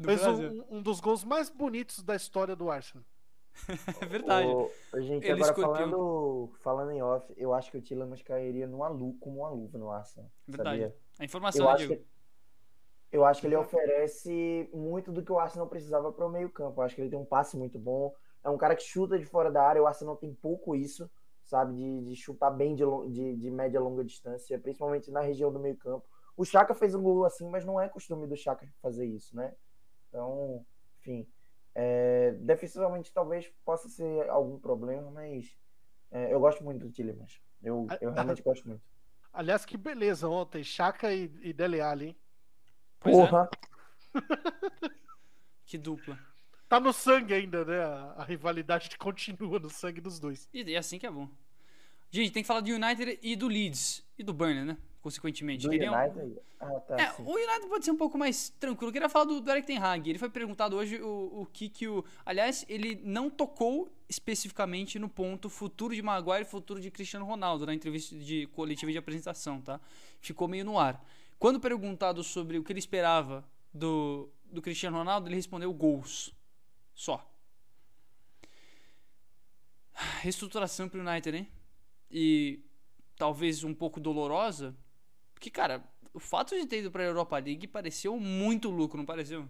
fez 0.03 0.26
um, 0.26 0.78
um, 0.78 0.82
dos 0.82 0.99
gols 0.99 1.24
mais 1.24 1.49
bonitos 1.49 2.03
da 2.03 2.16
história 2.16 2.56
do 2.56 2.70
Arsenal. 2.70 3.03
É 4.02 4.06
verdade. 4.06 4.48
O, 4.48 4.70
gente, 5.02 5.26
Ele 5.26 5.44
agora 5.44 5.53
falando, 5.53 6.53
falando 6.62 6.91
em 6.91 7.02
off, 7.02 7.34
eu 7.38 7.53
acho 7.53 7.72
que 7.72 7.78
o 7.78 7.82
Tillemans 7.82 8.22
cairia 8.22 8.68
numa 8.68 8.88
lu, 8.90 9.14
como 9.20 9.41
uma 9.41 9.49
luva 9.49 9.78
no 9.78 9.91
Arsenal. 9.91 10.30
Verdade. 10.48 10.82
Sabia? 10.82 10.95
A 11.20 11.26
informação, 11.26 11.66
eu 11.66 11.70
acho, 11.70 11.88
que, 11.88 12.06
eu 13.11 13.23
acho 13.23 13.41
que 13.41 13.48
ele 13.48 13.56
oferece 13.56 14.69
muito 14.73 15.11
do 15.11 15.23
que 15.23 15.32
o 15.32 15.40
Arsenal 15.40 15.68
precisava 15.68 16.11
para 16.11 16.26
o 16.26 16.30
meio 16.30 16.49
campo. 16.49 16.82
Eu 16.82 16.86
acho 16.86 16.95
que 16.95 17.02
ele 17.02 17.10
tem 17.10 17.19
um 17.19 17.26
passe 17.26 17.57
muito 17.57 17.80
bom 17.80 18.14
é 18.45 18.49
um 18.49 18.57
cara 18.57 18.76
que 18.76 18.84
chuta 18.84 19.18
de 19.18 19.26
fora 19.26 19.52
da 19.52 19.64
área. 19.64 19.82
O 19.82 19.88
Arsenal 19.88 20.15
tem 20.15 20.32
pouco 20.32 20.76
isso, 20.76 21.10
sabe? 21.44 21.73
De, 21.73 22.02
de 22.03 22.15
chutar 22.15 22.52
bem 22.52 22.76
de, 22.76 22.84
de, 23.10 23.36
de 23.38 23.52
média 23.52 23.80
e 23.80 23.82
longa 23.82 24.03
distância, 24.03 24.60
principalmente 24.60 25.10
na 25.10 25.19
região 25.19 25.52
do 25.52 25.60
meio 25.60 25.76
campo. 25.76 26.06
O 26.38 26.45
Chaka 26.45 26.76
fez 26.76 26.94
um 26.94 27.02
gol 27.02 27.26
assim, 27.26 27.49
mas 27.49 27.65
não 27.65 27.82
é 27.82 27.90
costume 27.90 28.27
do 28.27 28.38
Chaka 28.38 28.68
fazer 28.82 29.06
isso, 29.06 29.36
né? 29.36 29.53
Então, 30.07 30.64
enfim. 30.99 31.27
É, 31.73 32.34
defensivamente 32.40 33.11
talvez 33.11 33.52
possa 33.65 33.90
ser 33.90 34.30
algum 34.30 34.60
problema, 34.60 35.10
mas 35.10 35.57
é, 36.11 36.32
eu 36.32 36.40
gosto 36.40 36.64
muito 36.64 36.86
do 36.86 36.91
Tillemans. 36.91 37.41
Eu, 37.64 37.88
eu 37.99 38.11
realmente 38.11 38.44
gosto 38.44 38.68
muito. 38.68 38.84
Aliás, 39.34 39.65
que 39.65 39.76
beleza 39.76 40.30
ontem, 40.30 40.64
Chaka 40.64 41.11
e, 41.11 41.32
e 41.41 41.52
Dele 41.52 41.82
Alli, 41.82 42.07
hein? 42.10 42.18
Porra! 43.11 43.49
É. 44.15 44.90
que 45.65 45.77
dupla 45.77 46.18
tá 46.68 46.80
no 46.80 46.91
sangue 46.91 47.34
ainda, 47.34 47.64
né? 47.64 47.80
A, 47.80 48.15
a 48.18 48.23
rivalidade 48.23 48.90
continua 48.98 49.60
no 49.60 49.69
sangue 49.69 50.02
dos 50.02 50.19
dois. 50.19 50.49
E 50.53 50.73
é 50.73 50.77
assim 50.77 50.99
que 50.99 51.06
é 51.06 51.11
bom. 51.11 51.30
Gente, 52.11 52.32
tem 52.32 52.44
que 52.44 52.48
falar 52.48 52.61
do 52.61 52.69
United 52.69 53.19
e 53.22 53.36
do 53.36 53.48
Leeds. 53.48 54.03
E 54.18 54.23
do 54.23 54.34
Burnley, 54.34 54.64
né? 54.64 54.77
Consequentemente. 55.02 55.68
Do 55.68 55.73
United? 55.73 56.40
Ah, 56.60 56.80
tá, 56.80 56.95
é, 56.98 57.14
o 57.22 57.34
United 57.34 57.68
pode 57.68 57.86
ser 57.86 57.91
um 57.91 57.98
pouco 57.98 58.18
mais 58.18 58.49
tranquilo. 58.49 58.90
Eu 58.90 58.94
queria 58.94 59.10
falar 59.10 59.26
do, 59.26 59.40
do 59.40 59.52
Eric 59.52 59.68
Ten 59.68 59.77
Hag. 59.77 60.10
Ele 60.10 60.18
foi 60.18 60.30
perguntado 60.30 60.76
hoje 60.76 60.99
o, 61.02 61.41
o 61.41 61.45
que 61.45 61.69
que 61.69 61.88
o... 61.88 62.03
Aliás, 62.26 62.65
ele 62.68 62.99
não 63.03 63.30
tocou 63.30 63.91
especificamente 64.10 64.98
no 64.98 65.10
ponto 65.10 65.49
futuro 65.49 65.94
de 65.94 66.02
Maguire 66.02 66.41
e 66.41 66.45
futuro 66.45 66.80
de 66.80 66.90
Cristiano 66.90 67.26
Ronaldo 67.26 67.65
na 67.65 67.73
entrevista 67.73 68.15
de 68.15 68.48
coletiva 68.48 68.91
de 68.91 68.98
apresentação, 68.98 69.61
tá? 69.61 69.80
Ficou 70.22 70.48
meio 70.48 70.65
no 70.65 70.80
ar. 70.80 71.03
Quando 71.38 71.60
perguntado 71.60 72.24
sobre 72.24 72.57
o 72.57 72.64
que 72.64 72.72
ele 72.72 72.80
esperava 72.80 73.44
do, 73.74 74.30
do 74.45 74.62
Cristiano 74.62 74.98
Ronaldo, 74.98 75.28
ele 75.28 75.36
respondeu 75.36 75.74
gols. 75.74 76.34
Só. 76.94 77.30
Reestruturação 80.22 80.90
pro 80.90 81.02
United, 81.02 81.38
hein? 81.38 81.52
E 82.10 82.64
talvez 83.18 83.64
um 83.64 83.74
pouco 83.74 83.99
dolorosa. 83.99 84.76
Porque, 85.34 85.49
cara, 85.49 85.84
o 86.14 86.20
fato 86.20 86.56
de 86.56 86.66
ter 86.66 86.80
ido 86.80 86.91
pra 86.91 87.03
Europa 87.03 87.38
League 87.38 87.68
pareceu 87.68 88.18
muito 88.20 88.70
lucro, 88.70 88.98
não 88.98 89.06
pareceu? 89.06 89.48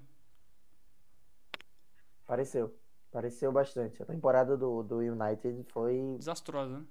Pareceu. 2.26 2.76
Pareceu 3.12 3.52
bastante. 3.52 4.02
A 4.02 4.06
temporada 4.06 4.58
do, 4.58 4.84
do 4.84 4.98
United 4.98 5.64
foi. 5.70 6.16
Desastrosa, 6.18 6.80
né? 6.80 6.86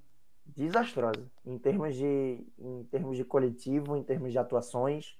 Desastrosa. 0.47 1.31
Em 1.45 1.59
termos 1.59 1.95
de, 1.95 2.47
em 2.59 2.85
termos 2.85 3.17
de 3.17 3.25
coletivo, 3.25 3.97
em 3.97 4.03
termos 4.03 4.33
de 4.33 4.39
atuações. 4.39 5.19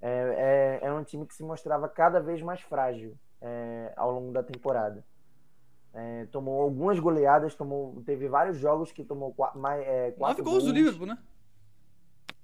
É, 0.00 0.80
é, 0.82 0.86
é 0.86 0.92
um 0.92 1.02
time 1.02 1.26
que 1.26 1.34
se 1.34 1.42
mostrava 1.42 1.88
cada 1.88 2.20
vez 2.20 2.40
mais 2.40 2.60
frágil 2.60 3.18
é, 3.40 3.92
ao 3.96 4.10
longo 4.12 4.32
da 4.32 4.42
temporada. 4.42 5.04
É, 5.92 6.26
tomou 6.26 6.62
algumas 6.62 6.98
goleadas, 6.98 7.54
tomou, 7.54 8.00
teve 8.02 8.28
vários 8.28 8.58
jogos 8.58 8.92
que 8.92 9.02
tomou 9.02 9.32
quatro, 9.34 9.58
mais, 9.58 9.80
é, 9.86 10.12
quatro 10.12 10.38
nove 10.38 10.42
gols, 10.42 10.62
gols, 10.62 10.64
do 10.64 10.72
Liverpool, 10.72 11.06
né? 11.06 11.18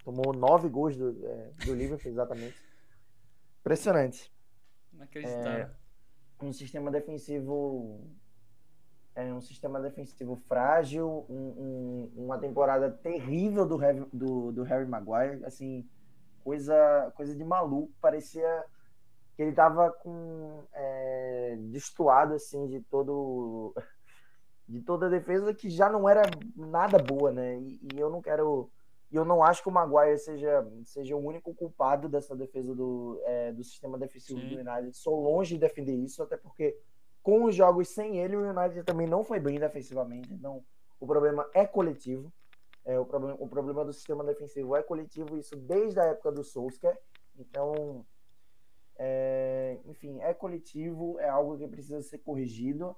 Tomou 0.04 0.32
nove 0.32 0.68
gols 0.68 0.96
do, 0.96 1.24
é, 1.24 1.50
do 1.64 1.74
Liverpool, 1.74 2.10
exatamente. 2.10 2.56
Impressionante. 3.60 4.32
Inacreditável. 4.92 5.66
É, 5.66 5.70
um 6.42 6.52
sistema 6.52 6.90
defensivo 6.90 8.00
é 9.14 9.32
um 9.32 9.40
sistema 9.40 9.80
defensivo 9.80 10.36
frágil, 10.48 11.24
um, 11.28 12.10
um, 12.16 12.24
uma 12.24 12.38
temporada 12.38 12.90
terrível 12.90 13.66
do, 13.66 13.78
do, 14.12 14.52
do 14.52 14.62
Harry 14.64 14.86
Maguire, 14.86 15.44
assim, 15.44 15.88
coisa, 16.42 17.12
coisa 17.16 17.34
de 17.34 17.44
maluco, 17.44 17.92
parecia 18.00 18.64
que 19.36 19.42
ele 19.42 19.52
tava 19.52 19.90
com 19.90 20.62
é, 20.72 21.56
destoado 21.70 22.34
assim 22.34 22.68
de 22.68 22.80
todo 22.82 23.74
de 24.68 24.80
toda 24.80 25.06
a 25.06 25.10
defesa 25.10 25.52
que 25.52 25.68
já 25.68 25.90
não 25.90 26.08
era 26.08 26.22
nada 26.56 26.98
boa, 26.98 27.32
né? 27.32 27.58
E, 27.58 27.80
e 27.94 27.98
eu 27.98 28.10
não 28.10 28.22
quero. 28.22 28.70
Eu 29.12 29.24
não 29.24 29.44
acho 29.44 29.62
que 29.62 29.68
o 29.68 29.72
Maguire 29.72 30.18
seja, 30.18 30.66
seja 30.84 31.14
o 31.14 31.24
único 31.24 31.54
culpado 31.54 32.08
dessa 32.08 32.34
defesa 32.34 32.74
do, 32.74 33.20
é, 33.24 33.52
do 33.52 33.62
sistema 33.62 33.96
defensivo 33.96 34.40
Sim. 34.40 34.48
do 34.48 34.54
United. 34.54 34.96
Sou 34.96 35.22
longe 35.22 35.54
de 35.54 35.60
defender 35.60 35.94
isso, 35.94 36.22
até 36.22 36.36
porque 36.36 36.76
com 37.24 37.44
os 37.44 37.54
jogos 37.54 37.88
sem 37.88 38.18
ele, 38.18 38.36
o 38.36 38.46
United 38.46 38.84
também 38.84 39.06
não 39.06 39.24
foi 39.24 39.40
bem 39.40 39.58
defensivamente. 39.58 40.32
Então, 40.32 40.62
o 41.00 41.06
problema 41.06 41.48
é 41.54 41.66
coletivo. 41.66 42.30
É, 42.84 43.00
o, 43.00 43.06
problema, 43.06 43.36
o 43.40 43.48
problema 43.48 43.82
do 43.82 43.94
sistema 43.94 44.22
defensivo 44.22 44.76
é 44.76 44.82
coletivo, 44.82 45.38
isso 45.38 45.56
desde 45.56 45.98
a 45.98 46.04
época 46.04 46.30
do 46.30 46.44
Solskjaer. 46.44 47.00
Então, 47.38 48.04
é, 48.96 49.80
enfim, 49.86 50.20
é 50.20 50.34
coletivo, 50.34 51.18
é 51.18 51.26
algo 51.26 51.56
que 51.56 51.66
precisa 51.66 52.02
ser 52.02 52.18
corrigido. 52.18 52.94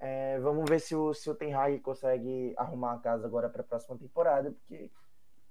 É, 0.00 0.40
vamos 0.40 0.68
ver 0.68 0.80
se 0.80 0.96
o, 0.96 1.14
se 1.14 1.30
o 1.30 1.34
Ten 1.36 1.54
Hag 1.54 1.78
consegue 1.78 2.52
arrumar 2.56 2.94
a 2.94 2.98
casa 2.98 3.24
agora 3.24 3.48
para 3.48 3.62
a 3.62 3.64
próxima 3.64 3.96
temporada, 3.96 4.50
porque 4.50 4.90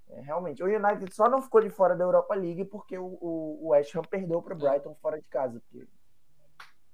é, 0.09 0.19
realmente 0.19 0.61
o 0.61 0.67
United 0.67 1.15
só 1.15 1.29
não 1.29 1.41
ficou 1.41 1.61
de 1.61 1.69
fora 1.69 1.95
da 1.95 2.03
Europa 2.03 2.35
League 2.35 2.65
porque 2.65 2.97
o, 2.97 3.17
o, 3.21 3.59
o 3.63 3.67
West 3.69 3.95
Ham 3.95 4.01
perdeu 4.01 4.41
para 4.41 4.53
o 4.53 4.57
Brighton 4.57 4.93
fora 4.95 5.21
de 5.21 5.29
casa, 5.29 5.61
porque 5.61 5.87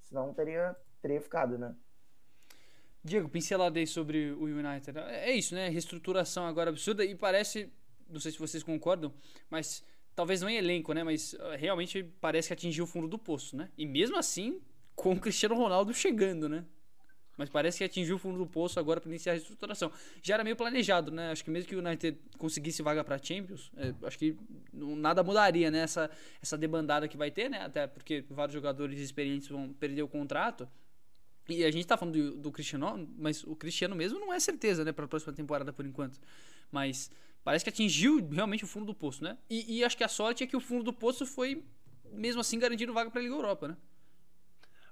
senão 0.01 0.33
teria, 0.35 0.75
teria 1.01 1.21
ficado, 1.21 1.57
né? 1.57 1.75
Diego, 3.03 3.29
pincelada 3.29 3.79
aí 3.79 3.87
sobre 3.87 4.31
o 4.31 4.43
United. 4.43 4.97
É 4.97 5.31
isso, 5.31 5.55
né? 5.55 5.69
Reestruturação 5.69 6.45
agora 6.45 6.69
absurda 6.69 7.03
e 7.03 7.15
parece, 7.15 7.71
não 8.09 8.19
sei 8.19 8.31
se 8.31 8.39
vocês 8.39 8.61
concordam, 8.61 9.13
mas 9.49 9.83
talvez 10.15 10.41
não 10.41 10.49
em 10.49 10.57
elenco, 10.57 10.91
né? 10.93 11.03
Mas 11.03 11.33
uh, 11.33 11.55
realmente 11.57 12.03
parece 12.19 12.49
que 12.49 12.53
atingiu 12.53 12.83
o 12.83 12.87
fundo 12.87 13.07
do 13.07 13.17
poço, 13.17 13.55
né? 13.55 13.69
E 13.77 13.85
mesmo 13.85 14.17
assim, 14.17 14.61
com 14.95 15.13
o 15.13 15.19
Cristiano 15.19 15.55
Ronaldo 15.55 15.93
chegando, 15.93 16.49
né? 16.49 16.65
Mas 17.37 17.47
parece 17.47 17.77
que 17.77 17.85
atingiu 17.85 18.17
o 18.17 18.19
fundo 18.19 18.37
do 18.37 18.45
poço 18.45 18.81
agora 18.81 18.99
para 18.99 19.09
iniciar 19.09 19.31
a 19.31 19.35
reestruturação. 19.35 19.89
Já 20.21 20.33
era 20.33 20.43
meio 20.43 20.57
planejado, 20.57 21.09
né? 21.09 21.31
Acho 21.31 21.41
que 21.41 21.49
mesmo 21.49 21.69
que 21.69 21.75
o 21.77 21.79
United 21.79 22.19
conseguisse 22.37 22.81
vaga 22.81 23.01
para 23.01 23.17
Champions, 23.17 23.71
é, 23.77 23.93
acho 24.05 24.19
que 24.19 24.35
nada 24.73 25.23
mudaria, 25.23 25.71
né? 25.71 25.79
Essa, 25.79 26.11
essa 26.41 26.57
debandada 26.57 27.07
que 27.07 27.15
vai 27.15 27.31
ter, 27.31 27.49
né? 27.49 27.61
Até 27.61 27.87
porque 27.87 28.25
vários 28.29 28.53
jogadores 28.53 28.99
experientes 28.99 29.47
vão 29.47 29.71
perder 29.71 30.03
o 30.03 30.07
contrato. 30.09 30.67
E 31.49 31.63
a 31.63 31.71
gente 31.71 31.85
tá 31.87 31.97
falando 31.97 32.13
do, 32.13 32.37
do 32.37 32.51
Cristiano, 32.51 33.09
mas 33.17 33.43
o 33.43 33.55
Cristiano 33.55 33.95
mesmo 33.95 34.19
não 34.19 34.33
é 34.33 34.39
certeza, 34.39 34.83
né? 34.83 34.91
Para 34.91 35.05
a 35.05 35.07
próxima 35.07 35.33
temporada 35.33 35.73
por 35.73 35.85
enquanto. 35.85 36.19
Mas 36.71 37.11
parece 37.43 37.63
que 37.63 37.69
atingiu 37.69 38.27
realmente 38.29 38.63
o 38.63 38.67
fundo 38.67 38.85
do 38.85 38.93
poço, 38.93 39.23
né? 39.23 39.37
E, 39.49 39.77
e 39.77 39.83
acho 39.83 39.97
que 39.97 40.03
a 40.03 40.07
sorte 40.07 40.43
é 40.43 40.47
que 40.47 40.55
o 40.55 40.59
fundo 40.59 40.83
do 40.83 40.93
poço 40.93 41.25
foi 41.25 41.63
mesmo 42.11 42.41
assim 42.41 42.59
garantindo 42.59 42.93
vaga 42.93 43.09
para 43.09 43.19
a 43.19 43.23
Liga 43.23 43.35
Europa, 43.35 43.67
né? 43.67 43.77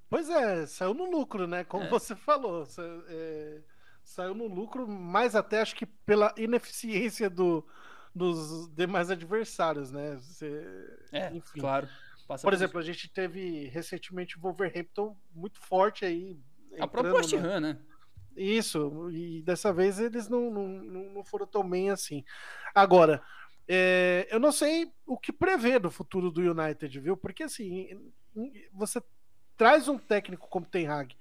Pois 0.09 0.29
é, 0.29 0.65
saiu 0.65 0.93
no 0.93 1.09
lucro, 1.09 1.47
né? 1.47 1.63
Como 1.63 1.85
é. 1.85 1.89
você 1.89 2.15
falou. 2.15 2.65
É, 3.09 3.61
saiu 4.03 4.34
no 4.34 4.47
lucro, 4.47 4.88
mais 4.88 5.35
até 5.35 5.61
acho 5.61 5.75
que 5.75 5.85
pela 5.85 6.34
ineficiência 6.38 7.29
do, 7.29 7.65
dos 8.15 8.69
demais 8.73 9.11
adversários, 9.11 9.91
né? 9.91 10.15
Você, 10.15 10.97
é, 11.11 11.34
enfim. 11.34 11.59
claro. 11.59 11.89
Passa 12.27 12.41
por, 12.41 12.51
por 12.51 12.53
exemplo, 12.53 12.79
isso. 12.79 12.89
a 12.89 12.93
gente 12.93 13.09
teve 13.09 13.67
recentemente 13.69 14.37
o 14.37 14.41
Wolverhampton 14.41 15.17
muito 15.33 15.59
forte 15.61 16.05
aí. 16.05 16.37
A 16.79 16.87
própria 16.87 17.13
West 17.13 17.33
Ham, 17.33 17.59
né? 17.59 17.79
Isso, 18.35 19.09
e 19.09 19.41
dessa 19.41 19.73
vez 19.73 19.99
eles 19.99 20.29
não, 20.29 20.51
não, 20.51 20.67
não 21.13 21.23
foram 21.23 21.47
tão 21.47 21.67
bem 21.67 21.89
assim. 21.89 22.23
Agora, 22.75 23.23
é, 23.67 24.27
eu 24.29 24.39
não 24.39 24.51
sei 24.51 24.91
o 25.05 25.17
que 25.17 25.33
prever 25.33 25.79
do 25.79 25.89
futuro 25.89 26.29
do 26.29 26.41
United, 26.41 26.99
viu? 26.99 27.17
Porque 27.17 27.43
assim, 27.43 27.89
você 28.71 29.01
traz 29.57 29.87
um 29.87 29.97
técnico 29.97 30.47
como 30.47 30.65
Ten 30.65 30.87
Hag, 30.87 31.15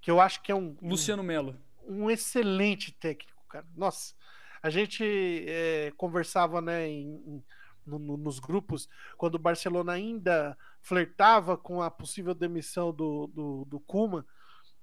que 0.00 0.10
eu 0.10 0.20
acho 0.20 0.42
que 0.42 0.52
é 0.52 0.54
um. 0.54 0.76
Luciano 0.82 1.22
Melo. 1.22 1.56
Um, 1.82 2.04
um 2.04 2.10
excelente 2.10 2.92
técnico, 2.92 3.42
cara. 3.48 3.66
Nossa, 3.74 4.14
a 4.62 4.68
gente 4.68 5.02
é, 5.48 5.92
conversava, 5.96 6.60
né, 6.60 6.86
em, 6.86 7.08
em, 7.26 7.44
no, 7.90 7.98
no, 7.98 8.16
nos 8.16 8.38
grupos, 8.38 8.88
quando 9.16 9.34
o 9.34 9.38
Barcelona 9.38 9.92
ainda 9.92 10.56
flertava 10.80 11.56
com 11.56 11.82
a 11.82 11.90
possível 11.90 12.34
demissão 12.34 12.92
do, 12.92 13.26
do, 13.26 13.64
do 13.66 13.80
Kuma 13.80 14.24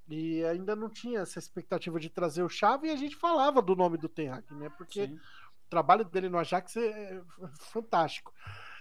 e 0.09 0.43
ainda 0.45 0.75
não 0.75 0.89
tinha 0.89 1.21
essa 1.21 1.39
expectativa 1.39 1.99
de 1.99 2.09
trazer 2.09 2.43
o 2.43 2.49
Xavi 2.49 2.87
e 2.87 2.91
a 2.91 2.95
gente 2.95 3.15
falava 3.15 3.61
do 3.61 3.75
nome 3.75 3.97
do 3.97 4.07
Ten 4.07 4.29
Hag, 4.29 4.53
né? 4.53 4.69
Porque 4.77 5.07
Sim. 5.07 5.15
o 5.15 5.69
trabalho 5.69 6.05
dele 6.05 6.29
no 6.29 6.37
Ajax 6.37 6.77
é 6.77 7.21
fantástico. 7.59 8.33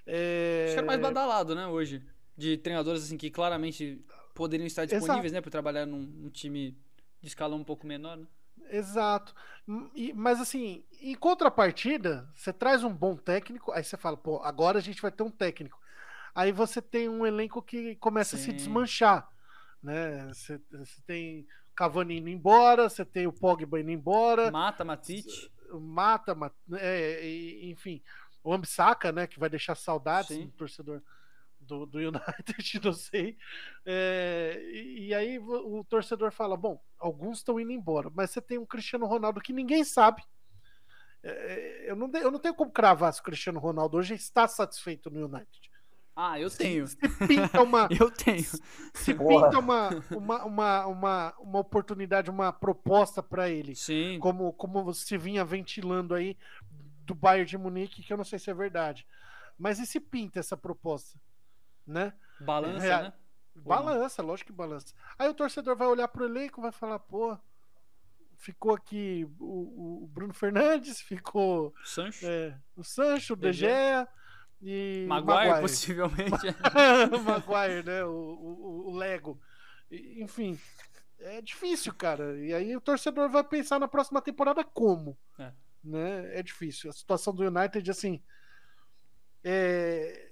É... 0.07 0.65
Acho 0.67 0.75
que 0.75 0.81
é 0.81 0.83
mais 0.85 1.01
badalado, 1.01 1.55
né, 1.55 1.67
hoje 1.67 2.05
de 2.37 2.57
treinadores 2.59 3.05
assim 3.05 3.17
que 3.17 3.31
claramente 3.31 4.05
poderiam 4.35 4.67
estar 4.67 4.85
disponíveis, 4.85 5.33
Exato. 5.33 5.35
né, 5.35 5.41
para 5.41 5.51
trabalhar 5.51 5.87
num, 5.87 6.03
num, 6.03 6.29
time 6.29 6.77
de 7.21 7.29
escala 7.29 7.57
um 7.57 7.65
pouco 7.65 7.87
menor, 7.87 8.19
né? 8.19 8.27
Exato. 8.71 9.35
E, 9.95 10.13
mas 10.13 10.41
assim, 10.41 10.85
em 11.01 11.15
contrapartida, 11.15 12.29
você 12.35 12.53
traz 12.53 12.85
um 12.85 12.93
bom 12.93 13.17
técnico, 13.17 13.73
aí 13.73 13.83
você 13.83 13.97
fala, 13.97 14.17
pô, 14.17 14.41
agora 14.43 14.79
a 14.79 14.83
gente 14.83 15.03
vai 15.03 15.11
ter 15.11 15.23
um 15.23 15.31
técnico. 15.31 15.79
Aí 16.35 16.53
você 16.53 16.81
tem 16.83 17.09
um 17.09 17.27
elenco 17.27 17.63
que 17.63 17.97
começa 17.97 18.37
Sim. 18.37 18.43
a 18.43 18.45
se 18.47 18.53
desmanchar, 18.53 19.29
né? 19.83 20.27
Você, 20.29 20.61
você 20.71 21.03
tem 21.07 21.47
Cavani 21.75 22.19
indo 22.19 22.29
embora, 22.29 22.89
você 22.89 23.05
tem 23.05 23.27
o 23.27 23.33
Pogba 23.33 23.81
indo 23.81 23.91
embora. 23.91 24.51
Mata 24.51 24.85
Matite. 24.85 25.51
Mata, 25.73 26.37
é, 26.75 27.29
enfim, 27.65 28.01
o 28.45 28.53
Ambissaca, 28.53 29.11
né, 29.11 29.27
que 29.27 29.41
vai 29.41 29.49
deixar 29.49 29.75
saudades 29.75 30.37
Sim. 30.37 30.47
do 30.47 30.53
torcedor 30.53 31.03
do, 31.67 31.87
do 31.87 31.99
United, 31.99 32.81
não 32.85 32.93
sei. 32.93 33.37
É, 33.85 34.61
e, 34.73 35.09
e, 35.09 35.15
aí 35.15 35.39
o, 35.39 35.85
torcedor 35.85 36.33
fala: 36.33 36.57
bom, 36.57 36.81
alguns 36.99 37.39
estão 37.39 37.61
indo 37.61 37.73
embora, 37.73 38.11
mas 38.15 38.31
você 38.31 38.41
tem 38.41 38.59
um 38.59 38.67
Cristiano 38.67 39.07
Ronaldo 39.07 39.41
que 39.41 39.53
ninguém 39.53 39.85
sabe. 39.85 40.23
É, 41.23 41.91
eu, 41.91 41.97
não, 41.97 42.11
eu 42.15 42.31
não 42.31 42.39
tenho 42.39 42.55
como 42.55 42.71
cravar 42.71 43.13
se 43.13 43.21
o 43.21 43.25
Cristiano 43.25 43.59
Ronaldo 43.59 43.97
hoje 43.97 44.15
está 44.15 44.47
satisfeito 44.47 45.11
no 45.11 45.27
United. 45.27 45.71
Ah, 46.15 46.41
eu 46.41 46.49
tenho. 46.51 46.87
Se, 46.87 46.97
se 46.97 47.27
pinta 47.27 47.63
uma. 47.63 47.89
eu 47.91 48.11
tenho. 48.11 48.43
Se 48.95 49.15
pinta 49.15 49.59
uma, 49.59 49.91
uma, 50.11 50.45
uma, 50.45 50.87
uma, 50.87 51.35
uma 51.39 51.59
oportunidade, 51.59 52.31
uma 52.31 52.53
proposta 52.53 53.23
para 53.23 53.51
ele. 53.51 53.75
Sim. 53.75 54.19
Como, 54.21 54.53
como 54.55 54.83
você 54.83 55.19
vinha 55.19 55.45
ventilando 55.45 56.15
aí 56.15 56.37
do 57.05 57.15
Bayern 57.15 57.49
de 57.49 57.59
Munique, 57.59 58.03
que 58.03 58.13
eu 58.13 58.17
não 58.17 58.25
sei 58.25 58.39
se 58.39 58.51
é 58.51 58.55
verdade. 58.55 59.07
Mas 59.59 59.79
e 59.79 59.87
se 59.87 60.01
pinta 60.01 60.41
essa 60.41 60.57
proposta? 60.57 61.19
Né? 61.87 62.13
Balança, 62.41 62.87
é, 62.87 63.03
né? 63.03 63.13
Balança, 63.55 64.23
lógico 64.23 64.53
que 64.53 64.57
balança. 64.57 64.95
Aí 65.19 65.29
o 65.29 65.35
torcedor 65.35 65.77
vai 65.77 65.89
olhar 65.89 66.09
pro 66.09 66.25
elenco 66.25 66.61
e 66.61 66.63
vai 66.63 66.73
falar, 66.73 66.99
pô, 66.99 67.39
ficou 68.37 68.75
aqui 68.75 69.27
o, 69.39 70.05
o 70.05 70.07
Bruno 70.09 70.35
Fernandes, 70.35 71.01
ficou 71.01 71.75
Sancho. 71.85 72.27
É, 72.27 72.59
o 72.77 72.85
Sancho, 72.85 73.35
o 73.35 73.53
Gea 73.53 74.07
e 74.61 75.07
Maguire, 75.09 75.49
Maguire. 75.49 75.61
possivelmente. 75.61 76.47
Maguire, 77.25 77.83
né? 77.85 78.05
O, 78.05 78.11
o, 78.11 78.91
o 78.91 78.97
Lego. 78.97 79.41
Enfim, 79.91 80.59
é 81.19 81.41
difícil, 81.41 81.95
cara. 81.95 82.39
E 82.39 82.53
aí 82.53 82.77
o 82.77 82.81
torcedor 82.81 83.29
vai 83.31 83.45
pensar 83.45 83.79
na 83.79 83.89
próxima 83.89 84.21
temporada 84.21 84.63
como? 84.65 85.19
É. 85.39 85.53
Né? 85.83 86.39
É 86.39 86.43
difícil. 86.43 86.91
A 86.91 86.93
situação 86.93 87.35
do 87.35 87.45
United, 87.45 87.91
assim. 87.91 88.23
É, 89.43 90.26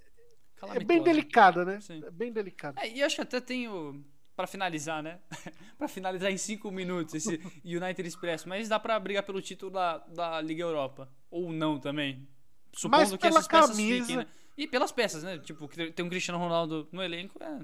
é 0.74 0.84
bem 0.84 1.02
delicada, 1.02 1.64
né? 1.64 1.80
Sim. 1.80 2.02
É 2.04 2.10
bem 2.10 2.32
delicada. 2.32 2.80
É, 2.80 2.88
e 2.88 3.02
acho 3.02 3.16
que 3.16 3.22
até 3.22 3.40
tenho. 3.40 4.04
Pra 4.36 4.48
finalizar, 4.48 5.00
né? 5.02 5.20
pra 5.78 5.86
finalizar 5.86 6.30
em 6.30 6.36
cinco 6.36 6.70
minutos 6.70 7.14
esse 7.14 7.40
United 7.64 8.08
Express. 8.08 8.44
Mas 8.44 8.68
dá 8.68 8.80
pra 8.80 8.98
brigar 8.98 9.22
pelo 9.22 9.40
título 9.40 9.70
da, 9.70 9.98
da 9.98 10.40
Liga 10.40 10.62
Europa. 10.62 11.08
Ou 11.30 11.52
não 11.52 11.78
também. 11.78 12.26
Supondo 12.72 13.16
que 13.16 13.26
essas 13.26 13.46
peças 13.46 13.76
camisa... 13.76 14.00
fiquem, 14.00 14.16
né? 14.16 14.26
E 14.56 14.66
pelas 14.66 14.90
peças, 14.90 15.22
né? 15.22 15.38
Tipo, 15.38 15.68
tem 15.68 16.04
um 16.04 16.08
Cristiano 16.08 16.38
Ronaldo 16.38 16.88
no 16.90 17.02
elenco. 17.02 17.40
É... 17.42 17.60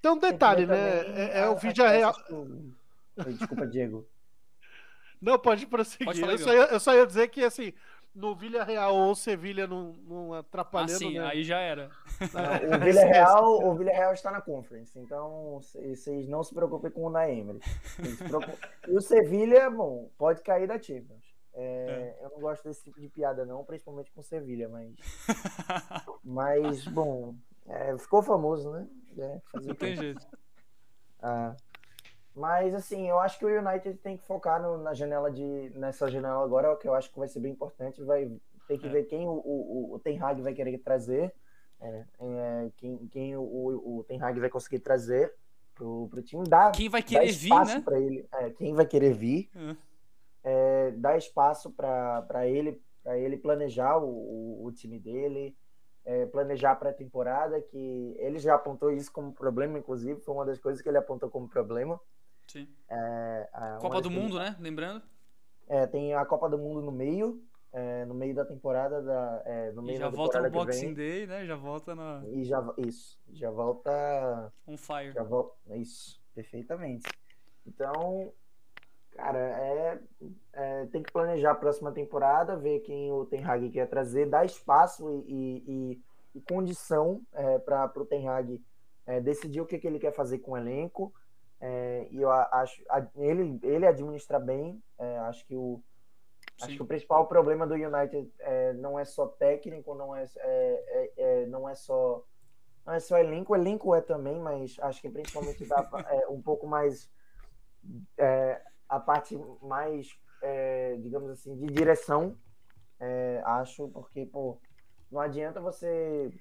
Tem 0.00 0.10
um 0.10 0.18
detalhe, 0.18 0.66
né? 0.66 0.76
É, 0.76 1.40
é, 1.40 1.48
o 1.48 1.56
vídeo 1.56 1.84
real. 1.84 2.14
Desculpa, 3.26 3.66
Diego. 3.66 4.06
Não, 5.20 5.38
pode 5.38 5.66
prosseguir. 5.66 6.06
Pode 6.06 6.20
falar, 6.20 6.32
eu, 6.32 6.38
só 6.38 6.52
ia, 6.52 6.64
eu 6.64 6.80
só 6.80 6.94
ia 6.94 7.06
dizer 7.06 7.28
que, 7.28 7.42
assim, 7.42 7.72
no 8.14 8.34
Vila 8.34 8.64
Real 8.64 8.94
ou 8.94 9.14
Sevilha 9.14 9.66
não, 9.66 9.92
não 10.06 10.34
atrapalhando. 10.34 10.92
Ah, 10.92 10.98
sim, 10.98 11.18
né? 11.18 11.26
aí 11.26 11.44
já 11.44 11.58
era. 11.58 11.90
o 12.74 12.84
Vila 12.84 13.04
Real, 13.04 13.66
o 13.66 13.74
Vila 13.74 13.90
Real 13.92 14.12
está 14.12 14.30
na 14.30 14.40
Conference, 14.40 14.98
então 14.98 15.60
vocês 15.60 16.28
não 16.28 16.42
se 16.42 16.54
preocupem 16.54 16.90
com 16.90 17.04
o 17.04 17.10
Naemery. 17.10 17.60
E 18.88 18.96
o 18.96 19.02
Sevilha, 19.02 19.68
bom, 19.70 20.08
pode 20.16 20.40
cair 20.42 20.66
da 20.66 20.80
Champions. 20.80 21.36
É, 21.52 22.14
é. 22.20 22.24
Eu 22.24 22.30
não 22.30 22.40
gosto 22.40 22.64
desse 22.64 22.84
tipo 22.84 23.00
de 23.00 23.08
piada, 23.08 23.44
não, 23.44 23.64
principalmente 23.64 24.10
com 24.12 24.22
Sevilha, 24.22 24.68
mas. 24.68 24.94
mas, 26.24 26.86
bom, 26.86 27.34
é, 27.66 27.96
ficou 27.98 28.22
famoso, 28.22 28.70
né? 28.70 28.88
É, 29.18 29.40
não 29.60 29.74
tem 29.74 29.96
jeito. 29.96 30.26
Ah, 31.20 31.54
mas 32.38 32.74
assim, 32.74 33.08
eu 33.08 33.18
acho 33.18 33.38
que 33.38 33.44
o 33.44 33.48
United 33.58 33.98
tem 33.98 34.16
que 34.16 34.24
focar 34.26 34.62
no, 34.62 34.78
na 34.78 34.94
janela 34.94 35.30
de 35.30 35.70
nessa 35.74 36.10
janela 36.10 36.42
agora, 36.42 36.74
que 36.76 36.88
eu 36.88 36.94
acho 36.94 37.10
que 37.12 37.18
vai 37.18 37.28
ser 37.28 37.40
bem 37.40 37.52
importante. 37.52 38.02
Vai 38.02 38.30
ter 38.66 38.78
que 38.78 38.86
é. 38.86 38.90
ver 38.90 39.04
quem 39.04 39.26
o, 39.26 39.32
o, 39.32 39.94
o 39.94 39.98
Ten 39.98 40.18
Hag 40.22 40.40
vai 40.42 40.54
querer 40.54 40.78
trazer, 40.78 41.34
é, 41.80 42.04
é, 42.20 42.70
quem, 42.76 43.06
quem 43.08 43.36
o, 43.36 43.42
o 43.42 44.04
Ten 44.06 44.22
Hag 44.22 44.38
vai 44.40 44.48
conseguir 44.48 44.78
trazer. 44.80 45.34
pro, 45.74 46.08
pro 46.10 46.22
time. 46.22 46.44
Dá, 46.48 46.70
Quem 46.72 46.88
vai 46.88 47.02
querer 47.02 47.30
vir, 47.32 47.50
né? 47.64 47.80
pra 47.80 48.00
ele. 48.00 48.26
É, 48.32 48.50
quem 48.50 48.74
vai 48.74 48.84
querer 48.86 49.12
vir, 49.14 49.48
É. 49.54 49.76
é, 50.42 50.90
dá 50.92 51.16
espaço 51.16 51.70
para 51.70 52.46
ele, 52.48 52.80
pra 53.02 53.16
ele 53.16 53.36
planejar 53.36 53.96
o, 53.98 54.08
o, 54.08 54.64
o 54.66 54.72
time 54.72 54.98
dele, 54.98 55.56
é, 56.04 56.26
planejar 56.26 56.72
a 56.72 56.76
pré-temporada, 56.76 57.60
que 57.62 58.14
ele 58.18 58.38
já 58.38 58.54
apontou 58.56 58.90
isso 58.90 59.12
como 59.12 59.32
problema, 59.32 59.78
inclusive, 59.78 60.20
foi 60.20 60.34
uma 60.34 60.44
das 60.44 60.58
coisas 60.58 60.82
que 60.82 60.88
ele 60.88 60.98
apontou 60.98 61.30
como 61.30 61.48
problema. 61.48 62.00
Sim. 62.48 62.68
É, 62.88 63.48
a- 63.52 63.68
uma 63.72 63.78
Copa 63.78 64.00
do 64.00 64.10
Mundo, 64.10 64.38
né? 64.38 64.56
Lembrando. 64.58 65.02
É, 65.68 65.86
tem 65.86 66.14
a 66.14 66.24
Copa 66.24 66.48
do 66.48 66.56
Mundo 66.58 66.80
no 66.80 66.90
meio, 66.90 67.42
é, 67.72 68.04
no 68.06 68.14
meio 68.14 68.34
da 68.34 68.44
temporada 68.44 69.02
da, 69.02 69.42
é, 69.44 69.70
no 69.72 69.82
E 69.82 69.86
meio 69.86 69.98
já 69.98 70.08
da 70.08 70.16
volta 70.16 70.40
no 70.40 70.50
Boxing 70.50 70.86
vem, 70.86 70.94
Day, 70.94 71.26
né? 71.26 71.44
Já 71.46 71.56
volta 71.56 71.94
na 71.94 72.22
e 72.32 72.42
já 72.44 72.74
isso, 72.78 73.18
já 73.30 73.50
volta 73.50 74.52
On 74.66 74.76
Fire. 74.78 75.12
Já 75.12 75.22
vou... 75.22 75.54
Isso, 75.72 76.18
perfeitamente. 76.34 77.06
Então, 77.66 78.32
cara, 79.12 79.38
é, 79.38 80.00
é, 80.54 80.86
tem 80.86 81.02
que 81.02 81.12
planejar 81.12 81.50
a 81.50 81.54
próxima 81.54 81.92
temporada, 81.92 82.56
ver 82.56 82.80
quem 82.80 83.12
o 83.12 83.26
Ten 83.26 83.44
Hag 83.44 83.68
quer 83.70 83.86
trazer, 83.90 84.26
dar 84.26 84.46
espaço 84.46 85.22
e, 85.26 85.34
e- 85.34 85.64
e- 85.92 86.02
e 86.36 86.40
condição 86.40 87.20
é, 87.34 87.58
para 87.58 87.92
o 87.94 88.06
Ten 88.06 88.26
Hag 88.26 88.62
é, 89.06 89.20
decidir 89.20 89.60
o 89.60 89.66
que, 89.66 89.78
que 89.78 89.86
ele 89.86 89.98
quer 89.98 90.12
fazer 90.14 90.38
com 90.38 90.52
o 90.52 90.56
elenco. 90.56 91.12
É, 91.60 92.06
e 92.10 92.20
eu 92.22 92.30
acho 92.30 92.82
a- 92.88 93.06
ele, 93.16 93.58
ele 93.62 93.86
administra 93.86 94.38
bem. 94.38 94.82
é, 94.98 95.18
acho 95.18 95.44
que 95.46 95.54
o 95.56 95.82
Acho 96.60 96.72
Sim. 96.72 96.76
que 96.76 96.82
o 96.82 96.86
principal 96.86 97.28
problema 97.28 97.68
do 97.68 97.74
United 97.74 98.32
é, 98.40 98.72
não 98.72 98.98
é 98.98 99.04
só 99.04 99.28
técnico, 99.28 99.94
não 99.94 100.14
é, 100.16 100.24
é- 100.38 100.84
é- 100.88 101.12
é- 101.42 101.46
não 101.46 101.68
é 101.68 101.74
só 101.76 102.24
não 102.84 102.94
é 102.94 102.98
só 103.00 103.16
elenco, 103.18 103.54
elenco 103.54 103.94
é 103.94 104.00
também, 104.00 104.40
mas 104.40 104.76
acho 104.80 105.00
que 105.00 105.08
principalmente 105.08 105.64
dá 105.66 105.88
um 106.30 106.42
pouco 106.42 106.66
mais 106.66 107.08
a 108.88 108.98
parte 108.98 109.38
mais, 109.62 110.18
digamos 111.00 111.30
assim, 111.30 111.54
de 111.56 111.66
direção, 111.66 112.36
acho, 113.44 113.88
porque 113.90 114.26
pô, 114.26 114.58
não 115.12 115.20
adianta 115.20 115.60
você 115.60 116.32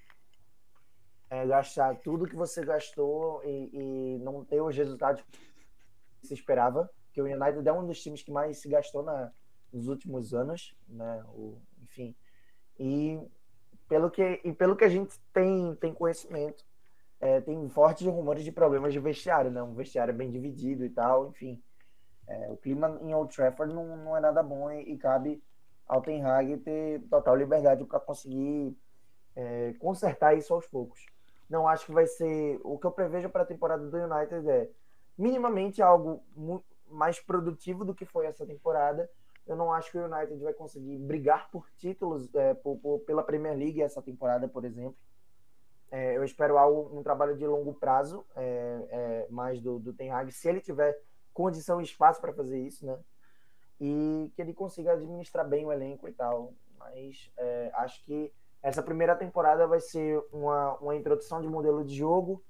é, 1.29 1.45
gastar 1.45 1.95
tudo 1.97 2.27
que 2.27 2.35
você 2.35 2.63
gastou 2.63 3.41
e, 3.43 3.69
e 3.73 4.19
não 4.19 4.45
ter 4.45 4.61
os 4.61 4.75
resultados 4.75 5.23
que 6.21 6.27
se 6.27 6.33
esperava, 6.33 6.89
que 7.13 7.21
o 7.21 7.25
United 7.25 7.67
é 7.67 7.73
um 7.73 7.85
dos 7.85 8.01
times 8.01 8.21
que 8.23 8.31
mais 8.31 8.57
se 8.57 8.69
gastou 8.69 9.03
na, 9.03 9.31
nos 9.71 9.87
últimos 9.87 10.33
anos, 10.33 10.75
né? 10.87 11.23
O, 11.33 11.59
enfim. 11.83 12.15
E 12.79 13.19
pelo 13.87 14.09
que, 14.09 14.41
e 14.43 14.53
pelo 14.53 14.75
que 14.75 14.83
a 14.83 14.89
gente 14.89 15.19
tem, 15.33 15.75
tem 15.75 15.93
conhecimento, 15.93 16.63
é, 17.19 17.41
tem 17.41 17.67
fortes 17.69 18.05
rumores 18.05 18.43
de 18.43 18.51
problemas 18.51 18.93
de 18.93 18.99
vestiário, 18.99 19.51
né? 19.51 19.61
Um 19.61 19.73
vestiário 19.73 20.13
bem 20.13 20.29
dividido 20.29 20.85
e 20.85 20.89
tal, 20.89 21.29
enfim. 21.29 21.61
É, 22.27 22.51
o 22.51 22.57
clima 22.57 22.99
em 23.01 23.13
Old 23.13 23.33
Trafford 23.33 23.73
não, 23.73 23.97
não 23.97 24.17
é 24.17 24.19
nada 24.19 24.43
bom 24.43 24.69
e, 24.69 24.93
e 24.93 24.97
cabe 24.97 25.41
ao 25.87 26.01
Ten 26.01 26.23
Hag 26.23 26.57
ter 26.57 27.01
total 27.09 27.35
liberdade 27.35 27.85
para 27.85 27.99
conseguir 27.99 28.77
é, 29.35 29.73
consertar 29.79 30.37
isso 30.37 30.53
aos 30.53 30.67
poucos. 30.67 31.05
Não 31.49 31.67
acho 31.67 31.85
que 31.85 31.91
vai 31.93 32.05
ser. 32.07 32.59
O 32.63 32.77
que 32.77 32.85
eu 32.85 32.91
prevejo 32.91 33.29
para 33.29 33.43
a 33.43 33.45
temporada 33.45 33.85
do 33.87 33.97
United 33.97 34.49
é 34.49 34.69
minimamente 35.17 35.81
algo 35.81 36.23
mais 36.89 37.19
produtivo 37.19 37.83
do 37.85 37.95
que 37.95 38.05
foi 38.05 38.25
essa 38.25 38.45
temporada. 38.45 39.09
Eu 39.45 39.55
não 39.55 39.71
acho 39.71 39.91
que 39.91 39.97
o 39.97 40.05
United 40.05 40.41
vai 40.43 40.53
conseguir 40.53 40.97
brigar 40.97 41.49
por 41.49 41.69
títulos 41.77 42.33
é, 42.35 42.53
por- 42.53 42.77
por- 42.77 42.99
pela 42.99 43.23
Premier 43.23 43.55
League 43.57 43.81
essa 43.81 44.01
temporada, 44.01 44.47
por 44.47 44.65
exemplo. 44.65 44.97
É, 45.89 46.17
eu 46.17 46.23
espero 46.23 46.57
algo, 46.57 46.97
um 46.97 47.01
trabalho 47.01 47.37
de 47.37 47.47
longo 47.47 47.73
prazo, 47.73 48.25
é, 48.35 48.87
é, 48.89 49.27
mais 49.29 49.61
do, 49.61 49.79
do 49.79 49.93
Ten 49.93 50.11
Hag, 50.11 50.29
se 50.33 50.49
ele 50.49 50.59
tiver 50.59 50.99
condição 51.33 51.79
e 51.79 51.83
espaço 51.85 52.19
para 52.19 52.33
fazer 52.33 52.59
isso, 52.59 52.85
né? 52.85 52.99
E 53.79 54.31
que 54.35 54.41
ele 54.41 54.53
consiga 54.53 54.93
administrar 54.93 55.47
bem 55.47 55.65
o 55.65 55.71
elenco 55.71 56.07
e 56.09 56.11
tal. 56.13 56.53
Mas 56.77 57.31
é, 57.37 57.71
acho 57.75 58.03
que 58.03 58.33
essa 58.61 58.81
primeira 58.83 59.15
temporada 59.15 59.67
vai 59.67 59.79
ser 59.79 60.21
uma, 60.31 60.75
uma 60.77 60.95
introdução 60.95 61.41
de 61.41 61.47
modelo 61.47 61.83
de 61.83 61.95
jogo, 61.95 62.43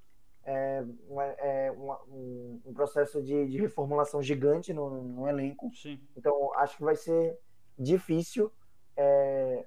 é, 0.44 0.82
uma- 1.08 1.24
é, 1.24 1.70
uma- 1.72 2.00
um, 2.08 2.60
um 2.66 2.72
processo 2.72 3.22
de, 3.22 3.46
de 3.48 3.58
reformulação 3.58 4.22
gigante 4.22 4.72
no, 4.72 5.02
no 5.02 5.28
elenco. 5.28 5.70
Sim. 5.74 6.00
Então, 6.16 6.52
acho 6.54 6.76
que 6.76 6.84
vai 6.84 6.96
ser 6.96 7.38
difícil. 7.78 8.50
É, 8.96 9.64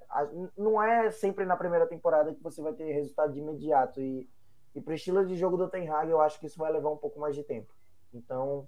não 0.57 0.81
é 0.81 1.09
sempre 1.11 1.45
na 1.45 1.55
primeira 1.55 1.87
temporada 1.87 2.33
que 2.33 2.43
você 2.43 2.61
vai 2.61 2.73
ter 2.73 2.91
resultado 2.91 3.31
de 3.31 3.39
imediato. 3.39 4.01
E, 4.01 4.27
e 4.75 4.81
para 4.81 4.91
o 4.91 4.95
estilo 4.95 5.25
de 5.25 5.35
jogo 5.35 5.55
do 5.55 5.69
Ten 5.69 5.87
Hag, 5.89 6.09
eu 6.09 6.19
acho 6.19 6.39
que 6.39 6.47
isso 6.47 6.57
vai 6.57 6.71
levar 6.71 6.89
um 6.89 6.97
pouco 6.97 7.19
mais 7.19 7.35
de 7.35 7.43
tempo. 7.43 7.73
Então, 8.13 8.67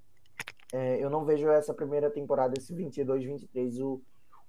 é, 0.72 1.04
eu 1.04 1.10
não 1.10 1.26
vejo 1.26 1.50
essa 1.50 1.74
primeira 1.74 2.10
temporada, 2.10 2.54
esse 2.58 2.74
22-23, 2.74 3.80
o, 3.84 4.02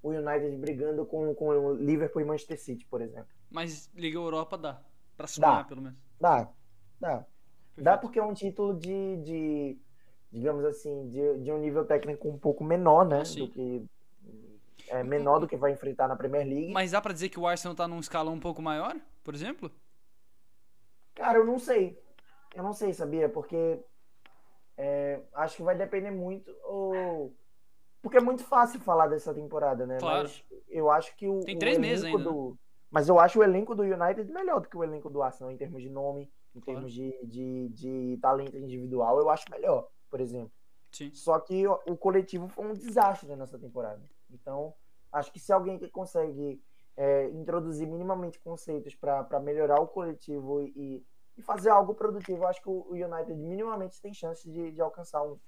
o 0.04 0.10
United 0.10 0.56
brigando 0.58 1.06
com, 1.06 1.34
com 1.34 1.48
o 1.48 1.74
Liverpool 1.74 2.20
e 2.20 2.24
Manchester 2.26 2.60
City, 2.60 2.84
por 2.86 3.00
exemplo. 3.00 3.28
Mas 3.50 3.90
Liga 3.94 4.18
Europa 4.18 4.58
dá. 4.58 4.82
Pra 5.16 5.26
sonhar, 5.26 5.62
Dá. 5.62 5.64
pelo 5.64 5.80
menos. 5.80 5.98
Dá, 6.20 6.50
dá. 7.00 7.08
Dá 7.18 7.24
Perfeito. 7.74 8.00
porque 8.00 8.18
é 8.18 8.22
um 8.22 8.34
título 8.34 8.74
de, 8.78 9.16
de 9.22 9.78
digamos 10.30 10.64
assim, 10.64 11.08
de, 11.08 11.38
de 11.38 11.50
um 11.50 11.58
nível 11.58 11.84
técnico 11.86 12.28
um 12.28 12.38
pouco 12.38 12.62
menor, 12.62 13.06
né? 13.06 13.22
Ah, 13.22 13.38
do 13.38 13.48
que 13.48 13.86
é 14.88 15.02
menor 15.02 15.38
do 15.38 15.48
que 15.48 15.56
vai 15.56 15.72
enfrentar 15.72 16.06
na 16.06 16.16
Premier 16.16 16.46
League. 16.46 16.72
Mas 16.72 16.90
dá 16.90 17.00
pra 17.00 17.12
dizer 17.12 17.30
que 17.30 17.40
o 17.40 17.46
Arsenal 17.46 17.74
tá 17.74 17.88
num 17.88 18.00
escalão 18.00 18.34
um 18.34 18.40
pouco 18.40 18.60
maior, 18.60 18.94
por 19.22 19.34
exemplo? 19.34 19.70
Cara, 21.14 21.38
eu 21.38 21.46
não 21.46 21.58
sei. 21.58 21.98
Eu 22.54 22.62
não 22.62 22.72
sei, 22.74 22.92
sabia? 22.92 23.28
Porque 23.28 23.80
é, 24.76 25.20
acho 25.32 25.56
que 25.56 25.62
vai 25.62 25.76
depender 25.76 26.10
muito. 26.10 26.54
Ou... 26.64 27.34
Porque 28.04 28.18
é 28.18 28.20
muito 28.20 28.44
fácil 28.44 28.78
falar 28.80 29.06
dessa 29.06 29.32
temporada, 29.32 29.86
né? 29.86 29.96
Claro. 29.96 30.24
Mas 30.28 30.44
eu 30.68 30.90
acho 30.90 31.16
que 31.16 31.26
o. 31.26 31.40
Tem 31.40 31.56
o 31.56 31.58
três 31.58 31.78
meses 31.78 32.04
elenco 32.04 32.18
ainda, 32.18 32.30
né? 32.30 32.36
Do... 32.36 32.58
Mas 32.90 33.08
eu 33.08 33.18
acho 33.18 33.38
o 33.38 33.42
elenco 33.42 33.74
do 33.74 33.82
United 33.82 34.30
melhor 34.30 34.60
do 34.60 34.68
que 34.68 34.76
o 34.76 34.84
elenco 34.84 35.08
do 35.08 35.22
Arsenal 35.22 35.50
em 35.50 35.56
termos 35.56 35.82
de 35.82 35.88
nome, 35.88 36.30
em 36.54 36.60
Claro. 36.60 36.80
termos 36.80 36.92
de, 36.92 37.18
de, 37.24 37.68
de 37.70 38.18
talento 38.20 38.58
individual. 38.58 39.18
Eu 39.18 39.30
acho 39.30 39.50
melhor, 39.50 39.88
por 40.10 40.20
exemplo. 40.20 40.52
Sim. 40.92 41.10
Só 41.14 41.40
que 41.40 41.66
o, 41.66 41.80
o 41.86 41.96
coletivo 41.96 42.46
foi 42.46 42.66
um 42.66 42.74
desastre 42.74 43.34
nessa 43.34 43.58
temporada. 43.58 44.02
Então, 44.30 44.74
acho 45.10 45.32
que 45.32 45.40
se 45.40 45.50
alguém 45.50 45.78
que 45.78 45.88
consegue 45.88 46.60
é, 46.98 47.30
introduzir 47.30 47.88
minimamente 47.88 48.38
conceitos 48.38 48.94
para 48.94 49.40
melhorar 49.40 49.80
o 49.80 49.88
coletivo 49.88 50.60
e, 50.60 51.02
e 51.38 51.42
fazer 51.42 51.70
algo 51.70 51.94
produtivo, 51.94 52.44
eu 52.44 52.48
acho 52.48 52.60
que 52.60 52.68
o, 52.68 52.86
o 52.86 52.92
United 52.92 53.34
minimamente 53.34 53.98
tem 54.02 54.12
chance 54.12 54.46
de, 54.48 54.72
de 54.72 54.80
alcançar 54.82 55.22
um- 55.22 55.38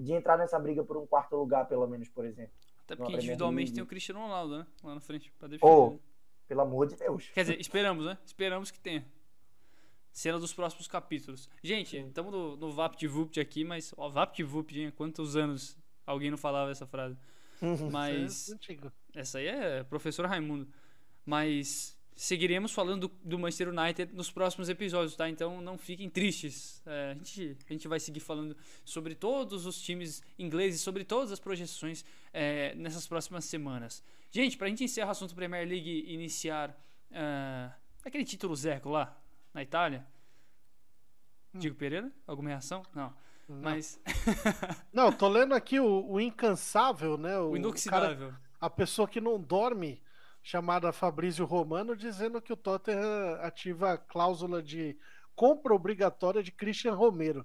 de 0.00 0.12
entrar 0.12 0.38
nessa 0.38 0.58
briga 0.58 0.84
por 0.84 0.96
um 0.96 1.06
quarto 1.06 1.36
lugar, 1.36 1.66
pelo 1.66 1.86
menos, 1.86 2.08
por 2.08 2.24
exemplo. 2.24 2.52
Até 2.84 2.96
porque 2.96 3.14
individualmente 3.14 3.72
tem 3.72 3.82
o 3.82 3.86
Cristiano 3.86 4.20
Ronaldo, 4.20 4.58
né? 4.58 4.66
Lá 4.82 4.94
na 4.94 5.00
frente, 5.00 5.32
pra 5.38 5.48
defender. 5.48 5.90
Né? 5.90 5.98
Pelo 6.46 6.60
amor 6.60 6.86
de 6.86 6.96
Deus. 6.96 7.30
Quer 7.32 7.42
dizer, 7.42 7.60
esperamos, 7.60 8.04
né? 8.04 8.18
Esperamos 8.24 8.70
que 8.70 8.78
tenha. 8.78 9.04
Cena 10.12 10.38
dos 10.38 10.52
próximos 10.52 10.86
capítulos. 10.86 11.48
Gente, 11.62 11.96
estamos 11.96 12.30
no, 12.30 12.56
no 12.56 12.72
VaptVupt 12.72 13.40
aqui, 13.40 13.64
mas. 13.64 13.92
Ó, 13.96 14.08
VaptVupt, 14.08 14.78
hein? 14.78 14.92
Quantos 14.94 15.34
anos 15.34 15.76
alguém 16.06 16.30
não 16.30 16.38
falava 16.38 16.70
essa 16.70 16.86
frase? 16.86 17.18
Mas. 17.90 18.50
É 18.50 18.54
antigo. 18.54 18.92
Essa 19.14 19.38
aí 19.38 19.46
é 19.46 19.82
professor 19.84 20.26
Raimundo. 20.26 20.68
Mas 21.24 21.93
seguiremos 22.14 22.72
falando 22.72 23.08
do, 23.08 23.14
do 23.24 23.38
Manchester 23.38 23.68
United 23.68 24.14
nos 24.14 24.30
próximos 24.30 24.68
episódios, 24.68 25.16
tá? 25.16 25.28
Então 25.28 25.60
não 25.60 25.76
fiquem 25.76 26.08
tristes. 26.08 26.82
É, 26.86 27.12
a, 27.12 27.14
gente, 27.14 27.58
a 27.68 27.72
gente 27.72 27.88
vai 27.88 27.98
seguir 27.98 28.20
falando 28.20 28.56
sobre 28.84 29.14
todos 29.14 29.66
os 29.66 29.80
times 29.80 30.22
ingleses, 30.38 30.80
sobre 30.80 31.04
todas 31.04 31.32
as 31.32 31.40
projeções 31.40 32.04
é, 32.32 32.74
nessas 32.74 33.06
próximas 33.06 33.44
semanas. 33.44 34.02
Gente, 34.30 34.56
pra 34.56 34.68
gente 34.68 34.84
encerrar 34.84 35.08
o 35.08 35.10
assunto 35.12 35.34
Premier 35.34 35.66
League 35.66 35.88
e 35.90 36.14
iniciar 36.14 36.76
ah, 37.12 37.72
aquele 38.04 38.24
título 38.24 38.54
Zeco 38.56 38.88
lá, 38.88 39.16
na 39.52 39.62
Itália. 39.62 40.06
Diego 41.52 41.76
Pereira? 41.76 42.12
Alguma 42.26 42.48
reação? 42.50 42.82
Não. 42.94 43.14
Não. 43.48 43.60
Mas. 43.60 44.00
Não, 44.92 45.12
tô 45.12 45.28
lendo 45.28 45.54
aqui 45.54 45.78
o, 45.78 46.10
o 46.10 46.20
incansável, 46.20 47.16
né? 47.16 47.38
o 47.38 47.50
cara- 47.50 47.58
inoxidável. 47.58 48.34
a 48.60 48.70
pessoa 48.70 49.06
que 49.06 49.20
não 49.20 49.40
dorme, 49.40 50.02
chamada 50.44 50.92
Fabrício 50.92 51.46
Romano, 51.46 51.96
dizendo 51.96 52.40
que 52.40 52.52
o 52.52 52.56
Tottenham 52.56 53.38
ativa 53.40 53.94
a 53.94 53.98
cláusula 53.98 54.62
de 54.62 54.96
compra 55.34 55.74
obrigatória 55.74 56.42
de 56.42 56.52
Christian 56.52 56.94
Romero. 56.94 57.44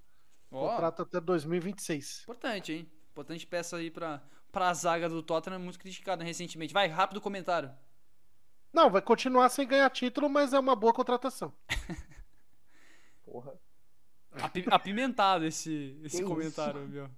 Ó, 0.52 0.70
Contrato 0.70 1.02
até 1.04 1.20
2026. 1.22 2.24
Importante, 2.24 2.74
hein? 2.74 2.92
Importante 3.12 3.48
peça 3.48 3.78
aí 3.78 3.90
pra, 3.90 4.22
pra 4.52 4.74
zaga 4.74 5.08
do 5.08 5.24
Tottenham, 5.24 5.60
muito 5.60 5.80
criticada 5.80 6.24
recentemente. 6.26 6.74
Vai, 6.74 6.88
rápido 6.90 7.22
comentário. 7.22 7.72
Não, 8.74 8.90
vai 8.90 9.02
continuar 9.02 9.48
sem 9.50 9.66
ganhar 9.66 9.90
título, 9.90 10.30
mas 10.30 10.52
é 10.54 10.60
uma 10.60 10.76
boa 10.76 10.94
contratação. 10.94 11.54
Porra. 13.26 13.54
Api- 14.34 14.66
apimentado 14.70 15.46
esse, 15.46 16.00
esse 16.04 16.18
Que 16.18 16.24
comentário, 16.24 16.82
isso? 16.84 16.90
meu. 16.92 17.10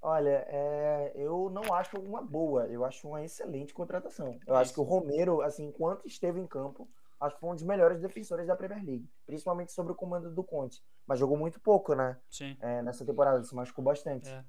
Olha, 0.00 0.44
é, 0.48 1.12
eu 1.16 1.50
não 1.50 1.74
acho 1.74 1.98
uma 2.00 2.22
boa, 2.22 2.66
eu 2.68 2.84
acho 2.84 3.08
uma 3.08 3.24
excelente 3.24 3.74
contratação. 3.74 4.38
Eu 4.46 4.54
acho 4.56 4.72
que 4.72 4.80
o 4.80 4.84
Romero, 4.84 5.40
assim, 5.42 5.66
enquanto 5.66 6.06
esteve 6.06 6.38
em 6.40 6.46
campo, 6.46 6.88
acho 7.20 7.34
que 7.34 7.40
foi 7.40 7.50
um 7.50 7.54
dos 7.54 7.64
melhores 7.64 8.00
defensores 8.00 8.46
da 8.46 8.54
Premier 8.54 8.84
League, 8.84 9.10
principalmente 9.26 9.72
sobre 9.72 9.92
o 9.92 9.96
comando 9.96 10.30
do 10.32 10.44
Conte. 10.44 10.82
Mas 11.06 11.18
jogou 11.18 11.36
muito 11.36 11.58
pouco, 11.60 11.94
né? 11.94 12.16
Sim. 12.30 12.56
É, 12.60 12.80
nessa 12.82 13.04
temporada, 13.04 13.42
se 13.42 13.54
machucou 13.54 13.84
bastante. 13.84 14.28
É. 14.28 14.44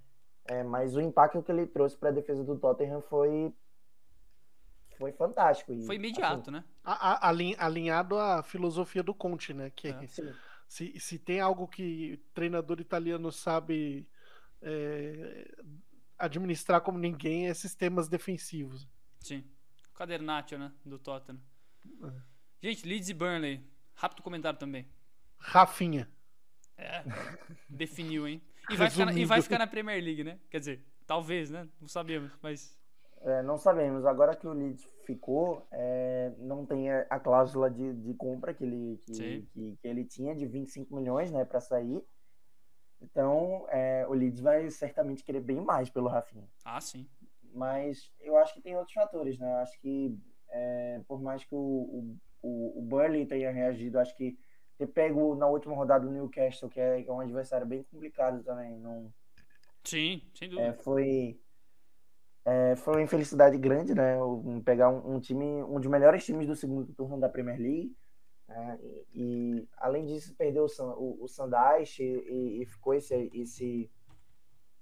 É, 0.45 0.63
mas 0.63 0.95
o 0.95 1.01
impacto 1.01 1.41
que 1.41 1.51
ele 1.51 1.65
trouxe 1.65 1.97
para 1.97 2.09
a 2.09 2.13
defesa 2.13 2.43
do 2.43 2.57
Tottenham 2.57 3.01
foi 3.01 3.53
foi 4.97 5.11
fantástico. 5.13 5.71
E, 5.73 5.85
Foi 5.85 5.95
imediato, 5.95 6.51
né? 6.51 6.63
A- 6.83 7.13
a- 7.13 7.29
alin- 7.29 7.55
alinhado 7.57 8.17
à 8.17 8.43
filosofia 8.43 9.01
do 9.01 9.13
Conte, 9.13 9.53
né? 9.53 9.69
Que 9.69 9.87
É. 9.87 9.91
assim, 9.91 10.33
se, 10.67 10.99
se 10.99 11.17
tem 11.17 11.39
algo 11.39 11.67
que 11.67 12.17
treinador 12.33 12.81
italiano 12.81 13.31
sabe 13.31 14.05
é, 14.61 15.51
administrar 16.17 16.81
como 16.81 16.97
ninguém 16.97 17.47
é 17.47 17.53
sistemas 17.53 18.07
defensivos. 18.07 18.87
Sim. 19.19 19.43
O 19.89 19.93
Cadernaccio, 19.93 20.57
né? 20.57 20.71
Do 20.85 20.99
Tottenham. 20.99 21.41
É. 22.03 22.67
Gente, 22.67 22.87
Leeds 22.87 23.09
e 23.09 23.13
Burnley. 23.13 23.65
Rápido 23.93 24.21
comentário 24.21 24.59
também. 24.59 24.87
Rafinha. 25.37 26.09
É. 26.77 27.03
Definiu, 27.69 28.27
hein? 28.27 28.41
E 28.69 28.75
vai, 28.75 28.89
ficar 28.89 29.05
na, 29.05 29.13
e 29.13 29.25
vai 29.25 29.41
ficar 29.41 29.57
na 29.57 29.67
Premier 29.67 30.03
League, 30.03 30.23
né? 30.23 30.39
Quer 30.49 30.59
dizer, 30.59 30.85
talvez, 31.07 31.49
né? 31.49 31.67
Não 31.81 31.87
sabemos, 31.87 32.31
mas. 32.41 32.77
é, 33.21 33.41
não 33.41 33.57
sabemos. 33.57 34.05
Agora 34.05 34.35
que 34.35 34.47
o 34.47 34.53
Leeds 34.53 34.85
ficou, 35.05 35.67
é, 35.71 36.31
não 36.37 36.65
tem 36.65 36.91
a, 36.91 37.19
cláusula 37.19 37.69
de, 37.69 37.93
de 37.93 38.13
compra 38.13 38.53
que 38.53 38.63
ele, 38.63 39.01
que, 39.05 39.47
que, 39.53 39.77
que 39.81 39.87
ele 39.87 40.05
tinha 40.05 40.35
de 40.35 40.45
25 40.45 40.95
milhões 40.95 41.31
né, 41.31 41.43
para 41.43 41.59
sair. 41.59 42.03
Então, 43.01 43.65
é, 43.69 44.05
o 44.07 44.13
Leeds 44.13 44.39
vai 44.39 44.69
certamente 44.69 45.23
querer 45.23 45.41
bem 45.41 45.61
mais 45.61 45.89
pelo 45.89 46.09
Rafinha. 46.09 46.47
Ah, 46.65 46.81
sim. 46.81 47.07
Mas 47.53 48.11
eu 48.19 48.37
acho 48.37 48.53
que 48.53 48.61
tem 48.61 48.75
outros 48.75 48.93
fatores, 48.93 49.37
né? 49.37 49.51
Eu 49.51 49.57
acho 49.57 49.79
que 49.79 50.17
é, 50.49 51.01
por 51.07 51.21
mais 51.21 51.43
que 51.43 51.55
o, 51.55 52.17
o, 52.41 52.79
o, 52.79 52.81
Burnley 52.81 53.25
tenha 53.25 53.51
reagido, 53.51 53.99
acho 53.99 54.15
que 54.15 54.37
ter 54.77 54.87
pego 54.87 55.35
na 55.35 55.47
última 55.47 55.75
rodada 55.75 56.07
o 56.07 56.11
Newcastle, 56.11 56.69
que 56.69 56.79
é, 56.79 57.01
que 57.01 57.09
é 57.09 57.13
um 57.13 57.19
adversário 57.19 57.65
bem 57.65 57.83
complicado 57.83 58.43
também, 58.43 58.77
não, 58.79 59.11
Sim, 59.83 60.21
sem 60.33 60.49
dúvida. 60.49 60.69
é, 60.69 60.73
foi 60.73 61.39
é, 62.45 62.75
foi 62.77 62.95
uma 62.95 63.01
infelicidade 63.03 63.57
grande, 63.57 63.93
né? 63.93 64.17
Pegar 64.63 64.89
um, 64.89 65.15
um 65.15 65.19
time, 65.19 65.63
um 65.63 65.79
dos 65.79 65.89
melhores 65.89 66.25
times 66.25 66.47
do 66.47 66.55
segundo 66.55 66.91
turno 66.93 67.19
da 67.19 67.29
Premier 67.29 67.59
League. 67.59 67.95
Né? 68.49 68.79
e, 68.81 69.05
e, 69.13 69.69
além 69.77 70.05
disso, 70.05 70.35
perdeu 70.35 70.65
o, 70.65 70.83
o, 70.83 71.23
o 71.25 71.27
Sandaish 71.29 71.99
e, 71.99 72.61
e- 72.63 72.65
ficou 72.65 72.93
esse, 72.95 73.29
esse, 73.33 73.91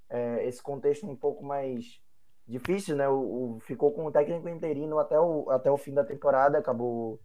é, 0.10 0.46
esse 0.48 0.62
contexto 0.62 1.10
um 1.10 1.16
pouco 1.16 1.44
mais 1.46 2.02
difícil, 2.48 2.96
né? 2.96 3.08
O, 3.10 3.56
o- 3.58 3.60
ficou 3.60 3.92
com 3.92 4.06
o 4.06 4.12
técnico 4.12 4.48
interino 4.50 5.00
até 5.00 5.20
o, 5.20 5.50
até 5.52 5.70
o 5.72 5.78
fim 5.78 5.94
da 5.94 6.04
temporada, 6.04 6.58
acabou 6.58 7.20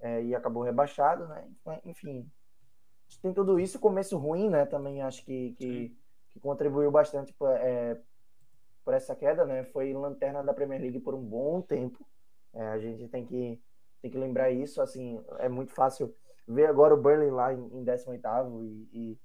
é, 0.00 0.22
e 0.24 0.34
acabou 0.34 0.62
rebaixado, 0.62 1.26
né? 1.28 1.48
Enfim, 1.84 2.30
tem 3.22 3.32
tudo 3.34 3.58
isso, 3.60 3.80
começo 3.80 4.18
ruim, 4.18 4.50
né? 4.50 4.66
Também 4.66 5.02
acho 5.02 5.24
que, 5.24 5.54
que, 5.54 5.96
que 6.32 6.40
contribuiu 6.40 6.90
bastante 6.90 7.32
por, 7.34 7.50
é, 7.50 8.00
por 8.84 8.94
essa 8.94 9.16
queda, 9.16 9.44
né? 9.46 9.64
Foi 9.64 9.92
lanterna 9.92 10.42
da 10.42 10.54
Premier 10.54 10.80
League 10.80 11.00
por 11.00 11.14
um 11.14 11.22
bom 11.22 11.60
tempo. 11.62 12.06
É, 12.54 12.68
a 12.68 12.78
gente 12.78 13.08
tem 13.08 13.26
que, 13.26 13.60
tem 14.04 14.10
que 14.10 14.18
lembrar 14.18 14.50
isso. 14.50 14.82
Assim, 14.82 15.18
é 15.38 15.48
muito 15.48 15.72
fácil 15.72 16.14
ver 16.46 16.66
agora 16.66 16.94
o 16.94 17.00
Burnley 17.00 17.30
lá 17.30 17.54
em, 17.54 17.58
em 17.72 17.82
18º 17.82 18.62
e, 18.62 18.88
e 18.92 19.18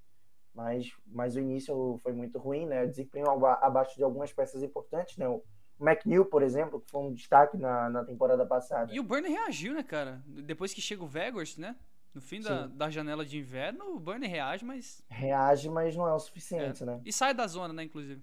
mas, 0.54 0.90
mas 1.06 1.36
o 1.36 1.40
início 1.40 2.00
foi 2.02 2.14
muito 2.14 2.40
ruim, 2.40 2.66
né? 2.66 2.86
Desempenho 2.88 3.30
aba- 3.30 3.60
abaixo 3.62 3.98
de 3.98 4.04
algumas 4.04 4.32
peças 4.32 4.64
importantes, 4.64 5.18
né? 5.18 5.28
O 5.28 5.44
McNeil, 5.82 6.26
por 6.26 6.42
exemplo, 6.42 6.80
que 6.80 6.90
foi 6.90 7.02
um 7.02 7.14
destaque 7.14 7.58
na, 7.58 7.90
na 7.90 8.06
temporada 8.06 8.46
passada. 8.46 8.94
E 8.94 9.00
o 9.00 9.04
Burnley 9.04 9.32
reagiu, 9.32 9.74
né, 9.74 9.84
cara? 9.84 10.24
Depois 10.26 10.74
que 10.74 10.82
chega 10.82 11.04
o 11.04 11.08
Vegas, 11.08 11.58
né? 11.58 11.76
No 12.14 12.22
fim 12.22 12.42
da, 12.42 12.68
Sim. 12.68 12.76
da 12.76 12.90
janela 12.90 13.26
de 13.26 13.38
inverno, 13.38 13.96
o 13.96 14.00
Burnley 14.00 14.30
reage, 14.30 14.64
mas. 14.66 15.04
Reage, 15.10 15.70
mas 15.70 15.96
não 15.96 16.08
é 16.08 16.14
o 16.14 16.20
suficiente, 16.20 16.84
né? 16.86 17.02
E 17.06 17.12
sai 17.14 17.34
da 17.34 17.46
zona, 17.48 17.74
né, 17.74 17.84
inclusive. 17.84 18.22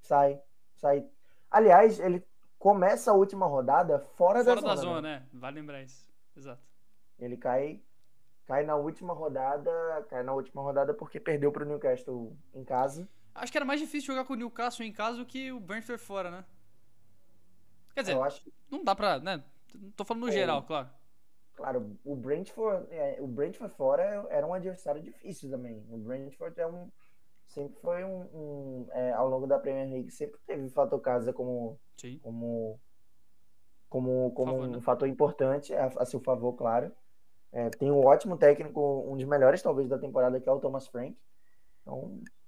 Sai, 0.00 0.40
sai. 0.76 1.06
Aliás, 1.50 2.00
ele 2.00 2.24
começa 2.60 3.10
a 3.10 3.14
última 3.14 3.46
rodada 3.46 3.98
fora, 3.98 4.44
Fora 4.44 4.44
da 4.44 4.54
da 4.54 4.60
zona. 4.60 4.76
zona, 4.76 5.00
né? 5.00 5.18
né? 5.20 5.26
Vale 5.32 5.58
lembrar 5.58 5.82
isso. 5.82 6.06
Exato. 6.36 6.62
Ele 7.18 7.36
cai, 7.36 7.82
cai 8.44 8.62
na 8.64 8.76
última 8.76 9.14
rodada, 9.14 10.06
cai 10.10 10.22
na 10.22 10.32
última 10.34 10.60
rodada 10.62 10.92
porque 10.94 11.18
perdeu 11.18 11.50
para 11.50 11.64
o 11.64 11.66
Newcastle 11.66 12.36
em 12.54 12.62
casa. 12.62 13.08
Acho 13.34 13.50
que 13.50 13.56
era 13.58 13.64
mais 13.64 13.80
difícil 13.80 14.14
jogar 14.14 14.26
com 14.26 14.34
o 14.34 14.36
Newcastle 14.36 14.84
em 14.84 14.92
casa 14.92 15.16
do 15.16 15.24
que 15.26 15.50
o 15.50 15.58
Brentford 15.58 16.02
fora, 16.02 16.30
né? 16.30 16.44
Quer 17.94 18.02
dizer, 18.02 18.18
acho, 18.20 18.52
não 18.70 18.84
dá 18.84 18.94
pra, 18.94 19.18
né? 19.18 19.42
Tô 19.96 20.04
falando 20.04 20.24
no 20.24 20.28
É. 20.28 20.32
geral, 20.32 20.62
claro. 20.64 20.88
claro, 21.54 21.98
o 22.04 22.14
Brentford, 22.14 22.86
é, 22.90 23.16
o 23.20 23.26
Brentford 23.26 23.74
fora 23.74 24.26
era 24.28 24.46
um 24.46 24.52
adversário 24.54 25.02
difícil 25.02 25.50
também. 25.50 25.82
O 25.88 25.96
Brentford 25.98 26.60
é 26.60 26.66
um 26.66 26.90
sempre 27.50 27.78
foi 27.80 28.04
um, 28.04 28.20
um, 28.32 28.86
é, 28.92 29.12
ao 29.12 29.28
longo 29.28 29.46
da 29.46 29.58
Premier 29.58 29.88
League 29.88 30.10
sempre 30.10 30.38
teve 30.46 30.64
o 30.66 30.70
fator 30.70 31.00
casa 31.00 31.32
como 31.32 31.78
Sim. 31.96 32.18
como 32.22 32.80
como, 33.88 34.30
como 34.32 34.52
Favor, 34.52 34.68
um 34.68 34.72
né? 34.72 34.80
fator 34.80 35.08
importante 35.08 35.74
a, 35.74 35.86
a 35.86 36.04
seu 36.06 36.20
favor, 36.20 36.52
claro. 36.54 36.92
É, 37.52 37.68
tem 37.70 37.90
um 37.90 38.06
ótimo 38.06 38.36
técnico, 38.36 39.04
um 39.10 39.16
dos 39.16 39.26
melhores 39.26 39.60
talvez 39.60 39.88
da 39.88 39.98
temporada 39.98 40.40
que 40.40 40.48
é 40.48 40.52
o 40.52 40.60
Thomas 40.60 40.86
Frank. 40.86 41.18
Então, 41.82 41.98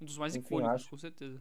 Um 0.01 0.05
dos 0.05 0.17
mais 0.19 0.37
Enfim, 0.37 0.47
icônicos, 0.47 0.75
acho. 0.75 0.91
com 0.91 0.97
certeza. 0.99 1.41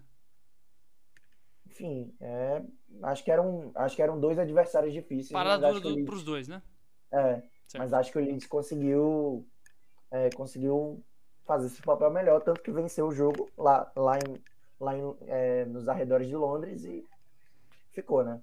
enfim, 1.68 2.14
é, 2.20 2.64
acho 3.04 3.24
que 3.24 3.32
eram 3.32 3.72
acho 3.76 3.96
que 3.96 4.02
eram 4.02 4.20
dois 4.20 4.40
adversários 4.40 4.92
difíceis. 4.94 5.32
Parada 5.32 5.68
dura 5.68 5.80
que 5.82 5.88
o 5.88 5.90
do, 5.92 5.96
Leeds- 5.96 6.06
pros 6.10 6.24
dois, 6.24 6.48
né? 6.48 6.62
é, 7.12 7.34
Certo. 7.68 7.78
mas 7.78 7.94
acho 7.94 8.12
que 8.12 8.18
o 8.18 8.22
Leeds 8.22 8.48
conseguiu 8.48 9.48
é, 10.10 10.30
conseguiu 10.32 11.04
fazer 11.52 11.68
esse 11.68 11.82
papel 11.82 12.10
melhor, 12.10 12.40
tanto 12.42 12.62
que 12.62 12.72
venceu 12.72 13.08
o 13.08 13.12
jogo 13.12 13.50
lá 13.58 13.92
lá 13.94 14.18
em, 14.18 14.42
lá 14.80 14.96
em, 14.96 15.02
é, 15.28 15.66
nos 15.66 15.86
arredores 15.90 16.28
de 16.30 16.36
Londres 16.36 16.86
e 16.86 17.06
ficou, 17.92 18.24
né? 18.24 18.42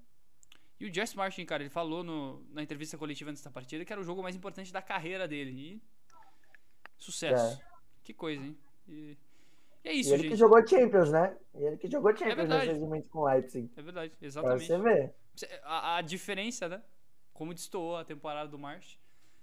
E 0.78 0.84
o 0.86 0.92
Jess 0.94 1.14
Martin, 1.14 1.46
cara, 1.46 1.62
ele 1.62 1.70
falou 1.70 2.04
no- 2.04 2.44
na 2.52 2.62
entrevista 2.62 2.98
coletiva 2.98 3.30
antes 3.30 3.42
da 3.42 3.50
partida 3.50 3.82
que 3.82 3.92
era 3.92 4.00
o 4.00 4.04
jogo 4.04 4.22
mais 4.22 4.36
importante 4.36 4.70
da 4.72 4.82
carreira 4.82 5.26
dele. 5.26 5.50
E. 5.52 5.82
Sucesso. 6.98 7.58
Que 8.04 8.12
coisa, 8.12 8.42
hein? 8.44 8.56
E, 8.86 9.16
e 9.84 9.88
é 9.88 9.94
E 9.94 10.00
isso, 10.00 10.10
ele 10.12 10.24
gente. 10.24 10.32
que 10.32 10.36
jogou 10.36 10.64
Champions, 10.66 11.10
né? 11.10 11.34
E 11.54 11.64
ele 11.64 11.76
que 11.78 11.88
jogou 11.90 12.10
Champions 12.14 12.36
verdade. 12.36 12.66
recentemente 12.66 13.08
com 13.08 13.20
o 13.20 13.24
Leipzig. 13.24 13.70
É 13.74 13.82
verdade, 13.82 14.16
Pra 14.16 14.26
exatamente. 14.26 14.66
você 14.66 14.78
ver. 14.78 15.14
A, 15.62 15.96
a 15.96 16.02
diferença, 16.02 16.68
né? 16.68 16.82
Como 17.32 17.54
destoou 17.54 17.96
a 17.96 18.04
temporada 18.04 18.50
do 18.50 18.58
March. 18.58 18.96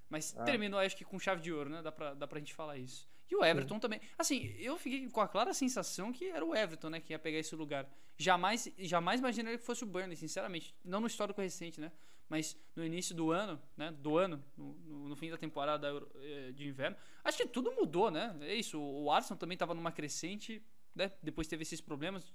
Mas 0.07 0.35
Ah. 0.37 0.43
terminou, 0.43 0.79
acho 0.79 0.95
que 0.95 1.03
com 1.03 1.17
chave 1.17 1.41
de 1.41 1.51
ouro, 1.51 1.69
né? 1.69 1.81
Dá 1.81 1.91
pra, 1.91 2.13
dá 2.13 2.27
pra 2.27 2.37
gente 2.39 2.53
falar 2.53 2.77
isso. 2.77 3.09
E 3.29 3.35
o 3.35 3.43
Everton 3.43 3.79
também. 3.79 3.99
Assim, 4.17 4.53
eu 4.59 4.77
fiquei 4.77 5.09
com 5.09 5.19
a 5.21 5.27
clara 5.27 5.53
sensação 5.53 6.11
que 6.13 6.25
era 6.29 6.45
o 6.45 6.55
Everton, 6.55 6.89
né? 6.89 6.99
Que 6.99 7.13
ia 7.13 7.19
pegar 7.19 7.39
esse 7.39 7.55
lugar. 7.55 7.87
Jamais, 8.17 8.71
jamais 8.77 9.19
imaginei 9.19 9.57
que 9.57 9.63
fosse 9.65 9.83
o 9.83 9.87
Burnley, 9.87 10.15
sinceramente. 10.15 10.75
Não 10.83 10.99
no 11.01 11.07
histórico 11.07 11.41
recente, 11.41 11.81
né? 11.81 11.91
Mas 12.29 12.55
no 12.75 12.83
início 12.85 13.15
do 13.15 13.31
ano, 13.31 13.59
né? 13.75 13.91
Do 13.91 14.17
ano, 14.17 14.43
no, 14.57 14.73
no- 15.09 15.15
fim 15.15 15.29
da 15.29 15.37
temporada 15.37 15.87
eh, 16.15 16.51
de 16.53 16.67
inverno. 16.67 16.95
Acho 17.23 17.37
que 17.37 17.47
tudo 17.47 17.71
mudou, 17.71 18.09
né? 18.11 18.35
É 18.41 18.53
isso. 18.55 18.79
O 18.79 19.11
Arsenal 19.11 19.37
também 19.39 19.57
tava 19.57 19.73
numa 19.73 19.91
crescente, 19.91 20.61
né? 20.93 21.11
Depois 21.21 21.47
teve 21.47 21.63
esses 21.63 21.81
problemas. 21.81 22.33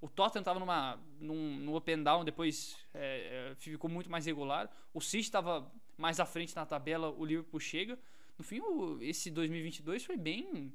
O 0.00 0.08
Tottenham 0.08 0.42
tava 0.42 0.58
numa, 0.58 0.98
num, 1.20 1.56
num 1.58 1.76
up 1.76 1.92
and 1.92 2.02
down, 2.02 2.24
depois 2.24 2.76
é, 2.94 3.52
ficou 3.58 3.90
muito 3.90 4.10
mais 4.10 4.24
regular. 4.24 4.70
O 4.94 5.00
City 5.02 5.24
estava 5.24 5.70
mais 5.98 6.18
à 6.18 6.24
frente 6.24 6.56
na 6.56 6.64
tabela, 6.64 7.10
o 7.10 7.22
Liverpool 7.24 7.60
chega. 7.60 7.98
No 8.40 8.44
fim, 8.44 8.58
o- 8.62 9.02
esse 9.02 9.30
2022 9.30 10.02
foi 10.02 10.16
bem. 10.16 10.72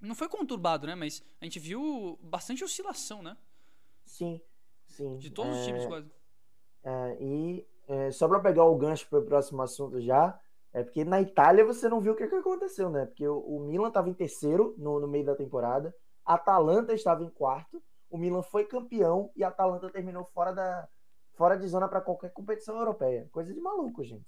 Não 0.00 0.14
foi 0.14 0.28
conturbado, 0.28 0.86
né? 0.86 0.94
Mas 0.94 1.20
a 1.40 1.44
gente 1.44 1.58
viu 1.58 2.16
bastante 2.22 2.62
oscilação, 2.62 3.24
né? 3.24 3.36
Sim, 4.04 4.40
sim. 4.86 5.18
De 5.18 5.30
todos 5.30 5.58
os 5.58 5.62
É, 5.62 5.64
times, 5.64 5.84
quase. 5.84 6.08
é, 6.84 7.16
e 7.20 7.66
é, 7.88 8.10
só 8.12 8.28
para 8.28 8.40
pegar 8.40 8.64
o 8.64 8.76
gancho 8.76 9.08
para 9.08 9.18
o 9.18 9.24
próximo 9.24 9.62
assunto 9.62 10.00
já, 10.00 10.38
é 10.72 10.82
porque 10.84 11.04
na 11.04 11.20
Itália 11.20 11.64
você 11.64 11.88
não 11.88 12.00
viu 12.00 12.12
o 12.12 12.16
que, 12.16 12.28
que 12.28 12.34
aconteceu, 12.34 12.90
né? 12.90 13.06
Porque 13.06 13.26
o, 13.26 13.38
o 13.38 13.60
Milan 13.60 13.88
estava 13.88 14.08
em 14.08 14.14
terceiro 14.14 14.74
no, 14.78 15.00
no 15.00 15.08
meio 15.08 15.24
da 15.24 15.34
temporada, 15.34 15.94
a 16.24 16.34
Atalanta 16.34 16.94
estava 16.94 17.24
em 17.24 17.30
quarto, 17.30 17.82
o 18.10 18.18
Milan 18.18 18.42
foi 18.42 18.64
campeão 18.64 19.30
e 19.36 19.42
a 19.44 19.48
Atalanta 19.48 19.90
terminou 19.90 20.24
fora 20.24 20.52
da 20.52 20.88
fora 21.34 21.56
de 21.58 21.66
zona 21.68 21.88
para 21.88 22.00
qualquer 22.00 22.32
competição 22.32 22.78
europeia. 22.78 23.28
Coisa 23.32 23.52
de 23.52 23.60
maluco, 23.60 24.02
gente. 24.04 24.24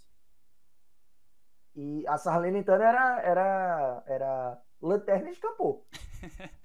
E 1.80 2.04
a 2.08 2.18
Salernitana 2.18 2.84
era 2.84 3.20
era 3.22 4.02
era 4.08 4.62
lanterna 4.82 5.28
e 5.28 5.32
escapou. 5.32 5.86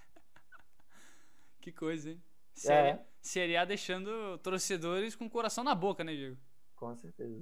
Que 1.61 1.72
coisa, 1.72 2.10
hein? 2.10 2.22
Série, 2.53 2.90
É. 2.90 3.06
Série 3.22 3.56
A 3.57 3.64
deixando 3.64 4.38
torcedores 4.40 5.15
com 5.15 5.26
o 5.26 5.30
coração 5.30 5.64
na 5.64 5.73
boca, 5.73 6.03
né, 6.03 6.14
Diego? 6.14 6.38
Com 6.76 6.94
certeza. 6.95 7.41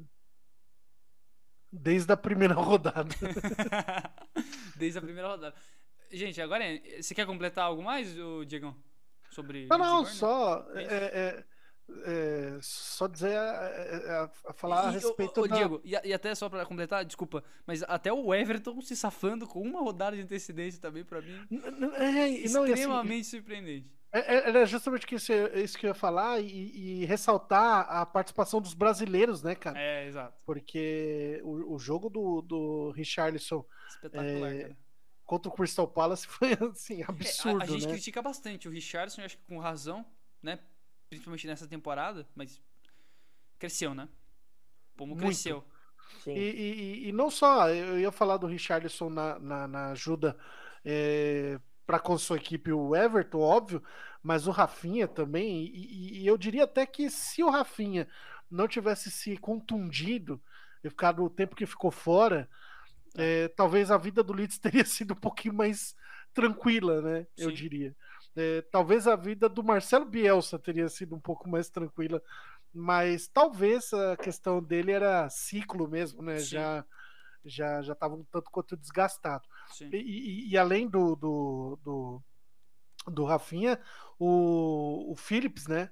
Desde 1.72 2.12
a 2.12 2.18
primeira 2.18 2.54
rodada. 2.60 3.16
Desde 4.78 5.00
a 5.00 5.02
primeira 5.02 5.28
rodada. 5.30 5.56
Gente, 6.12 6.40
agora 6.42 6.64
é- 6.64 7.02
você 7.02 7.16
quer 7.16 7.26
completar 7.26 7.66
algo 7.66 7.82
mais, 7.82 8.16
ô 8.20 8.44
Diegão? 8.46 8.76
Sobre. 9.32 9.66
Não, 9.68 9.78
não, 9.78 10.06
só. 10.06 10.68
É 10.76 10.82
isso. 10.84 10.94
é, 10.94 11.46
é, 12.06 12.56
é, 12.56 12.60
só 12.62 13.08
dizer, 13.08 13.32
é, 13.32 13.36
é, 13.36 14.30
é 14.50 14.54
falar 14.54 14.86
e, 14.86 14.88
a 14.88 14.90
respeito 14.92 15.42
ô, 15.42 15.48
da... 15.48 15.56
Diego, 15.56 15.82
e, 15.84 15.92
e, 15.92 16.14
até 16.14 16.34
só 16.36 16.50
para 16.50 16.66
completar, 16.66 17.06
desculpa, 17.06 17.44
mas 17.66 17.84
até 17.84 18.12
o 18.12 18.34
Everton 18.34 18.82
se 18.82 18.96
safando 18.96 19.48
com 19.48 19.62
uma 19.62 19.82
rodada 19.82 20.16
de 20.16 20.24
antecedência 20.24 20.82
também, 20.82 21.04
para 21.04 21.22
mim, 21.22 21.48
é, 21.98 22.30
extremamente 22.30 23.22
assim, 23.22 23.38
surpreendente. 23.38 23.92
Era 24.14 24.66
justamente 24.66 25.16
isso, 25.16 25.32
isso 25.56 25.78
que 25.78 25.86
eu 25.86 25.90
ia 25.90 25.94
falar 25.94 26.42
e, 26.42 27.02
e, 27.02 27.06
ressaltar 27.06 27.88
a 27.90 28.06
participação 28.06 28.60
dos 28.60 28.74
brasileiros, 28.74 29.42
né, 29.42 29.56
cara? 29.56 29.80
É, 29.80 30.06
exato. 30.06 30.38
Porque 30.46 31.40
o, 31.46 31.76
o 31.76 31.80
jogo 31.80 32.10
do, 32.10 32.42
do 32.42 32.92
Richarlison 32.92 33.66
Espetacular, 33.88 34.54
cara 34.54 34.78
contra 35.32 35.50
o 35.50 35.56
Crystal 35.56 35.88
Palace 35.88 36.28
foi 36.28 36.58
assim, 36.70 37.02
absurdo. 37.04 37.62
É, 37.62 37.62
a, 37.62 37.64
a, 37.64 37.68
gente 37.68 37.86
né? 37.86 37.94
critica 37.94 38.22
bastante 38.22 38.68
o 38.68 38.72
Richardson, 38.72 39.22
acho 39.22 39.38
que 39.38 39.46
com 39.46 39.60
razão, 39.60 40.06
né? 40.44 40.60
Principalmente 41.12 41.46
nessa 41.46 41.68
temporada, 41.68 42.26
mas 42.34 42.62
cresceu, 43.60 43.94
né? 43.94 44.08
Como 44.98 45.18
cresceu. 45.18 45.62
E, 46.26 46.32
e, 46.32 47.10
e, 47.10 47.12
não 47.12 47.30
só, 47.30 47.68
eu 47.68 48.00
ia 48.00 48.14
falar 48.14 48.38
do 48.38 48.48
Richardson 48.48 49.10
na, 49.10 49.38
na, 49.38 49.68
na 49.68 49.92
ajuda 49.92 50.38
é, 50.86 51.60
para 51.86 52.00
com 52.00 52.18
sua 52.18 52.38
equipe, 52.38 52.72
o 52.72 52.96
Everton, 52.96 53.40
óbvio, 53.40 53.84
mas 54.24 54.48
o 54.48 54.52
Rafinha 54.52 55.06
também. 55.06 55.66
E, 55.66 56.22
e, 56.22 56.26
eu 56.26 56.38
diria 56.38 56.64
até 56.64 56.86
que 56.86 57.10
se 57.10 57.44
o 57.44 57.50
Rafinha 57.50 58.08
não 58.50 58.66
tivesse 58.66 59.12
se 59.12 59.36
contundido 59.36 60.42
e 60.82 60.90
ficado 60.90 61.26
o 61.26 61.30
tempo 61.30 61.58
que 61.58 61.66
ficou 61.66 61.92
fora, 61.92 62.50
é, 63.16 63.50
talvez 63.50 63.92
a 63.92 63.98
vida 63.98 64.24
do 64.24 64.32
Leeds 64.32 64.60
teria 64.60 64.86
sido 64.86 65.12
um 65.12 65.20
pouquinho 65.20 65.56
mais 65.56 65.94
tranquila, 66.34 67.02
né? 67.02 67.28
Sim. 67.36 67.44
Eu 67.44 67.52
diria. 67.52 67.94
É, 68.36 68.62
talvez 68.72 69.08
a 69.08 69.16
vida 69.16 69.50
do 69.50 69.64
Marcelo 69.64 70.06
Bielsa 70.06 70.58
teria 70.58 70.88
sido 70.88 71.16
um 71.16 71.20
pouco 71.20 71.50
mais 71.50 71.70
tranquila, 71.70 72.22
mas 72.74 73.28
talvez 73.28 73.94
a 73.94 74.16
questão 74.16 74.64
dele 74.64 74.92
era 74.92 75.30
ciclo 75.30 75.88
mesmo, 75.88 76.22
né? 76.22 76.40
Sim. 76.40 76.46
Já 76.46 76.86
já 77.44 77.82
já 77.82 77.94
estava 77.94 78.16
um 78.16 78.24
tanto 78.26 78.52
quanto 78.52 78.78
desgastado. 78.78 79.48
E, 79.82 79.98
e, 79.98 80.50
e, 80.52 80.58
além 80.58 80.88
do, 80.88 81.16
do, 81.16 81.80
do, 81.84 82.24
do 83.08 83.26
Rafinha, 83.26 83.80
o, 84.20 85.12
o 85.12 85.16
Phillips, 85.16 85.68
né? 85.68 85.90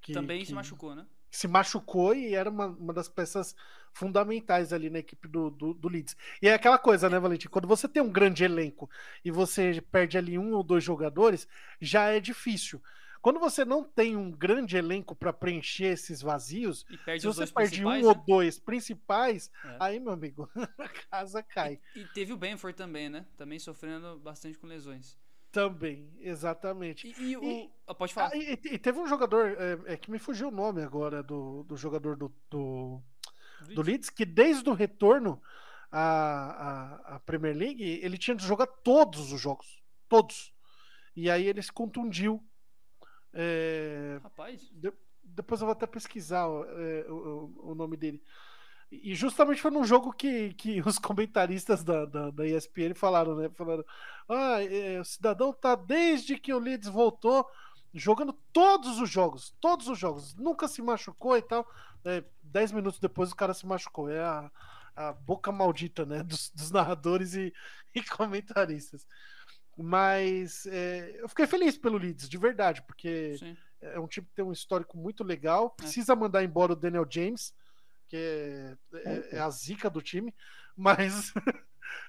Que, 0.00 0.12
Também 0.12 0.40
que... 0.40 0.46
se 0.46 0.54
machucou, 0.54 0.94
né? 0.94 1.06
Se 1.36 1.46
machucou 1.46 2.14
e 2.14 2.34
era 2.34 2.48
uma, 2.48 2.66
uma 2.66 2.92
das 2.94 3.08
peças 3.08 3.54
fundamentais 3.92 4.72
ali 4.72 4.88
na 4.88 5.00
equipe 5.00 5.28
do, 5.28 5.50
do, 5.50 5.74
do, 5.74 5.88
Leeds. 5.88 6.16
E 6.40 6.48
é 6.48 6.54
aquela 6.54 6.78
coisa, 6.78 7.10
né, 7.10 7.18
Valentim? 7.18 7.48
Quando 7.48 7.68
você 7.68 7.86
tem 7.86 8.02
um 8.02 8.10
grande 8.10 8.42
elenco 8.42 8.88
e 9.24 9.30
você 9.30 9.82
perde 9.90 10.16
ali 10.16 10.38
um 10.38 10.52
ou 10.52 10.62
dois 10.62 10.82
jogadores, 10.82 11.46
já 11.80 12.08
é 12.08 12.20
difícil. 12.20 12.82
Quando 13.20 13.38
você 13.38 13.64
não 13.64 13.84
tem 13.84 14.16
um 14.16 14.30
grande 14.30 14.76
elenco 14.76 15.14
para 15.14 15.32
preencher 15.32 15.86
esses 15.86 16.22
vazios, 16.22 16.86
se 17.18 17.26
você 17.26 17.46
perde 17.46 17.84
um 17.84 17.90
né? 17.90 18.06
ou 18.06 18.14
dois 18.14 18.58
principais, 18.58 19.50
é. 19.64 19.76
aí, 19.80 20.00
meu 20.00 20.12
amigo, 20.12 20.48
a 20.78 20.88
casa 21.10 21.42
cai. 21.42 21.80
E, 21.94 22.00
e 22.00 22.04
teve 22.08 22.32
o 22.32 22.36
Benford 22.36 22.76
também, 22.76 23.10
né? 23.10 23.26
Também 23.36 23.58
sofrendo 23.58 24.18
bastante 24.20 24.56
com 24.58 24.66
lesões. 24.66 25.18
Também, 25.56 26.06
exatamente. 26.20 27.08
E, 27.18 27.30
e 27.30 27.36
o. 27.38 27.42
E, 27.42 27.70
ah, 27.86 27.94
pode 27.94 28.12
falar. 28.12 28.30
Ah, 28.34 28.36
e, 28.36 28.52
e, 28.52 28.78
teve 28.78 28.98
um 28.98 29.06
jogador, 29.06 29.56
é, 29.58 29.94
é, 29.94 29.96
que 29.96 30.10
me 30.10 30.18
fugiu 30.18 30.48
o 30.48 30.50
nome 30.50 30.82
agora, 30.82 31.22
do, 31.22 31.62
do 31.62 31.78
jogador 31.78 32.14
do, 32.14 32.30
do, 32.50 33.00
do 33.74 33.80
Leeds, 33.80 34.10
que 34.10 34.26
desde 34.26 34.68
o 34.68 34.74
retorno 34.74 35.40
à, 35.90 36.02
à, 36.02 37.14
à, 37.14 37.20
Premier 37.20 37.56
League, 37.56 37.82
ele 37.82 38.18
tinha 38.18 38.36
de 38.36 38.46
jogar 38.46 38.66
todos 38.66 39.32
os 39.32 39.40
jogos. 39.40 39.82
Todos. 40.10 40.52
E 41.16 41.30
aí 41.30 41.46
ele 41.46 41.62
se 41.62 41.72
contundiu. 41.72 42.44
É, 43.32 44.20
Rapaz. 44.22 44.60
De, 44.70 44.92
depois 45.24 45.62
eu 45.62 45.66
vou 45.66 45.72
até 45.72 45.86
pesquisar 45.86 46.44
é, 46.44 47.06
o, 47.10 47.70
o 47.70 47.74
nome 47.74 47.96
dele. 47.96 48.22
E 48.90 49.14
justamente 49.14 49.60
foi 49.60 49.70
num 49.70 49.84
jogo 49.84 50.12
que, 50.12 50.54
que 50.54 50.80
os 50.86 50.98
comentaristas 50.98 51.82
da, 51.82 52.04
da, 52.04 52.30
da 52.30 52.46
ESPN 52.46 52.94
falaram, 52.94 53.34
né? 53.34 53.50
Falaram: 53.50 53.84
ah, 54.28 54.62
é, 54.62 55.00
o 55.00 55.04
cidadão 55.04 55.52
tá 55.52 55.74
desde 55.74 56.38
que 56.38 56.52
o 56.52 56.58
Leeds 56.58 56.88
voltou 56.88 57.46
jogando 57.92 58.32
todos 58.52 59.00
os 59.00 59.08
jogos, 59.08 59.54
todos 59.60 59.88
os 59.88 59.98
jogos, 59.98 60.34
nunca 60.34 60.68
se 60.68 60.82
machucou 60.82 61.36
e 61.36 61.42
tal. 61.42 61.66
É, 62.04 62.22
dez 62.42 62.70
minutos 62.70 63.00
depois 63.00 63.32
o 63.32 63.36
cara 63.36 63.54
se 63.54 63.66
machucou. 63.66 64.08
É 64.08 64.20
a, 64.20 64.50
a 64.94 65.12
boca 65.12 65.50
maldita, 65.50 66.04
né? 66.04 66.22
Dos, 66.24 66.50
dos 66.50 66.70
narradores 66.70 67.34
e, 67.34 67.52
e, 67.94 68.02
comentaristas. 68.02 69.06
Mas 69.76 70.66
é, 70.66 71.16
eu 71.20 71.28
fiquei 71.28 71.46
feliz 71.46 71.76
pelo 71.76 71.98
Leeds, 71.98 72.28
de 72.28 72.38
verdade, 72.38 72.82
porque 72.82 73.36
Sim. 73.38 73.56
é 73.80 73.98
um 73.98 74.06
time 74.06 74.26
que 74.26 74.34
tem 74.34 74.44
um 74.44 74.52
histórico 74.52 74.96
muito 74.96 75.24
legal. 75.24 75.74
É. 75.78 75.82
Precisa 75.82 76.14
mandar 76.14 76.44
embora 76.44 76.72
o 76.72 76.76
Daniel 76.76 77.06
James 77.08 77.52
que 78.08 78.76
é, 78.94 79.28
é, 79.32 79.38
a 79.38 79.50
zica 79.50 79.90
do 79.90 80.00
time, 80.00 80.34
mas, 80.76 81.32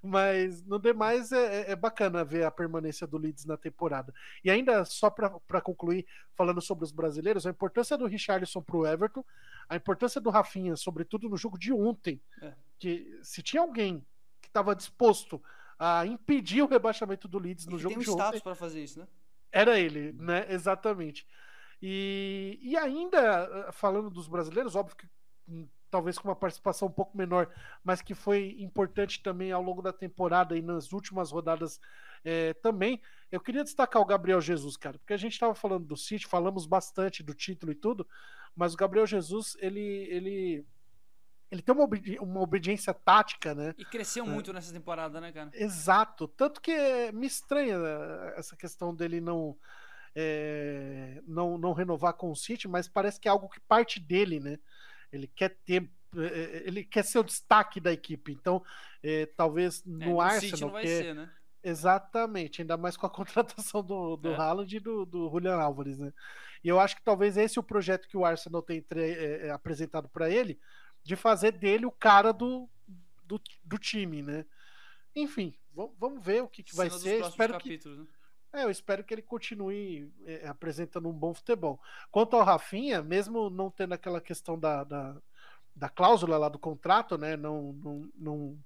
mas 0.02 0.64
no 0.64 0.80
demais 0.80 1.32
é, 1.32 1.62
é, 1.62 1.72
é, 1.72 1.76
bacana 1.76 2.24
ver 2.24 2.44
a 2.44 2.52
permanência 2.52 3.08
do 3.08 3.18
Leeds 3.18 3.46
na 3.46 3.58
temporada. 3.58 4.14
E 4.44 4.50
ainda 4.50 4.84
só 4.86 5.10
para 5.10 5.62
concluir, 5.62 6.06
falando 6.36 6.62
sobre 6.62 6.86
os 6.86 6.92
brasileiros, 6.92 7.46
a 7.46 7.50
importância 7.50 7.98
do 7.98 8.06
Richarlison 8.06 8.62
para 8.62 8.78
o 8.78 8.86
Everton, 8.86 9.24
a 9.70 9.76
importância 9.76 10.22
do 10.22 10.30
Rafinha, 10.30 10.76
sobretudo 10.76 11.30
no 11.30 11.38
jogo 11.38 11.58
de 11.58 11.74
ontem, 11.74 12.22
é. 12.42 12.54
que 12.80 13.20
se 13.22 13.42
tinha 13.42 13.62
alguém 13.62 14.06
que 14.42 14.48
estava 14.48 14.76
disposto 14.76 15.42
a 15.80 16.06
impedir 16.06 16.62
o 16.62 16.68
rebaixamento 16.68 17.28
do 17.28 17.38
Leeds 17.38 17.68
no 17.68 17.78
jogo 17.78 17.96
tem 17.96 18.02
um 18.02 18.16
de 18.16 18.22
ontem. 18.22 18.40
para 18.40 18.56
fazer 18.56 18.84
isso, 18.84 19.00
né? 19.00 19.08
Era 19.52 19.80
ele, 19.80 20.12
né? 20.14 20.46
Exatamente. 20.50 21.26
E, 21.82 22.60
e 22.62 22.76
ainda 22.76 23.72
falando 23.72 24.10
dos 24.10 24.28
brasileiros, 24.28 24.76
óbvio 24.76 24.96
que 24.96 25.08
talvez 25.90 26.18
com 26.18 26.28
uma 26.28 26.36
participação 26.36 26.88
um 26.88 26.92
pouco 26.92 27.18
menor, 27.18 27.50
mas 27.84 28.02
que 28.02 28.14
foi 28.14 28.56
importante 28.60 29.22
também 29.22 29.52
ao 29.52 29.62
longo 29.62 29.82
da 29.82 29.94
temporada 29.94 30.58
e 30.58 30.62
nas 30.62 30.92
últimas 30.92 31.32
rodadas 31.32 31.80
é, 32.24 32.54
também. 32.56 33.02
Eu 33.32 33.40
queria 33.40 33.64
destacar 33.64 34.02
o 34.02 34.06
Gabriel 34.06 34.42
Jesus, 34.42 34.78
cara, 34.78 34.98
porque 34.98 35.14
a 35.14 35.18
gente 35.18 35.34
estava 35.34 35.56
falando 35.56 35.86
do 35.86 35.98
City, 35.98 36.28
falamos 36.28 36.66
bastante 36.66 37.24
do 37.24 37.34
título 37.34 37.72
e 37.72 37.76
tudo, 37.76 38.08
mas 38.56 38.74
o 38.74 38.78
Gabriel 38.78 39.06
Jesus, 39.06 39.56
ele, 39.60 40.08
ele, 40.10 40.66
ele 41.52 41.62
tem 41.62 41.74
uma, 41.74 41.84
obedi 41.84 42.18
uma 42.20 42.42
obediência 42.42 42.94
tática, 42.94 43.54
né? 43.54 43.74
E 43.78 43.86
cresceu 43.86 44.26
é. 44.26 44.28
muito 44.28 44.52
nessa 44.52 44.74
temporada, 44.74 45.22
né, 45.22 45.32
cara? 45.32 45.52
Exato. 45.54 46.28
Tanto 46.28 46.62
que 46.62 47.12
me 47.14 47.28
estranha 47.28 47.78
né, 47.80 48.34
essa 48.36 48.56
questão 48.56 48.94
dele 48.94 49.22
não. 49.22 49.58
É, 50.20 51.22
não, 51.28 51.60
não 51.60 51.74
renovar 51.74 52.12
com 52.14 52.32
o 52.32 52.36
City, 52.36 52.68
mas 52.68 52.88
parece 52.88 53.20
que 53.20 53.28
é 53.28 53.32
algo 53.32 53.48
que 53.48 53.60
parte 53.60 54.00
dele, 54.00 54.40
né? 54.40 54.58
Ele 55.12 55.28
quer 55.28 55.58
ter 55.66 55.90
eh, 56.16 56.20
eh, 56.20 56.64
ele 56.66 56.84
quer 56.84 57.04
ser 57.04 57.20
o 57.20 57.24
destaque 57.24 57.80
da 57.80 57.92
equipe. 57.92 58.32
Então, 58.32 58.64
é, 59.04 59.26
talvez 59.26 59.84
no, 59.86 60.02
é, 60.02 60.06
no 60.06 60.22
Arsenal. 60.22 60.72
que... 60.74 60.88
ser, 60.88 61.16
né? 61.16 61.32
Exatamente, 61.64 62.62
ainda 62.62 62.78
mais 62.78 62.96
com 62.96 63.06
a 63.06 63.10
contratação 63.12 63.84
do, 63.84 64.16
do 64.16 64.30
é. 64.30 64.36
Haaland 64.36 64.76
e 64.76 64.80
do, 64.80 65.06
do 65.06 65.30
Julian 65.30 65.56
Álvares, 65.56 65.98
né? 65.98 66.14
E 66.64 66.70
eu 66.70 66.80
acho 66.80 66.96
que 66.96 67.04
talvez 67.04 67.38
esse 67.38 67.58
é 67.58 67.62
o 67.62 67.64
projeto 67.64 68.08
que 68.08 68.18
o 68.18 68.26
Arsenal 68.26 68.62
tem 68.62 68.84
é, 68.96 69.50
apresentado 69.52 70.08
para 70.10 70.30
ele, 70.30 70.60
de 71.04 71.16
fazer 71.16 71.52
dele 71.52 71.86
o 71.86 71.92
cara 71.92 72.32
do, 72.32 72.70
do, 73.24 73.40
do 73.64 73.78
time, 73.78 74.22
né? 74.22 74.46
Enfim, 75.16 75.56
vamos 76.00 76.24
ver 76.24 76.42
o 76.44 76.48
que, 76.48 76.64
que 76.64 76.76
vai 76.76 76.90
ser. 76.90 77.22
Espero 77.22 77.58
que, 77.58 77.80
né? 77.86 78.08
É, 78.58 78.64
eu 78.64 78.72
espero 78.72 79.04
que 79.04 79.14
ele 79.14 79.22
continue 79.22 80.12
é, 80.26 80.48
apresentando 80.48 81.08
um 81.08 81.14
bom 81.14 81.32
futebol. 81.32 81.80
Quanto 82.10 82.36
ao 82.36 82.44
Rafinha, 82.44 83.04
mesmo 83.04 83.52
não 83.52 83.70
tendo 83.70 83.94
aquela 83.94 84.20
questão 84.20 84.58
da, 84.58 84.84
da, 84.84 85.16
da 85.76 85.90
cláusula 85.90 86.40
lá 86.40 86.50
do 86.50 86.58
contrato, 86.58 87.20
né, 87.20 87.38
não, 87.38 87.74
não, 87.74 88.10
não 88.18 88.58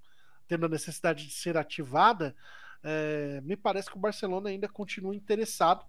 tendo 0.48 0.64
a 0.64 0.68
necessidade 0.70 1.26
de 1.26 1.34
ser 1.34 1.58
ativada, 1.58 2.34
é, 2.82 3.42
me 3.42 3.54
parece 3.54 3.90
que 3.90 3.96
o 3.96 4.00
Barcelona 4.00 4.48
ainda 4.48 4.66
continua 4.66 5.14
interessado. 5.14 5.84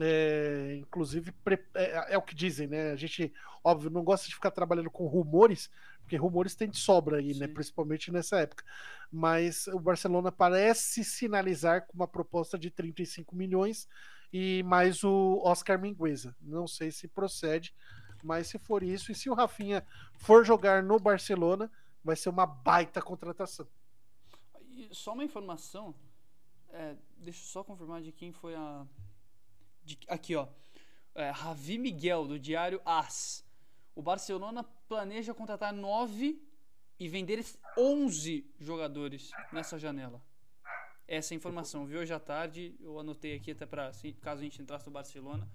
É, 0.00 0.76
inclusive, 0.80 1.34
é, 1.74 2.14
é, 2.14 2.18
o 2.18 2.22
que 2.22 2.36
dizem, 2.36 2.68
né? 2.68 2.92
A 2.92 2.96
gente, 2.96 3.32
óbvio, 3.64 3.90
não 3.90 4.04
gosta 4.04 4.28
de 4.28 4.34
ficar 4.34 4.52
trabalhando 4.52 4.90
com 4.90 5.06
rumores, 5.06 5.70
porque 6.04 6.16
rumores 6.16 6.54
tem 6.54 6.68
de 6.68 6.78
sobra 6.78 7.18
aí, 7.18 7.28
né? 7.28 7.32
Sim. 7.34 7.40
né? 7.40 7.48
Principalmente 7.48 8.12
nessa 8.12 8.38
época 8.38 8.64
mas 9.14 9.68
o 9.68 9.78
Barcelona 9.78 10.32
parece 10.32 11.04
sinalizar 11.04 11.86
com 11.86 11.94
uma 11.94 12.08
proposta 12.08 12.58
de 12.58 12.68
35 12.68 13.36
milhões 13.36 13.88
e 14.32 14.64
mais 14.64 15.04
o 15.04 15.40
Oscar 15.44 15.80
Mingueza. 15.80 16.34
Não 16.40 16.66
sei 16.66 16.90
se 16.90 17.06
procede, 17.06 17.72
mas 18.24 18.48
se 18.48 18.58
for 18.58 18.82
isso, 18.82 19.12
e 19.12 19.14
se 19.14 19.30
o 19.30 19.34
Rafinha 19.34 19.86
for 20.16 20.44
jogar 20.44 20.82
no 20.82 20.98
Barcelona, 20.98 21.70
vai 22.02 22.16
ser 22.16 22.28
uma 22.28 22.44
baita 22.44 23.00
contratação. 23.00 23.68
só 24.90 25.12
uma 25.12 25.22
informação, 25.22 25.94
é, 26.70 26.96
deixa 27.16 27.38
eu 27.38 27.46
só 27.46 27.62
confirmar 27.62 28.02
de 28.02 28.10
quem 28.10 28.32
foi 28.32 28.56
a. 28.56 28.84
De, 29.84 29.96
aqui, 30.08 30.34
ó. 30.34 30.48
É, 31.14 31.30
Ravi 31.30 31.78
Miguel, 31.78 32.26
do 32.26 32.36
Diário 32.36 32.82
AS. 32.84 33.43
O 33.94 34.02
Barcelona 34.02 34.64
planeja 34.88 35.32
contratar 35.32 35.72
nove 35.72 36.42
e 36.98 37.08
vender 37.08 37.44
11 37.76 38.44
jogadores 38.58 39.30
nessa 39.52 39.78
janela. 39.78 40.22
Essa 41.06 41.34
informação, 41.34 41.86
viu 41.86 42.00
hoje 42.00 42.14
à 42.14 42.18
tarde, 42.18 42.74
eu 42.80 42.98
anotei 42.98 43.36
aqui 43.36 43.50
até 43.50 43.66
para 43.66 43.92
caso 44.20 44.40
a 44.40 44.44
gente 44.44 44.62
entrasse 44.62 44.86
no 44.86 44.92
Barcelona. 44.92 45.48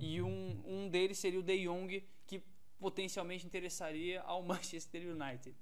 e 0.00 0.20
um, 0.20 0.62
um 0.66 0.88
deles 0.88 1.18
seria 1.18 1.38
o 1.38 1.42
De 1.42 1.64
Jong, 1.64 2.06
que 2.26 2.42
potencialmente 2.78 3.46
interessaria 3.46 4.20
ao 4.22 4.42
Manchester 4.44 5.08
United. 5.08 5.56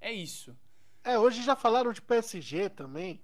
É 0.00 0.12
isso. 0.12 0.56
É, 1.04 1.18
hoje 1.18 1.42
já 1.42 1.54
falaram 1.54 1.92
de 1.92 2.02
PSG 2.02 2.70
também. 2.70 3.22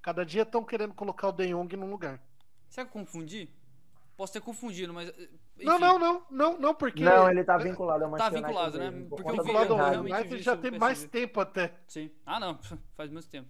Cada 0.00 0.24
dia 0.24 0.42
estão 0.42 0.62
querendo 0.62 0.94
colocar 0.94 1.28
o 1.28 1.32
De 1.32 1.48
Jong 1.48 1.76
no 1.76 1.90
lugar. 1.90 2.22
Será 2.68 2.86
que 2.86 2.96
eu 2.96 3.00
confundi? 3.00 3.48
Posso 4.16 4.32
ter 4.32 4.40
confundido, 4.40 4.92
mas. 4.92 5.12
Enfim. 5.56 5.66
Não, 5.66 5.78
não, 5.78 5.98
não, 5.98 6.26
não, 6.30 6.58
não, 6.58 6.74
porque. 6.74 7.04
Não, 7.04 7.30
ele 7.30 7.44
tá 7.44 7.56
vinculado 7.56 8.04
ao 8.04 8.10
Tá 8.10 8.16
Manchester 8.16 8.42
vinculado, 8.42 8.78
United 8.78 9.00
né? 9.00 9.06
Porque 9.08 9.22
eu 9.22 9.24
conta 9.24 9.30
vi, 9.32 9.36
do 9.36 9.44
vinculado 9.44 9.72
eu 9.72 9.76
realmente 9.76 10.14
United 10.14 10.42
já 10.42 10.56
no 10.56 10.78
mais 10.78 11.04
tempo 11.04 11.40
até. 11.40 11.74
Sim. 11.86 12.10
Ah, 12.26 12.40
não. 12.40 12.58
Faz 12.96 13.10
muito 13.10 13.28
tempo. 13.28 13.48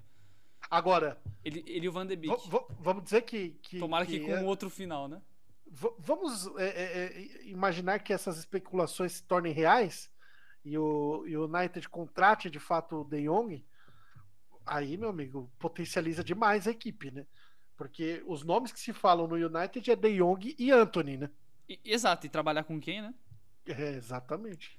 Agora, 0.70 1.18
Ele, 1.44 1.62
ele 1.66 1.86
e 1.86 1.88
o 1.88 1.92
Van 1.92 2.06
de 2.06 2.16
Beek. 2.16 2.34
vamos 2.80 3.04
dizer 3.04 3.22
que. 3.22 3.50
que 3.62 3.78
Tomara 3.78 4.04
que, 4.06 4.18
que 4.20 4.26
com 4.26 4.32
é- 4.32 4.42
outro 4.42 4.68
final, 4.70 5.08
né? 5.08 5.20
v- 5.66 5.94
vamos 5.98 6.46
é, 6.58 6.64
é, 6.66 7.04
é, 7.06 7.46
imaginar 7.46 7.98
que 7.98 8.12
essas 8.12 8.38
especulações 8.38 9.12
se 9.12 9.22
tornem 9.24 9.52
reais 9.52 10.10
e 10.64 10.76
o, 10.78 11.24
e 11.26 11.36
o 11.36 11.44
United 11.46 11.88
contrate 11.88 12.48
de 12.50 12.58
fato 12.60 13.00
o 13.00 13.04
De 13.04 13.22
Jong. 13.24 13.64
Aí, 14.66 14.96
meu 14.96 15.10
amigo, 15.10 15.50
potencializa 15.58 16.22
demais 16.24 16.66
a 16.66 16.70
equipe, 16.70 17.10
né? 17.10 17.26
Porque 17.76 18.22
os 18.26 18.42
nomes 18.44 18.72
que 18.72 18.80
se 18.80 18.92
falam 18.92 19.26
no 19.26 19.34
United 19.36 19.90
é 19.90 19.96
De 19.96 20.16
Jong 20.16 20.54
e 20.58 20.70
Anthony, 20.70 21.16
né? 21.18 21.30
E- 21.68 21.80
exato, 21.84 22.26
e 22.26 22.30
trabalhar 22.30 22.64
com 22.64 22.80
quem, 22.80 23.02
né? 23.02 23.14
É, 23.66 23.94
exatamente. 23.94 24.78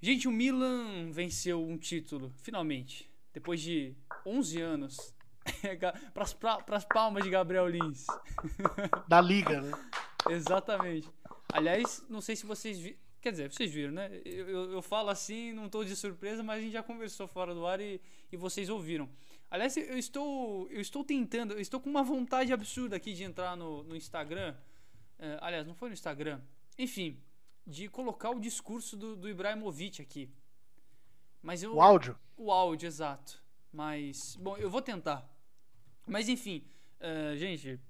Gente, 0.00 0.26
o 0.26 0.32
Milan 0.32 1.10
venceu 1.10 1.64
um 1.64 1.78
título, 1.78 2.32
finalmente. 2.38 3.10
Depois 3.32 3.60
de 3.60 3.94
11 4.26 4.60
anos. 4.60 5.14
para 6.12 6.76
as 6.76 6.84
palmas 6.84 7.24
de 7.24 7.30
Gabriel 7.30 7.68
Lins. 7.68 8.06
Da 9.08 9.20
liga, 9.20 9.60
né? 9.60 9.72
Exatamente. 10.28 11.08
Aliás, 11.52 12.04
não 12.08 12.20
sei 12.20 12.36
se 12.36 12.46
vocês 12.46 12.78
viram. 12.78 12.98
Quer 13.20 13.30
dizer, 13.30 13.52
vocês 13.52 13.70
viram, 13.70 13.92
né? 13.92 14.20
Eu, 14.24 14.48
eu, 14.48 14.72
eu 14.72 14.82
falo 14.82 15.08
assim, 15.08 15.52
não 15.52 15.68
tô 15.68 15.84
de 15.84 15.94
surpresa, 15.94 16.42
mas 16.42 16.58
a 16.58 16.60
gente 16.60 16.72
já 16.72 16.82
conversou 16.82 17.28
fora 17.28 17.54
do 17.54 17.64
ar 17.64 17.80
e, 17.80 18.00
e 18.32 18.36
vocês 18.36 18.68
ouviram. 18.68 19.08
Aliás, 19.48 19.76
eu 19.76 19.96
estou, 19.96 20.68
eu 20.70 20.80
estou 20.80 21.04
tentando, 21.04 21.52
eu 21.54 21.60
estou 21.60 21.78
com 21.78 21.88
uma 21.88 22.02
vontade 22.02 22.52
absurda 22.52 22.96
aqui 22.96 23.12
de 23.12 23.22
entrar 23.22 23.56
no, 23.56 23.84
no 23.84 23.94
Instagram. 23.94 24.56
É, 25.22 25.38
aliás, 25.40 25.64
não 25.64 25.74
foi 25.74 25.88
no 25.88 25.92
Instagram. 25.92 26.40
Enfim, 26.76 27.22
de 27.64 27.88
colocar 27.88 28.30
o 28.30 28.40
discurso 28.40 28.96
do, 28.96 29.14
do 29.14 29.28
Ibrahimovic 29.28 30.02
aqui. 30.02 30.28
Mas 31.40 31.62
eu. 31.62 31.76
O 31.76 31.80
áudio. 31.80 32.18
O 32.36 32.50
áudio, 32.50 32.88
exato. 32.88 33.40
Mas, 33.72 34.34
bom, 34.34 34.56
eu 34.56 34.68
vou 34.68 34.82
tentar. 34.82 35.24
Mas 36.08 36.28
enfim, 36.28 36.66
eh, 36.98 37.36
gente, 37.36 37.80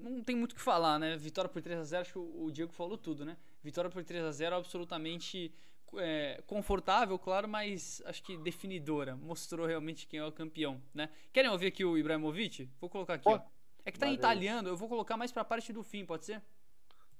não 0.00 0.24
tem 0.24 0.34
muito 0.34 0.52
o 0.52 0.54
que 0.56 0.60
falar, 0.60 0.98
né? 0.98 1.16
Vitória 1.16 1.48
por 1.48 1.62
3 1.62 1.78
a 1.78 1.84
0 1.84 2.02
acho 2.02 2.12
que 2.12 2.18
o 2.18 2.44
o 2.46 2.50
Diego 2.50 2.72
falou 2.72 2.98
tudo, 2.98 3.24
né? 3.24 3.36
Vitória 3.62 3.88
por 3.88 4.02
3 4.02 4.24
a 4.24 4.32
0 4.32 4.56
absolutamente 4.56 5.54
eh, 5.96 6.42
confortável, 6.48 7.16
claro, 7.16 7.48
mas 7.48 8.02
acho 8.06 8.24
que 8.24 8.36
definidora. 8.36 9.14
Mostrou 9.14 9.68
realmente 9.68 10.08
quem 10.08 10.18
é 10.18 10.26
o 10.26 10.32
campeão, 10.32 10.82
né? 10.92 11.08
Querem 11.32 11.48
ouvir 11.48 11.68
aqui 11.68 11.84
o 11.84 11.96
Ibrahimovic? 11.96 12.68
Vou 12.80 12.90
colocar 12.90 13.14
aqui, 13.14 13.28
ó. 13.28 13.40
É 13.84 13.92
que 13.92 13.98
tá 13.98 14.06
em 14.06 14.10
Vai 14.10 14.16
ver. 14.16 14.20
italiano, 14.20 14.68
eu 14.68 14.76
vou 14.76 14.88
colocar 14.88 15.16
mais 15.16 15.30
pra 15.30 15.44
parte 15.44 15.72
do 15.72 15.84
fim, 15.84 16.04
pode 16.04 16.24
ser? 16.24 16.42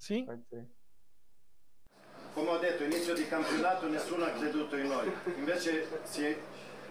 Ser. 0.02 0.24
Come 2.34 2.50
ho 2.50 2.58
detto, 2.58 2.82
inizio 2.82 3.14
di 3.14 3.28
campionato 3.28 3.86
nessuno 3.88 4.24
ha 4.24 4.30
creduto 4.30 4.76
in 4.76 4.88
noi, 4.88 5.12
invece 5.36 5.86
si- 6.02 6.36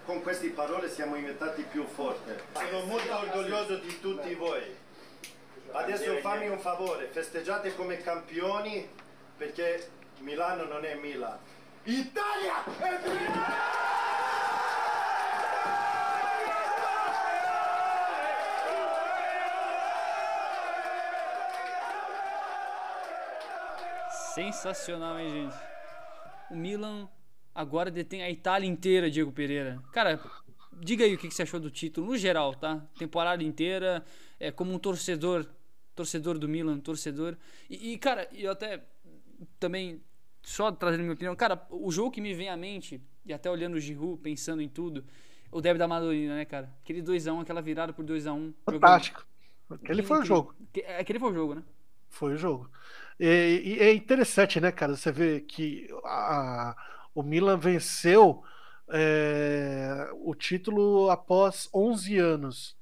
con 0.05 0.21
queste 0.21 0.49
parole 0.51 0.89
siamo 0.89 1.15
diventati 1.15 1.63
più 1.63 1.85
forti. 1.85 2.31
Sono 2.53 2.85
molto 2.85 3.13
orgoglioso 3.13 3.79
di 3.79 3.99
tutti 3.99 4.33
voi. 4.35 4.63
Adesso 5.71 6.19
fammi 6.19 6.47
un 6.47 6.59
favore, 6.59 7.07
festeggiate 7.07 7.75
come 7.75 7.97
campioni 7.97 8.88
perché 9.35 9.89
Milano 10.19 10.63
non 10.63 10.85
è 10.85 10.95
Milan. 10.95 11.38
Italia 11.83 12.63
è 12.63 12.99
Milan! 13.09 14.01
Sensacional, 24.41 25.19
hein, 25.19 25.30
gente? 25.30 25.55
O 26.49 26.55
Milan 26.55 27.07
agora 27.53 27.91
detém 27.91 28.23
a 28.23 28.30
Itália 28.30 28.68
inteira, 28.68 29.11
Diego 29.11 29.31
Pereira. 29.31 29.80
Cara, 29.93 30.19
diga 30.80 31.05
aí 31.05 31.13
o 31.13 31.18
que 31.18 31.30
você 31.30 31.43
achou 31.43 31.59
do 31.59 31.69
título, 31.69 32.07
no 32.07 32.18
geral, 32.18 32.55
tá? 32.55 32.84
Temporada 32.97 33.43
inteira, 33.43 34.03
é, 34.39 34.51
como 34.51 34.73
um 34.73 34.80
torcedor, 34.80 35.45
torcedor 35.95 36.39
do 36.39 36.49
Milan, 36.49 36.80
torcedor. 36.80 37.38
E, 37.69 37.93
e, 37.93 37.97
cara, 37.99 38.27
eu 38.34 38.51
até 38.51 38.84
também, 39.59 40.01
só 40.41 40.72
trazendo 40.72 41.01
minha 41.01 41.13
opinião, 41.13 41.35
cara, 41.35 41.68
o 41.69 41.91
jogo 41.91 42.09
que 42.09 42.19
me 42.19 42.34
vem 42.34 42.49
à 42.49 42.57
mente, 42.57 42.99
e 43.23 43.31
até 43.31 43.49
olhando 43.49 43.76
o 43.76 43.80
Giroud, 43.80 44.19
pensando 44.22 44.61
em 44.61 44.69
tudo, 44.69 45.05
o 45.51 45.61
Débora 45.61 45.80
da 45.80 45.88
Madolina, 45.88 46.35
né, 46.35 46.45
cara? 46.45 46.73
Aquele 46.81 47.03
2x1, 47.03 47.41
aquela 47.41 47.61
virada 47.61 47.93
por 47.93 48.03
2x1. 48.03 48.53
Fantástico. 48.65 49.23
Aquele 49.69 50.01
foi 50.01 50.19
o 50.19 50.26
jogo. 50.26 50.55
Aquele 50.97 51.19
foi 51.19 51.30
o 51.30 51.34
jogo, 51.34 51.55
né? 51.55 51.63
Foi 52.09 52.34
o 52.34 52.38
jogo. 52.38 52.69
E, 53.23 53.61
e 53.77 53.80
é 53.80 53.93
interessante, 53.93 54.60
né, 54.60 54.72
cara? 54.72 54.95
Você 54.95 55.11
vê 55.11 55.41
que 55.41 55.88
a- 56.03 56.76
o 57.14 57.22
Milan 57.22 57.57
venceu 57.57 58.41
é, 58.93 60.10
o 60.23 60.34
título 60.35 61.10
após 61.10 61.69
11 61.73 62.18
anos. 62.18 62.76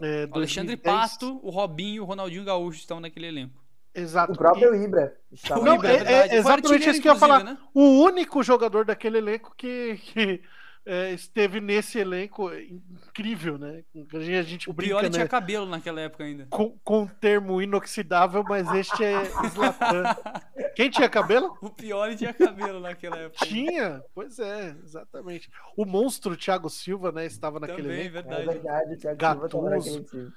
É, 0.00 0.28
O 0.30 0.36
Alexandre 0.36 0.76
2010 0.76 0.82
Pato, 0.82 1.40
o 1.42 1.50
Robinho 1.50 1.96
e 1.96 2.00
o 2.00 2.04
Ronaldinho 2.04 2.44
Gaúcho 2.44 2.78
estão 2.78 3.00
naquele 3.00 3.26
elenco. 3.26 3.60
Exato. 3.94 4.32
O 4.32 4.36
próprio 4.38 4.74
Ibra 4.74 5.16
estava 5.32 5.62
Não, 5.64 5.74
Ibra, 5.74 5.92
é- 5.92 6.28
é 6.28 6.36
exatamente 6.36 6.88
isso 6.88 7.02
que 7.02 7.08
eu 7.08 7.12
ia 7.14 7.18
falar. 7.18 7.42
né? 7.44 7.58
O 7.74 8.02
único 8.04 8.42
jogador 8.42 8.84
daquele 8.84 9.18
elenco 9.18 9.52
que, 9.56 9.98
que, 10.04 10.40
é, 10.84 11.12
esteve 11.12 11.60
nesse 11.60 11.98
elenco 11.98 12.50
incrível, 12.54 13.58
né? 13.58 13.84
A 14.12 14.42
gente, 14.42 14.68
O 14.68 14.72
brinca, 14.72 14.94
Prioli 14.94 15.08
né? 15.08 15.10
tinha 15.10 15.28
cabelo 15.28 15.66
naquela 15.66 16.00
época 16.00 16.24
ainda. 16.24 16.46
Com, 16.50 16.78
com 16.82 17.04
o 17.04 17.08
termo 17.08 17.60
inoxidável, 17.60 18.42
mas 18.42 18.72
este 18.74 19.04
é 19.04 19.24
Zlatan. 19.48 20.04
Quem 20.74 20.90
tinha 20.90 21.08
cabelo? 21.08 21.56
O 21.60 21.70
Prioli 21.70 22.16
tinha 22.16 22.32
cabelo 22.32 22.80
naquela 22.80 23.18
época. 23.18 23.44
Tinha, 23.44 24.02
pois 24.14 24.38
é, 24.38 24.74
exatamente. 24.82 25.50
O 25.76 25.84
monstro 25.84 26.36
Thiago 26.36 26.70
Silva, 26.70 27.12
né, 27.12 27.26
estava 27.26 27.60
naquele 27.60 27.82
Também, 27.82 28.00
elenco. 28.00 28.18
É 28.18 28.22
verdade. 28.22 28.46
verdade, 28.46 28.94
o 28.94 28.98
Thiago 28.98 29.18
Gattuso. 29.18 29.82
Silva 29.82 30.04
time. 30.04 30.32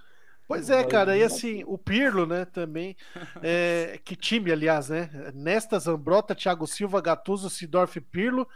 Pois 0.46 0.70
é, 0.70 0.84
cara, 0.84 1.18
e 1.18 1.24
assim, 1.24 1.64
o 1.66 1.78
Pirlo, 1.78 2.26
né, 2.26 2.46
também. 2.46 2.98
é, 3.42 4.00
que 4.04 4.16
time, 4.16 4.52
aliás, 4.52 4.90
né? 4.90 5.10
Nesta 5.34 5.80
Zambrota, 5.80 6.36
Thiago 6.36 6.68
Silva, 6.68 7.02
Gattuso, 7.02 7.50
Sidorf, 7.50 8.00
Pirlo, 8.02 8.48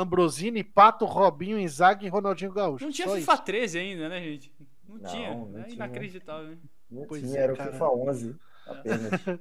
Ambrosini, 0.00 0.62
Pato, 0.62 1.04
Robinho, 1.04 1.58
Inzaghi 1.58 2.06
e 2.06 2.08
Ronaldinho 2.08 2.52
Gaúcho. 2.52 2.84
Não 2.84 2.92
tinha 2.92 3.08
Só 3.08 3.14
FIFA 3.16 3.32
isso. 3.34 3.42
13 3.44 3.78
ainda, 3.78 4.08
né, 4.08 4.20
gente? 4.22 4.52
Não, 4.88 4.96
Não, 4.98 5.10
tinha. 5.10 5.34
não 5.34 5.58
é 5.58 5.62
tinha. 5.64 5.74
inacreditável, 5.76 6.48
né? 6.50 6.56
Não 6.90 7.06
Pois 7.06 7.22
tinha, 7.22 7.38
é, 7.38 7.42
era 7.42 7.54
o 7.54 7.56
cara. 7.56 7.72
FIFA 7.72 7.88
11 7.90 8.36
apenas. 8.66 9.10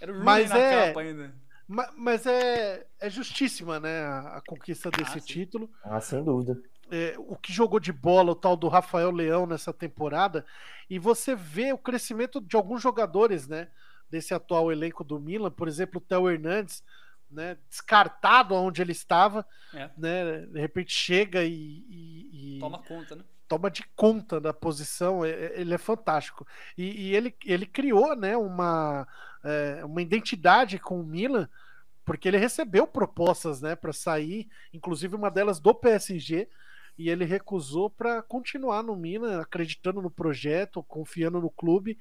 Era 0.00 0.10
o 0.10 0.14
Rooney 0.16 0.24
Mas 0.24 0.50
na 0.50 0.58
é- 0.58 0.86
capa 0.88 1.00
ainda. 1.00 1.32
Ma- 1.68 1.92
Mas 1.96 2.26
é, 2.26 2.84
é 3.00 3.08
justíssima, 3.08 3.78
né, 3.78 4.00
a, 4.02 4.36
a 4.38 4.40
conquista 4.46 4.90
desse 4.90 5.18
Ah, 5.18 5.20
título. 5.20 5.70
ah, 5.84 6.00
sem 6.00 6.22
dúvida. 6.24 6.60
é, 6.90 7.14
o 7.18 7.36
que 7.36 7.52
jogou 7.52 7.78
de 7.78 7.92
bola 7.92 8.32
o 8.32 8.34
tal 8.34 8.56
do 8.56 8.66
Rafael 8.68 9.10
Leão 9.12 9.46
nessa 9.46 9.72
temporada 9.72 10.44
e 10.90 10.98
você 10.98 11.34
vê 11.36 11.72
o 11.72 11.78
crescimento 11.78 12.40
de 12.40 12.56
alguns 12.56 12.82
jogadores, 12.82 13.46
né, 13.46 13.68
desse 14.10 14.34
atual 14.34 14.70
elenco 14.72 15.04
do 15.04 15.18
Milan, 15.20 15.50
por 15.52 15.68
exemplo, 15.68 15.98
o 15.98 16.00
Theo 16.06 16.28
Hernandes, 16.28 16.82
né, 17.32 17.56
descartado 17.68 18.54
onde 18.54 18.82
ele 18.82 18.92
estava, 18.92 19.46
É. 19.74 19.90
né, 19.96 20.40
de 20.46 20.60
repente 20.60 20.92
chega 20.92 21.42
e, 21.44 21.52
e- 21.52 22.56
e 22.56 22.60
Toma 22.60 22.78
conta, 22.82 23.16
né? 23.16 23.24
toma 23.48 23.70
de 23.70 23.84
conta 23.96 24.40
da 24.40 24.52
posição, 24.52 25.24
é- 25.24 25.30
é- 25.30 25.60
ele 25.60 25.74
é 25.74 25.78
fantástico. 25.78 26.46
E, 26.76 27.08
e 27.08 27.16
ele, 27.16 27.34
ele 27.44 27.66
criou 27.66 28.14
né, 28.16 28.36
uma, 28.36 29.06
é, 29.44 29.84
uma 29.84 30.00
identidade 30.00 30.78
com 30.78 31.00
o 31.00 31.04
Milan, 31.04 31.48
porque 32.04 32.28
ele 32.28 32.36
recebeu 32.38 32.86
propostas 32.86 33.60
né, 33.60 33.76
para 33.76 33.92
sair, 33.92 34.48
inclusive 34.72 35.14
uma 35.14 35.30
delas 35.30 35.60
do 35.60 35.74
PSG, 35.74 36.48
e 36.98 37.08
ele 37.08 37.24
recusou 37.24 37.88
para 37.88 38.20
continuar 38.22 38.82
no 38.82 38.94
Milan, 38.96 39.40
acreditando 39.40 40.02
no 40.02 40.10
projeto, 40.10 40.82
confiando 40.82 41.40
no 41.40 41.50
clube. 41.50 41.98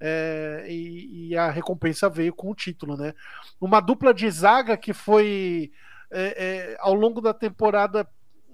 É, 0.00 0.66
e, 0.68 1.28
e 1.28 1.36
a 1.36 1.50
recompensa 1.50 2.08
veio 2.08 2.32
com 2.34 2.50
o 2.50 2.54
título, 2.54 2.96
né? 2.96 3.14
Uma 3.60 3.80
dupla 3.80 4.12
de 4.12 4.30
zaga 4.30 4.76
que 4.76 4.92
foi 4.92 5.72
é, 6.10 6.44
é, 6.72 6.76
ao 6.80 6.94
longo 6.94 7.20
da 7.20 7.34
temporada 7.34 8.06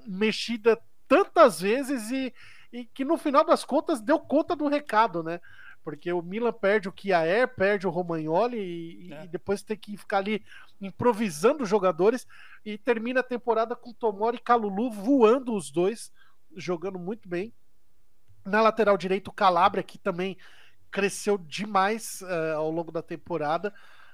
mexida 0.07 0.79
tantas 1.07 1.61
vezes 1.61 2.11
e, 2.11 2.33
e 2.73 2.85
que 2.85 3.05
no 3.05 3.17
final 3.17 3.45
das 3.45 3.65
contas 3.65 4.01
deu 4.01 4.19
conta 4.19 4.55
do 4.57 4.69
recado, 4.69 5.23
né? 5.23 5.41
Porque 5.83 6.13
o 6.13 6.23
Milan 6.23 6.53
perde 6.53 6.89
o 6.89 6.93
Kiaer, 6.93 7.49
perde 7.49 7.87
o 7.87 7.91
Romagnoli 7.91 8.59
e, 8.59 9.13
É. 9.13 9.25
e 9.25 9.29
depois 9.29 9.63
tem 9.63 9.77
que 9.77 9.97
ficar 9.97 10.19
ali 10.19 10.45
improvisando 10.81 11.63
os 11.63 11.69
jogadores 11.69 12.27
e 12.65 12.77
termina 12.79 13.21
a 13.21 13.25
temporada 13.25 13.75
com 13.75 13.93
Tomori 13.93 14.37
e 14.37 14.41
Calulu 14.41 14.91
voando 14.91 15.55
os 15.55 15.71
dois, 15.71 16.13
jogando 16.55 16.99
muito 16.99 17.29
bem. 17.29 17.53
Na 18.45 18.61
lateral 18.63 18.97
direito, 18.97 19.29
o 19.29 19.33
Calabria, 19.35 19.83
que 19.83 19.99
também 19.99 20.37
cresceu 20.91 21.39
demais 21.39 22.21
uh, 22.23 22.57
ao 22.57 22.71
longo 22.71 22.93
da 22.93 23.03
temporada. 23.03 23.73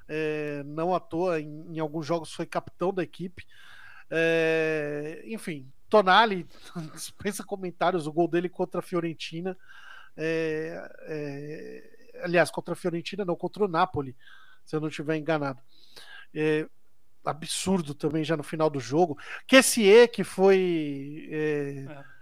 É, 0.09 0.63
não 0.65 0.95
à 0.95 1.01
toa, 1.01 1.41
em, 1.41 1.75
em, 1.75 1.81
alguns 1.81 2.07
jogos 2.07 2.33
foi 2.33 2.47
capitão 2.47 2.93
da 2.93 3.03
equipe. 3.03 3.45
É, 4.09 5.23
enfim, 5.27 5.69
Tonali, 5.89 6.47
dispensa 6.95 7.43
comentários, 7.43 8.07
o 8.07 8.13
gol 8.13 8.29
dele 8.29 8.49
contra 8.49 8.79
a 8.81 8.83
Fiorentina. 8.83 9.57
É, 10.17 11.83
aliás, 12.23 12.51
contra 12.51 12.73
a 12.73 12.77
Fiorentina, 12.77 13.25
não, 13.25 13.35
contra 13.35 13.65
o 13.65 13.69
Napoli, 13.69 14.17
se 14.65 14.77
eu 14.77 14.81
não 14.81 14.89
estiver 14.89 15.17
enganado. 15.17 15.61
Absurdo 17.25 17.93
também 17.93 18.23
já 18.23 18.37
no 18.37 18.45
final 18.45 18.71
do 18.71 18.79
jogo. 18.79 19.19
Kessie, 19.47 20.07
que 20.07 20.23
foi 20.23 21.29
é. 21.33 22.16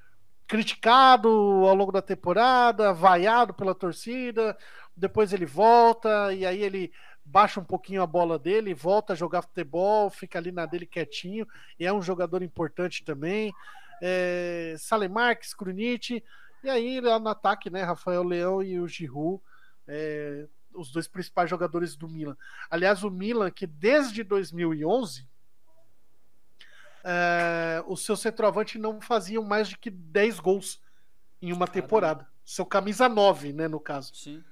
Criticado 0.55 1.29
ao 1.29 1.75
longo 1.75 1.91
da 1.91 2.01
temporada, 2.01 2.93
vaiado 2.93 3.53
pela 3.53 3.75
torcida, 3.75 4.57
depois 4.97 5.33
ele 5.33 5.45
volta 5.45 6.33
e 6.33 6.47
aí 6.47 6.63
ele 6.63 6.93
baixa 7.25 7.59
um 7.59 7.65
pouquinho 7.65 8.01
a 8.01 8.07
bola 8.07 8.39
dele, 8.39 8.73
volta 8.73 9.15
a 9.15 9.17
jogar 9.17 9.43
futebol, 9.43 10.09
fica 10.11 10.39
ali 10.39 10.53
na 10.53 10.65
dele 10.65 10.87
quietinho, 10.87 11.45
e 11.77 11.85
é 11.85 11.93
um 11.93 12.01
jogador 12.01 12.41
importante 12.41 13.03
também. 13.05 13.53
É, 14.01 14.77
Salemarques, 14.79 15.53
Krunic, 15.55 16.23
e 16.63 16.71
aí 16.71 17.01
lá 17.01 17.19
no 17.19 17.31
ataque, 17.31 17.69
né, 17.69 17.83
Rafael 17.83 18.23
Leão 18.23 18.63
e 18.63 18.79
o 18.79 18.87
Giroud, 18.87 19.43
é, 19.89 20.47
os 20.73 20.93
dois 20.93 21.09
principais 21.09 21.51
jogadores 21.51 21.97
do 21.97 22.09
Milan. 22.09 22.37
Aliás, 22.71 23.03
o 23.03 23.11
Milan, 23.11 23.51
que 23.51 23.67
desde 23.67 24.23
2011, 24.23 25.27
é, 27.03 27.44
o 27.87 27.97
seu 27.97 28.17
centroavante 28.17 28.79
não 28.79 29.01
faziam 29.01 29.43
mais 29.43 29.69
de 29.69 29.79
que 29.79 29.91
10 29.91 30.41
gols 30.41 30.81
em 31.41 31.53
uma 31.53 31.67
Caramba. 31.67 31.73
temporada. 31.73 32.29
Seu 32.45 32.67
camisa 32.67 33.09
9, 33.09 33.53
né, 33.53 33.69
no 33.69 33.81
caso. 33.81 34.15
Sim, 34.15 34.43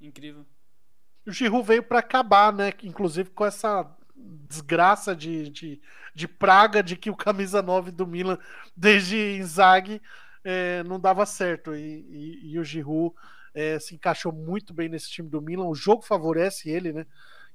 incrível. 0.00 0.46
O 1.26 1.32
Giroud 1.32 1.66
veio 1.66 1.82
para 1.82 2.00
acabar, 2.00 2.52
né? 2.52 2.72
Inclusive 2.82 3.30
com 3.30 3.44
essa 3.44 3.88
desgraça 4.14 5.14
de, 5.14 5.48
de, 5.50 5.80
de, 6.14 6.28
praga 6.28 6.82
de 6.82 6.96
que 6.96 7.10
o 7.10 7.16
camisa 7.16 7.62
9 7.62 7.90
do 7.90 8.06
Milan, 8.06 8.38
desde 8.76 9.36
Inzaghi, 9.38 10.00
é, 10.44 10.82
não 10.84 10.98
dava 10.98 11.24
certo. 11.24 11.74
E, 11.74 11.80
e, 11.80 12.52
e 12.52 12.58
o 12.58 12.64
Giroud 12.64 13.14
é, 13.54 13.78
se 13.78 13.94
encaixou 13.94 14.32
muito 14.32 14.72
bem 14.72 14.88
nesse 14.88 15.10
time 15.10 15.28
do 15.28 15.40
Milan. 15.40 15.66
O 15.66 15.74
jogo 15.74 16.02
favorece 16.02 16.70
ele, 16.70 16.92
né? 16.92 17.06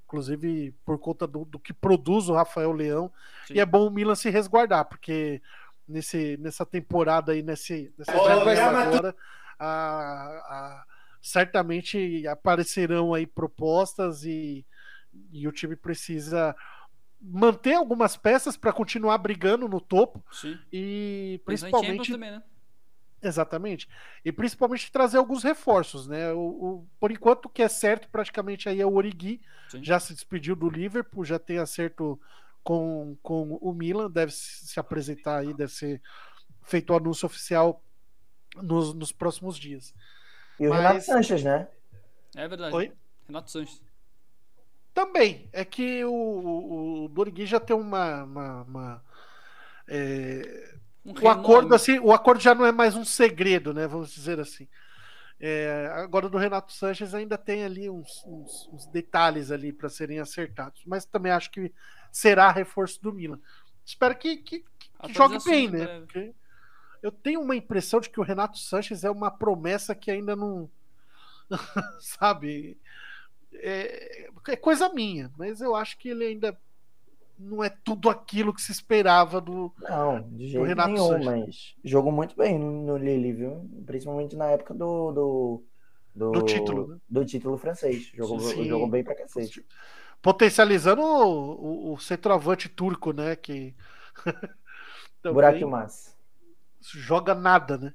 Inclusive 0.07 0.73
por 0.85 0.97
conta 0.97 1.27
do, 1.27 1.43
do 1.43 1.59
que 1.59 1.73
produz 1.73 2.29
o 2.29 2.33
Rafael 2.33 2.71
Leão. 2.71 3.11
Sim. 3.45 3.55
E 3.55 3.59
é 3.59 3.65
bom 3.65 3.85
o 3.85 3.91
Milan 3.91 4.15
se 4.15 4.29
resguardar, 4.29 4.85
porque 4.85 5.41
nesse, 5.85 6.37
nessa 6.37 6.65
temporada 6.65 7.33
aí, 7.33 7.43
nesse, 7.43 7.93
nessa 7.97 8.15
oh, 8.15 8.25
agora, 8.25 9.15
a, 9.59 9.67
a 9.67 10.85
certamente 11.21 12.25
aparecerão 12.25 13.13
aí 13.13 13.27
propostas 13.27 14.23
e, 14.23 14.65
e 15.29 15.45
o 15.45 15.51
time 15.51 15.75
precisa 15.75 16.55
manter 17.19 17.73
algumas 17.73 18.15
peças 18.15 18.55
para 18.55 18.71
continuar 18.71 19.17
brigando 19.17 19.67
no 19.67 19.81
topo 19.81 20.23
Sim. 20.31 20.57
e 20.71 21.41
principalmente 21.43 22.13
também, 22.13 22.31
né? 22.31 22.43
Exatamente 23.21 23.87
e 24.23 24.31
principalmente 24.31 24.91
trazer 24.91 25.17
alguns 25.17 25.43
reforços 25.43 26.07
né 26.07 26.31
o, 26.33 26.39
o, 26.39 26.87
por 26.99 27.11
enquanto 27.11 27.45
o 27.45 27.49
que 27.49 27.63
é 27.63 27.67
certo 27.67 28.07
praticamente 28.09 28.69
aí 28.69 28.79
é 28.79 28.85
o 28.85 28.93
Origi 28.93 29.41
Sim. 29.69 29.83
já 29.83 29.99
se 29.99 30.13
despediu 30.13 30.55
do 30.55 30.69
Liverpool 30.69 31.25
já 31.25 31.39
tem 31.39 31.57
acerto 31.57 32.19
com, 32.63 33.17
com 33.23 33.57
o 33.61 33.73
Milan 33.73 34.09
deve 34.09 34.31
se 34.31 34.79
apresentar 34.79 35.37
aí 35.37 35.53
deve 35.53 35.71
ser 35.71 36.01
feito 36.61 36.93
o 36.93 36.95
anúncio 36.95 37.25
oficial 37.25 37.81
nos, 38.61 38.93
nos 38.93 39.11
próximos 39.11 39.57
dias 39.57 39.93
e 40.59 40.67
o 40.67 40.69
Mas... 40.71 40.79
Renato 40.79 41.05
Sanches, 41.05 41.43
né? 41.43 41.67
É 42.35 42.47
verdade. 42.47 42.75
Oi? 42.75 42.91
Renato 43.27 43.51
Sanches. 43.51 43.81
Também. 44.93 45.47
É 45.53 45.63
que 45.63 46.03
o, 46.03 46.11
o, 46.11 47.03
o 47.05 47.07
Dorigui 47.09 47.45
já 47.45 47.59
tem 47.59 47.75
uma. 47.75 48.23
uma, 48.23 48.61
uma 48.63 49.03
é... 49.87 50.75
um 51.07 51.13
o 51.23 51.29
acordo 51.29 51.73
assim, 51.73 51.99
o 51.99 52.11
acordo 52.11 52.41
já 52.41 52.53
não 52.53 52.65
é 52.65 52.71
mais 52.71 52.95
um 52.95 53.05
segredo, 53.05 53.73
né? 53.73 53.87
Vamos 53.87 54.11
dizer 54.11 54.39
assim. 54.39 54.67
É, 55.39 55.89
agora 55.93 56.27
do 56.27 56.37
Renato 56.37 56.73
Sanches 56.73 57.13
ainda 57.13 57.37
tem 57.37 57.63
ali 57.63 57.89
uns, 57.89 58.23
uns, 58.25 58.67
uns 58.73 58.87
detalhes 58.87 59.51
ali 59.51 59.71
para 59.71 59.87
serem 59.87 60.19
acertados, 60.19 60.81
mas 60.85 61.05
também 61.05 61.31
acho 61.31 61.51
que 61.51 61.71
será 62.11 62.51
reforço 62.51 63.01
do 63.01 63.13
Milan. 63.13 63.39
Espero 63.85 64.17
que, 64.17 64.37
que, 64.37 64.65
que 64.79 65.13
jogue 65.13 65.37
bem, 65.45 65.69
né? 65.69 65.99
Porque 65.99 66.33
eu 67.01 67.11
tenho 67.11 67.41
uma 67.41 67.55
impressão 67.55 67.99
de 67.99 68.09
que 68.09 68.19
o 68.19 68.23
Renato 68.23 68.57
Sanches 68.57 69.03
é 69.03 69.09
uma 69.09 69.31
promessa 69.31 69.95
que 69.95 70.11
ainda 70.11 70.35
não. 70.35 70.69
sabe? 72.01 72.77
É, 73.53 74.29
é, 74.47 74.55
coisa 74.55 74.89
minha, 74.89 75.31
mas 75.37 75.61
eu 75.61 75.75
acho 75.75 75.97
que 75.97 76.09
ele 76.09 76.25
ainda 76.25 76.59
não 77.37 77.63
é 77.63 77.69
tudo 77.69 78.09
aquilo 78.09 78.53
que 78.53 78.61
se 78.61 78.71
esperava 78.71 79.39
do, 79.39 79.73
não, 79.81 80.21
de 80.29 80.47
jeito 80.47 80.59
do 80.59 80.67
Renato 80.67 80.89
nenhum, 80.91 81.07
Sanches. 81.07 81.25
mas 81.25 81.75
jogou 81.83 82.11
muito 82.11 82.35
bem 82.35 82.57
no, 82.57 82.71
no 82.71 82.97
Lille, 82.97 83.33
viu? 83.33 83.69
Principalmente 83.85 84.35
na 84.35 84.45
época 84.47 84.73
do, 84.73 85.11
do, 85.11 85.63
do, 86.15 86.31
do 86.31 86.41
título, 86.43 86.87
né? 86.87 86.97
do 87.09 87.25
título 87.25 87.57
francês. 87.57 88.11
Jogou, 88.13 88.39
jogou 88.39 88.89
bem 88.89 89.03
pra 89.03 89.15
cacete. 89.15 89.65
Potencializando 90.21 91.01
o, 91.01 91.89
o, 91.89 91.93
o 91.93 91.99
centroavante 91.99 92.67
turco, 92.67 93.13
né? 93.13 93.35
Que. 93.35 93.75
Burak 95.23 95.59
Yılmaz 95.59 96.17
joga 96.95 97.33
nada, 97.35 97.77
né? 97.77 97.93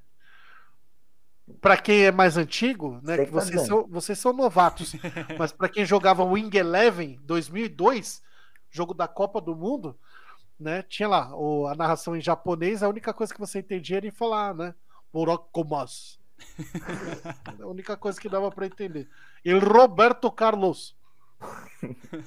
Para 1.59 1.77
quem 1.77 2.05
é 2.05 2.11
mais 2.11 2.37
antigo, 2.37 2.99
né, 3.03 3.17
que, 3.17 3.25
que 3.25 3.31
vocês, 3.31 3.61
tá 3.61 3.67
são, 3.67 3.87
vocês 3.87 4.17
são 4.17 4.31
novatos, 4.31 4.93
mas 5.37 5.51
para 5.51 5.67
quem 5.67 5.85
jogava 5.85 6.23
Wing 6.23 6.55
Eleven 6.55 7.19
2002, 7.23 8.23
jogo 8.73 8.93
da 8.93 9.07
Copa 9.07 9.39
do 9.39 9.55
Mundo, 9.55 9.97
né, 10.59 10.81
tinha 10.81 11.07
lá 11.07 11.35
o, 11.35 11.67
a 11.67 11.75
narração 11.75 12.15
em 12.15 12.21
japonês, 12.21 12.81
a 12.81 12.89
única 12.89 13.13
coisa 13.13 13.33
que 13.33 13.39
você 13.39 13.59
entendia 13.59 13.97
era 13.97 14.07
em 14.07 14.11
falar, 14.11 14.53
né, 14.53 14.73
Morokomas. 15.13 16.19
a 17.61 17.67
única 17.67 17.95
coisa 17.95 18.19
que 18.19 18.27
dava 18.27 18.51
para 18.51 18.65
entender. 18.65 19.07
E 19.45 19.53
Roberto 19.53 20.31
Carlos. 20.31 20.95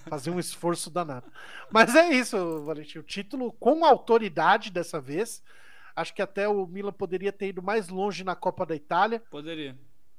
Fazia 0.09 0.33
um 0.33 0.39
esforço 0.39 0.91
danado. 0.91 1.31
Mas 1.71 1.95
é 1.95 2.11
isso, 2.15 2.63
Valentim. 2.65 2.99
O 2.99 3.03
título 3.03 3.53
com 3.53 3.85
autoridade 3.85 4.71
dessa 4.71 5.01
vez. 5.01 5.43
Acho 5.95 6.15
que 6.15 6.21
até 6.21 6.47
o 6.47 6.67
Milan 6.67 6.93
poderia 6.93 7.33
ter 7.33 7.49
ido 7.49 7.63
mais 7.63 7.89
longe 7.89 8.23
na 8.23 8.37
Copa 8.37 8.67
da 8.67 8.77
Itália. 8.77 9.21
Poderia. 9.31 9.77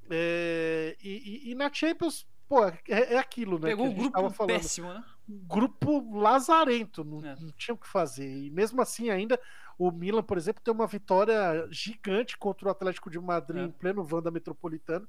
É, 0.10 0.98
e, 1.02 1.46
e, 1.46 1.52
e, 1.52 1.56
na 1.56 1.72
Champions, 1.72 2.28
pô, 2.50 2.66
é, 2.66 2.80
é 2.88 3.18
aquilo, 3.18 3.60
né? 3.60 3.70
Pegou 3.70 3.86
um 3.86 3.94
grupo 3.94 4.48
péssimo, 4.48 4.92
né? 4.92 5.04
Grupo 5.28 6.18
lazarento, 6.18 7.04
não, 7.04 7.26
é. 7.26 7.36
não 7.40 7.52
tinha 7.52 7.76
o 7.76 7.78
que 7.78 7.88
fazer. 7.88 8.28
E 8.28 8.50
mesmo 8.50 8.82
assim, 8.82 9.10
ainda, 9.10 9.40
o 9.78 9.92
Milan, 9.92 10.24
por 10.24 10.38
exemplo, 10.38 10.64
tem 10.64 10.74
uma 10.74 10.88
vitória 10.88 11.68
gigante 11.70 12.38
contra 12.38 12.68
o 12.68 12.72
Atlético 12.72 13.10
de 13.10 13.20
Madrid 13.20 13.62
é. 13.62 13.66
em 13.66 13.72
pleno 13.72 14.04
Vanda 14.04 14.32
Metropolitano, 14.32 15.08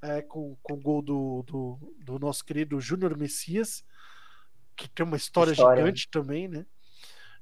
é, 0.00 0.22
com, 0.22 0.56
com 0.62 0.74
o 0.74 0.80
gol 0.80 1.02
do, 1.02 1.44
do, 1.46 1.94
do 1.98 2.18
nosso 2.18 2.44
querido 2.44 2.80
Júnior 2.80 3.16
Messias, 3.16 3.84
que 4.74 4.88
tem 4.88 5.04
uma 5.04 5.16
história, 5.16 5.52
história, 5.52 5.82
gigante 5.82 6.08
também, 6.08 6.48
né? 6.48 6.66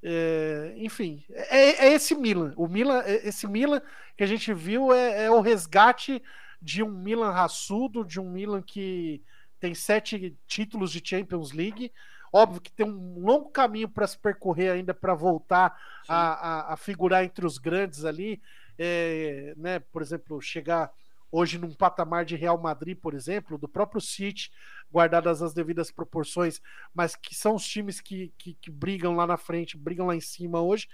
É, 0.03 0.75
enfim, 0.77 1.23
é, 1.31 1.87
é, 1.87 1.93
esse 1.93 2.15
Milan. 2.15 2.55
O 2.57 2.67
Milan, 2.67 3.03
é, 3.05 3.29
esse 3.29 3.47
Milan 3.47 3.83
que 4.17 4.25
a 4.25 4.27
gente 4.27 4.53
viu 4.53 4.93
é, 4.93 5.25
é, 5.25 5.31
o 5.31 5.41
resgate 5.41 6.23
de 6.61 6.83
um 6.83 6.91
Milan 6.91 7.31
raçudo, 7.31 8.05
de 8.05 8.19
um 8.19 8.31
Milan 8.31 8.63
que 8.63 9.23
tem 9.61 9.75
sete 9.75 10.37
títulos 10.47 10.91
de 10.91 11.03
Champions 11.05 11.53
League. 11.53 11.93
Óbvio 12.33 12.61
que 12.61 12.73
tem 12.73 12.87
um 12.87 13.21
longo 13.21 13.51
caminho 13.51 13.89
para 13.89 14.07
se 14.07 14.19
percorrer 14.19 14.73
ainda 14.73 14.95
para 14.95 15.15
voltar 15.15 15.77
a, 16.09 16.71
a, 16.71 16.73
a, 16.73 16.77
figurar 16.77 17.25
entre 17.25 17.45
os 17.45 17.59
grandes 17.59 18.05
ali. 18.05 18.41
É, 18.79 19.53
né, 19.57 19.79
por 19.79 20.01
exemplo, 20.01 20.41
chegar 20.41 20.91
hoje 21.31 21.59
num 21.59 21.75
patamar 21.75 22.25
de 22.25 22.35
Real 22.35 22.59
Madrid, 22.59 22.97
por 22.97 23.15
exemplo, 23.15 23.59
do 23.59 23.69
próprio 23.69 24.01
City, 24.01 24.51
guardadas 24.91 25.43
as 25.43 25.53
devidas 25.53 25.91
proporções, 25.91 26.61
mas 26.95 27.15
que 27.15 27.35
são 27.35 27.55
os 27.55 27.65
times 27.65 28.01
que, 28.01 28.33
que, 28.39 28.55
que 28.55 28.71
brigam 28.71 29.15
lá 29.15 29.27
na 29.27 29.37
frente, 29.37 29.77
brigam 29.77 30.07
lá 30.07 30.17
em 30.17 30.21
cima 30.21 30.61
hoje. 30.61 30.89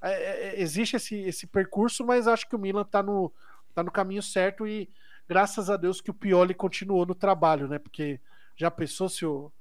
É, 0.00 0.12
é, 0.12 0.46
é 0.46 0.60
existe 0.60 0.96
esse, 0.96 1.16
esse 1.16 1.46
percurso, 1.46 2.04
mas 2.04 2.28
acho 2.28 2.48
que 2.48 2.56
o 2.56 2.58
Milan 2.58 2.82
está 2.82 3.02
no, 3.02 3.32
tá 3.74 3.82
no 3.82 3.90
caminho 3.90 4.22
certo 4.22 4.66
e 4.66 4.88
graças 5.28 5.70
a 5.70 5.76
Deus 5.76 6.00
que 6.00 6.10
o 6.10 6.14
Pioli 6.14 6.54
continuou 6.54 7.06
no 7.06 7.14
trabalho, 7.14 7.68
né? 7.68 7.78
Porque 7.78 8.20
já 8.56 8.70
pensou 8.70 9.08
se 9.08 9.24
o 9.24 9.52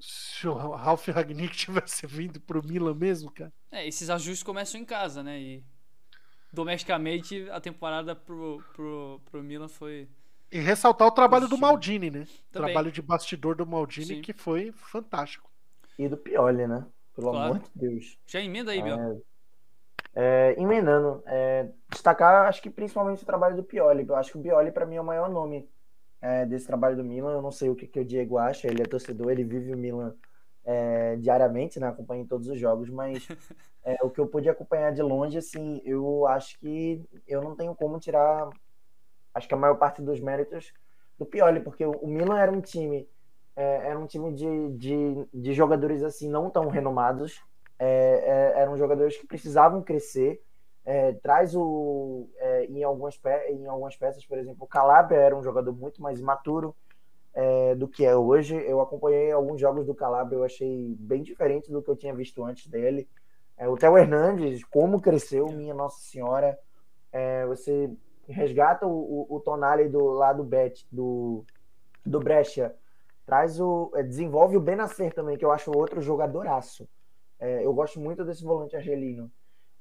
se 0.00 0.46
o 0.46 0.52
Ralf 0.52 1.08
Ragnick 1.08 1.56
tivesse 1.56 2.06
vindo 2.06 2.40
para 2.40 2.58
o 2.58 2.66
Milan 2.66 2.94
mesmo, 2.94 3.30
cara? 3.30 3.52
É, 3.70 3.86
esses 3.86 4.10
ajustes 4.10 4.42
começam 4.42 4.80
em 4.80 4.84
casa, 4.84 5.22
né? 5.22 5.40
E 5.40 5.64
domesticamente 6.52 7.48
a 7.50 7.60
temporada 7.60 8.14
pro, 8.14 8.62
pro, 8.74 9.20
pro 9.30 9.42
Milan 9.42 9.68
foi 9.68 10.08
e 10.54 10.60
ressaltar 10.60 11.08
o 11.08 11.10
trabalho 11.10 11.48
do 11.48 11.58
Maldini, 11.58 12.10
né? 12.12 12.28
Também. 12.52 12.72
Trabalho 12.72 12.92
de 12.92 13.02
bastidor 13.02 13.56
do 13.56 13.66
Maldini 13.66 14.06
Sim. 14.06 14.22
que 14.22 14.32
foi 14.32 14.70
fantástico. 14.70 15.50
E 15.98 16.08
do 16.08 16.16
Pioli, 16.16 16.68
né? 16.68 16.86
Pelo 17.12 17.32
claro. 17.32 17.54
amor 17.54 17.58
de 17.64 17.70
Deus. 17.74 18.16
Já 18.24 18.40
emenda 18.40 18.70
aí, 18.70 18.80
Biel. 18.80 19.00
É, 19.00 19.16
é, 20.14 20.54
emendando, 20.58 21.22
é, 21.26 21.68
destacar, 21.90 22.46
acho 22.46 22.62
que 22.62 22.70
principalmente 22.70 23.22
o 23.22 23.26
trabalho 23.26 23.56
do 23.56 23.64
Pioli. 23.64 24.06
Eu 24.08 24.16
acho 24.16 24.32
que 24.32 24.38
o 24.38 24.42
Pioli, 24.42 24.70
para 24.70 24.86
mim, 24.86 24.96
é 24.96 25.00
o 25.00 25.04
maior 25.04 25.28
nome 25.28 25.68
é, 26.20 26.46
desse 26.46 26.66
trabalho 26.66 26.96
do 26.96 27.04
Milan. 27.04 27.32
Eu 27.32 27.42
não 27.42 27.50
sei 27.50 27.68
o 27.68 27.74
que, 27.74 27.86
que 27.86 28.00
o 28.00 28.04
Diego 28.04 28.38
acha, 28.38 28.68
ele 28.68 28.82
é 28.82 28.86
torcedor, 28.86 29.30
ele 29.30 29.44
vive 29.44 29.72
o 29.72 29.76
Milan 29.76 30.14
é, 30.64 31.16
diariamente, 31.16 31.78
né? 31.78 31.88
Acompanha 31.88 32.26
todos 32.26 32.48
os 32.48 32.58
jogos, 32.58 32.88
mas 32.88 33.26
é, 33.84 33.96
o 34.02 34.10
que 34.10 34.20
eu 34.20 34.26
pude 34.26 34.48
acompanhar 34.48 34.92
de 34.92 35.02
longe, 35.02 35.38
assim, 35.38 35.80
eu 35.84 36.26
acho 36.26 36.58
que 36.58 37.04
eu 37.26 37.42
não 37.42 37.54
tenho 37.54 37.74
como 37.74 37.98
tirar, 38.00 38.48
acho 39.34 39.46
que 39.46 39.54
a 39.54 39.58
maior 39.58 39.76
parte 39.76 40.00
dos 40.00 40.20
méritos 40.20 40.72
do 41.18 41.26
Pioli, 41.26 41.60
porque 41.60 41.84
o 41.84 42.06
Milan 42.06 42.38
era 42.38 42.50
um 42.50 42.60
time, 42.60 43.08
é, 43.54 43.88
era 43.88 43.98
um 43.98 44.06
time 44.06 44.32
de, 44.32 44.70
de, 44.76 45.26
de, 45.32 45.52
jogadores 45.52 46.02
assim 46.02 46.28
não 46.28 46.50
tão 46.50 46.68
renomados, 46.68 47.40
é, 47.78 47.86
é, 48.56 48.60
eram 48.60 48.76
jogadores 48.76 49.16
que 49.16 49.26
precisavam 49.26 49.82
crescer. 49.82 50.42
É, 50.86 51.12
traz 51.14 51.56
o 51.56 52.28
em 52.68 52.82
algumas 52.84 53.18
em 53.48 53.66
algumas 53.66 53.96
peças, 53.96 54.26
por 54.26 54.36
exemplo, 54.36 54.64
o 54.64 54.66
Calabria 54.66 55.18
era 55.18 55.34
um 55.34 55.42
jogador 55.42 55.72
muito 55.72 56.02
mais 56.02 56.20
imaturo, 56.20 56.76
é, 57.34 57.74
do 57.74 57.88
que 57.88 58.04
é 58.04 58.16
hoje. 58.16 58.56
Eu 58.56 58.80
acompanhei 58.80 59.32
alguns 59.32 59.60
jogos 59.60 59.84
do 59.84 59.94
Calabria, 59.94 60.38
eu 60.38 60.44
achei 60.44 60.94
bem 60.98 61.22
diferente 61.22 61.70
do 61.70 61.82
que 61.82 61.90
eu 61.90 61.96
tinha 61.96 62.14
visto 62.14 62.44
antes 62.44 62.66
dele. 62.68 63.08
É, 63.56 63.68
o 63.68 63.76
Theo 63.76 63.98
Hernandes, 63.98 64.64
como 64.64 65.00
cresceu, 65.00 65.46
minha 65.48 65.74
Nossa 65.74 66.00
Senhora. 66.00 66.58
É, 67.12 67.46
você 67.46 67.90
resgata 68.28 68.86
o, 68.86 69.26
o, 69.28 69.36
o 69.36 69.40
Tonali 69.40 69.88
do 69.88 70.04
lado 70.04 70.42
Bet, 70.42 70.86
do, 70.90 71.44
do 72.04 72.18
Brescia, 72.18 72.74
traz 73.26 73.60
o, 73.60 73.90
é, 73.94 74.02
desenvolve 74.02 74.56
o 74.56 74.60
Benacer 74.60 75.12
também, 75.12 75.36
que 75.36 75.44
eu 75.44 75.52
acho 75.52 75.76
outro 75.76 76.00
jogadoraço. 76.00 76.88
É, 77.44 77.62
eu 77.62 77.74
gosto 77.74 78.00
muito 78.00 78.24
desse 78.24 78.42
volante 78.42 78.74
argelino. 78.74 79.30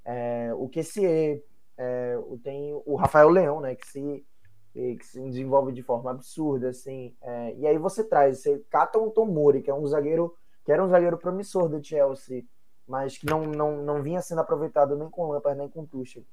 É, 0.03 0.53
o 0.55 0.67
QCE, 0.67 1.41
é, 1.77 2.17
tem 2.43 2.73
o 2.85 2.95
Rafael 2.95 3.29
Leão, 3.29 3.61
né, 3.61 3.73
que 3.73 3.87
se 3.87 4.25
que 4.73 5.05
se 5.05 5.21
desenvolve 5.21 5.71
de 5.71 5.83
forma 5.83 6.09
absurda, 6.09 6.69
assim. 6.69 7.15
É, 7.21 7.53
e 7.57 7.67
aí 7.67 7.77
você 7.77 8.03
traz, 8.03 8.39
você 8.39 8.59
cata 8.71 8.97
um 8.97 9.11
Tomori, 9.11 9.61
que 9.61 9.69
é 9.69 9.73
um 9.73 9.85
zagueiro, 9.85 10.35
que 10.65 10.71
era 10.71 10.83
um 10.83 10.89
zagueiro 10.89 11.15
promissor 11.15 11.69
do 11.69 11.81
Chelsea, 11.81 12.43
mas 12.87 13.15
que 13.15 13.27
não, 13.27 13.43
não, 13.43 13.83
não 13.83 14.01
vinha 14.01 14.19
sendo 14.19 14.41
aproveitado 14.41 14.97
nem 14.97 15.11
com 15.11 15.27
Lampard, 15.27 15.59
nem 15.59 15.69
com 15.69 15.85
Tuchel. 15.85 16.23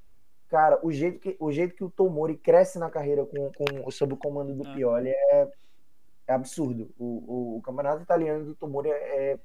Cara, 0.49 0.79
o 0.81 0.91
jeito 0.91 1.19
que 1.19 1.37
o, 1.39 1.51
jeito 1.51 1.75
que 1.75 1.83
o 1.83 1.89
Tomori 1.89 2.35
cresce 2.35 2.79
na 2.79 2.89
carreira 2.89 3.23
com, 3.25 3.51
com, 3.53 3.91
sob 3.91 4.15
o 4.15 4.17
comando 4.17 4.55
do 4.55 4.67
é. 4.67 4.73
Pioli 4.73 5.09
é, 5.09 5.47
é 6.27 6.33
absurdo. 6.33 6.91
O, 6.97 7.05
o, 7.05 7.57
o, 7.57 7.61
campeonato 7.61 8.01
italiano 8.01 8.43
do 8.43 8.55
Tomori 8.55 8.89
é, 8.89 9.33
é 9.33 9.39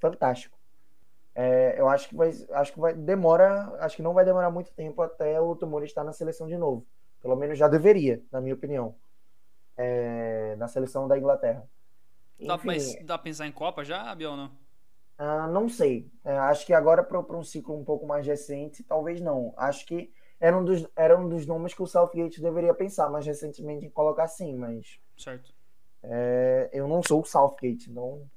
fantástico. 0.00 0.57
É, 1.40 1.76
eu 1.78 1.88
acho 1.88 2.08
que 2.08 2.16
vai, 2.16 2.32
acho 2.50 2.72
que 2.72 2.80
vai 2.80 2.92
demora, 2.92 3.72
acho 3.78 3.94
que 3.94 4.02
não 4.02 4.12
vai 4.12 4.24
demorar 4.24 4.50
muito 4.50 4.72
tempo 4.72 5.00
até 5.00 5.40
o 5.40 5.54
Tomori 5.54 5.86
estar 5.86 6.02
na 6.02 6.12
seleção 6.12 6.48
de 6.48 6.58
novo. 6.58 6.84
Pelo 7.22 7.36
menos 7.36 7.56
já 7.56 7.68
deveria, 7.68 8.20
na 8.32 8.40
minha 8.40 8.56
opinião. 8.56 8.96
É, 9.76 10.56
na 10.56 10.66
seleção 10.66 11.06
da 11.06 11.16
Inglaterra. 11.16 11.64
Enfim, 12.40 13.04
dá, 13.04 13.16
pra 13.16 13.18
pensar 13.18 13.46
em 13.46 13.52
Copa 13.52 13.84
já, 13.84 14.12
Biel, 14.16 14.36
não? 14.36 14.46
Uh, 15.16 15.46
não 15.52 15.68
sei. 15.68 16.10
Uh, 16.24 16.30
acho 16.30 16.66
que 16.66 16.74
agora 16.74 17.04
para 17.04 17.36
um 17.36 17.44
ciclo 17.44 17.78
um 17.78 17.84
pouco 17.84 18.04
mais 18.04 18.26
recente, 18.26 18.82
talvez 18.82 19.20
não. 19.20 19.54
Acho 19.56 19.86
que 19.86 20.12
era 20.40 20.58
um, 20.58 20.64
dos, 20.64 20.88
era 20.96 21.16
um 21.16 21.28
dos 21.28 21.46
nomes 21.46 21.72
que 21.72 21.82
o 21.82 21.86
Southgate 21.86 22.42
deveria 22.42 22.74
pensar 22.74 23.08
mais 23.10 23.24
recentemente 23.24 23.86
em 23.86 23.90
colocar 23.90 24.26
sim, 24.26 24.56
mas. 24.56 24.98
Certo. 25.16 25.54
É, 26.02 26.68
eu 26.72 26.88
não 26.88 27.00
sou 27.00 27.20
o 27.20 27.24
Southgate, 27.24 27.88
então. 27.88 28.28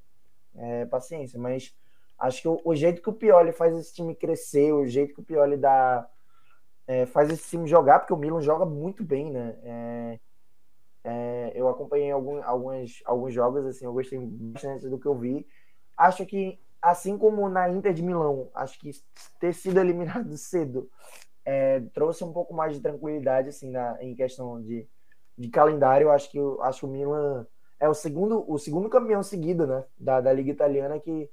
É, 0.53 0.85
paciência, 0.85 1.39
mas 1.39 1.73
acho 2.21 2.41
que 2.43 2.47
o, 2.47 2.61
o, 2.63 2.75
jeito 2.75 3.01
que 3.01 3.09
o 3.09 3.13
Pioli 3.13 3.51
faz 3.51 3.75
esse 3.75 3.93
time 3.93 4.15
crescer, 4.15 4.71
o 4.71 4.85
jeito 4.85 5.13
que 5.13 5.21
o 5.21 5.23
Pioli 5.23 5.57
dá 5.57 6.07
é, 6.87 7.05
faz 7.07 7.29
esse 7.31 7.49
time 7.49 7.67
jogar, 7.67 7.99
porque 7.99 8.13
o 8.13 8.17
Milan 8.17 8.41
joga 8.41 8.65
muito 8.65 9.03
bem, 9.03 9.31
né? 9.31 9.57
É, 9.63 10.19
é, 11.03 11.51
eu 11.55 11.67
acompanhei 11.67 12.11
algum, 12.11 12.43
alguns, 12.43 13.01
alguns 13.05 13.33
jogos, 13.33 13.65
assim, 13.65 13.85
eu 13.85 13.93
gostei 13.93 14.19
bastante 14.19 14.87
do 14.87 14.99
que 14.99 15.07
eu 15.07 15.15
vi. 15.15 15.47
Acho 15.97 16.25
que, 16.25 16.59
assim 16.79 17.17
como 17.17 17.49
na 17.49 17.69
Inter 17.69 17.93
de 17.93 18.03
Milão, 18.03 18.49
acho 18.53 18.79
que 18.79 18.91
ter 19.39 19.53
sido 19.53 19.79
eliminado 19.79 20.37
cedo 20.37 20.89
é, 21.43 21.79
trouxe 21.93 22.23
um 22.23 22.31
pouco 22.31 22.53
mais 22.53 22.75
de 22.75 22.81
tranquilidade, 22.81 23.49
assim, 23.49 23.71
na, 23.71 23.97
em 23.99 24.15
questão 24.15 24.61
de, 24.61 24.87
de 25.37 25.49
calendário. 25.49 26.11
Acho 26.11 26.29
que, 26.29 26.39
acho 26.61 26.81
que 26.81 26.85
o 26.85 26.89
Milan 26.89 27.47
é 27.79 27.89
o 27.89 27.93
segundo, 27.93 28.45
o 28.47 28.59
segundo 28.59 28.89
campeão 28.89 29.23
seguido, 29.23 29.65
né, 29.65 29.83
da, 29.97 30.21
da 30.21 30.31
Liga 30.31 30.51
Italiana 30.51 30.99
que, 30.99 31.29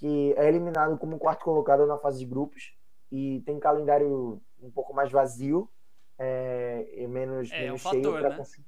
que 0.00 0.32
é 0.38 0.48
eliminado 0.48 0.96
como 0.96 1.18
quarto 1.18 1.44
colocado 1.44 1.86
na 1.86 1.98
fase 1.98 2.20
de 2.20 2.24
grupos 2.24 2.74
e 3.12 3.42
tem 3.44 3.60
calendário 3.60 4.40
um 4.62 4.70
pouco 4.70 4.94
mais 4.94 5.12
vazio 5.12 5.68
é, 6.18 6.88
e 6.96 7.06
menos, 7.06 7.52
é, 7.52 7.60
menos 7.64 7.84
é 7.84 7.88
um 7.88 7.92
cheio 7.92 8.12
para 8.12 8.30
né? 8.30 8.36
conseguir. 8.36 8.66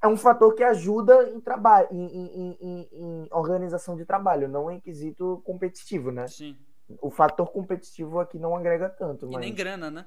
É 0.00 0.06
um 0.06 0.16
fator 0.16 0.54
que 0.54 0.62
ajuda 0.62 1.30
em 1.30 1.40
trabalho, 1.40 1.88
em, 1.90 2.06
em, 2.06 2.58
em, 2.60 2.88
em, 2.92 3.28
organização 3.32 3.96
de 3.96 4.04
trabalho, 4.04 4.46
não 4.46 4.70
em 4.70 4.78
quesito 4.78 5.42
competitivo, 5.44 6.12
né? 6.12 6.28
Sim. 6.28 6.56
O 7.02 7.10
fator 7.10 7.50
competitivo 7.50 8.20
aqui 8.20 8.38
não 8.38 8.54
agrega 8.54 8.88
tanto. 8.88 9.26
E 9.26 9.32
mas... 9.32 9.40
nem 9.40 9.52
grana, 9.52 9.90
né? 9.90 10.06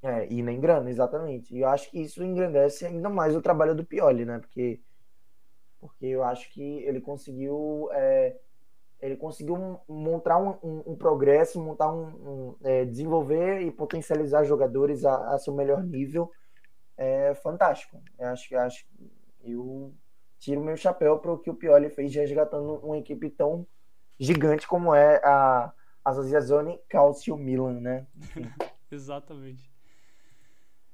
É, 0.00 0.32
e 0.32 0.40
nem 0.42 0.60
grana, 0.60 0.88
exatamente. 0.88 1.52
E 1.52 1.62
eu 1.62 1.68
acho 1.68 1.90
que 1.90 2.00
isso 2.00 2.22
engrandece 2.22 2.86
ainda 2.86 3.08
mais 3.08 3.34
o 3.34 3.42
trabalho 3.42 3.74
do 3.74 3.84
Pioli, 3.84 4.24
né? 4.24 4.38
Porque, 4.38 4.80
porque 5.80 6.06
eu 6.06 6.22
acho 6.22 6.52
que 6.52 6.62
ele 6.84 7.00
conseguiu 7.00 7.88
é, 7.92 8.36
ele 9.00 9.16
conseguiu 9.16 9.80
montar 9.88 10.38
um, 10.38 10.58
um, 10.62 10.92
um 10.92 10.96
progresso, 10.96 11.62
montar 11.62 11.92
um, 11.92 12.56
é, 12.62 12.84
desenvolver 12.84 13.60
e 13.60 13.70
potencializar 13.70 14.44
jogadores 14.44 15.04
a, 15.04 15.34
a 15.34 15.38
seu 15.38 15.54
melhor 15.54 15.82
nível. 15.82 16.30
É 16.96 17.34
fantástico. 17.34 18.02
Eu 18.18 18.28
acho 18.28 18.48
que 18.48 18.54
acho 18.54 18.86
eu 19.42 19.94
tiro 20.38 20.62
meu 20.62 20.76
chapéu 20.76 21.18
para 21.18 21.32
o 21.32 21.38
que 21.38 21.50
o 21.50 21.54
Pioli 21.54 21.90
fez 21.90 22.14
resgatando 22.14 22.74
uma 22.84 22.98
equipe 22.98 23.30
tão 23.30 23.66
gigante 24.18 24.66
como 24.66 24.94
é 24.94 25.16
a 25.24 25.72
Associazione 26.04 26.78
Calcio 26.88 27.36
Milan, 27.36 27.80
né? 27.80 28.06
Exatamente. 28.90 29.70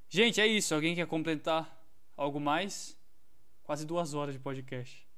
Gente, 0.09 0.41
é 0.41 0.47
isso. 0.47 0.75
Alguém 0.75 0.95
quer 0.95 1.07
completar 1.07 1.83
algo 2.17 2.41
mais? 2.41 2.99
Quase 3.63 3.87
duas 3.87 4.13
horas 4.13 4.35
de 4.35 4.41
podcast. 4.41 5.09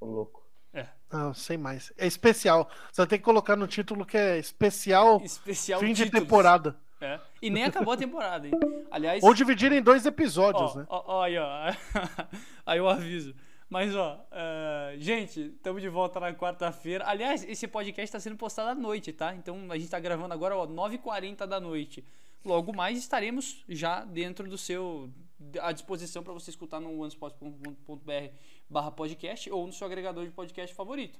Ô, 0.00 0.06
louco. 0.06 0.39
É. 0.72 0.86
Não, 1.12 1.34
sem 1.34 1.58
mais. 1.58 1.92
É 1.98 2.06
especial. 2.06 2.70
Você 2.92 3.06
tem 3.06 3.18
que 3.18 3.24
colocar 3.24 3.56
no 3.56 3.66
título 3.66 4.06
que 4.06 4.16
é 4.16 4.38
especial, 4.38 5.20
especial 5.24 5.80
fim 5.80 5.92
títulos. 5.92 6.10
de 6.10 6.20
temporada. 6.20 6.76
É. 7.00 7.18
E 7.40 7.48
nem 7.48 7.64
acabou 7.64 7.94
a 7.94 7.96
temporada, 7.96 8.46
hein? 8.46 8.52
Aliás. 8.90 9.22
Ou 9.22 9.32
dividir 9.32 9.72
em 9.72 9.82
dois 9.82 10.04
episódios, 10.04 10.76
ó, 10.76 10.78
né? 10.78 10.86
Ó, 10.88 11.02
ó, 11.06 11.22
aí, 11.22 11.38
ó. 11.38 11.48
aí 12.66 12.78
eu 12.78 12.88
aviso. 12.88 13.34
Mas, 13.70 13.94
ó, 13.94 14.16
uh, 14.16 14.98
gente, 14.98 15.40
estamos 15.40 15.80
de 15.80 15.88
volta 15.88 16.18
na 16.20 16.34
quarta-feira. 16.34 17.04
Aliás, 17.06 17.44
esse 17.48 17.66
podcast 17.68 18.02
está 18.02 18.20
sendo 18.20 18.36
postado 18.36 18.68
à 18.70 18.74
noite, 18.74 19.12
tá? 19.12 19.34
Então 19.34 19.56
a 19.70 19.74
gente 19.76 19.84
está 19.84 20.00
gravando 20.00 20.34
agora, 20.34 20.56
ó, 20.56 20.66
9h40 20.66 21.46
da 21.46 21.60
noite. 21.60 22.04
Logo 22.44 22.74
mais 22.74 22.98
estaremos 22.98 23.64
já 23.68 24.04
dentro 24.04 24.48
do 24.48 24.58
seu. 24.58 25.08
à 25.60 25.72
disposição 25.72 26.22
para 26.22 26.32
você 26.32 26.50
escutar 26.50 26.80
no 26.80 27.00
onespot.br 27.00 28.30
barra 28.70 28.90
podcast 28.90 29.50
ou 29.50 29.66
no 29.66 29.72
seu 29.72 29.86
agregador 29.86 30.24
de 30.24 30.30
podcast 30.30 30.74
favorito. 30.74 31.18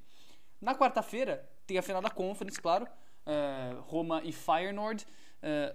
Na 0.61 0.75
quarta-feira 0.75 1.49
tem 1.67 1.77
a 1.77 1.83
final 1.83 2.01
da 2.01 2.11
Conference, 2.11 2.61
claro, 2.61 2.87
é, 3.27 3.75
Roma 3.81 4.23
e 4.25 4.33
Feyenoord. 4.33 5.07
É, 5.43 5.75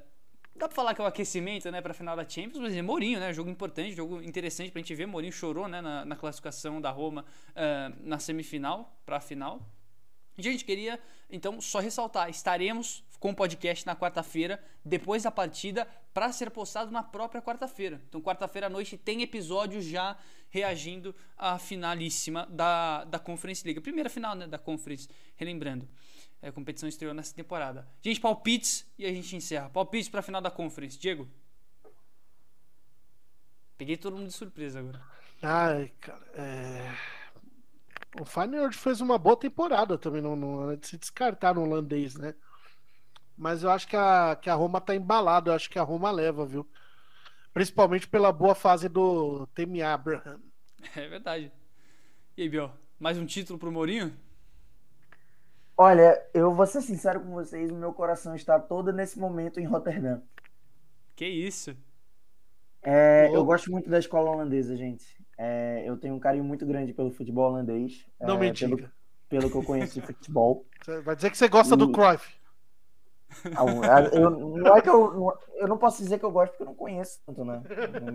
dá 0.55 0.67
pra 0.67 0.75
falar 0.75 0.93
que 0.93 1.01
é 1.01 1.03
o 1.03 1.07
aquecimento, 1.07 1.69
né, 1.69 1.81
pra 1.81 1.93
final 1.93 2.15
da 2.15 2.27
Champions, 2.27 2.59
mas 2.59 2.75
é 2.75 2.81
Mourinho, 2.81 3.19
né, 3.19 3.33
jogo 3.33 3.49
importante, 3.49 3.93
jogo 3.93 4.21
interessante 4.21 4.71
pra 4.71 4.79
gente 4.79 4.95
ver. 4.95 5.05
Mourinho 5.05 5.33
chorou, 5.33 5.67
né, 5.67 5.81
na, 5.81 6.05
na 6.05 6.15
classificação 6.15 6.79
da 6.79 6.91
Roma 6.91 7.25
é, 7.55 7.91
na 7.99 8.19
semifinal 8.19 8.97
pra 9.05 9.19
final. 9.19 9.61
Gente, 10.37 10.65
queria 10.65 10.99
então 11.29 11.61
só 11.61 11.79
ressaltar: 11.79 12.29
estaremos 12.29 13.03
com 13.19 13.31
o 13.31 13.35
podcast 13.35 13.85
na 13.85 13.95
quarta-feira, 13.95 14.63
depois 14.83 15.23
da 15.23 15.31
partida, 15.31 15.87
para 16.13 16.31
ser 16.31 16.49
postado 16.51 16.91
na 16.91 17.03
própria 17.03 17.41
quarta-feira. 17.41 18.01
Então, 18.07 18.21
quarta-feira 18.21 18.67
à 18.67 18.69
noite 18.69 18.97
tem 18.97 19.21
episódio 19.21 19.81
já 19.81 20.17
reagindo 20.49 21.13
à 21.37 21.57
finalíssima 21.59 22.45
da, 22.49 23.03
da 23.05 23.19
Conference 23.19 23.63
League. 23.65 23.81
Primeira 23.81 24.09
final 24.09 24.35
né, 24.35 24.47
da 24.47 24.57
Conference, 24.57 25.07
relembrando. 25.35 25.87
É, 26.41 26.49
a 26.49 26.51
competição 26.51 26.87
estreou 26.87 27.13
nessa 27.13 27.33
temporada. 27.33 27.87
Gente, 28.01 28.19
palpites 28.19 28.85
e 28.97 29.05
a 29.05 29.11
gente 29.11 29.35
encerra. 29.35 29.69
Palpites 29.69 30.09
para 30.09 30.19
a 30.19 30.23
final 30.23 30.41
da 30.41 30.51
Conference. 30.51 30.97
Diego? 30.97 31.27
Peguei 33.77 33.97
todo 33.97 34.15
mundo 34.15 34.27
de 34.27 34.33
surpresa 34.33 34.79
agora. 34.79 35.01
Ai, 35.41 35.91
cara, 35.99 36.25
é. 36.35 36.95
O 38.19 38.23
Feyenoord 38.23 38.77
fez 38.77 39.01
uma 39.01 39.17
boa 39.17 39.35
temporada 39.35 39.97
também, 39.97 40.21
não, 40.21 40.35
não 40.35 40.75
de 40.75 40.87
se 40.87 40.97
descartar 40.97 41.53
no 41.53 41.63
holandês, 41.63 42.15
né? 42.15 42.33
Mas 43.37 43.63
eu 43.63 43.69
acho 43.69 43.87
que 43.87 43.95
a, 43.95 44.37
que 44.41 44.49
a 44.49 44.53
Roma 44.55 44.79
tá 44.79 44.95
embalada, 44.95 45.51
eu 45.51 45.55
acho 45.55 45.69
que 45.69 45.77
a 45.79 45.83
Roma 45.83 46.11
leva, 46.11 46.45
viu? 46.45 46.67
Principalmente 47.53 48.07
pela 48.07 48.31
boa 48.31 48.55
fase 48.55 48.87
do 48.89 49.47
Temi 49.47 49.81
Abraham. 49.81 50.39
É 50.95 51.07
verdade. 51.07 51.51
E 52.37 52.43
aí, 52.43 52.49
Biel, 52.49 52.71
mais 52.99 53.17
um 53.17 53.25
título 53.25 53.57
pro 53.57 53.71
Mourinho? 53.71 54.15
Olha, 55.75 56.23
eu 56.31 56.53
vou 56.53 56.67
ser 56.67 56.81
sincero 56.81 57.19
com 57.21 57.31
vocês, 57.31 57.71
o 57.71 57.75
meu 57.75 57.91
coração 57.91 58.35
está 58.35 58.59
todo 58.59 58.93
nesse 58.93 59.17
momento 59.19 59.59
em 59.59 59.65
Rotterdam. 59.65 60.21
Que 61.15 61.25
isso? 61.25 61.75
É, 62.83 63.29
eu 63.33 63.43
gosto 63.43 63.71
muito 63.71 63.89
da 63.89 63.97
escola 63.97 64.29
holandesa, 64.29 64.75
gente. 64.75 65.05
É, 65.37 65.83
eu 65.85 65.97
tenho 65.97 66.13
um 66.13 66.19
carinho 66.19 66.43
muito 66.43 66.65
grande 66.67 66.93
pelo 66.93 67.09
futebol 67.09 67.49
holandês. 67.49 68.05
Não 68.21 68.35
é, 68.35 68.39
me 68.39 68.53
pelo, 68.53 68.89
pelo 69.27 69.49
que 69.49 69.57
eu 69.57 69.63
conheço 69.63 69.99
de 69.99 70.05
futebol. 70.05 70.65
Vai 71.03 71.15
dizer 71.15 71.31
que 71.31 71.37
você 71.37 71.47
gosta 71.47 71.75
do 71.75 71.89
E- 71.89 71.91
Cruyff. 71.91 72.31
Eu, 74.13 74.29
não 74.29 74.75
é 74.75 74.81
que 74.81 74.89
eu, 74.89 75.37
eu 75.55 75.67
não 75.67 75.77
posso 75.77 76.01
dizer 76.01 76.19
que 76.19 76.25
eu 76.25 76.31
gosto 76.31 76.51
porque 76.51 76.63
eu 76.63 76.67
não 76.67 76.75
conheço 76.75 77.19
tanto, 77.25 77.43
né? 77.43 77.61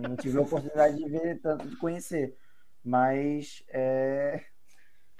Não 0.08 0.16
tive 0.16 0.38
a 0.38 0.42
oportunidade 0.42 0.96
de 0.96 1.08
ver 1.08 1.40
tanto, 1.40 1.68
de 1.68 1.76
conhecer. 1.76 2.36
Mas, 2.82 3.62
é, 3.68 4.42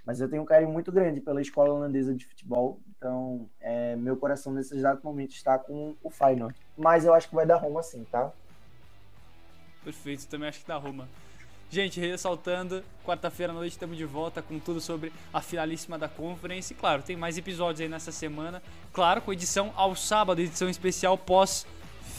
mas 0.04 0.20
eu 0.20 0.28
tenho 0.28 0.42
um 0.42 0.46
carinho 0.46 0.72
muito 0.72 0.90
grande 0.90 1.20
pela 1.20 1.42
escola 1.42 1.74
holandesa 1.74 2.14
de 2.14 2.26
futebol. 2.26 2.80
Então, 2.96 3.48
é, 3.60 3.96
meu 3.96 4.16
coração 4.16 4.52
nesse 4.52 4.74
exato 4.76 5.04
momento 5.04 5.32
está 5.32 5.58
com 5.58 5.96
o 6.02 6.10
Feyenoord. 6.10 6.58
Mas 6.76 7.04
eu 7.04 7.14
acho 7.14 7.28
que 7.28 7.34
vai 7.34 7.46
dar 7.46 7.56
Roma 7.56 7.82
sim, 7.82 8.04
tá? 8.10 8.32
Perfeito, 9.84 10.26
também 10.26 10.48
acho 10.48 10.60
que 10.60 10.68
dá 10.68 10.76
Roma. 10.76 11.08
Gente, 11.70 12.00
ressaltando, 12.00 12.82
quarta-feira 13.04 13.52
à 13.52 13.54
noite 13.54 13.72
estamos 13.72 13.96
de 13.96 14.04
volta 14.04 14.42
com 14.42 14.58
tudo 14.58 14.80
sobre 14.80 15.12
a 15.32 15.40
finalíssima 15.40 15.96
da 15.96 16.08
Conference. 16.08 16.72
E 16.72 16.76
claro, 16.76 17.00
tem 17.00 17.16
mais 17.16 17.38
episódios 17.38 17.80
aí 17.80 17.88
nessa 17.88 18.10
semana. 18.10 18.60
Claro, 18.92 19.22
com 19.22 19.32
edição 19.32 19.72
ao 19.76 19.94
sábado, 19.94 20.40
edição 20.40 20.68
especial 20.68 21.16
pós 21.16 21.64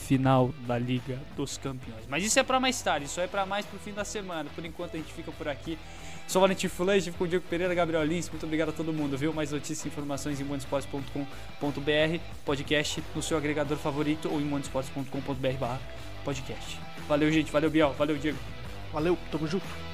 final 0.06 0.54
da 0.66 0.78
Liga 0.78 1.18
dos 1.36 1.58
Campeões. 1.58 2.04
Mas 2.08 2.24
isso 2.24 2.38
é 2.38 2.42
pra 2.42 2.58
mais 2.58 2.80
tarde, 2.80 3.06
isso 3.06 3.20
é 3.20 3.26
pra 3.26 3.44
mais 3.44 3.66
pro 3.66 3.78
fim 3.78 3.92
da 3.92 4.04
semana. 4.04 4.48
Por 4.54 4.64
enquanto 4.64 4.94
a 4.94 4.96
gente 4.96 5.12
fica 5.12 5.30
por 5.30 5.46
aqui. 5.46 5.78
Sou 6.26 6.40
Valentim 6.40 6.68
Fulano, 6.68 6.98
estive 6.98 7.16
com 7.18 7.24
o 7.24 7.28
Diego 7.28 7.44
Pereira, 7.48 7.74
Gabriel 7.74 8.04
Lins. 8.04 8.30
Muito 8.30 8.46
obrigado 8.46 8.70
a 8.70 8.72
todo 8.72 8.90
mundo, 8.92 9.18
viu? 9.18 9.34
Mais 9.34 9.52
notícias 9.52 9.84
e 9.84 9.88
informações 9.88 10.40
em 10.40 10.44
monesports.com.br, 10.44 12.18
podcast 12.44 13.02
no 13.14 13.22
seu 13.22 13.36
agregador 13.36 13.76
favorito 13.76 14.30
ou 14.30 14.40
em 14.40 14.44
monesports.com.br 14.44 15.58
barra 15.60 15.80
podcast. 16.24 16.78
Valeu, 17.06 17.30
gente. 17.30 17.52
Valeu, 17.52 17.70
Biel. 17.70 17.92
Valeu, 17.92 18.16
Diego. 18.16 18.38
Valeu, 18.92 19.16
tamo 19.30 19.46
junto. 19.46 19.91